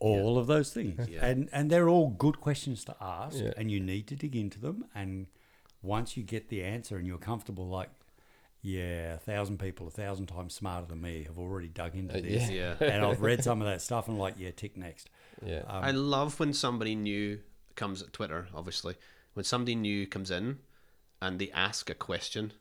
all 0.00 0.38
of 0.38 0.46
those 0.46 0.72
things 0.72 1.08
Yeah. 1.08 1.26
and 1.26 1.48
and 1.52 1.70
they're 1.70 1.88
all 1.88 2.08
good 2.10 2.40
questions 2.40 2.84
to 2.86 2.96
ask 3.00 3.36
Yeah. 3.38 3.52
and 3.56 3.70
you 3.70 3.80
need 3.80 4.06
to 4.08 4.16
dig 4.16 4.34
into 4.36 4.58
them 4.60 4.84
and 4.94 5.26
once 5.82 6.16
you 6.16 6.22
get 6.22 6.48
the 6.48 6.62
answer 6.62 6.96
and 6.96 7.06
you're 7.06 7.18
comfortable 7.18 7.66
like 7.68 7.90
yeah 8.62 9.14
a 9.14 9.18
thousand 9.18 9.58
people 9.58 9.86
a 9.86 9.90
thousand 9.90 10.26
times 10.26 10.54
smarter 10.54 10.86
than 10.86 11.00
me 11.00 11.24
have 11.24 11.38
already 11.38 11.68
dug 11.68 11.94
into 11.96 12.16
Uh, 12.18 12.20
this 12.20 12.50
yeah. 12.50 12.74
and 12.80 13.04
i've 13.04 13.20
read 13.20 13.42
some 13.44 13.60
of 13.60 13.66
that 13.68 13.80
stuff 13.82 14.08
and 14.08 14.18
like 14.18 14.34
yeah 14.38 14.50
tick 14.54 14.76
next 14.76 15.08
Yeah. 15.44 15.62
I 15.68 15.90
love 15.92 16.38
when 16.40 16.52
somebody 16.52 16.94
new 16.96 17.40
comes 17.76 18.02
at 18.02 18.12
Twitter, 18.12 18.48
obviously. 18.54 18.96
When 19.38 19.44
somebody 19.44 19.76
new 19.76 20.04
comes 20.08 20.32
in 20.32 20.58
and 21.22 21.38
they 21.38 21.48
ask 21.52 21.88
a 21.88 21.94
question 21.94 22.52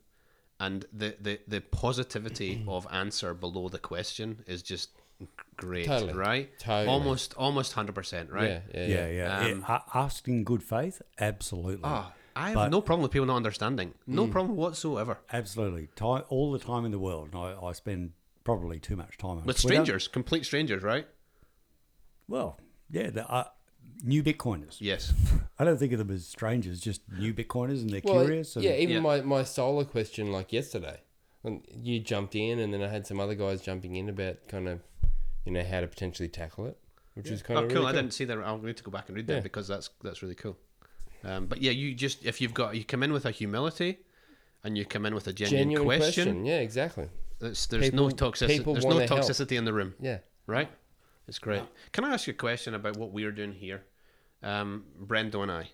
and 0.60 0.86
the, 0.94 1.16
the, 1.20 1.40
the 1.48 1.60
positivity 1.62 2.64
of 2.68 2.86
answer 2.92 3.34
below 3.34 3.68
the 3.68 3.80
question 3.80 4.44
is 4.46 4.62
just 4.62 4.92
great, 5.56 5.88
Totally. 5.88 6.14
right? 6.14 6.60
Totally. 6.60 6.88
Almost 6.88 7.34
almost 7.36 7.74
100%, 7.74 8.32
right? 8.32 8.48
yeah, 8.48 8.60
yeah, 8.76 8.86
yeah 8.86 9.08
yeah. 9.08 9.08
yeah, 9.10 9.52
Um, 9.54 9.66
Yeah, 9.68 9.80
a- 9.94 9.98
asked 9.98 10.28
in 10.28 10.44
good 10.44 10.62
faith 10.62 11.02
absolutely 11.20 11.82
Ah, 11.84 12.14
I 12.36 12.50
have 12.50 12.56
But- 12.56 12.70
no 12.70 12.82
problem 12.82 13.02
with 13.02 13.12
people 13.12 13.26
not 13.26 13.38
understanding. 13.38 13.96
No 14.06 14.28
Mm. 14.28 14.32
problem 14.32 14.56
whatsoever. 14.56 15.18
absolutely 15.34 15.88
time 15.96 16.26
all 16.30 16.52
the 16.52 16.60
time 16.60 16.86
in 16.86 16.92
the 16.92 17.00
world 17.00 17.30
and 17.34 17.42
i, 17.42 17.48
I 17.70 17.72
spend 17.72 18.12
probably 18.44 18.80
too 18.80 18.96
much 18.96 19.18
time 19.18 19.32
on 19.40 19.46
With 19.46 19.60
Twitter. 19.60 19.74
strangers, 19.74 20.08
complete 20.08 20.46
strangers, 20.46 20.84
right? 20.84 21.08
well 22.28 22.60
yeah 22.92 23.10
the, 23.10 23.28
uh, 23.28 23.46
new 24.04 24.22
bitcoiners 24.24 24.78
Yes. 24.80 25.14
i 25.60 25.64
don't 25.64 25.78
think 25.78 25.92
of 25.92 26.00
them 26.00 26.12
as 26.12 26.26
strangers 26.28 26.80
just 26.80 27.02
new 27.18 27.34
bitcoiners 27.34 27.82
and 27.82 27.90
they're 27.90 28.02
Well, 28.04 28.24
curious 28.26 28.56
and 28.56 28.64
yeah, 28.66 28.74
even 28.74 28.96
Yeah. 28.96 29.00
my, 29.02 29.22
my 29.22 29.44
solar 29.44 29.86
question 29.86 30.32
like 30.32 30.54
yesterday, 30.54 31.02
when 31.42 31.64
you 31.74 32.00
jumped 32.00 32.36
in, 32.36 32.60
and 32.60 32.74
then 32.74 32.82
I 32.82 32.88
had 32.90 33.08
some 33.08 33.20
other 33.20 33.36
guys 33.36 33.62
jumping 33.62 33.96
in 33.96 34.10
about 34.10 34.36
kind 34.48 34.68
of, 34.68 34.82
you 35.46 35.52
know, 35.52 35.64
how 35.64 35.80
to 35.82 35.88
potentially 35.88 36.28
tackle 36.30 36.66
it, 36.68 36.78
which 37.14 37.30
is 37.32 37.42
kind 37.42 37.60
Oh, 37.60 37.64
of 37.64 37.70
cool! 37.70 37.78
really 37.84 37.90
I 37.90 37.92
didn't 37.94 38.12
see 38.14 38.26
that. 38.26 38.38
I'll 38.40 38.58
need 38.58 38.76
to 38.78 38.84
go 38.84 38.92
back 38.92 39.08
and 39.08 39.16
read 39.16 39.28
that 39.28 39.36
Yeah. 39.36 39.40
because 39.42 39.68
that's 39.68 39.90
that's 40.04 40.22
really 40.22 40.36
cool. 40.36 40.58
Um, 41.24 41.46
but 41.48 41.62
yeah, 41.62 41.72
you 41.72 41.94
just 41.94 42.26
if 42.26 42.42
you've 42.42 42.54
got 42.54 42.76
you 42.76 42.84
come 42.84 43.02
in 43.04 43.14
with 43.14 43.26
a 43.26 43.32
humility, 43.32 44.00
and 44.64 44.78
you 44.78 44.84
come 44.86 45.06
in 45.06 45.16
with 45.16 45.28
a 45.28 45.34
genuine, 45.34 45.70
genuine 45.70 45.86
question. 46.00 46.24
question. 46.26 46.46
Yeah, 46.46 46.60
exactly. 46.60 47.08
It's, 47.40 47.66
there's 47.68 47.94
no 47.94 48.10
toxicity. 48.10 48.64
There's 48.66 48.84
no 48.86 48.96
wanna 48.96 49.08
help. 49.08 49.22
toxicity 49.22 49.58
in 49.58 49.66
the 49.66 49.74
room, 49.74 49.94
Yeah. 50.02 50.20
right? 50.48 50.70
It's 51.28 51.40
great. 51.40 51.64
Can 51.92 52.04
I 52.06 52.14
ask 52.14 52.28
you 52.28 52.32
a 52.32 52.38
question 52.38 52.74
about 52.74 52.98
what 52.98 53.12
we're 53.12 53.32
doing 53.32 53.52
here, 53.54 53.84
um, 54.42 54.86
Brendo 55.06 55.42
and 55.44 55.52
I? 55.52 55.70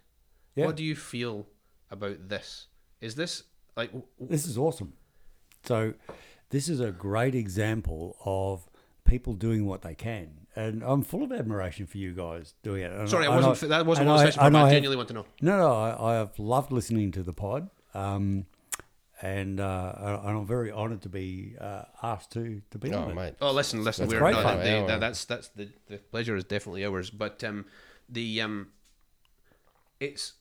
Yeah. 0.56 0.66
What 0.66 0.76
do 0.76 0.84
you 0.84 0.96
feel 0.96 1.48
about 1.92 2.28
this? 2.30 2.68
Is 3.02 3.16
this 3.16 3.44
like 3.78 3.90
w- 3.92 4.06
This 4.20 4.46
is 4.48 4.58
awesome. 4.58 4.94
So, 5.64 5.94
this 6.50 6.68
is 6.70 6.80
a 6.80 6.92
great 6.92 7.36
example 7.36 8.18
of 8.26 8.68
people 9.06 9.34
doing 9.34 9.66
what 9.66 9.82
they 9.82 9.94
can, 9.96 10.48
and 10.56 10.84
I'm 10.84 11.04
full 11.04 11.24
of 11.24 11.32
admiration 11.32 11.86
for 11.86 11.98
you 11.98 12.14
guys 12.14 12.54
doing 12.64 12.82
it. 12.84 12.92
And 12.92 13.10
sorry, 13.10 13.28
I 13.28 13.36
wasn't. 13.40 13.70
that 13.70 13.86
wasn't 13.86 14.08
what 14.08 14.18
I 14.18 14.22
I- 14.22 14.26
was 14.26 14.36
saying. 14.36 14.46
and 14.48 14.54
but 14.54 14.60
I 14.60 14.62
have- 14.64 14.72
genuinely 14.72 14.98
want 14.98 15.08
to 15.10 15.14
know. 15.14 15.26
No, 15.42 15.58
no, 15.58 15.72
I, 15.74 16.14
I 16.14 16.16
have 16.16 16.38
loved 16.40 16.72
listening 16.72 17.12
to 17.12 17.24
the 17.24 17.34
pod, 17.34 17.70
um, 17.94 18.46
and 19.24 19.60
uh, 19.62 20.20
and 20.26 20.38
I'm 20.38 20.46
very 20.46 20.70
honoured 20.72 21.02
to 21.04 21.10
be 21.10 21.56
uh, 21.60 21.84
asked 22.04 22.32
to 22.34 22.62
to 22.72 22.78
be 22.78 22.92
Oh, 22.94 23.04
on 23.04 23.12
it. 23.12 23.16
mate. 23.16 23.34
Oh, 23.42 23.52
listen, 23.54 23.84
listen. 23.84 24.04
That's 24.06 24.14
we're 24.14 24.20
great 24.20 24.34
not, 24.36 24.58
the- 24.64 24.86
the- 24.88 25.00
that's 25.00 25.24
that's 25.26 25.48
the 25.50 25.70
the 25.88 25.98
pleasure 25.98 26.36
is 26.36 26.44
definitely 26.44 26.86
ours. 26.86 27.10
But 27.10 27.42
um, 27.44 27.66
the 28.10 28.42
um, 28.42 28.68
it's 30.00 30.34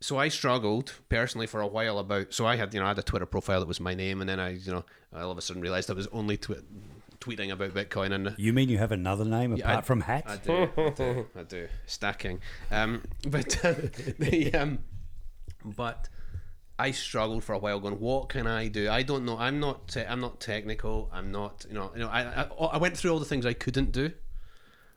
so 0.00 0.16
I 0.16 0.28
struggled 0.28 0.94
personally 1.08 1.46
for 1.46 1.60
a 1.60 1.66
while 1.66 1.98
about. 1.98 2.32
So 2.32 2.46
I 2.46 2.56
had 2.56 2.72
you 2.72 2.80
know 2.80 2.86
I 2.86 2.88
had 2.90 2.98
a 2.98 3.02
Twitter 3.02 3.26
profile 3.26 3.60
that 3.60 3.68
was 3.68 3.80
my 3.80 3.94
name, 3.94 4.20
and 4.20 4.28
then 4.28 4.40
I 4.40 4.50
you 4.54 4.72
know 4.72 4.84
all 5.14 5.30
of 5.30 5.38
a 5.38 5.42
sudden 5.42 5.60
realized 5.60 5.90
I 5.90 5.94
was 5.94 6.06
only 6.08 6.36
twe- 6.38 6.62
tweeting 7.20 7.52
about 7.52 7.74
Bitcoin 7.74 8.12
and. 8.12 8.34
You 8.38 8.52
mean 8.52 8.68
you 8.70 8.78
have 8.78 8.92
another 8.92 9.24
name 9.24 9.54
Yeah, 9.56 9.64
apart 9.64 9.78
I- 9.78 9.86
from 9.86 10.00
Hat? 10.00 10.24
I 10.26 10.36
do, 10.36 10.68
I 10.76 10.90
do, 10.90 11.26
I 11.36 11.42
do. 11.42 11.68
Stacking. 11.86 12.40
Um, 12.70 13.02
but 13.28 13.62
uh, 13.64 13.74
the 14.18 14.54
um, 14.54 14.78
but 15.64 16.08
I 16.78 16.92
struggled 16.92 17.44
for 17.44 17.54
a 17.54 17.58
while, 17.58 17.80
going, 17.80 17.98
"What 17.98 18.28
can 18.28 18.46
I 18.46 18.68
do? 18.68 18.88
I 18.90 19.02
don't 19.02 19.24
know. 19.24 19.36
I'm 19.38 19.58
not. 19.60 19.88
Te- 19.88 20.04
I'm 20.04 20.20
not 20.20 20.40
technical. 20.40 21.10
I'm 21.12 21.32
not. 21.32 21.66
You 21.68 21.74
know. 21.74 21.90
You 21.94 22.00
know. 22.00 22.08
I, 22.08 22.42
I 22.42 22.44
I 22.44 22.76
went 22.78 22.96
through 22.96 23.12
all 23.12 23.18
the 23.18 23.24
things 23.24 23.44
I 23.44 23.52
couldn't 23.52 23.92
do, 23.92 24.12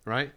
right? 0.06 0.32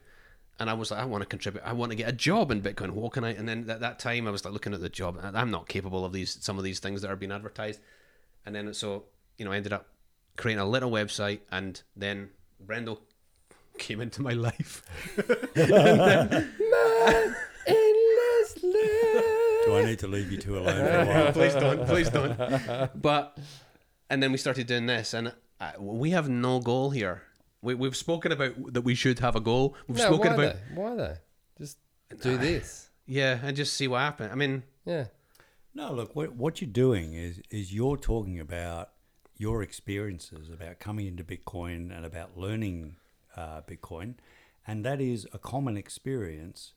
And 0.58 0.70
I 0.70 0.74
was 0.74 0.90
like, 0.90 1.00
I 1.00 1.04
want 1.04 1.22
to 1.22 1.26
contribute. 1.26 1.62
I 1.64 1.72
want 1.72 1.90
to 1.90 1.96
get 1.96 2.08
a 2.08 2.12
job 2.12 2.50
in 2.50 2.62
Bitcoin. 2.62 2.90
What 2.90 3.12
can 3.12 3.24
I? 3.24 3.30
And 3.30 3.48
then 3.48 3.68
at 3.68 3.80
that 3.80 3.98
time, 3.98 4.28
I 4.28 4.30
was 4.30 4.44
like 4.44 4.54
looking 4.54 4.72
at 4.72 4.80
the 4.80 4.88
job. 4.88 5.18
I'm 5.22 5.50
not 5.50 5.68
capable 5.68 6.04
of 6.04 6.12
these. 6.12 6.38
Some 6.40 6.58
of 6.58 6.64
these 6.64 6.78
things 6.78 7.02
that 7.02 7.10
are 7.10 7.16
being 7.16 7.32
advertised. 7.32 7.80
And 8.46 8.54
then 8.54 8.72
so 8.72 9.04
you 9.38 9.44
know, 9.44 9.52
I 9.52 9.56
ended 9.56 9.72
up 9.72 9.88
creating 10.36 10.60
a 10.60 10.66
little 10.66 10.90
website, 10.90 11.40
and 11.50 11.82
then 11.96 12.30
Brendo 12.64 12.98
came 13.78 14.00
into 14.00 14.22
my 14.22 14.32
life. 14.32 14.82
Do 15.54 17.34
I 19.76 19.84
need 19.84 19.98
to 20.00 20.06
leave 20.08 20.30
you 20.32 20.38
two 20.38 20.58
alone 20.58 20.76
for 20.76 20.98
a 21.00 21.06
while? 21.24 21.32
please 21.32 21.54
don't, 21.54 21.86
please 21.86 22.10
don't. 22.10 22.90
But 23.00 23.36
and 24.10 24.22
then 24.22 24.32
we 24.32 24.38
started 24.38 24.66
doing 24.66 24.86
this, 24.86 25.14
and 25.14 25.32
uh, 25.60 25.72
we 25.78 26.10
have 26.10 26.28
no 26.28 26.60
goal 26.60 26.90
here. 26.90 27.22
We, 27.62 27.74
we've 27.74 27.96
spoken 27.96 28.32
about 28.32 28.72
that 28.74 28.82
we 28.82 28.94
should 28.94 29.18
have 29.20 29.36
a 29.36 29.40
goal. 29.40 29.74
We've 29.88 29.98
No, 29.98 30.04
spoken 30.04 30.36
why 30.36 30.44
about 30.44 30.56
though? 30.74 30.82
Why 30.82 30.94
though? 30.96 31.16
Just 31.58 31.78
do 32.22 32.36
this. 32.36 32.90
yeah, 33.06 33.38
and 33.42 33.56
just 33.56 33.72
see 33.74 33.88
what 33.88 34.00
happens. 34.00 34.30
I 34.32 34.34
mean, 34.34 34.62
Yeah. 34.84 35.06
No, 35.76 35.92
look, 35.92 36.14
what, 36.14 36.34
what 36.36 36.60
you're 36.60 36.70
doing 36.70 37.14
is 37.14 37.40
is 37.50 37.72
you're 37.74 37.96
talking 37.96 38.38
about 38.38 38.90
your 39.36 39.62
experiences 39.62 40.48
about 40.48 40.78
coming 40.78 41.06
into 41.08 41.24
Bitcoin 41.24 41.90
and 41.96 42.06
about 42.06 42.38
learning 42.38 42.94
uh, 43.36 43.60
Bitcoin, 43.62 44.14
and 44.66 44.84
that 44.84 45.00
is 45.00 45.26
a 45.32 45.38
common 45.38 45.76
experience 45.76 46.74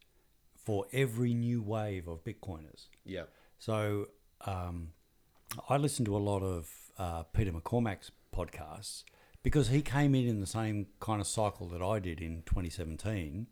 for 0.67 0.85
every 0.91 1.33
new 1.33 1.61
wave 1.61 2.09
of 2.09 2.25
Bitcoiners. 2.25 2.87
Yeah. 3.05 3.23
So 3.57 4.09
um, 4.45 4.89
I 5.69 5.77
listen 5.77 6.03
to 6.03 6.17
a 6.17 6.19
lot 6.19 6.43
of 6.43 6.69
uh, 6.97 7.23
Peter 7.23 7.53
McCormack's 7.53 8.11
podcasts 8.35 9.05
because 9.43 9.69
he 9.69 9.81
came 9.81 10.13
in 10.13 10.27
in 10.27 10.41
the 10.41 10.45
same 10.45 10.87
kind 10.99 11.21
of 11.21 11.27
cycle 11.27 11.69
that 11.69 11.81
I 11.81 11.99
did 11.99 12.19
in 12.19 12.43
2017, 12.45 13.47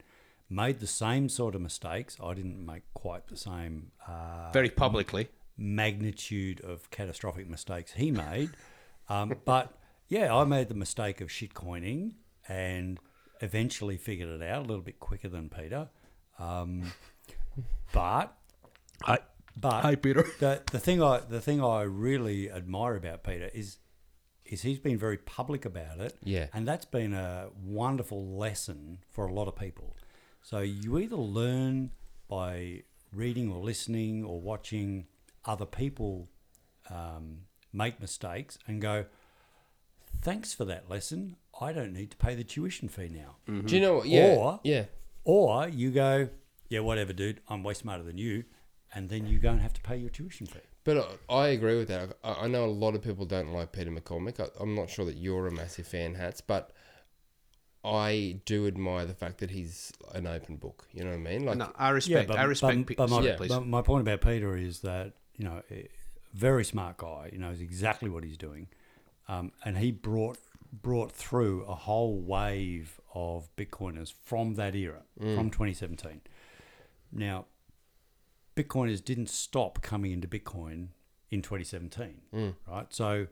made 0.50 0.82
the 0.82 0.88
same 0.88 1.30
sort 1.30 1.56
of 1.56 1.62
mistakes. 1.62 2.18
I 2.22 2.34
didn't 2.34 2.66
make 2.66 2.84
quite 2.94 3.28
the 3.28 3.38
same 3.38 3.92
uh, 4.06 4.52
Very 4.52 4.70
publicly. 4.70 5.30
magnitude 5.58 6.60
of 6.66 6.92
catastrophic 6.92 7.48
mistakes 7.50 7.94
he 7.94 8.12
made. 8.12 8.50
Um, 9.08 9.36
but 9.46 9.72
yeah, 10.08 10.36
I 10.36 10.46
made 10.46 10.68
the 10.68 10.74
mistake 10.74 11.22
of 11.22 11.28
shitcoining 11.28 12.14
and 12.48 13.00
eventually 13.40 13.98
figured 13.98 14.30
it 14.30 14.42
out 14.42 14.64
a 14.66 14.68
little 14.68 14.82
bit 14.82 15.00
quicker 15.00 15.30
than 15.30 15.48
Peter. 15.48 15.90
Um, 16.40 16.92
but 17.94 18.36
Hi. 19.04 19.20
but 19.56 19.82
Hi, 19.82 19.96
Peter. 19.96 20.26
The 20.40 20.62
the 20.72 20.80
thing 20.80 21.02
I 21.02 21.20
the 21.20 21.42
thing 21.42 21.64
I 21.64 21.84
really 21.84 22.52
admire 22.52 22.96
about 22.96 23.24
Peter 23.24 23.50
is 23.54 23.78
is 24.46 24.62
he's 24.62 24.80
been 24.80 24.98
very 24.98 25.18
public 25.18 25.66
about 25.66 26.00
it. 26.00 26.16
Yeah. 26.24 26.48
And 26.54 26.68
that's 26.68 26.86
been 26.86 27.14
a 27.14 27.48
wonderful 27.64 28.38
lesson 28.38 29.00
for 29.12 29.26
a 29.26 29.34
lot 29.34 29.48
of 29.48 29.56
people. 29.56 29.96
So 30.44 30.60
you 30.60 31.00
either 31.00 31.16
learn 31.16 31.90
by 32.28 32.84
reading 33.12 33.52
or 33.52 33.58
listening 33.64 34.24
or 34.24 34.40
watching 34.40 35.08
other 35.46 35.66
people 35.66 36.30
um, 36.92 37.40
make 37.74 38.00
mistakes 38.00 38.60
and 38.68 38.80
go, 38.80 39.06
thanks 40.22 40.54
for 40.54 40.66
that 40.66 40.90
lesson. 40.90 41.38
I 41.60 41.72
don't 41.74 41.94
need 41.94 42.12
to 42.12 42.18
pay 42.18 42.36
the 42.36 42.44
tuition 42.44 42.88
fee 42.90 43.10
now. 43.10 43.38
Do 43.66 43.76
you 43.76 43.82
know 43.82 43.96
what? 43.98 44.08
Yeah. 44.08 44.36
Or- 44.38 44.60
yeah. 44.64 44.84
Or 45.26 45.68
you 45.68 45.92
go, 45.92 46.30
yeah, 46.70 46.80
whatever, 46.80 47.12
dude. 47.14 47.42
I'm 47.50 47.64
way 47.64 47.74
smarter 47.74 48.04
than 48.04 48.18
you. 48.18 48.46
And 48.94 49.10
then 49.10 49.28
you 49.28 49.40
go 49.40 49.50
and 49.50 49.60
have 49.62 49.74
to 49.74 49.82
pay 49.82 49.98
your 49.98 50.10
tuition 50.10 50.48
fee. 50.48 50.60
But 50.86 51.20
I, 51.30 51.34
I 51.34 51.48
agree 51.50 51.78
with 51.78 51.90
that. 51.90 52.18
I, 52.24 52.46
I 52.46 52.48
know 52.48 52.64
a 52.64 52.68
lot 52.68 52.96
of 52.96 53.02
people 53.02 53.26
don't 53.26 53.52
like 53.52 53.72
Peter 53.74 53.92
McCormack. 53.92 54.40
I, 54.40 54.48
I'm 54.62 54.74
not 54.76 54.90
sure 54.90 55.04
that 55.06 55.18
you're 55.18 55.48
a 55.48 55.52
massive 55.52 55.88
fan, 55.88 56.14
Hats, 56.16 56.40
but 56.40 56.72
I 57.84 58.40
do 58.46 58.68
admire 58.68 59.06
the 59.06 59.14
fact 59.14 59.40
that 59.40 59.52
he's 59.52 59.92
an 60.14 60.28
open 60.28 60.56
book. 60.56 60.88
You 60.94 61.04
know 61.04 61.10
what 61.10 61.18
I 61.18 61.20
mean? 61.20 61.46
Like, 61.46 61.58
No, 61.58 61.72
I 61.76 61.90
respect. 61.90 62.32
I 62.32 62.44
respect. 62.44 62.86
but, 62.88 62.98
but 62.98 63.10
my, 63.10 63.22
Yeah. 63.22 63.36
but 63.38 63.66
my 63.66 63.82
point 63.82 64.08
about 64.08 64.22
Peter 64.22 64.56
is 64.56 64.80
that 64.82 65.14
you 65.38 65.46
know, 65.46 65.62
a 65.70 65.88
very 66.34 66.64
smart 66.64 66.98
guy. 66.98 67.30
You 67.32 67.40
knows 67.40 67.62
exactly 67.62 68.10
what 68.10 68.24
he's 68.24 68.38
doing, 68.38 68.68
um, 69.28 69.52
and 69.64 69.78
he 69.78 69.92
brought 69.92 70.38
brought 70.72 71.12
through 71.12 71.64
a 71.66 71.76
whole 71.76 72.20
wave 72.20 73.00
of 73.16 73.50
Bitcoiners 73.56 74.14
from 74.24 74.56
that 74.56 74.76
era, 74.76 75.04
mm. 75.20 75.36
from 75.36 75.50
2017. 75.50 76.22
Now, 77.12 77.46
Bitcoiners 78.56 79.04
didn't 79.04 79.30
stop 79.30 79.82
coming 79.82 80.12
into 80.12 80.28
Bitcoin 80.28 80.90
in 81.32 81.42
2017, 81.42 82.22
mm. 82.34 82.56
right? 82.68 82.88
So, 82.94 83.28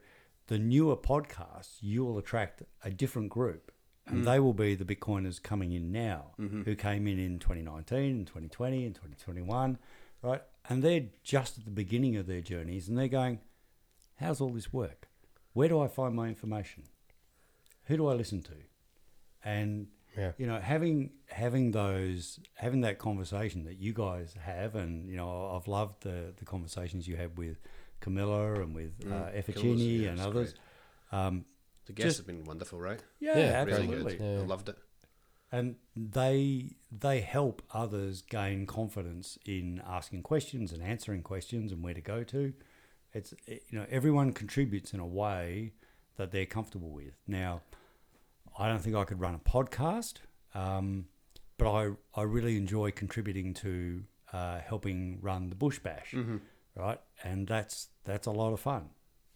the 0.47 0.57
newer 0.57 0.97
podcasts, 0.97 1.77
you 1.81 2.03
will 2.03 2.18
attract 2.18 2.64
a 2.84 2.89
different 2.89 3.30
group, 3.30 3.72
and 4.07 4.23
mm. 4.23 4.26
they 4.26 4.39
will 4.39 4.53
be 4.53 4.76
the 4.76 4.85
Bitcoiners 4.85 5.41
coming 5.41 5.72
in 5.72 5.91
now, 5.91 6.31
mm-hmm. 6.39 6.64
who 6.64 6.76
came 6.76 7.07
in 7.07 7.19
in 7.19 7.39
2019 7.39 7.99
and 7.99 8.27
2020 8.27 8.85
and 8.85 8.95
2021, 8.95 9.77
right? 10.22 10.41
And 10.68 10.84
they're 10.84 11.05
just 11.23 11.57
at 11.57 11.65
the 11.65 11.72
beginning 11.72 12.18
of 12.18 12.27
their 12.27 12.41
journeys, 12.41 12.89
and 12.89 12.97
they're 12.97 13.07
going, 13.07 13.39
"How's 14.15 14.41
all 14.41 14.49
this 14.49 14.73
work? 14.73 15.07
Where 15.53 15.69
do 15.69 15.80
I 15.80 15.88
find 15.88 16.15
my 16.15 16.27
information? 16.27 16.84
Who 17.85 17.97
do 17.97 18.07
I 18.07 18.14
listen 18.14 18.41
to?" 18.43 18.55
And 19.43 19.87
Yeah. 20.17 20.31
you 20.37 20.45
know, 20.47 20.59
having 20.59 21.11
having 21.27 21.71
those 21.71 22.39
having 22.55 22.81
that 22.81 22.97
conversation 22.99 23.63
that 23.65 23.77
you 23.77 23.93
guys 23.93 24.35
have, 24.41 24.75
and 24.75 25.09
you 25.09 25.15
know, 25.17 25.55
I've 25.55 25.67
loved 25.67 26.03
the 26.03 26.33
the 26.37 26.45
conversations 26.45 27.07
you 27.07 27.17
have 27.17 27.37
with 27.37 27.57
Camilla 27.99 28.61
and 28.61 28.75
with 28.75 28.93
uh, 29.05 29.31
Efficini 29.31 30.01
yeah, 30.01 30.09
and 30.11 30.19
others. 30.19 30.53
Um, 31.11 31.45
the 31.85 31.93
guests 31.93 32.09
just- 32.09 32.17
have 32.19 32.27
been 32.27 32.45
wonderful, 32.45 32.79
right? 32.79 33.03
yeah, 33.19 33.37
Yeah, 33.37 33.63
Really 33.63 33.71
absolutely. 33.81 34.15
good. 34.17 34.39
I 34.41 34.45
loved 34.45 34.69
it. 34.69 34.77
And 35.51 35.75
they 35.95 36.71
they 36.91 37.21
help 37.21 37.61
others 37.71 38.21
gain 38.23 38.65
confidence 38.65 39.37
in 39.45 39.81
asking 39.85 40.23
questions 40.23 40.71
and 40.73 40.81
answering 40.81 41.21
questions 41.21 41.71
and 41.71 41.83
where 41.83 41.93
to 41.93 42.01
go 42.01 42.23
to. 42.23 42.53
It's 43.13 43.33
it- 43.47 43.63
you 43.69 43.77
know 43.79 43.85
everyone 43.89 44.31
contributes 44.33 44.93
in 44.93 44.99
a 44.99 45.05
way 45.07 45.73
that 46.17 46.31
they're 46.31 46.45
comfortable 46.47 46.89
with. 46.91 47.15
Now, 47.27 47.61
I 48.57 48.67
don't 48.67 48.80
think 48.80 48.95
I 48.95 49.03
could 49.03 49.19
run 49.19 49.35
a 49.35 49.39
podcast, 49.39 50.15
um, 50.53 51.05
but 51.57 51.71
I 51.71 51.91
I 52.15 52.23
really 52.23 52.57
enjoy 52.57 52.91
contributing 52.91 53.53
to 53.55 54.03
uh, 54.31 54.59
helping 54.59 55.19
run 55.21 55.49
the 55.49 55.55
Bush 55.55 55.80
Bash, 55.80 56.15
right? 56.75 56.99
And 57.23 57.47
that's 57.47 57.89
that's 58.03 58.27
a 58.27 58.31
lot 58.31 58.53
of 58.53 58.59
fun. 58.59 58.89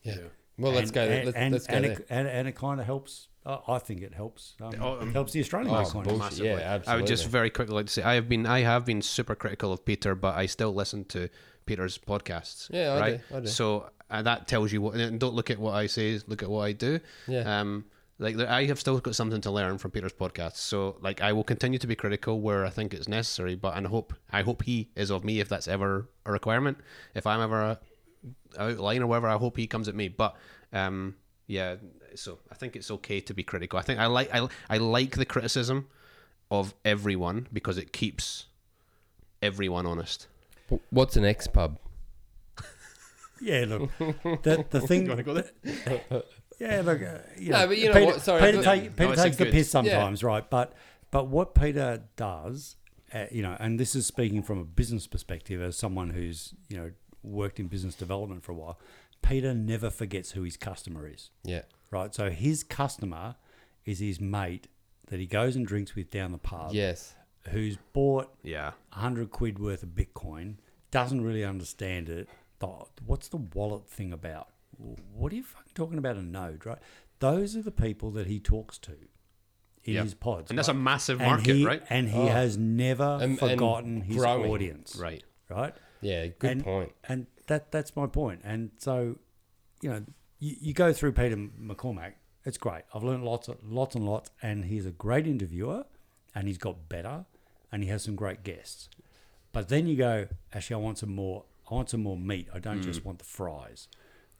yeah. 0.03 0.15
Well, 0.59 0.71
let's 0.71 0.89
go. 0.89 1.03
And, 1.03 1.25
let's 1.25 1.37
and, 1.37 1.53
let's 1.53 1.67
go 1.67 1.75
and, 1.75 1.85
there. 1.85 1.91
it, 1.91 2.07
and, 2.09 2.27
and 2.27 2.47
it 2.47 2.55
kind 2.55 2.79
of 2.79 2.85
helps. 2.87 3.27
Uh, 3.45 3.59
I 3.67 3.77
think 3.77 4.01
it 4.01 4.15
helps. 4.15 4.55
Um, 4.59 4.73
Oh, 4.81 4.99
um, 4.99 5.13
helps 5.13 5.31
the 5.31 5.39
Australian 5.39 5.71
oh, 5.71 5.83
Bitcoiners. 5.83 6.03
bullshit. 6.03 6.17
Massively. 6.17 6.49
Yeah, 6.49 6.79
I 6.87 6.95
would 6.95 7.05
just 7.05 7.27
very 7.27 7.51
quickly 7.51 7.75
like 7.75 7.85
to 7.85 7.93
say 7.93 8.01
I 8.01 8.15
have 8.15 8.27
been 8.27 8.47
I 8.47 8.61
have 8.61 8.83
been 8.83 9.03
super 9.03 9.35
critical 9.35 9.71
of 9.71 9.85
Peter, 9.85 10.15
but 10.15 10.35
I 10.35 10.47
still 10.47 10.73
listen 10.73 11.05
to 11.05 11.29
Peter's 11.67 11.99
podcasts. 11.99 12.69
Yeah, 12.71 12.93
I 12.93 12.99
right. 12.99 13.29
do, 13.29 13.35
I 13.35 13.39
do. 13.41 13.47
So 13.47 13.91
uh, 14.09 14.23
that 14.23 14.47
tells 14.47 14.71
you 14.73 14.81
what. 14.81 14.95
And 14.95 15.19
don't 15.19 15.35
look 15.35 15.51
at 15.51 15.59
what 15.59 15.75
I 15.75 15.85
say. 15.85 16.19
Look 16.25 16.41
at 16.41 16.49
what 16.49 16.61
I 16.61 16.71
do. 16.71 16.99
Yeah. 17.27 17.59
Um. 17.61 17.85
Like 18.19 18.37
I 18.39 18.65
have 18.65 18.79
still 18.79 18.99
got 18.99 19.15
something 19.15 19.41
to 19.41 19.51
learn 19.51 19.77
from 19.77 19.91
Peter's 19.91 20.13
podcast. 20.13 20.55
So 20.55 20.97
like 21.01 21.21
I 21.21 21.33
will 21.33 21.43
continue 21.43 21.79
to 21.79 21.87
be 21.87 21.95
critical 21.95 22.41
where 22.41 22.65
I 22.65 22.69
think 22.69 22.93
it's 22.93 23.07
necessary. 23.07 23.55
But 23.55 23.77
and 23.77 23.87
I 23.87 23.89
hope 23.89 24.13
I 24.31 24.41
hope 24.41 24.63
he 24.63 24.89
is 24.95 25.11
of 25.11 25.23
me 25.23 25.39
if 25.39 25.49
that's 25.49 25.67
ever 25.67 26.07
a 26.25 26.31
requirement. 26.31 26.77
If 27.13 27.27
I'm 27.27 27.41
ever 27.41 27.61
a 27.61 27.79
outline 28.57 29.03
or 29.03 29.07
whatever, 29.07 29.27
I 29.27 29.37
hope 29.37 29.57
he 29.57 29.67
comes 29.67 29.87
at 29.87 29.95
me. 29.95 30.07
But 30.07 30.35
um. 30.73 31.15
Yeah, 31.49 31.77
so 32.13 32.39
I 32.51 32.55
think 32.55 32.75
it's 32.75 32.91
okay 32.91 33.21
to 33.21 33.33
be 33.33 33.41
critical. 33.41 33.79
I 33.79 33.81
think 33.81 34.01
I 34.01 34.07
like 34.07 34.29
I, 34.35 34.49
I 34.69 34.79
like 34.79 35.15
the 35.15 35.23
criticism 35.25 35.87
of 36.51 36.73
everyone 36.83 37.47
because 37.53 37.77
it 37.77 37.93
keeps 37.93 38.47
everyone 39.41 39.85
honest. 39.85 40.27
What's 40.89 41.15
an 41.15 41.23
X 41.23 41.47
pub? 41.47 41.79
Yeah, 43.41 43.65
look, 43.67 43.89
the 44.43 44.65
the 44.69 44.81
thing. 44.81 45.05
yeah, 46.59 46.81
look, 46.81 47.01
uh, 47.01 47.17
you 47.37 47.51
No, 47.51 47.59
know, 47.61 47.67
but 47.67 47.77
you 47.77 47.87
know 47.87 47.93
Peter, 47.93 48.05
what, 48.05 48.21
sorry, 48.21 48.41
Peter, 48.41 48.63
take, 48.63 48.83
No, 48.83 48.89
Peter 49.07 49.13
a 49.13 49.15
takes 49.23 49.37
the 49.37 49.45
good- 49.45 49.53
piss 49.53 49.69
sometimes, 49.69 50.23
right? 50.23 50.47
But 50.49 50.73
but 51.11 51.27
what 51.27 51.53
Peter 51.55 52.03
does, 52.15 52.75
uh, 53.13 53.25
you 53.31 53.41
know, 53.41 53.55
and 53.59 53.79
this 53.79 53.95
is 53.95 54.05
speaking 54.05 54.41
from 54.43 54.59
a 54.59 54.63
business 54.65 55.07
perspective 55.07 55.61
as 55.61 55.77
someone 55.77 56.09
who's 56.11 56.53
you 56.69 56.77
know 56.77 56.91
worked 57.23 57.59
in 57.59 57.67
business 57.67 57.95
development 57.95 58.43
for 58.43 58.51
a 58.51 58.55
while. 58.55 58.79
Peter 59.21 59.53
never 59.53 59.89
forgets 59.89 60.31
who 60.31 60.43
his 60.43 60.55
customer 60.55 61.07
is, 61.07 61.31
Yeah. 61.43 61.63
right? 61.91 62.13
So 62.13 62.29
his 62.29 62.63
customer 62.63 63.35
is 63.83 63.99
his 63.99 64.21
mate 64.21 64.67
that 65.07 65.19
he 65.19 65.25
goes 65.25 65.55
and 65.55 65.65
drinks 65.65 65.95
with 65.95 66.11
down 66.11 66.31
the 66.31 66.37
pub, 66.37 66.71
Yes. 66.73 67.15
who's 67.49 67.77
bought 67.93 68.33
Yeah. 68.43 68.71
100 68.93 69.31
quid 69.31 69.57
worth 69.59 69.83
of 69.83 69.89
Bitcoin, 69.89 70.55
doesn't 70.91 71.21
really 71.21 71.43
understand 71.43 72.07
it. 72.09 72.29
Thought, 72.59 72.89
What's 73.05 73.27
the 73.27 73.37
wallet 73.37 73.87
thing 73.87 74.11
about? 74.11 74.49
What 74.77 75.31
are 75.31 75.35
you 75.35 75.43
fucking 75.43 75.73
talking 75.75 75.97
about 75.97 76.17
a 76.17 76.21
node, 76.21 76.65
right? 76.65 76.79
Those 77.19 77.55
are 77.55 77.61
the 77.61 77.71
people 77.71 78.11
that 78.11 78.27
he 78.27 78.39
talks 78.39 78.77
to 78.79 78.93
in 79.83 79.93
Yeah. 79.95 80.03
his 80.03 80.13
pods. 80.13 80.49
And 80.51 80.57
that's 80.57 80.67
a 80.67 80.73
right? 80.73 80.79
massive 80.81 81.19
And 81.21 81.29
market, 81.31 81.55
he- 81.55 81.65
right? 81.65 81.83
And 81.89 82.09
he 82.09 82.19
Oh. 82.19 82.27
has 82.27 82.57
never 82.57 83.03
And- 83.21 83.23
and 83.23 83.39
forgotten 83.39 84.01
his 84.01 84.17
growing. 84.17 84.51
audience, 84.51 84.95
Right. 84.95 85.23
right? 85.49 85.73
Yeah. 86.01 86.27
Good 86.27 86.51
and, 86.51 86.63
point. 86.63 86.91
And 87.07 87.27
that 87.47 87.71
that's 87.71 87.95
my 87.95 88.05
point. 88.07 88.41
And 88.43 88.71
so, 88.77 89.17
you 89.81 89.89
know, 89.89 90.05
you, 90.39 90.55
you 90.59 90.73
go 90.73 90.93
through 90.93 91.13
Peter 91.13 91.35
McCormack. 91.37 92.13
It's 92.45 92.57
great. 92.57 92.83
I've 92.93 93.03
learned 93.03 93.23
lots, 93.23 93.49
lots 93.63 93.95
and 93.95 94.05
lots. 94.05 94.29
And 94.41 94.65
he's 94.65 94.85
a 94.85 94.91
great 94.91 95.25
interviewer, 95.27 95.85
and 96.35 96.47
he's 96.47 96.57
got 96.59 96.87
better, 96.89 97.25
and 97.71 97.83
he 97.83 97.89
has 97.89 98.03
some 98.03 98.15
great 98.15 98.43
guests. 98.43 98.89
But 99.53 99.69
then 99.69 99.87
you 99.87 99.95
go, 99.97 100.27
actually, 100.53 100.75
I 100.75 100.79
want 100.79 100.97
some 100.99 101.13
more. 101.15 101.45
I 101.69 101.73
want 101.73 101.89
some 101.89 102.01
more 102.03 102.17
meat. 102.17 102.47
I 102.53 102.59
don't 102.59 102.79
Mm. 102.79 102.83
just 102.83 103.03
want 103.05 103.19
the 103.19 103.25
fries, 103.25 103.87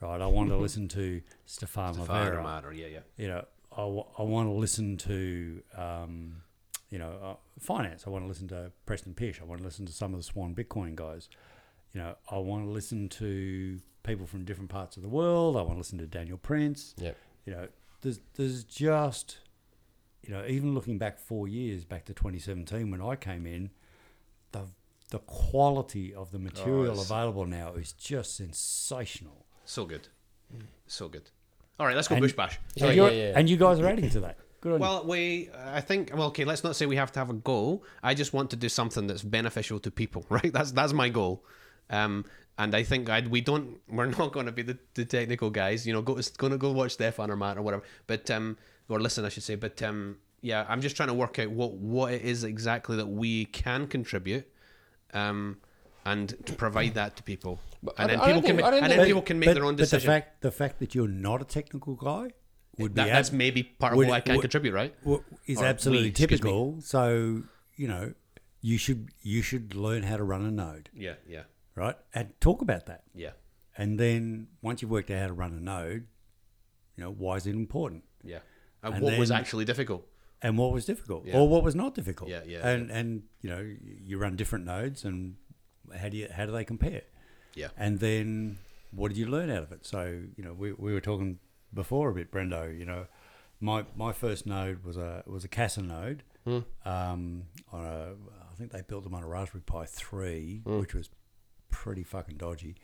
right? 0.02 0.22
I 0.22 0.28
want 0.28 0.50
to 0.50 0.58
listen 0.58 0.88
to 0.90 1.22
Stephan 1.46 1.94
Fire 1.96 2.36
Livera. 2.36 2.78
Yeah, 2.78 2.88
yeah. 2.88 3.00
you 3.18 3.28
know, 3.28 3.46
I, 3.72 3.82
w- 3.82 4.06
I 4.18 4.24
want 4.24 4.48
to 4.48 4.54
listen 4.54 4.98
to, 4.98 5.62
um, 5.76 6.42
you 6.90 6.98
know, 7.00 7.12
uh, 7.22 7.36
finance. 7.60 8.06
I 8.08 8.10
want 8.10 8.24
to 8.24 8.28
listen 8.30 8.48
to 8.50 8.72
Preston 8.86 9.14
Pysh. 9.14 9.42
I 9.42 9.44
want 9.46 9.60
to 9.60 9.66
listen 9.66 9.86
to 9.86 9.92
some 9.94 10.14
of 10.14 10.20
the 10.20 10.24
Swan 10.24 10.56
Bitcoin 10.56 10.96
guys. 10.96 11.30
You 11.94 12.02
know, 12.02 12.16
I 12.32 12.38
want 12.38 12.64
to 12.66 12.70
listen 12.70 13.10
to 13.10 13.80
people 14.04 14.26
from 14.26 14.46
different 14.46 14.70
parts 14.70 14.96
of 14.98 15.04
the 15.04 15.10
world. 15.10 15.58
I 15.58 15.62
want 15.62 15.74
to 15.74 15.78
listen 15.80 15.98
to 16.00 16.08
Daniel 16.08 16.38
Prince. 16.38 16.96
Yep. 16.98 17.18
You 17.46 17.54
know, 17.54 17.68
there's 18.02 18.20
there's 18.36 18.64
just, 18.64 19.40
you 20.24 20.34
know, 20.34 20.46
even 20.48 20.74
looking 20.74 20.98
back 20.98 21.20
four 21.20 21.48
years 21.48 21.84
back 21.84 22.06
to 22.06 22.14
2017 22.14 22.90
when 22.92 23.02
I 23.02 23.16
came 23.16 23.46
in, 23.46 23.72
the 24.52 24.68
the 25.10 25.20
quality 25.20 26.14
of 26.14 26.32
the 26.32 26.40
material 26.40 26.92
it's- 26.94 27.06
available 27.10 27.46
now 27.46 27.74
is 27.74 27.94
just 27.94 28.36
sensational. 28.36 29.46
So 29.66 29.86
good. 29.86 30.08
So 30.88 31.08
good. 31.10 31.30
All 31.80 31.86
right, 31.86 31.96
let's 31.96 32.08
go 32.08 32.16
And- 32.16 32.22
bush 32.24 32.34
bash. 32.34 32.60
Yeah, 32.76 32.88
and, 32.88 32.96
you're- 32.96 33.16
yeah, 33.18 33.28
yeah. 33.30 33.34
and 33.40 33.50
you 33.50 33.58
guys 33.58 33.80
are 33.80 33.88
adding 33.88 34.10
to 34.10 34.20
that. 34.22 34.38
Good 34.62 34.74
on 34.74 34.80
you. 34.80 34.82
Well, 34.82 35.06
we, 35.06 35.50
I 35.56 35.82
think, 35.82 36.12
well, 36.14 36.28
okay, 36.28 36.44
let's 36.44 36.64
not 36.64 36.76
say 36.76 36.86
we 36.88 36.96
have 36.96 37.12
to 37.14 37.20
have 37.20 37.30
a 37.30 37.34
goal. 37.34 37.84
I 38.02 38.14
just 38.16 38.34
want 38.34 38.50
to 38.52 38.56
do 38.56 38.70
something 38.70 39.06
that's 39.08 39.22
beneficial 39.22 39.80
to 39.82 39.92
people, 39.92 40.26
right? 40.30 40.52
That's 40.52 40.72
that's 40.72 40.94
my 40.94 41.10
goal. 41.10 41.44
Um, 41.90 42.26
and 42.58 42.74
I 42.76 42.82
think 42.84 43.08
I'd, 43.10 43.28
we 43.28 43.42
don't, 43.42 43.78
we're 43.88 44.08
not 44.08 44.32
going 44.34 44.48
to 44.48 44.52
be 44.52 44.64
the, 44.64 44.78
the 44.96 45.06
technical 45.06 45.52
guys, 45.52 45.86
you 45.86 45.94
know, 45.94 46.02
go, 46.02 46.20
going 46.38 46.52
to 46.52 46.58
go 46.58 46.72
watch 46.72 46.94
Stephan 46.94 47.30
or 47.30 47.36
Matt 47.38 47.58
or 47.58 47.62
whatever, 47.62 47.84
but, 48.08 48.30
um, 48.32 48.58
or 48.90 49.00
listen, 49.00 49.24
I 49.24 49.30
should 49.30 49.44
say, 49.44 49.54
but, 49.56 49.82
um, 49.84 50.18
yeah, 50.42 50.66
I'm 50.68 50.82
just 50.82 50.96
trying 50.96 51.10
to 51.10 51.14
work 51.14 51.38
out 51.38 51.52
what, 51.52 51.74
what 51.74 52.12
it 52.14 52.24
is 52.24 52.44
exactly 52.44 52.98
that 52.98 53.06
we 53.08 53.46
can 53.46 53.86
contribute, 53.86 54.52
um, 55.14 55.58
and 56.06 56.30
to 56.46 56.54
provide 56.54 56.94
that 56.96 57.16
to 57.18 57.24
people. 57.24 57.60
But 57.84 57.96
And 57.98 58.10
then 58.10 58.20
I 58.20 58.26
people 58.28 58.42
can, 58.42 58.58
think- 58.58 58.62
ma- 58.62 58.78
and 58.78 58.92
then 58.92 59.06
people 59.06 59.22
can 59.22 59.40
make 59.40 59.54
their 59.54 59.66
own 59.66 59.76
decisions. 59.76 60.04
but 60.04 60.08
the 60.08 60.20
fact, 60.22 60.42
the 60.42 60.52
fact 60.52 60.80
that 60.80 60.96
you're 60.96 61.08
not 61.08 61.42
a 61.42 61.46
technical 61.46 61.96
guy 61.96 62.32
would 62.78 62.96
that, 62.96 63.06
be 63.06 63.10
that's 63.12 63.30
ab- 63.30 63.36
maybe 63.36 63.64
part 63.64 63.94
of 63.94 63.98
what 63.98 64.10
I 64.10 64.20
can 64.22 64.36
would- 64.36 64.42
contribute, 64.42 64.74
right? 64.74 64.94
is 65.46 65.60
Or 65.60 65.66
absolutely 65.66 66.08
me. 66.10 66.12
typical. 66.12 66.82
So 66.82 67.44
you 67.76 67.88
know, 67.88 68.14
you 68.62 68.78
should 68.78 69.10
you 69.22 69.42
should 69.42 69.76
learn 69.76 70.04
how 70.04 70.18
to 70.18 70.24
run 70.24 70.44
a 70.46 70.52
node, 70.52 70.90
Yeah, 70.94 71.14
yeah, 71.28 71.44
right? 71.76 71.96
And 72.14 72.34
talk 72.42 72.62
about 72.62 72.86
that. 72.88 73.04
yeah, 73.14 73.32
And 73.78 74.00
then 74.00 74.48
once 74.62 74.82
you've 74.82 74.90
worked 74.92 75.12
out 75.12 75.20
how 75.20 75.28
to 75.28 75.34
run 75.34 75.54
a 75.54 75.60
node, 75.60 76.08
you 76.96 77.04
know, 77.04 77.12
why 77.12 77.36
is 77.36 77.46
it 77.48 77.54
important? 77.56 78.04
yeah. 78.24 78.40
And, 78.84 78.96
And 78.96 79.04
what 79.04 79.18
was 79.20 79.32
actually 79.32 79.66
difficult? 79.66 80.08
And 80.42 80.58
what 80.58 80.72
was 80.72 80.86
difficult, 80.86 81.26
Yeah. 81.26 81.38
or 81.38 81.48
what 81.50 81.64
was 81.64 81.74
not 81.76 81.96
difficult? 81.96 82.30
Yeah, 82.30 82.42
yeah, 82.46 82.68
And 82.68 82.92
and 82.92 83.24
you 83.42 83.50
know, 83.50 83.76
you 83.82 84.18
run 84.20 84.36
different 84.36 84.66
nodes, 84.66 85.04
and 85.04 85.36
how 86.00 86.10
do 86.10 86.18
you 86.18 86.28
how 86.32 86.46
do 86.46 86.52
they 86.52 86.64
compare? 86.64 87.02
Yeah. 87.56 87.70
And 87.78 88.00
then 88.00 88.60
what 88.92 89.08
did 89.10 89.18
you 89.18 89.26
learn 89.28 89.50
out 89.50 89.64
of 89.64 89.72
it? 89.72 89.86
So 89.86 90.22
you 90.38 90.44
know, 90.44 90.54
we, 90.54 90.74
we 90.74 90.94
were 90.94 91.02
talking 91.02 91.40
before 91.74 92.10
a 92.10 92.14
bit, 92.14 92.32
Brendo. 92.32 92.78
You 92.78 92.86
know, 92.86 93.08
my 93.60 93.86
my 93.96 94.12
first 94.14 94.46
node 94.46 94.84
was 94.84 94.96
a 94.98 95.24
was 95.26 95.44
a 95.44 95.48
Casa 95.48 95.82
node. 95.82 96.24
Um, 96.86 97.44
on 97.74 97.86
a, 97.86 98.14
I 98.52 98.56
think 98.58 98.72
they 98.72 98.82
built 98.82 99.04
them 99.04 99.14
on 99.14 99.22
a 99.24 99.28
Raspberry 99.28 99.64
Pi 99.66 99.86
three, 99.86 100.62
which 100.64 100.94
was 100.94 101.10
pretty 101.70 102.04
fucking 102.04 102.38
dodgy. 102.38 102.76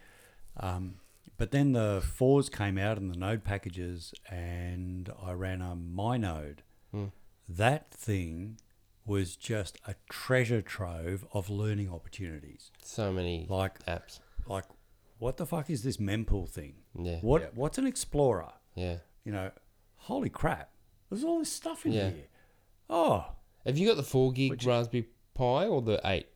Um, 0.58 0.96
but 1.38 1.52
then 1.52 1.72
the 1.72 2.04
fours 2.06 2.50
came 2.50 2.78
out 2.78 2.98
in 2.98 3.08
the 3.08 3.16
node 3.18 3.44
packages, 3.46 4.14
and 4.30 5.10
I 5.22 5.32
ran 5.32 5.62
a 5.62 5.76
myNode. 5.78 6.60
That 7.58 7.92
thing 7.92 8.58
was 9.06 9.36
just 9.36 9.78
a 9.86 9.96
treasure 10.10 10.62
trove 10.62 11.26
of 11.34 11.50
learning 11.50 11.90
opportunities. 11.92 12.72
So 12.84 13.12
many 13.12 13.46
Like 13.50 13.84
apps. 13.86 14.20
like 14.48 14.66
what 15.20 15.38
the 15.38 15.46
fuck 15.46 15.70
is 15.70 15.84
this 15.84 15.98
mempool 15.98 16.48
thing? 16.50 16.76
Yeah. 16.98 17.20
What 17.22 17.42
Yeah. 17.42 17.48
what's 17.54 17.78
an 17.78 17.86
explorer? 17.88 18.54
Yeah. 18.76 18.98
You 19.26 19.32
know, 19.34 19.52
holy 19.98 20.30
crap. 20.30 20.72
There's 21.10 21.24
all 21.24 21.40
this 21.40 21.52
stuff 21.52 21.86
in 21.86 21.92
Yeah. 21.94 22.10
here. 22.10 22.28
Oh, 22.90 23.26
Have 23.66 23.78
you 23.78 23.88
got 23.88 23.96
the 23.98 24.04
four 24.04 24.32
gig 24.34 24.62
Raspberry 24.66 25.08
Pi 25.34 25.68
or 25.68 25.82
the 25.82 26.00
eight? 26.06 26.28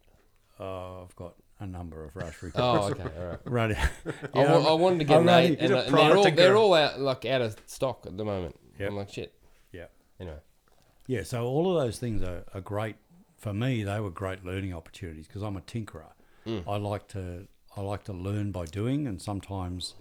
oh, 0.59 1.03
I've 1.03 1.15
got 1.15 1.35
a 1.59 1.65
number 1.67 2.03
of 2.05 2.15
Raspberry 2.15 2.51
Oh, 2.55 2.89
okay, 2.91 3.03
all 3.03 3.25
right. 3.27 3.39
Right. 3.45 3.77
I, 3.77 3.89
wa- 4.59 4.71
I 4.71 4.73
wanted 4.73 4.99
to 4.99 5.05
get 5.05 5.21
an 5.21 5.29
eight, 5.29 5.59
and, 5.59 5.73
and 5.73 5.93
they're 5.97 6.15
all 6.17 6.31
they're 6.31 6.55
all 6.57 6.73
out 6.73 6.99
like 6.99 7.25
out 7.25 7.41
of 7.41 7.57
stock 7.65 8.05
at 8.05 8.15
the 8.17 8.23
moment. 8.25 8.55
Yep. 8.79 8.89
I'm 8.89 8.95
like 8.95 9.09
shit. 9.09 9.33
Yeah. 9.71 9.87
Anyway, 10.19 10.37
Yeah, 11.07 11.23
so 11.23 11.45
all 11.45 11.75
of 11.75 11.83
those 11.83 11.97
things 11.99 12.21
are, 12.21 12.43
are 12.53 12.61
great. 12.61 12.97
For 13.37 13.53
me, 13.53 13.83
they 13.83 13.99
were 13.99 14.09
great 14.09 14.45
learning 14.45 14.73
opportunities 14.73 15.27
because 15.27 15.41
I'm 15.41 15.57
a 15.57 15.61
tinkerer. 15.61 16.11
Mm. 16.45 16.63
I 16.67 16.77
like 16.77 17.07
to 17.09 17.47
I 17.75 17.81
like 17.81 18.03
to 18.05 18.13
learn 18.13 18.51
by 18.51 18.65
doing, 18.65 19.07
and 19.07 19.21
sometimes 19.21 19.95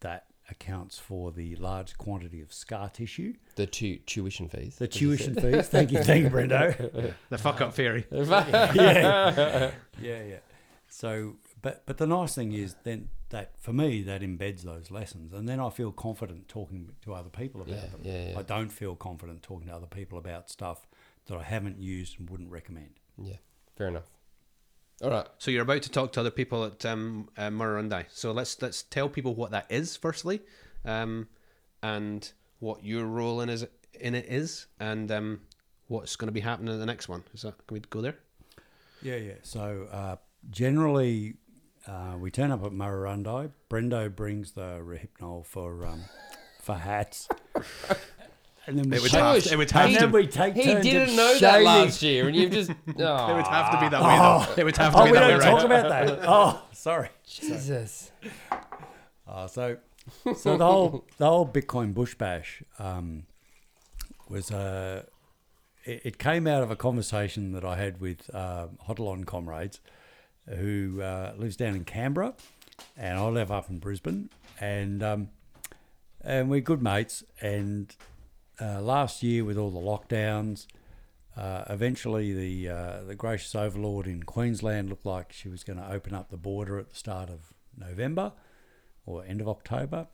that 0.00 0.26
accounts 0.50 0.98
for 0.98 1.32
the 1.32 1.56
large 1.56 1.96
quantity 1.96 2.42
of 2.42 2.52
scar 2.52 2.90
tissue. 2.90 3.34
the 3.56 3.66
tu- 3.66 3.98
tuition 3.98 4.48
fees. 4.48 4.76
The 4.76 4.88
tuition 4.88 5.34
fees. 5.34 5.68
Thank 5.68 5.92
you, 5.92 6.02
thank 6.02 6.24
you, 6.24 6.30
Brendo. 6.36 7.14
The 7.30 7.38
fuck 7.38 7.60
up 7.60 7.72
theory. 7.74 8.06
yeah, 8.10 9.70
yeah, 10.02 10.22
yeah. 10.22 10.36
So, 10.88 11.36
but 11.62 11.82
but 11.86 11.96
the 11.98 12.06
nice 12.06 12.34
thing 12.34 12.52
is 12.52 12.76
then 12.84 13.08
that 13.34 13.52
for 13.60 13.72
me 13.72 14.02
that 14.02 14.20
embeds 14.22 14.62
those 14.62 14.90
lessons, 14.90 15.32
and 15.32 15.48
then 15.48 15.60
I 15.60 15.68
feel 15.70 15.92
confident 15.92 16.48
talking 16.48 16.92
to 17.02 17.14
other 17.14 17.28
people 17.30 17.60
about 17.62 17.74
Yeah, 17.74 17.86
them. 17.86 18.00
yeah, 18.02 18.30
yeah. 18.30 18.38
I 18.38 18.42
don't 18.42 18.70
feel 18.70 18.94
confident 18.94 19.42
talking 19.42 19.68
to 19.68 19.74
other 19.74 19.86
people 19.86 20.18
about 20.18 20.48
stuff 20.50 20.86
that 21.26 21.36
I 21.36 21.42
haven't 21.42 21.78
used 21.78 22.18
and 22.18 22.30
wouldn't 22.30 22.50
recommend. 22.50 23.00
Yeah, 23.20 23.36
fair 23.76 23.88
enough. 23.88 24.10
All 25.02 25.10
right. 25.10 25.26
So 25.38 25.50
you're 25.50 25.62
about 25.62 25.82
to 25.82 25.90
talk 25.90 26.12
to 26.12 26.20
other 26.20 26.30
people 26.30 26.64
at 26.64 26.84
um, 26.86 27.28
uh, 27.36 27.48
Murrurundi. 27.48 28.04
So 28.10 28.30
let's 28.32 28.60
let's 28.62 28.82
tell 28.82 29.08
people 29.08 29.34
what 29.34 29.50
that 29.50 29.66
is 29.68 29.96
firstly, 29.96 30.40
um, 30.84 31.26
and 31.82 32.30
what 32.60 32.84
your 32.84 33.04
role 33.04 33.40
in 33.40 33.48
is 33.48 33.66
in 34.00 34.14
it 34.14 34.26
is, 34.28 34.66
and 34.78 35.10
um, 35.10 35.40
what's 35.88 36.14
going 36.16 36.28
to 36.28 36.32
be 36.32 36.40
happening 36.40 36.72
in 36.72 36.80
the 36.80 36.86
next 36.86 37.08
one. 37.08 37.24
Is 37.34 37.42
that 37.42 37.54
can 37.66 37.74
we 37.74 37.80
go 37.80 38.00
there? 38.00 38.16
Yeah, 39.02 39.16
yeah. 39.16 39.34
So 39.42 39.88
uh, 39.90 40.16
generally, 40.50 41.34
uh, 41.88 42.16
we 42.18 42.30
turn 42.30 42.50
up 42.50 42.64
at 42.64 42.72
Murrurundi. 42.72 43.50
Brendo 43.70 44.14
brings 44.14 44.52
the 44.52 44.80
Rohypnol 44.80 45.44
for 45.46 45.86
um, 45.86 46.02
for 46.60 46.74
hats. 46.76 47.28
And 48.66 48.78
then 48.78 48.88
we 48.88 48.96
It 48.96 49.02
would 49.02 49.10
have 49.12 49.34
Shush. 49.36 49.44
to- 49.44 49.52
it 49.52 49.56
would 49.58 49.70
He- 49.70 49.76
have 49.78 49.84
and 49.86 49.94
to- 49.94 50.00
then 50.00 50.12
we 50.12 50.26
take 50.26 50.54
He 50.54 50.62
turns 50.64 50.84
didn't 50.84 51.10
at 51.10 51.14
know 51.16 51.32
that 51.34 51.40
shaving. 51.52 51.64
last 51.66 52.02
year, 52.02 52.26
and 52.28 52.34
you've 52.36 52.50
just. 52.52 52.70
It 52.86 52.96
would 52.96 53.46
have 53.46 53.70
to 53.72 53.80
be 53.80 53.88
that 53.90 54.00
way. 54.02 54.18
Oh. 54.20 54.46
Though. 54.56 54.60
It 54.62 54.64
would 54.64 54.76
have 54.78 54.92
to 54.94 54.98
Oh, 55.00 55.04
be 55.04 55.10
we 55.10 55.18
that 55.18 55.22
way, 55.24 55.30
don't 55.32 55.40
right? 55.40 55.50
talk 55.50 55.64
about 55.64 55.88
that. 55.90 56.18
Oh, 56.28 56.62
sorry. 56.72 57.08
Jesus. 57.26 58.10
Uh, 59.28 59.46
so, 59.46 59.76
so 60.36 60.56
the 60.56 60.64
whole 60.64 61.04
the 61.18 61.26
whole 61.26 61.46
Bitcoin 61.46 61.92
Bush 61.92 62.14
Bash 62.14 62.62
um, 62.78 63.24
was 64.30 64.50
uh, 64.50 65.02
it, 65.84 66.00
it 66.04 66.18
came 66.18 66.46
out 66.46 66.62
of 66.62 66.70
a 66.70 66.76
conversation 66.76 67.52
that 67.52 67.64
I 67.66 67.76
had 67.76 68.00
with 68.00 68.30
uh, 68.34 68.68
Hodelon 68.88 69.26
comrades, 69.26 69.80
who 70.48 71.00
uh, 71.00 71.32
lives 71.36 71.56
down 71.56 71.74
in 71.74 71.84
Canberra, 71.84 72.34
and 72.96 73.18
I 73.18 73.28
live 73.28 73.50
up 73.50 73.70
in 73.70 73.78
Brisbane, 73.78 74.30
and 74.60 75.02
um, 75.02 75.28
and 76.22 76.50
we're 76.50 76.60
good 76.60 76.82
mates. 76.82 77.24
And 77.40 77.94
uh, 78.60 78.80
last 78.80 79.22
year, 79.22 79.44
with 79.44 79.56
all 79.56 79.70
the 79.70 79.80
lockdowns, 79.80 80.66
uh, 81.36 81.64
eventually 81.68 82.32
the 82.32 82.68
uh, 82.68 83.04
the 83.04 83.14
gracious 83.14 83.54
overlord 83.54 84.06
in 84.06 84.22
Queensland 84.22 84.90
looked 84.90 85.06
like 85.06 85.32
she 85.32 85.48
was 85.48 85.64
going 85.64 85.78
to 85.78 85.90
open 85.90 86.14
up 86.14 86.30
the 86.30 86.36
border 86.36 86.78
at 86.78 86.90
the 86.90 86.96
start 86.96 87.28
of 87.28 87.52
November 87.76 88.32
or 89.06 89.24
end 89.24 89.40
of 89.40 89.48
October. 89.48 90.06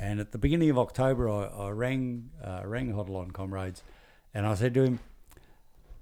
And 0.00 0.18
at 0.18 0.32
the 0.32 0.38
beginning 0.38 0.70
of 0.70 0.78
October, 0.78 1.28
I, 1.28 1.44
I 1.46 1.70
rang 1.70 2.30
uh, 2.42 2.62
rang 2.64 2.92
Hodelon 2.92 3.32
comrades, 3.32 3.82
and 4.32 4.46
I 4.46 4.54
said 4.54 4.74
to 4.74 4.82
him, 4.82 5.00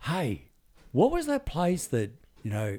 "Hey, 0.03 0.49
what 0.93 1.11
was 1.11 1.27
that 1.27 1.47
place 1.47 1.87
that 1.89 2.11
you 2.43 2.51
know 2.51 2.79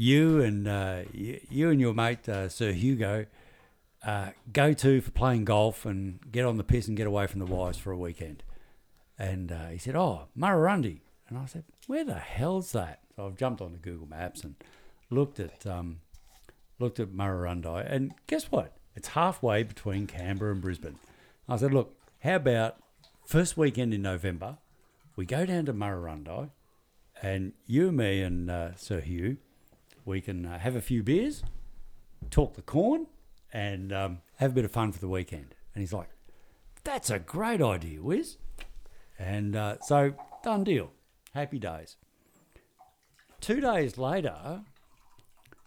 you 0.00 0.40
and 0.40 0.66
uh, 0.66 1.02
you, 1.12 1.68
and 1.68 1.78
your 1.78 1.92
mate 1.92 2.26
uh, 2.26 2.48
Sir 2.48 2.72
Hugo 2.72 3.26
uh, 4.02 4.30
go 4.50 4.72
to 4.72 5.02
for 5.02 5.10
playing 5.10 5.44
golf 5.44 5.84
and 5.84 6.20
get 6.32 6.46
on 6.46 6.56
the 6.56 6.64
piss 6.64 6.88
and 6.88 6.96
get 6.96 7.06
away 7.06 7.26
from 7.26 7.38
the 7.38 7.46
wives 7.46 7.76
for 7.76 7.92
a 7.92 7.98
weekend?" 7.98 8.42
And 9.18 9.52
uh, 9.52 9.66
he 9.68 9.76
said, 9.76 9.94
"Oh, 9.94 10.28
Murrurundi." 10.36 11.00
And 11.28 11.36
I 11.36 11.44
said, 11.44 11.64
"Where 11.86 12.02
the 12.02 12.14
hell's 12.14 12.72
that?" 12.72 13.00
So 13.14 13.26
I've 13.26 13.36
jumped 13.36 13.60
onto 13.60 13.76
Google 13.76 14.08
Maps 14.08 14.42
and 14.42 14.54
looked 15.10 15.38
at 15.38 15.66
um, 15.66 16.00
looked 16.78 16.98
at 16.98 17.10
Murrurundi, 17.10 17.84
and 17.86 18.14
guess 18.26 18.50
what? 18.50 18.78
It's 18.96 19.08
halfway 19.08 19.64
between 19.64 20.06
Canberra 20.06 20.52
and 20.52 20.62
Brisbane. 20.62 20.98
I 21.46 21.56
said, 21.56 21.74
"Look, 21.74 21.94
how 22.20 22.36
about 22.36 22.76
first 23.26 23.58
weekend 23.58 23.92
in 23.92 24.00
November? 24.00 24.56
We 25.14 25.26
go 25.26 25.44
down 25.44 25.66
to 25.66 25.74
Murrurundi, 25.74 26.48
and 27.22 27.52
you, 27.66 27.92
me, 27.92 28.22
and 28.22 28.50
uh, 28.50 28.76
Sir 28.76 29.00
Hugh, 29.00 29.36
we 30.04 30.20
can 30.20 30.46
uh, 30.46 30.58
have 30.58 30.76
a 30.76 30.80
few 30.80 31.02
beers, 31.02 31.42
talk 32.30 32.54
the 32.54 32.62
corn, 32.62 33.06
and 33.52 33.92
um, 33.92 34.18
have 34.36 34.52
a 34.52 34.54
bit 34.54 34.64
of 34.64 34.70
fun 34.70 34.92
for 34.92 34.98
the 35.00 35.08
weekend." 35.08 35.54
And 35.74 35.82
he's 35.82 35.92
like, 35.92 36.08
"That's 36.84 37.10
a 37.10 37.18
great 37.18 37.60
idea, 37.62 38.02
Wiz." 38.02 38.36
And 39.18 39.54
uh, 39.56 39.76
so, 39.80 40.14
done 40.42 40.64
deal. 40.64 40.92
Happy 41.34 41.58
days. 41.58 41.96
Two 43.40 43.60
days 43.60 43.96
later, 43.98 44.62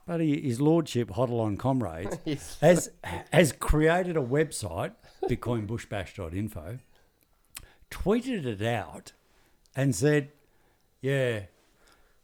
buddy, 0.07 0.41
his 0.41 0.59
lordship, 0.61 1.09
Hodelon 1.09 1.57
Comrades, 1.57 2.17
Yes. 2.25 2.57
has, 2.61 2.91
has 3.31 3.51
created 3.51 4.17
a 4.17 4.21
website, 4.21 4.93
bitcoinbushbash.info, 5.23 6.79
tweeted 7.89 8.45
it 8.45 8.61
out, 8.61 9.13
and 9.75 9.95
said, 9.95 10.31
Yeah, 11.01 11.43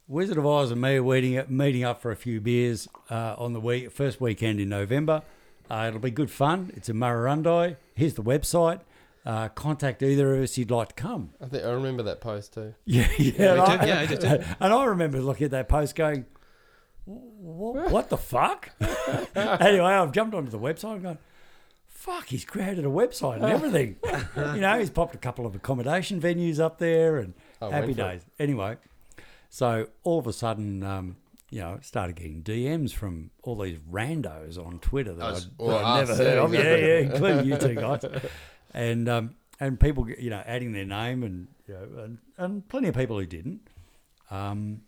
Wizard 0.09 0.39
of 0.39 0.45
Oz 0.45 0.71
and 0.71 0.81
me 0.81 0.95
are 0.97 1.03
meeting, 1.03 1.41
meeting 1.49 1.83
up 1.83 2.01
for 2.01 2.09
a 2.11 2.15
few 2.15 2.41
beers 2.41 2.87
uh, 3.11 3.35
on 3.37 3.53
the 3.53 3.59
week, 3.59 3.91
first 3.91 4.19
weekend 4.19 4.59
in 4.59 4.67
November. 4.67 5.21
Uh, 5.69 5.85
it'll 5.87 5.99
be 5.99 6.09
good 6.09 6.31
fun. 6.31 6.71
It's 6.75 6.89
in 6.89 6.95
Murrurundi. 6.97 7.77
Here's 7.93 8.15
the 8.15 8.23
website. 8.23 8.81
Uh, 9.23 9.49
contact 9.49 10.01
either 10.01 10.33
of 10.35 10.41
us 10.41 10.53
if 10.53 10.57
you'd 10.57 10.71
like 10.71 10.87
to 10.89 10.95
come. 10.95 11.29
I 11.39 11.45
think 11.45 11.63
I 11.63 11.69
remember 11.69 12.01
that 12.03 12.21
post 12.21 12.55
too. 12.55 12.73
Yeah, 12.85 13.07
yeah. 13.19 13.31
we 13.37 13.45
and 13.45 13.61
I- 13.61 13.77
did, 13.77 13.87
yeah, 13.87 13.99
I 13.99 14.05
did 14.07 14.21
too. 14.21 14.43
And 14.59 14.73
I 14.73 14.85
remember 14.85 15.19
looking 15.21 15.45
at 15.45 15.51
that 15.51 15.69
post 15.69 15.95
going, 15.95 16.25
what, 17.05 17.91
what 17.91 18.09
the 18.09 18.17
fuck? 18.17 18.71
anyway, 19.35 19.85
I've 19.91 20.11
jumped 20.11 20.33
onto 20.33 20.49
the 20.49 20.57
website 20.59 20.93
and 20.93 21.03
gone, 21.03 21.17
fuck, 21.87 22.25
he's 22.27 22.45
created 22.45 22.83
a 22.85 22.89
website 22.89 23.35
and 23.35 23.45
everything. 23.45 23.97
you 24.55 24.61
know, 24.61 24.79
he's 24.79 24.89
popped 24.89 25.13
a 25.13 25.19
couple 25.19 25.45
of 25.45 25.53
accommodation 25.55 26.19
venues 26.19 26.59
up 26.59 26.79
there 26.79 27.17
and 27.17 27.35
Oh, 27.61 27.69
happy 27.69 27.87
went 27.87 27.97
for 27.99 28.03
it. 28.05 28.11
days. 28.13 28.21
Anyway, 28.39 28.77
so 29.49 29.87
all 30.03 30.19
of 30.19 30.27
a 30.27 30.33
sudden, 30.33 30.83
um, 30.83 31.17
you 31.49 31.61
know, 31.61 31.79
started 31.81 32.15
getting 32.15 32.43
DMs 32.43 32.93
from 32.93 33.31
all 33.43 33.55
these 33.57 33.79
randos 33.79 34.57
on 34.63 34.79
Twitter 34.79 35.13
that 35.13 35.25
Us. 35.25 35.47
I'd, 35.59 35.67
that 35.67 35.85
I'd 35.85 36.07
never 36.07 36.15
heard 36.15 36.37
of. 36.37 36.53
Yeah, 36.53 36.75
yeah, 36.75 36.97
including 36.99 37.45
you 37.45 37.57
two 37.57 37.75
guys. 37.75 38.05
And 38.71 39.09
um, 39.09 39.35
and 39.59 39.79
people, 39.79 40.07
you 40.07 40.29
know, 40.29 40.43
adding 40.45 40.73
their 40.73 40.85
name 40.85 41.23
and 41.23 41.47
you 41.67 41.73
know, 41.73 42.03
and, 42.03 42.17
and 42.37 42.67
plenty 42.69 42.87
of 42.89 42.95
people 42.95 43.17
who 43.17 43.25
didn't. 43.25 43.61
Um, 44.29 44.81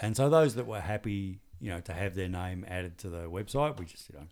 and 0.00 0.16
so 0.16 0.30
those 0.30 0.54
that 0.54 0.66
were 0.66 0.80
happy, 0.80 1.40
you 1.60 1.70
know, 1.70 1.80
to 1.80 1.92
have 1.92 2.14
their 2.14 2.28
name 2.28 2.64
added 2.66 2.96
to 2.98 3.10
the 3.10 3.28
website, 3.28 3.78
we 3.78 3.84
just, 3.84 4.08
you 4.08 4.18
know, 4.18 4.24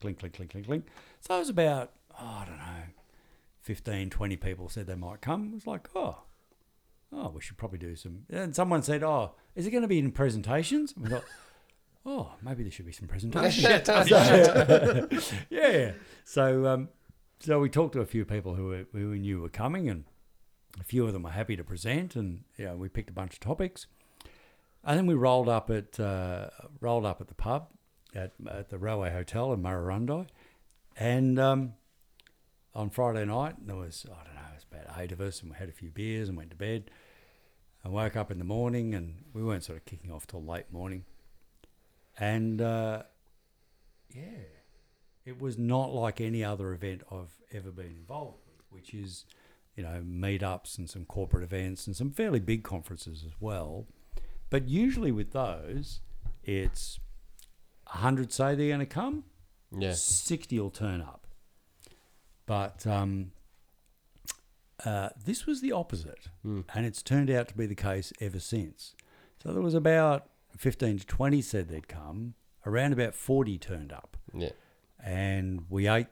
clink, 0.00 0.18
clink, 0.18 0.34
clink, 0.34 0.50
clink, 0.50 0.66
clink. 0.66 0.86
So 1.20 1.36
it 1.36 1.38
was 1.38 1.48
about, 1.48 1.92
oh, 2.20 2.38
I 2.42 2.44
don't 2.46 2.58
know, 2.58 2.82
15, 3.60 4.10
20 4.10 4.36
people 4.36 4.68
said 4.68 4.86
they 4.86 4.96
might 4.96 5.20
come. 5.20 5.50
It 5.52 5.54
was 5.54 5.66
like, 5.66 5.88
oh, 5.94 6.18
oh, 7.12 7.30
we 7.34 7.40
should 7.40 7.56
probably 7.56 7.78
do 7.78 7.94
some. 7.96 8.24
And 8.30 8.54
someone 8.54 8.82
said, 8.82 9.02
oh, 9.02 9.34
is 9.54 9.66
it 9.66 9.70
going 9.70 9.82
to 9.82 9.88
be 9.88 9.98
in 9.98 10.12
presentations? 10.12 10.92
And 10.94 11.04
we 11.04 11.10
thought, 11.10 11.24
oh, 12.06 12.32
maybe 12.42 12.62
there 12.62 12.72
should 12.72 12.86
be 12.86 12.92
some 12.92 13.08
presentations. 13.08 13.64
So- 14.08 15.08
yeah. 15.50 15.92
So, 16.24 16.66
um, 16.66 16.88
so 17.40 17.58
we 17.60 17.68
talked 17.68 17.92
to 17.94 18.00
a 18.00 18.06
few 18.06 18.24
people 18.24 18.54
who, 18.54 18.66
were, 18.66 18.84
who 18.92 19.10
we 19.10 19.18
knew 19.18 19.40
were 19.40 19.48
coming, 19.48 19.88
and 19.88 20.04
a 20.80 20.84
few 20.84 21.04
of 21.06 21.12
them 21.12 21.22
were 21.24 21.30
happy 21.30 21.56
to 21.56 21.64
present, 21.64 22.16
and 22.16 22.44
you 22.56 22.64
know, 22.66 22.76
we 22.76 22.88
picked 22.88 23.10
a 23.10 23.12
bunch 23.12 23.34
of 23.34 23.40
topics. 23.40 23.86
And 24.84 24.98
then 24.98 25.06
we 25.06 25.14
rolled 25.14 25.48
up 25.48 25.70
at 25.70 26.00
uh, 26.00 26.48
rolled 26.80 27.04
up 27.06 27.20
at 27.20 27.28
the 27.28 27.34
pub 27.34 27.68
at, 28.14 28.32
at 28.50 28.68
the 28.70 28.78
Railway 28.78 29.12
Hotel 29.12 29.52
in 29.52 29.62
Murrurundi, 29.62 30.26
and 30.96 31.38
um, 31.38 31.74
on 32.74 32.90
Friday 32.90 33.24
night 33.24 33.54
there 33.64 33.76
was 33.76 34.06
I 34.10 34.24
don't 34.24 34.34
know 34.34 34.40
it 34.50 34.54
was 34.56 34.66
about 34.72 34.98
eight 34.98 35.12
of 35.12 35.20
us, 35.20 35.40
and 35.40 35.50
we 35.52 35.56
had 35.56 35.68
a 35.68 35.72
few 35.72 35.90
beers 35.90 36.28
and 36.28 36.36
went 36.36 36.50
to 36.50 36.56
bed. 36.56 36.90
I 37.84 37.88
woke 37.88 38.16
up 38.16 38.30
in 38.30 38.38
the 38.38 38.44
morning, 38.44 38.94
and 38.94 39.24
we 39.32 39.42
weren't 39.42 39.64
sort 39.64 39.78
of 39.78 39.84
kicking 39.84 40.10
off 40.12 40.26
till 40.26 40.44
late 40.44 40.72
morning, 40.72 41.04
and 42.18 42.60
uh, 42.60 43.02
yeah, 44.14 44.44
it 45.24 45.40
was 45.40 45.58
not 45.58 45.92
like 45.92 46.20
any 46.20 46.44
other 46.44 46.72
event 46.72 47.02
I've 47.10 47.34
ever 47.52 47.70
been 47.70 47.86
involved 47.86 48.38
with, 48.46 48.62
which 48.70 48.94
is 48.94 49.24
you 49.76 49.82
know 49.82 50.02
meetups 50.06 50.78
and 50.78 50.88
some 50.88 51.04
corporate 51.04 51.42
events 51.42 51.86
and 51.86 51.96
some 51.96 52.10
fairly 52.10 52.40
big 52.40 52.62
conferences 52.62 53.24
as 53.26 53.32
well. 53.40 53.86
But 54.50 54.68
usually 54.68 55.10
with 55.10 55.32
those, 55.32 56.00
it's 56.44 57.00
100 57.86 58.32
say 58.32 58.54
they're 58.54 58.68
going 58.68 58.80
to 58.80 58.86
come, 58.86 59.24
Yeah. 59.76 59.94
60 59.94 60.60
will 60.60 60.70
turn 60.70 61.00
up. 61.00 61.26
But 62.44 62.86
um, 62.86 63.32
uh, 64.84 65.10
this 65.24 65.46
was 65.46 65.60
the 65.60 65.72
opposite, 65.72 66.28
and 66.44 66.86
it's 66.86 67.02
turned 67.02 67.30
out 67.30 67.48
to 67.48 67.56
be 67.56 67.66
the 67.66 67.74
case 67.74 68.12
ever 68.20 68.38
since. 68.38 68.94
So 69.42 69.52
there 69.52 69.62
was 69.62 69.74
about 69.74 70.28
15 70.56 70.98
to 71.00 71.06
20 71.06 71.40
said 71.42 71.68
they'd 71.68 71.88
come, 71.88 72.34
around 72.66 72.92
about 72.92 73.14
40 73.14 73.58
turned 73.58 73.92
up, 73.92 74.16
Yeah. 74.34 74.50
and 75.02 75.64
we 75.68 75.88
ate. 75.88 76.06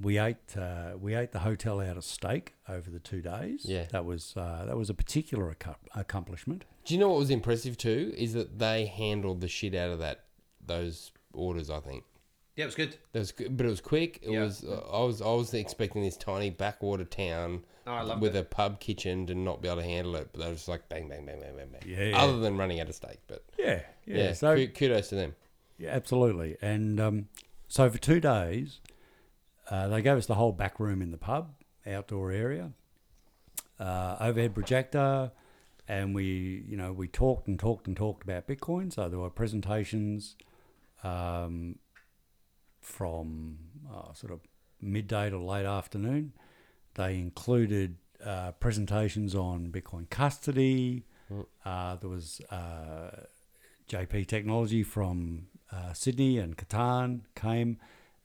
We 0.00 0.18
ate 0.18 0.56
uh, 0.56 0.92
we 1.00 1.14
ate 1.14 1.30
the 1.30 1.40
hotel 1.40 1.80
out 1.80 1.96
of 1.96 2.02
steak 2.02 2.54
over 2.68 2.90
the 2.90 2.98
two 2.98 3.20
days. 3.22 3.64
Yeah. 3.64 3.84
that 3.92 4.04
was 4.04 4.34
uh, 4.36 4.64
that 4.66 4.76
was 4.76 4.90
a 4.90 4.94
particular 4.94 5.54
acco- 5.54 5.76
accomplishment. 5.94 6.64
Do 6.84 6.94
you 6.94 6.98
know 6.98 7.08
what 7.10 7.18
was 7.18 7.30
impressive 7.30 7.76
too? 7.76 8.12
Is 8.16 8.32
that 8.32 8.58
they 8.58 8.86
handled 8.86 9.40
the 9.42 9.46
shit 9.48 9.74
out 9.76 9.90
of 9.90 10.00
that 10.00 10.24
those 10.64 11.12
orders. 11.32 11.70
I 11.70 11.78
think. 11.80 12.02
Yeah, 12.56 12.64
it 12.64 12.66
was 12.66 12.74
good. 12.74 12.96
That 13.12 13.18
was, 13.20 13.32
good, 13.32 13.56
but 13.56 13.64
it 13.64 13.68
was 13.68 13.80
quick. 13.80 14.18
It 14.22 14.32
Yeah. 14.32 14.42
was. 14.42 14.64
Uh, 14.64 14.80
I 14.92 15.04
was. 15.04 15.22
I 15.22 15.26
was 15.32 15.54
expecting 15.54 16.02
this 16.02 16.16
tiny 16.16 16.50
backwater 16.50 17.04
town 17.04 17.62
Oh, 17.86 17.92
I 17.92 18.02
loved 18.02 18.22
with 18.22 18.36
it. 18.36 18.40
a 18.40 18.44
pub 18.44 18.78
kitchen 18.80 19.26
to 19.26 19.34
not 19.34 19.60
be 19.60 19.68
able 19.68 19.78
to 19.80 19.84
handle 19.86 20.14
it. 20.16 20.28
But 20.32 20.40
they 20.40 20.46
were 20.48 20.54
just 20.54 20.68
like 20.68 20.88
bang, 20.88 21.08
bang, 21.08 21.26
bang, 21.26 21.40
bang, 21.40 21.56
bang, 21.56 21.68
bang. 21.72 21.82
Yeah, 21.86 22.04
yeah. 22.04 22.22
Other 22.22 22.38
than 22.40 22.56
running 22.56 22.80
out 22.80 22.88
of 22.88 22.94
steak, 22.94 23.18
but 23.26 23.44
Yeah, 23.58 23.80
yeah. 24.06 24.16
yeah. 24.16 24.32
so 24.34 24.66
kudos 24.68 25.08
to 25.08 25.14
them. 25.16 25.34
Yeah, 25.78 25.90
absolutely. 25.90 26.56
And 26.62 27.00
um, 27.00 27.28
so 27.68 27.90
for 27.90 27.98
two 27.98 28.20
days, 28.20 28.80
uh, 29.70 29.88
they 29.88 30.00
gave 30.02 30.16
us 30.16 30.26
the 30.26 30.36
whole 30.36 30.52
back 30.52 30.78
room 30.78 31.02
in 31.02 31.10
the 31.10 31.18
pub, 31.18 31.54
outdoor 31.86 32.30
area, 32.30 32.70
uh, 33.80 34.16
overhead 34.20 34.54
projector, 34.54 35.32
and 35.88 36.14
we, 36.14 36.64
you 36.68 36.76
know, 36.76 36.92
we 36.92 37.08
talked 37.08 37.48
and 37.48 37.58
talked 37.58 37.88
and 37.88 37.96
talked 37.96 38.22
about 38.22 38.46
Bitcoin. 38.46 38.92
So 38.92 39.08
there 39.08 39.18
were 39.18 39.30
presentations 39.30 40.36
um, 41.02 41.80
from 42.80 43.58
uh, 43.92 44.12
sort 44.12 44.32
of 44.32 44.40
midday 44.80 45.30
to 45.30 45.38
late 45.38 45.66
afternoon. 45.66 46.32
They 46.94 47.18
included 47.18 47.96
uh, 48.24 48.52
presentations 48.52 49.34
on 49.34 49.70
Bitcoin 49.72 50.08
custody. 50.10 51.04
Uh, 51.64 51.96
there 51.96 52.10
was 52.10 52.40
uh, 52.50 53.24
JP 53.88 54.26
Technology 54.26 54.82
from 54.82 55.46
uh, 55.72 55.92
Sydney 55.94 56.38
and 56.38 56.56
Ketan 56.56 57.20
came. 57.34 57.78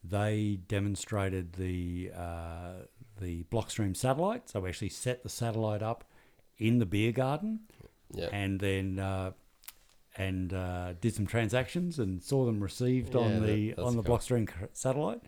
They 0.03 0.59
demonstrated 0.67 1.53
the 1.53 2.11
uh, 2.15 2.71
the 3.19 3.43
Blockstream 3.45 3.95
satellite. 3.95 4.49
So 4.49 4.59
we 4.59 4.69
actually 4.69 4.89
set 4.89 5.23
the 5.23 5.29
satellite 5.29 5.81
up 5.81 6.03
in 6.57 6.79
the 6.79 6.85
beer 6.85 7.11
garden, 7.11 7.61
Yeah. 8.13 8.27
and 8.31 8.59
then 8.59 8.99
uh, 8.99 9.31
and 10.17 10.53
uh, 10.53 10.93
did 10.99 11.13
some 11.15 11.27
transactions 11.27 11.99
and 11.99 12.21
saw 12.21 12.45
them 12.45 12.61
received 12.61 13.13
Yeah, 13.15 13.21
on 13.21 13.45
the 13.45 13.69
that's 13.69 13.79
on 13.87 13.95
the 13.95 14.03
cool. 14.03 14.17
Blockstream 14.17 14.49
satellite. 14.73 15.21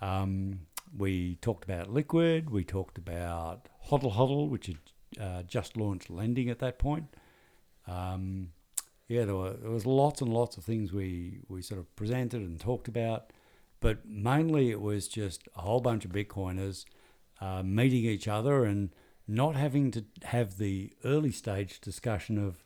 Um, 0.00 0.60
we 0.96 1.36
talked 1.36 1.64
about 1.64 1.90
Liquid. 1.92 2.50
We 2.50 2.64
talked 2.64 2.98
about 2.98 3.68
Hodl 3.88 4.14
Hodl, 4.14 4.48
which 4.48 4.66
had 4.66 4.78
uh, 5.20 5.42
just 5.42 5.76
launched 5.76 6.10
lending 6.10 6.48
at 6.50 6.58
that 6.60 6.78
point. 6.78 7.14
Um, 7.86 8.50
yeah, 9.08 9.24
there, 9.24 9.34
were, 9.34 9.52
there 9.52 9.70
was 9.70 9.86
lots 9.86 10.20
and 10.20 10.32
lots 10.32 10.56
of 10.56 10.64
things 10.64 10.92
we, 10.92 11.40
we 11.48 11.62
sort 11.62 11.78
of 11.80 11.94
presented 11.96 12.40
and 12.40 12.58
talked 12.58 12.88
about, 12.88 13.32
but 13.80 14.06
mainly 14.06 14.70
it 14.70 14.80
was 14.80 15.08
just 15.08 15.46
a 15.56 15.60
whole 15.60 15.80
bunch 15.80 16.04
of 16.04 16.12
Bitcoiners 16.12 16.84
uh, 17.40 17.62
meeting 17.62 18.04
each 18.04 18.26
other 18.28 18.64
and 18.64 18.90
not 19.28 19.56
having 19.56 19.90
to 19.90 20.04
have 20.22 20.56
the 20.58 20.92
early 21.04 21.32
stage 21.32 21.80
discussion 21.80 22.38
of, 22.38 22.64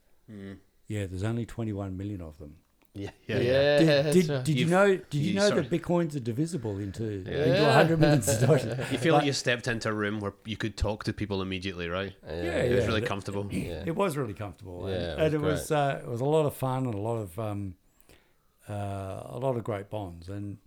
yeah, 0.86 1.06
there's 1.06 1.24
only 1.24 1.44
21 1.46 1.96
million 1.96 2.20
of 2.20 2.38
them. 2.38 2.56
Yeah, 2.98 3.10
Yeah. 3.38 3.78
Did, 3.78 3.88
that's 3.88 4.16
did, 4.16 4.28
right. 4.28 4.44
did 4.44 4.58
you 4.58 4.66
know? 4.66 4.96
Did 4.96 5.14
you, 5.14 5.20
you 5.30 5.34
know 5.34 5.48
sort 5.48 5.70
that 5.70 5.82
bitcoins 5.82 6.16
are 6.16 6.20
divisible 6.20 6.78
into 6.78 7.04
into 7.08 7.30
Yeah. 7.30 7.66
100 7.66 8.00
million 8.00 8.20
satoshis? 8.20 8.92
You 8.92 8.98
feel 8.98 9.14
like 9.14 9.24
you 9.24 9.32
stepped 9.32 9.68
into 9.68 9.88
a 9.88 9.92
room 9.92 10.20
where 10.20 10.34
you 10.44 10.56
could 10.56 10.76
talk 10.76 11.04
to 11.04 11.12
people 11.12 11.40
immediately, 11.42 11.88
right? 11.88 12.12
Yeah. 12.26 12.32
It 12.32 12.74
was 12.74 12.80
yeah. 12.80 12.86
really 12.88 13.00
That- 13.00 13.08
comfortable. 13.08 13.46
Yeah. 13.52 13.82
It 13.86 13.94
was 13.96 14.16
really 14.16 14.34
comfortable, 14.34 14.86
and, 14.86 14.94
Yeah, 15.00 15.12
it 15.12 15.18
and 15.18 15.34
it 15.34 15.40
was 15.40 15.60
was 15.60 15.72
uh, 15.72 16.00
it 16.04 16.08
was 16.08 16.20
a 16.20 16.24
lot 16.24 16.46
of 16.46 16.54
fun 16.54 16.84
and 16.86 16.94
a 16.94 16.98
lot 16.98 17.16
of 17.16 17.38
um, 17.38 17.74
uh, 18.68 19.22
a 19.26 19.38
lot 19.38 19.56
of 19.56 19.64
great 19.64 19.88
bonds, 19.90 20.28
and 20.28 20.58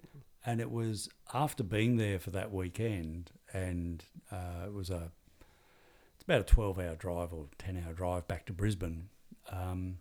and 0.46 0.60
it 0.60 0.72
was 0.72 1.10
after 1.34 1.64
being 1.64 1.98
there 1.98 2.20
for 2.20 2.32
that 2.32 2.52
weekend, 2.52 3.32
and 3.54 4.04
uh, 4.32 4.66
it 4.66 4.74
was 4.74 4.90
a 4.90 5.12
it's 6.16 6.24
about 6.24 6.42
a 6.42 6.44
twelve 6.44 6.80
hour 6.80 6.96
drive 6.96 7.34
or 7.34 7.48
ten 7.58 7.82
hour 7.86 7.94
drive 7.94 8.28
back 8.28 8.46
to 8.48 8.54
Brisbane. 8.54 9.10
Um, 9.52 9.98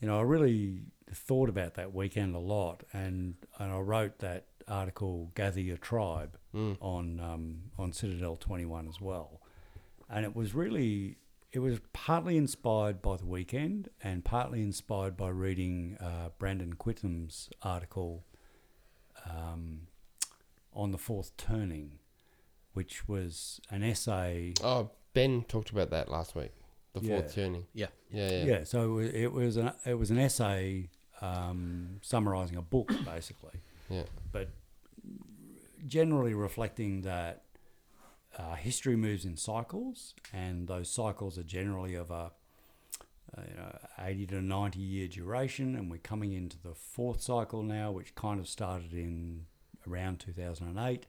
you 0.00 0.08
know, 0.08 0.18
I 0.18 0.22
really 0.22 0.80
thought 1.12 1.48
about 1.48 1.74
that 1.74 1.94
weekend 1.94 2.34
a 2.34 2.38
lot, 2.38 2.84
and 2.92 3.34
and 3.58 3.72
I 3.72 3.78
wrote 3.78 4.18
that 4.20 4.46
article 4.68 5.30
"Gather 5.34 5.60
Your 5.60 5.76
Tribe" 5.76 6.38
on 6.80 7.20
um, 7.20 7.62
on 7.78 7.92
Citadel 7.92 8.36
Twenty 8.36 8.64
One 8.64 8.88
as 8.88 9.00
well, 9.00 9.40
and 10.08 10.24
it 10.24 10.34
was 10.34 10.54
really 10.54 11.16
it 11.52 11.58
was 11.58 11.80
partly 11.92 12.36
inspired 12.36 13.02
by 13.02 13.16
the 13.16 13.26
weekend 13.26 13.88
and 14.02 14.24
partly 14.24 14.62
inspired 14.62 15.16
by 15.16 15.28
reading 15.28 15.96
uh, 16.00 16.28
Brandon 16.38 16.74
Quittem's 16.74 17.50
article 17.62 18.24
um, 19.28 19.88
on 20.72 20.92
the 20.92 20.98
fourth 20.98 21.36
turning, 21.36 21.98
which 22.72 23.08
was 23.08 23.60
an 23.70 23.82
essay. 23.82 24.54
Oh, 24.62 24.90
Ben 25.12 25.42
talked 25.42 25.70
about 25.70 25.90
that 25.90 26.08
last 26.08 26.36
week. 26.36 26.52
The 26.92 27.00
fourth 27.00 27.36
Yeah. 27.36 27.44
turning. 27.44 27.66
Yeah. 27.72 27.86
Yeah. 28.10 28.30
Yeah. 28.30 28.44
Yeah, 28.44 28.64
so 28.64 28.98
it 28.98 29.14
it 29.14 29.32
was 29.32 29.56
an 29.56 29.72
it 29.86 29.94
was 29.94 30.10
an 30.10 30.18
essay 30.18 30.88
um, 31.20 31.98
summarising 32.02 32.56
a 32.56 32.62
book 32.62 32.92
basically, 33.04 33.60
Yeah. 33.88 34.04
but 34.32 34.48
generally 35.86 36.34
reflecting 36.34 37.02
that 37.02 37.42
uh, 38.38 38.54
history 38.54 38.96
moves 38.96 39.24
in 39.24 39.36
cycles, 39.36 40.14
and 40.32 40.68
those 40.68 40.88
cycles 40.90 41.36
are 41.38 41.42
generally 41.42 41.94
of 41.94 42.10
a 42.10 42.32
uh, 43.36 43.42
you 43.48 43.56
know, 43.56 43.78
80 43.98 44.26
to 44.26 44.42
90 44.42 44.78
year 44.80 45.06
duration, 45.08 45.76
and 45.76 45.90
we're 45.90 45.98
coming 45.98 46.32
into 46.32 46.56
the 46.60 46.74
fourth 46.74 47.20
cycle 47.22 47.62
now, 47.62 47.90
which 47.92 48.14
kind 48.14 48.40
of 48.40 48.48
started 48.48 48.92
in 48.92 49.46
around 49.88 50.18
2008. 50.20 51.06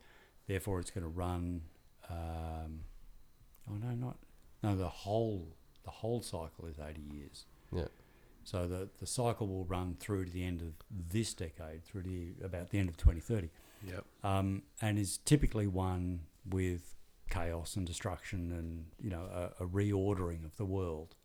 Therefore, 0.47 0.79
it's 0.79 0.91
going 0.91 1.03
to 1.03 1.09
run. 1.09 1.61
Um, 2.09 2.81
oh 3.69 3.73
no, 3.75 3.91
not 3.95 4.17
no. 4.61 4.75
The 4.75 4.89
whole 4.89 5.55
the 5.83 5.91
whole 5.91 6.21
cycle 6.21 6.65
is 6.67 6.77
80 6.79 7.01
years. 7.13 7.45
Yeah. 7.73 7.85
So 8.43 8.67
the 8.67 8.89
the 8.99 9.05
cycle 9.05 9.47
will 9.47 9.65
run 9.65 9.95
through 9.99 10.25
to 10.25 10.31
the 10.31 10.43
end 10.43 10.61
of 10.61 10.73
this 11.09 11.33
decade, 11.33 11.83
through 11.85 12.03
to 12.03 12.33
about 12.43 12.71
the 12.71 12.79
end 12.79 12.89
of 12.89 12.97
2030. 12.97 13.49
Yep. 13.87 14.05
um, 14.23 14.61
and 14.79 14.99
is 14.99 15.17
typically 15.17 15.65
one 15.65 16.21
with 16.47 16.95
chaos 17.31 17.75
and 17.75 17.87
destruction 17.87 18.51
and 18.51 18.85
you 19.01 19.09
know 19.09 19.27
a, 19.33 19.63
a 19.63 19.67
reordering 19.67 20.45
of 20.45 20.55
the 20.57 20.65
world. 20.65 21.15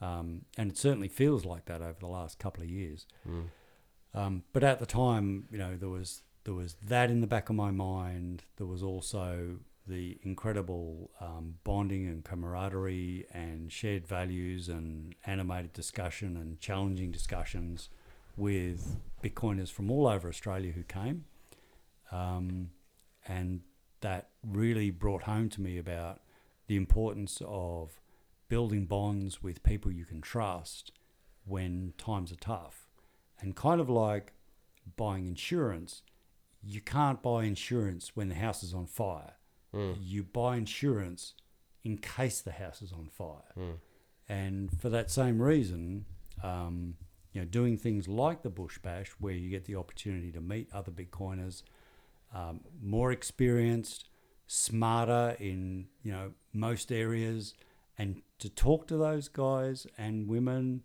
Um, 0.00 0.42
and 0.56 0.70
it 0.70 0.78
certainly 0.78 1.08
feels 1.08 1.44
like 1.44 1.64
that 1.66 1.82
over 1.82 1.96
the 1.98 2.06
last 2.06 2.38
couple 2.38 2.62
of 2.62 2.70
years. 2.70 3.06
Um, 4.14 4.44
but 4.52 4.62
at 4.62 4.78
the 4.78 4.86
time, 4.86 5.46
you 5.50 5.58
know, 5.58 5.76
there 5.76 5.88
was 5.88 6.22
there 6.44 6.54
was 6.54 6.76
that 6.86 7.10
in 7.10 7.20
the 7.20 7.26
back 7.26 7.50
of 7.50 7.56
my 7.56 7.70
mind. 7.70 8.44
There 8.56 8.66
was 8.66 8.82
also 8.82 9.58
the 9.88 10.18
incredible 10.22 11.10
um, 11.20 11.54
bonding 11.64 12.06
and 12.06 12.24
camaraderie 12.24 13.26
and 13.32 13.72
shared 13.72 14.06
values 14.06 14.68
and 14.68 15.14
animated 15.26 15.72
discussion 15.72 16.36
and 16.36 16.60
challenging 16.60 17.10
discussions 17.10 17.88
with 18.36 18.96
Bitcoiners 19.22 19.72
from 19.72 19.90
all 19.90 20.06
over 20.06 20.28
Australia 20.28 20.72
who 20.72 20.82
came. 20.82 21.24
Um, 22.12 22.70
and 23.26 23.60
that 24.00 24.28
really 24.46 24.90
brought 24.90 25.24
home 25.24 25.48
to 25.50 25.60
me 25.60 25.78
about 25.78 26.20
the 26.66 26.76
importance 26.76 27.42
of 27.44 28.00
building 28.48 28.86
bonds 28.86 29.42
with 29.42 29.62
people 29.62 29.90
you 29.90 30.04
can 30.04 30.20
trust 30.20 30.92
when 31.44 31.94
times 31.98 32.30
are 32.30 32.36
tough. 32.36 32.88
And 33.40 33.56
kind 33.56 33.80
of 33.80 33.88
like 33.88 34.32
buying 34.96 35.26
insurance, 35.26 36.02
you 36.62 36.80
can't 36.80 37.22
buy 37.22 37.44
insurance 37.44 38.12
when 38.14 38.28
the 38.28 38.34
house 38.34 38.62
is 38.62 38.74
on 38.74 38.86
fire. 38.86 39.34
You 40.00 40.22
buy 40.24 40.56
insurance 40.56 41.34
in 41.84 41.98
case 41.98 42.40
the 42.40 42.52
house 42.52 42.82
is 42.82 42.92
on 42.92 43.08
fire. 43.08 43.52
And 44.28 44.70
for 44.80 44.88
that 44.90 45.10
same 45.10 45.40
reason, 45.40 46.04
um, 46.42 46.94
you 47.32 47.40
know, 47.40 47.46
doing 47.46 47.76
things 47.78 48.08
like 48.08 48.42
the 48.42 48.50
Bush 48.50 48.78
Bash, 48.78 49.10
where 49.18 49.34
you 49.34 49.48
get 49.50 49.64
the 49.64 49.76
opportunity 49.76 50.32
to 50.32 50.40
meet 50.40 50.68
other 50.72 50.90
Bitcoiners, 50.90 51.62
um, 52.34 52.60
more 52.82 53.12
experienced, 53.12 54.08
smarter 54.46 55.36
in 55.38 55.86
you 56.02 56.12
know 56.12 56.32
most 56.52 56.90
areas, 56.90 57.54
and 57.96 58.22
to 58.38 58.48
talk 58.48 58.86
to 58.88 58.96
those 58.96 59.28
guys 59.28 59.86
and 59.96 60.28
women 60.28 60.82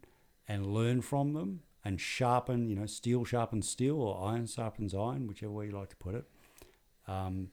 and 0.48 0.68
learn 0.68 1.02
from 1.02 1.34
them 1.34 1.62
and 1.86 2.00
sharpen, 2.00 2.70
you 2.70 2.76
know, 2.76 2.86
steel 2.86 3.26
sharpens 3.26 3.68
steel 3.68 4.00
or 4.02 4.30
iron 4.30 4.46
sharpens 4.46 4.94
iron, 4.94 5.28
whichever 5.28 5.52
way 5.52 5.68
you 5.68 5.72
like 5.72 5.90
to 5.90 5.96
put 5.98 6.16
it. 6.16 6.26
Um, 7.08 7.50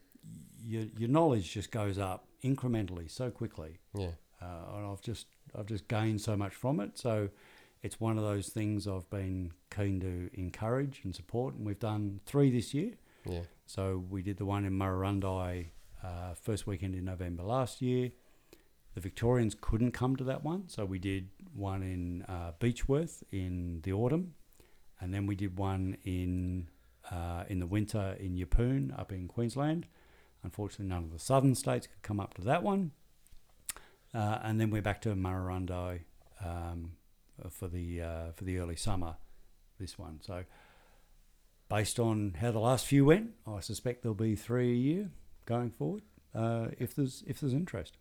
your, 0.64 0.84
your 0.96 1.08
knowledge 1.08 1.52
just 1.52 1.70
goes 1.70 1.98
up 1.98 2.26
incrementally 2.44 3.10
so 3.10 3.30
quickly 3.30 3.78
Yeah. 3.94 4.10
uh, 4.40 4.76
and 4.76 4.86
I've 4.86 5.00
just 5.02 5.26
I've 5.58 5.66
just 5.66 5.88
gained 5.88 6.20
so 6.20 6.36
much 6.36 6.54
from 6.54 6.80
it. 6.80 6.96
So 6.98 7.28
it's 7.82 7.98
one 7.98 8.16
of 8.18 8.24
those 8.24 8.48
things 8.50 8.86
I've 8.86 9.08
been 9.10 9.52
keen 9.74 10.00
to 10.00 10.30
encourage 10.38 11.00
and 11.02 11.14
support, 11.14 11.54
and 11.54 11.66
we've 11.66 11.78
done 11.78 12.20
three 12.26 12.50
this 12.50 12.72
year. 12.74 12.92
Yeah. 13.24 13.42
So 13.66 14.04
we 14.08 14.22
did 14.22 14.36
the 14.36 14.44
one 14.44 14.64
in 14.64 14.72
Murrurundi 14.78 15.66
uh, 16.04 16.34
first 16.34 16.66
weekend 16.66 16.94
in 16.94 17.04
November 17.04 17.42
last 17.42 17.82
year. 17.82 18.12
The 18.94 19.00
Victorians 19.00 19.56
couldn't 19.60 19.92
come 19.92 20.14
to 20.16 20.24
that 20.24 20.44
one, 20.44 20.68
so 20.68 20.84
we 20.84 20.98
did 20.98 21.30
one 21.54 21.82
in 21.82 22.22
uh, 22.28 22.52
Beechworth 22.60 23.22
in 23.32 23.80
the 23.82 23.92
autumn, 23.92 24.34
and 25.00 25.12
then 25.14 25.26
we 25.26 25.34
did 25.34 25.58
one 25.58 25.96
in 26.04 26.68
uh, 27.10 27.44
in 27.48 27.58
the 27.60 27.66
winter 27.66 28.16
in 28.20 28.36
Yeppoon 28.36 28.96
up 28.98 29.10
in 29.12 29.26
Queensland. 29.26 29.86
Unfortunately, 30.42 30.86
none 30.86 31.04
of 31.04 31.12
the 31.12 31.18
southern 31.18 31.54
states 31.54 31.86
could 31.86 32.02
come 32.02 32.18
up 32.20 32.34
to 32.34 32.42
that 32.42 32.62
one. 32.62 32.92
Uh, 34.12 34.38
and 34.42 34.60
then 34.60 34.70
we're 34.70 34.82
back 34.82 35.00
to 35.02 35.10
Murrurundi 35.10 36.00
um, 36.44 36.92
for 37.50 37.68
the 37.68 38.02
uh, 38.02 38.32
for 38.34 38.44
the 38.44 38.58
early 38.58 38.76
summer. 38.76 39.16
This 39.78 39.98
one, 39.98 40.20
so 40.20 40.44
based 41.70 41.98
on 41.98 42.36
how 42.38 42.50
the 42.50 42.58
last 42.58 42.84
few 42.84 43.06
went, 43.06 43.30
I 43.46 43.60
suspect 43.60 44.02
there'll 44.02 44.14
be 44.14 44.36
three 44.36 44.72
a 44.72 44.74
year 44.74 45.10
going 45.46 45.70
forward 45.70 46.02
uh, 46.34 46.68
if 46.78 46.94
there's 46.94 47.22
if 47.26 47.40
there's 47.40 47.54
interest. 47.54 47.96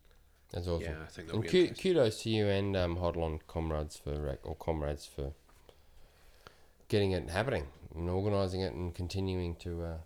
That's 0.51 0.67
awesome. 0.67 0.91
Yeah, 0.91 1.03
I 1.03 1.05
think 1.05 1.27
that'll 1.27 1.41
And 1.41 1.49
be 1.51 1.67
ku- 1.67 1.73
kudos 1.73 2.23
to 2.23 2.29
you 2.29 2.47
and 2.47 2.75
um, 2.75 2.97
Hodlon 2.97 3.39
comrades 3.47 3.95
for 3.97 4.37
or 4.43 4.55
comrades 4.55 5.05
for 5.05 5.31
getting 6.89 7.11
it 7.11 7.29
happening 7.29 7.67
and 7.95 8.09
organising 8.09 8.61
it 8.61 8.73
and 8.73 8.93
continuing 8.93 9.55
to 9.57 9.83
uh, 9.83 9.97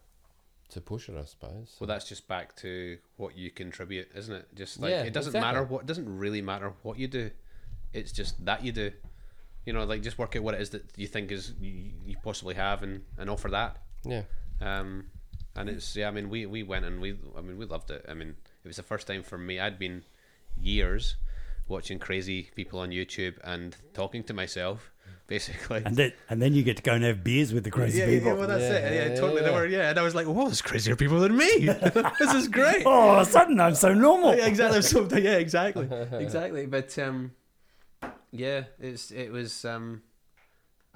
to 0.74 0.82
push 0.82 1.10
it. 1.10 1.16
I 1.20 1.26
suppose. 1.26 1.76
Well, 1.80 1.88
that's 1.88 2.08
just 2.08 2.28
back 2.28 2.56
to 2.58 2.98
what 3.18 3.38
you 3.38 3.50
contribute, 3.52 4.10
isn't 4.16 4.34
it? 4.36 4.48
Just 4.56 4.80
like 4.80 4.92
Yeah, 4.92 5.04
it 5.04 5.14
doesn't 5.14 5.32
exactly. 5.36 5.48
matter 5.54 5.64
what 5.64 5.82
it 5.82 5.88
doesn't 5.88 6.18
really 6.18 6.42
matter 6.42 6.74
what 6.84 7.00
you 7.00 7.08
do. 7.08 7.32
It's 7.94 8.12
just 8.12 8.44
that 8.46 8.64
you 8.64 8.72
do. 8.72 8.92
You 9.66 9.74
know, 9.74 9.84
like 9.86 10.02
just 10.02 10.18
work 10.20 10.36
out 10.36 10.44
what 10.44 10.56
it 10.56 10.62
is 10.62 10.72
that 10.72 10.84
you 10.98 11.08
think 11.08 11.32
is 11.32 11.54
you, 11.62 11.92
you 12.06 12.16
possibly 12.24 12.56
have 12.56 12.84
and, 12.84 13.02
and 13.18 13.30
offer 13.30 13.50
that. 13.50 13.78
yeah. 14.04 14.24
Um, 14.62 15.06
and 15.56 15.70
it's 15.70 15.96
yeah. 15.96 16.08
I 16.08 16.12
mean, 16.12 16.30
we 16.30 16.46
we 16.46 16.64
went 16.64 16.86
and 16.86 17.00
we 17.00 17.18
I 17.38 17.42
mean 17.42 17.58
we 17.58 17.66
loved 17.66 17.92
it. 17.92 18.06
I 18.10 18.14
mean, 18.14 18.36
it 18.64 18.68
was 18.68 18.78
the 18.78 18.84
first 18.84 19.08
time 19.08 19.24
for 19.24 19.38
me. 19.38 19.60
I'd 19.60 19.78
been 19.80 20.04
years 20.60 21.16
watching 21.68 22.00
crazy 22.00 22.50
people 22.56 22.80
on 22.80 22.90
YouTube 22.90 23.36
and 23.44 23.76
talking 23.94 24.24
to 24.26 24.34
myself, 24.34 24.92
basically. 25.28 25.82
And 25.86 25.96
then 25.96 26.14
and 26.30 26.42
then 26.42 26.54
you 26.54 26.64
get 26.64 26.78
to 26.78 26.84
go 26.84 26.94
and 26.94 27.04
have 27.04 27.24
beers 27.24 27.54
with 27.54 27.64
the 27.64 27.72
crazy 27.72 28.00
yeah, 28.00 28.06
people. 28.08 28.28
yeah, 28.30 28.34
well, 28.34 28.48
that's 28.48 28.62
Yeah, 28.62 28.74
it. 28.74 28.94
Yeah, 28.94 29.14
yeah, 29.14 29.16
totally. 29.20 29.42
They 29.42 29.50
yeah. 29.52 29.56
were, 29.56 29.68
yeah, 29.68 29.90
and 29.90 30.00
I 30.00 30.02
was 30.04 30.16
like, 30.16 30.28
"Whoa, 30.28 30.46
there's 30.46 30.62
crazier 30.62 30.96
people 30.96 31.20
than 31.20 31.36
me. 31.36 31.66
this 32.20 32.34
is 32.34 32.48
great." 32.48 32.86
oh, 32.86 32.92
all 32.92 33.20
of 33.20 33.28
a 33.28 33.32
sudden 33.32 33.60
I'm 33.60 33.76
so 33.76 33.94
normal. 33.94 34.36
yeah, 34.36 34.46
exactly. 34.46 34.82
So, 34.82 35.08
yeah, 35.18 35.38
exactly, 35.38 35.88
exactly. 36.14 36.66
But 36.66 36.98
um, 37.00 37.32
yeah, 38.32 38.64
it's 38.80 39.12
it 39.12 39.32
was 39.32 39.66
um, 39.66 40.02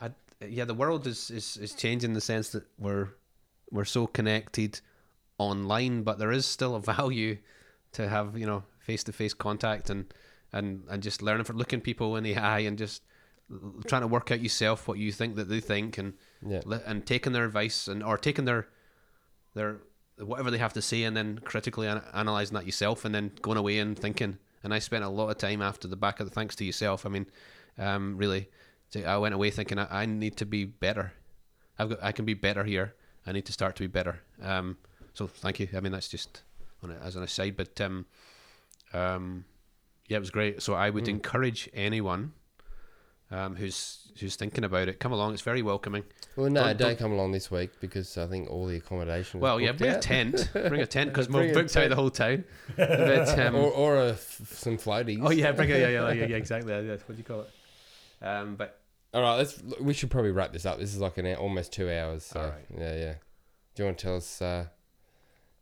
I 0.02 0.12
yeah, 0.48 0.66
the 0.66 0.74
world 0.74 1.08
is 1.08 1.32
is 1.32 1.58
is 1.58 1.74
changing 1.74 2.12
in 2.12 2.14
the 2.14 2.22
sense 2.22 2.50
that 2.50 2.64
we're 2.78 3.10
we're 3.72 3.86
so 3.86 4.08
connected 4.08 4.80
online, 5.38 6.04
but 6.04 6.18
there 6.20 6.32
is 6.32 6.46
still 6.46 6.76
a 6.76 6.80
value 6.82 7.38
to 7.94 8.08
have 8.10 8.38
you 8.38 8.46
know 8.46 8.64
face 8.80 9.04
to 9.04 9.12
face 9.14 9.34
contact 9.34 9.90
and 9.90 10.06
and 10.54 10.84
and 10.90 11.04
just 11.04 11.22
learning 11.22 11.44
for 11.44 11.54
looking 11.54 11.82
people 11.82 12.16
in 12.16 12.24
the 12.24 12.36
eye 12.38 12.60
and 12.60 12.78
just 12.78 13.04
l- 13.04 13.08
trying 13.88 14.02
to 14.02 14.08
work 14.08 14.30
out 14.32 14.42
yourself 14.42 14.88
what 14.88 14.98
you 14.98 15.12
think 15.12 15.36
that 15.36 15.48
they 15.50 15.60
think 15.62 15.98
and 15.98 16.14
Yeah. 16.46 16.62
and 16.86 17.06
taking 17.06 17.34
their 17.34 17.46
advice 17.46 17.88
and 17.88 18.04
or 18.04 18.18
taking 18.18 18.46
their 18.46 18.68
their 19.54 19.78
whatever 20.20 20.52
they 20.52 20.58
have 20.58 20.74
to 20.74 20.82
say 20.82 21.04
and 21.04 21.16
then 21.16 21.40
critically 21.40 21.88
an- 21.88 22.02
analyzing 22.14 22.56
that 22.56 22.66
yourself 22.66 23.06
and 23.06 23.14
then 23.16 23.32
going 23.42 23.58
away 23.58 23.80
and 23.80 23.98
thinking. 23.98 24.38
And 24.64 24.74
I 24.74 24.80
spent 24.80 25.04
a 25.04 25.10
lot 25.10 25.30
of 25.30 25.38
time 25.38 25.62
after 25.62 25.88
the 25.88 25.96
back 25.96 26.20
of 26.20 26.28
the 26.28 26.34
thanks 26.34 26.56
to 26.58 26.66
yourself 26.66 27.06
I 27.06 27.10
mean 27.10 27.28
um, 27.78 28.18
really 28.18 28.50
I 29.06 29.18
went 29.18 29.36
away 29.36 29.50
thinking 29.52 29.80
I, 29.80 30.02
I 30.02 30.06
need 30.06 30.36
to 30.38 30.46
be 30.46 30.66
better. 30.66 31.14
I've 31.80 31.90
got 31.90 32.04
I 32.04 32.12
can 32.12 32.26
be 32.26 32.34
better 32.34 32.64
here. 32.64 32.96
I 33.26 33.32
need 33.32 33.46
to 33.46 33.54
start 33.54 33.76
to 33.78 33.84
be 33.84 33.88
better. 33.88 34.22
Um, 34.42 34.78
so 35.14 35.28
thank 35.28 35.60
you. 35.60 35.68
I 35.76 35.80
mean 35.80 35.92
that's 35.94 36.10
just 36.10 36.42
on 36.84 36.92
a, 36.92 36.96
as 36.96 37.16
an 37.16 37.24
aside 37.24 37.56
but 37.56 37.80
um, 37.80 38.06
um, 38.94 39.46
yeah 40.08 40.18
it 40.18 40.20
was 40.20 40.32
great. 40.32 40.62
So 40.62 40.74
I 40.74 40.90
would 40.90 41.08
encourage 41.08 41.70
anyone 41.74 42.34
um, 43.32 43.56
who's 43.56 44.04
who's 44.20 44.36
thinking 44.36 44.64
about 44.64 44.88
it 44.88 45.00
come 45.00 45.12
along 45.12 45.34
it's 45.34 45.42
very 45.44 45.62
welcoming 45.62 46.04
Well, 46.36 46.50
no, 46.50 46.62
Don't- 46.62 46.78
don't, 46.78 46.88
don't- 46.90 47.00
come 47.00 47.12
along 47.12 47.32
this 47.34 47.52
week 47.52 47.72
because 47.82 48.18
I 48.18 48.26
think 48.28 48.50
all 48.50 48.66
the 48.68 48.78
accommodation. 48.78 49.40
was 49.40 49.44
Well, 49.44 49.60
yeah, 49.60 49.72
booked 49.74 49.80
bring 49.80 49.92
a 49.92 50.00
tent. 50.00 50.50
Bring 50.54 50.82
a 50.82 50.86
tent 50.88 51.12
because 51.12 51.28
Bring 51.30 51.48
we've 51.48 51.56
a 51.56 51.60
booked 51.60 51.76
out 51.78 51.90
the 51.90 51.96
whole 51.96 52.10
town. 52.10 52.44
But, 52.78 53.40
um, 53.40 53.56
or 53.56 53.72
or 53.72 53.96
a 53.98 54.10
f- 54.12 54.42
some 54.54 54.78
floaties. 54.78 55.20
oh 55.24 55.30
yeah, 55.32 55.52
bring 55.52 55.72
a, 55.72 55.78
yeah, 55.78 55.88
yeah, 55.90 56.12
yeah, 56.12 56.26
yeah, 56.32 56.36
exactly. 56.38 56.72
Yeah, 56.74 56.92
what 57.06 57.08
do 57.10 57.14
you 57.18 57.24
call 57.24 57.42
it? 57.42 58.26
Um, 58.26 58.56
but 58.56 58.80
All 59.14 59.22
right, 59.22 59.36
let's. 59.38 59.62
We 59.80 59.94
should 59.94 60.10
probably 60.10 60.32
wrap 60.32 60.52
this 60.54 60.66
up. 60.66 60.80
This 60.80 60.94
is 60.96 61.00
like 61.02 61.18
an 61.20 61.26
hour, 61.28 61.36
almost 61.36 61.72
two 61.74 61.92
hours. 61.92 62.24
So, 62.24 62.40
All 62.40 62.48
right. 62.50 62.66
Yeah, 62.76 62.96
yeah. 62.96 63.14
Do 63.76 63.84
you 63.84 63.86
want 63.86 63.98
to 64.00 64.04
tell 64.04 64.16
us 64.16 64.42
uh, 64.42 64.66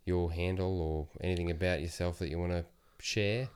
your 0.06 0.32
handle 0.32 0.82
or 0.82 1.08
anything 1.22 1.52
about 1.52 1.82
yourself 1.82 2.20
that 2.20 2.30
you 2.30 2.40
want 2.40 2.52
to 2.54 2.64
share? 3.00 3.50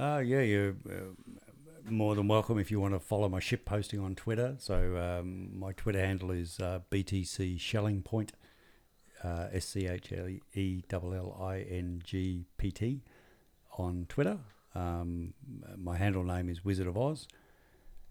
Uh, 0.00 0.20
yeah, 0.24 0.40
you're 0.40 0.74
uh, 0.88 1.43
more 1.88 2.14
than 2.14 2.28
welcome 2.28 2.58
if 2.58 2.70
you 2.70 2.80
want 2.80 2.94
to 2.94 3.00
follow 3.00 3.28
my 3.28 3.40
ship 3.40 3.64
posting 3.64 4.00
on 4.00 4.14
Twitter. 4.14 4.56
So 4.58 4.96
um, 4.96 5.58
my 5.58 5.72
Twitter 5.72 6.00
handle 6.00 6.30
is 6.30 6.58
uh, 6.60 6.80
BTC 6.90 7.60
Schelling 7.60 8.02
Point, 8.02 8.32
uh, 9.22 9.48
S 9.52 9.66
C 9.66 9.86
H 9.86 10.12
L 10.12 10.28
E 10.54 10.82
L 10.90 11.14
L 11.14 11.38
I 11.42 11.60
N 11.60 12.00
G 12.04 12.44
P 12.56 12.70
T 12.70 13.02
on 13.78 14.06
Twitter. 14.08 14.38
Um, 14.74 15.34
my 15.76 15.96
handle 15.96 16.24
name 16.24 16.48
is 16.48 16.64
Wizard 16.64 16.86
of 16.86 16.96
Oz. 16.96 17.28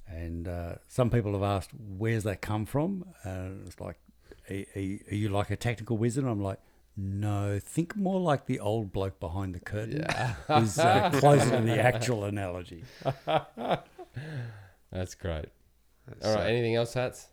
And 0.08 0.48
uh, 0.48 0.76
some 0.88 1.10
people 1.10 1.32
have 1.34 1.44
asked, 1.44 1.72
where's 1.98 2.24
that 2.24 2.42
come 2.42 2.66
from? 2.66 3.06
Uh, 3.24 3.50
it's 3.66 3.80
like, 3.80 3.98
are, 4.50 4.64
are 4.76 5.16
you- 5.16 5.30
like 5.30 5.50
a 5.50 5.56
technical 5.56 5.98
wizard? 5.98 6.26
I'm 6.26 6.42
like, 6.42 6.60
no, 6.96 7.60
think 7.60 7.96
more 7.96 8.20
like 8.20 8.46
the 8.46 8.60
old 8.60 8.92
bloke 8.92 9.20
behind 9.20 9.56
the 9.56 9.60
curtain 9.60 10.06
is 10.50 10.78
uh, 10.80 11.10
closer 11.14 11.50
to 11.58 11.62
the 11.64 11.80
actual 11.80 12.24
analogy. 12.26 12.84
That's 14.92 15.16
great. 15.16 15.46
that's, 16.08 16.26
All 16.26 16.36
right. 16.36 16.50
anything 16.50 16.76
else, 16.76 16.94
Hats? 16.94 17.30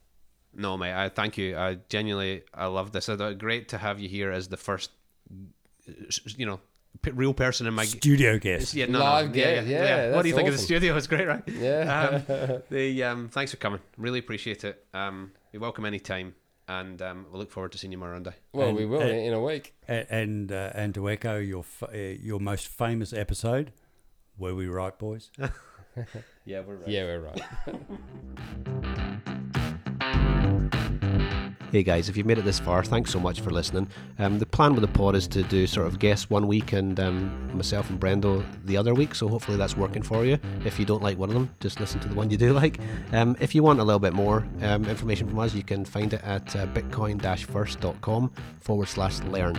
no, 0.54 0.76
mate. 0.76 0.94
I 0.94 1.08
thank 1.10 1.36
you. 1.36 1.56
I 1.56 1.78
genuinely, 1.88 2.42
I 2.54 2.66
love 2.66 2.92
this. 2.92 3.08
I 3.08 3.16
thought 3.16 3.38
great 3.38 3.68
to 3.68 3.78
have 3.78 4.00
you 4.00 4.08
here 4.08 4.30
as 4.32 4.48
the 4.48 4.56
first, 4.56 4.90
you 6.36 6.46
know, 6.46 6.58
p- 7.02 7.10
real 7.12 7.34
person 7.34 7.66
in 7.66 7.74
my 7.74 7.84
Studio 7.84 8.38
guest. 8.38 8.72
yeah, 8.74 8.86
no, 8.86 8.98
Live 8.98 9.28
no, 9.30 9.34
yeah, 9.36 9.54
guest, 9.56 9.66
yeah, 9.68 9.84
yeah, 9.84 10.16
What 10.16 10.22
do 10.22 10.28
you 10.28 10.34
that's 10.34 10.38
think 10.42 10.48
of 10.48 10.54
the 10.54 10.62
studio? 10.64 10.96
It's 10.96 11.06
great, 11.06 11.28
right? 11.28 11.42
Yeah. 11.46 12.22
Um, 12.38 12.62
the 12.70 13.04
um, 13.04 13.28
thanks 13.28 13.50
for 13.50 13.58
coming. 13.58 13.80
Really 13.98 14.18
appreciate 14.18 14.64
it. 14.64 14.84
Um, 14.94 15.32
you're 15.52 15.60
welcome 15.62 15.84
anytime. 15.84 16.34
And 16.78 17.02
um, 17.02 17.26
we'll 17.30 17.40
look 17.40 17.50
forward 17.50 17.72
to 17.72 17.78
seeing 17.78 17.92
you, 17.92 17.98
Miranda. 17.98 18.34
Well, 18.52 18.68
And- 18.68 18.76
we 18.76 18.86
will 18.86 19.00
and- 19.00 19.10
in 19.28 19.32
a 19.32 19.42
week. 19.42 19.74
And 19.88 20.50
uh, 20.52 20.70
and 20.74 20.94
to 20.94 21.08
echo 21.10 21.38
your 21.38 21.64
fa- 21.64 21.90
uh, 21.92 21.96
your 22.28 22.38
most 22.40 22.68
famous 22.68 23.12
episode, 23.12 23.72
were 24.38 24.54
we 24.54 24.66
right, 24.68 24.96
boys? 24.98 25.30
Yeah, 26.46 26.60
we're 26.66 26.76
right. 26.76 26.88
Yeah, 26.88 27.04
we're 27.04 27.20
right. 27.20 27.42
Hey 31.72 31.84
guys, 31.84 32.08
if 32.08 32.16
you've 32.16 32.26
made 32.26 32.38
it 32.38 32.44
this 32.44 32.58
far, 32.58 32.82
thanks 32.82 33.12
so 33.12 33.20
much 33.20 33.40
for 33.40 33.50
listening. 33.50 33.86
Um, 34.18 34.40
the 34.40 34.46
plan 34.46 34.72
with 34.74 34.80
the 34.80 34.88
pod 34.88 35.14
is 35.14 35.28
to 35.28 35.44
do 35.44 35.68
sort 35.68 35.86
of 35.86 36.00
guests 36.00 36.28
one 36.28 36.48
week 36.48 36.72
and 36.72 36.98
um, 36.98 37.56
myself 37.56 37.88
and 37.90 38.00
Brendo 38.00 38.44
the 38.64 38.76
other 38.76 38.92
week, 38.92 39.14
so 39.14 39.28
hopefully 39.28 39.56
that's 39.56 39.76
working 39.76 40.02
for 40.02 40.24
you. 40.24 40.36
If 40.64 40.80
you 40.80 40.84
don't 40.84 41.00
like 41.00 41.16
one 41.16 41.28
of 41.28 41.34
them, 41.34 41.48
just 41.60 41.78
listen 41.78 42.00
to 42.00 42.08
the 42.08 42.14
one 42.16 42.28
you 42.28 42.36
do 42.36 42.52
like. 42.62 42.80
Um, 43.12 43.36
if 43.38 43.54
you 43.54 43.62
want 43.62 43.78
a 43.78 43.84
little 43.84 44.00
bit 44.00 44.14
more 44.14 44.44
um, 44.62 44.84
information 44.86 45.28
from 45.28 45.38
us, 45.38 45.54
you 45.54 45.62
can 45.62 45.84
find 45.84 46.12
it 46.12 46.24
at 46.24 46.56
uh, 46.56 46.66
bitcoin-first.com 46.66 48.32
forward 48.58 48.88
slash 48.88 49.20
learn. 49.20 49.56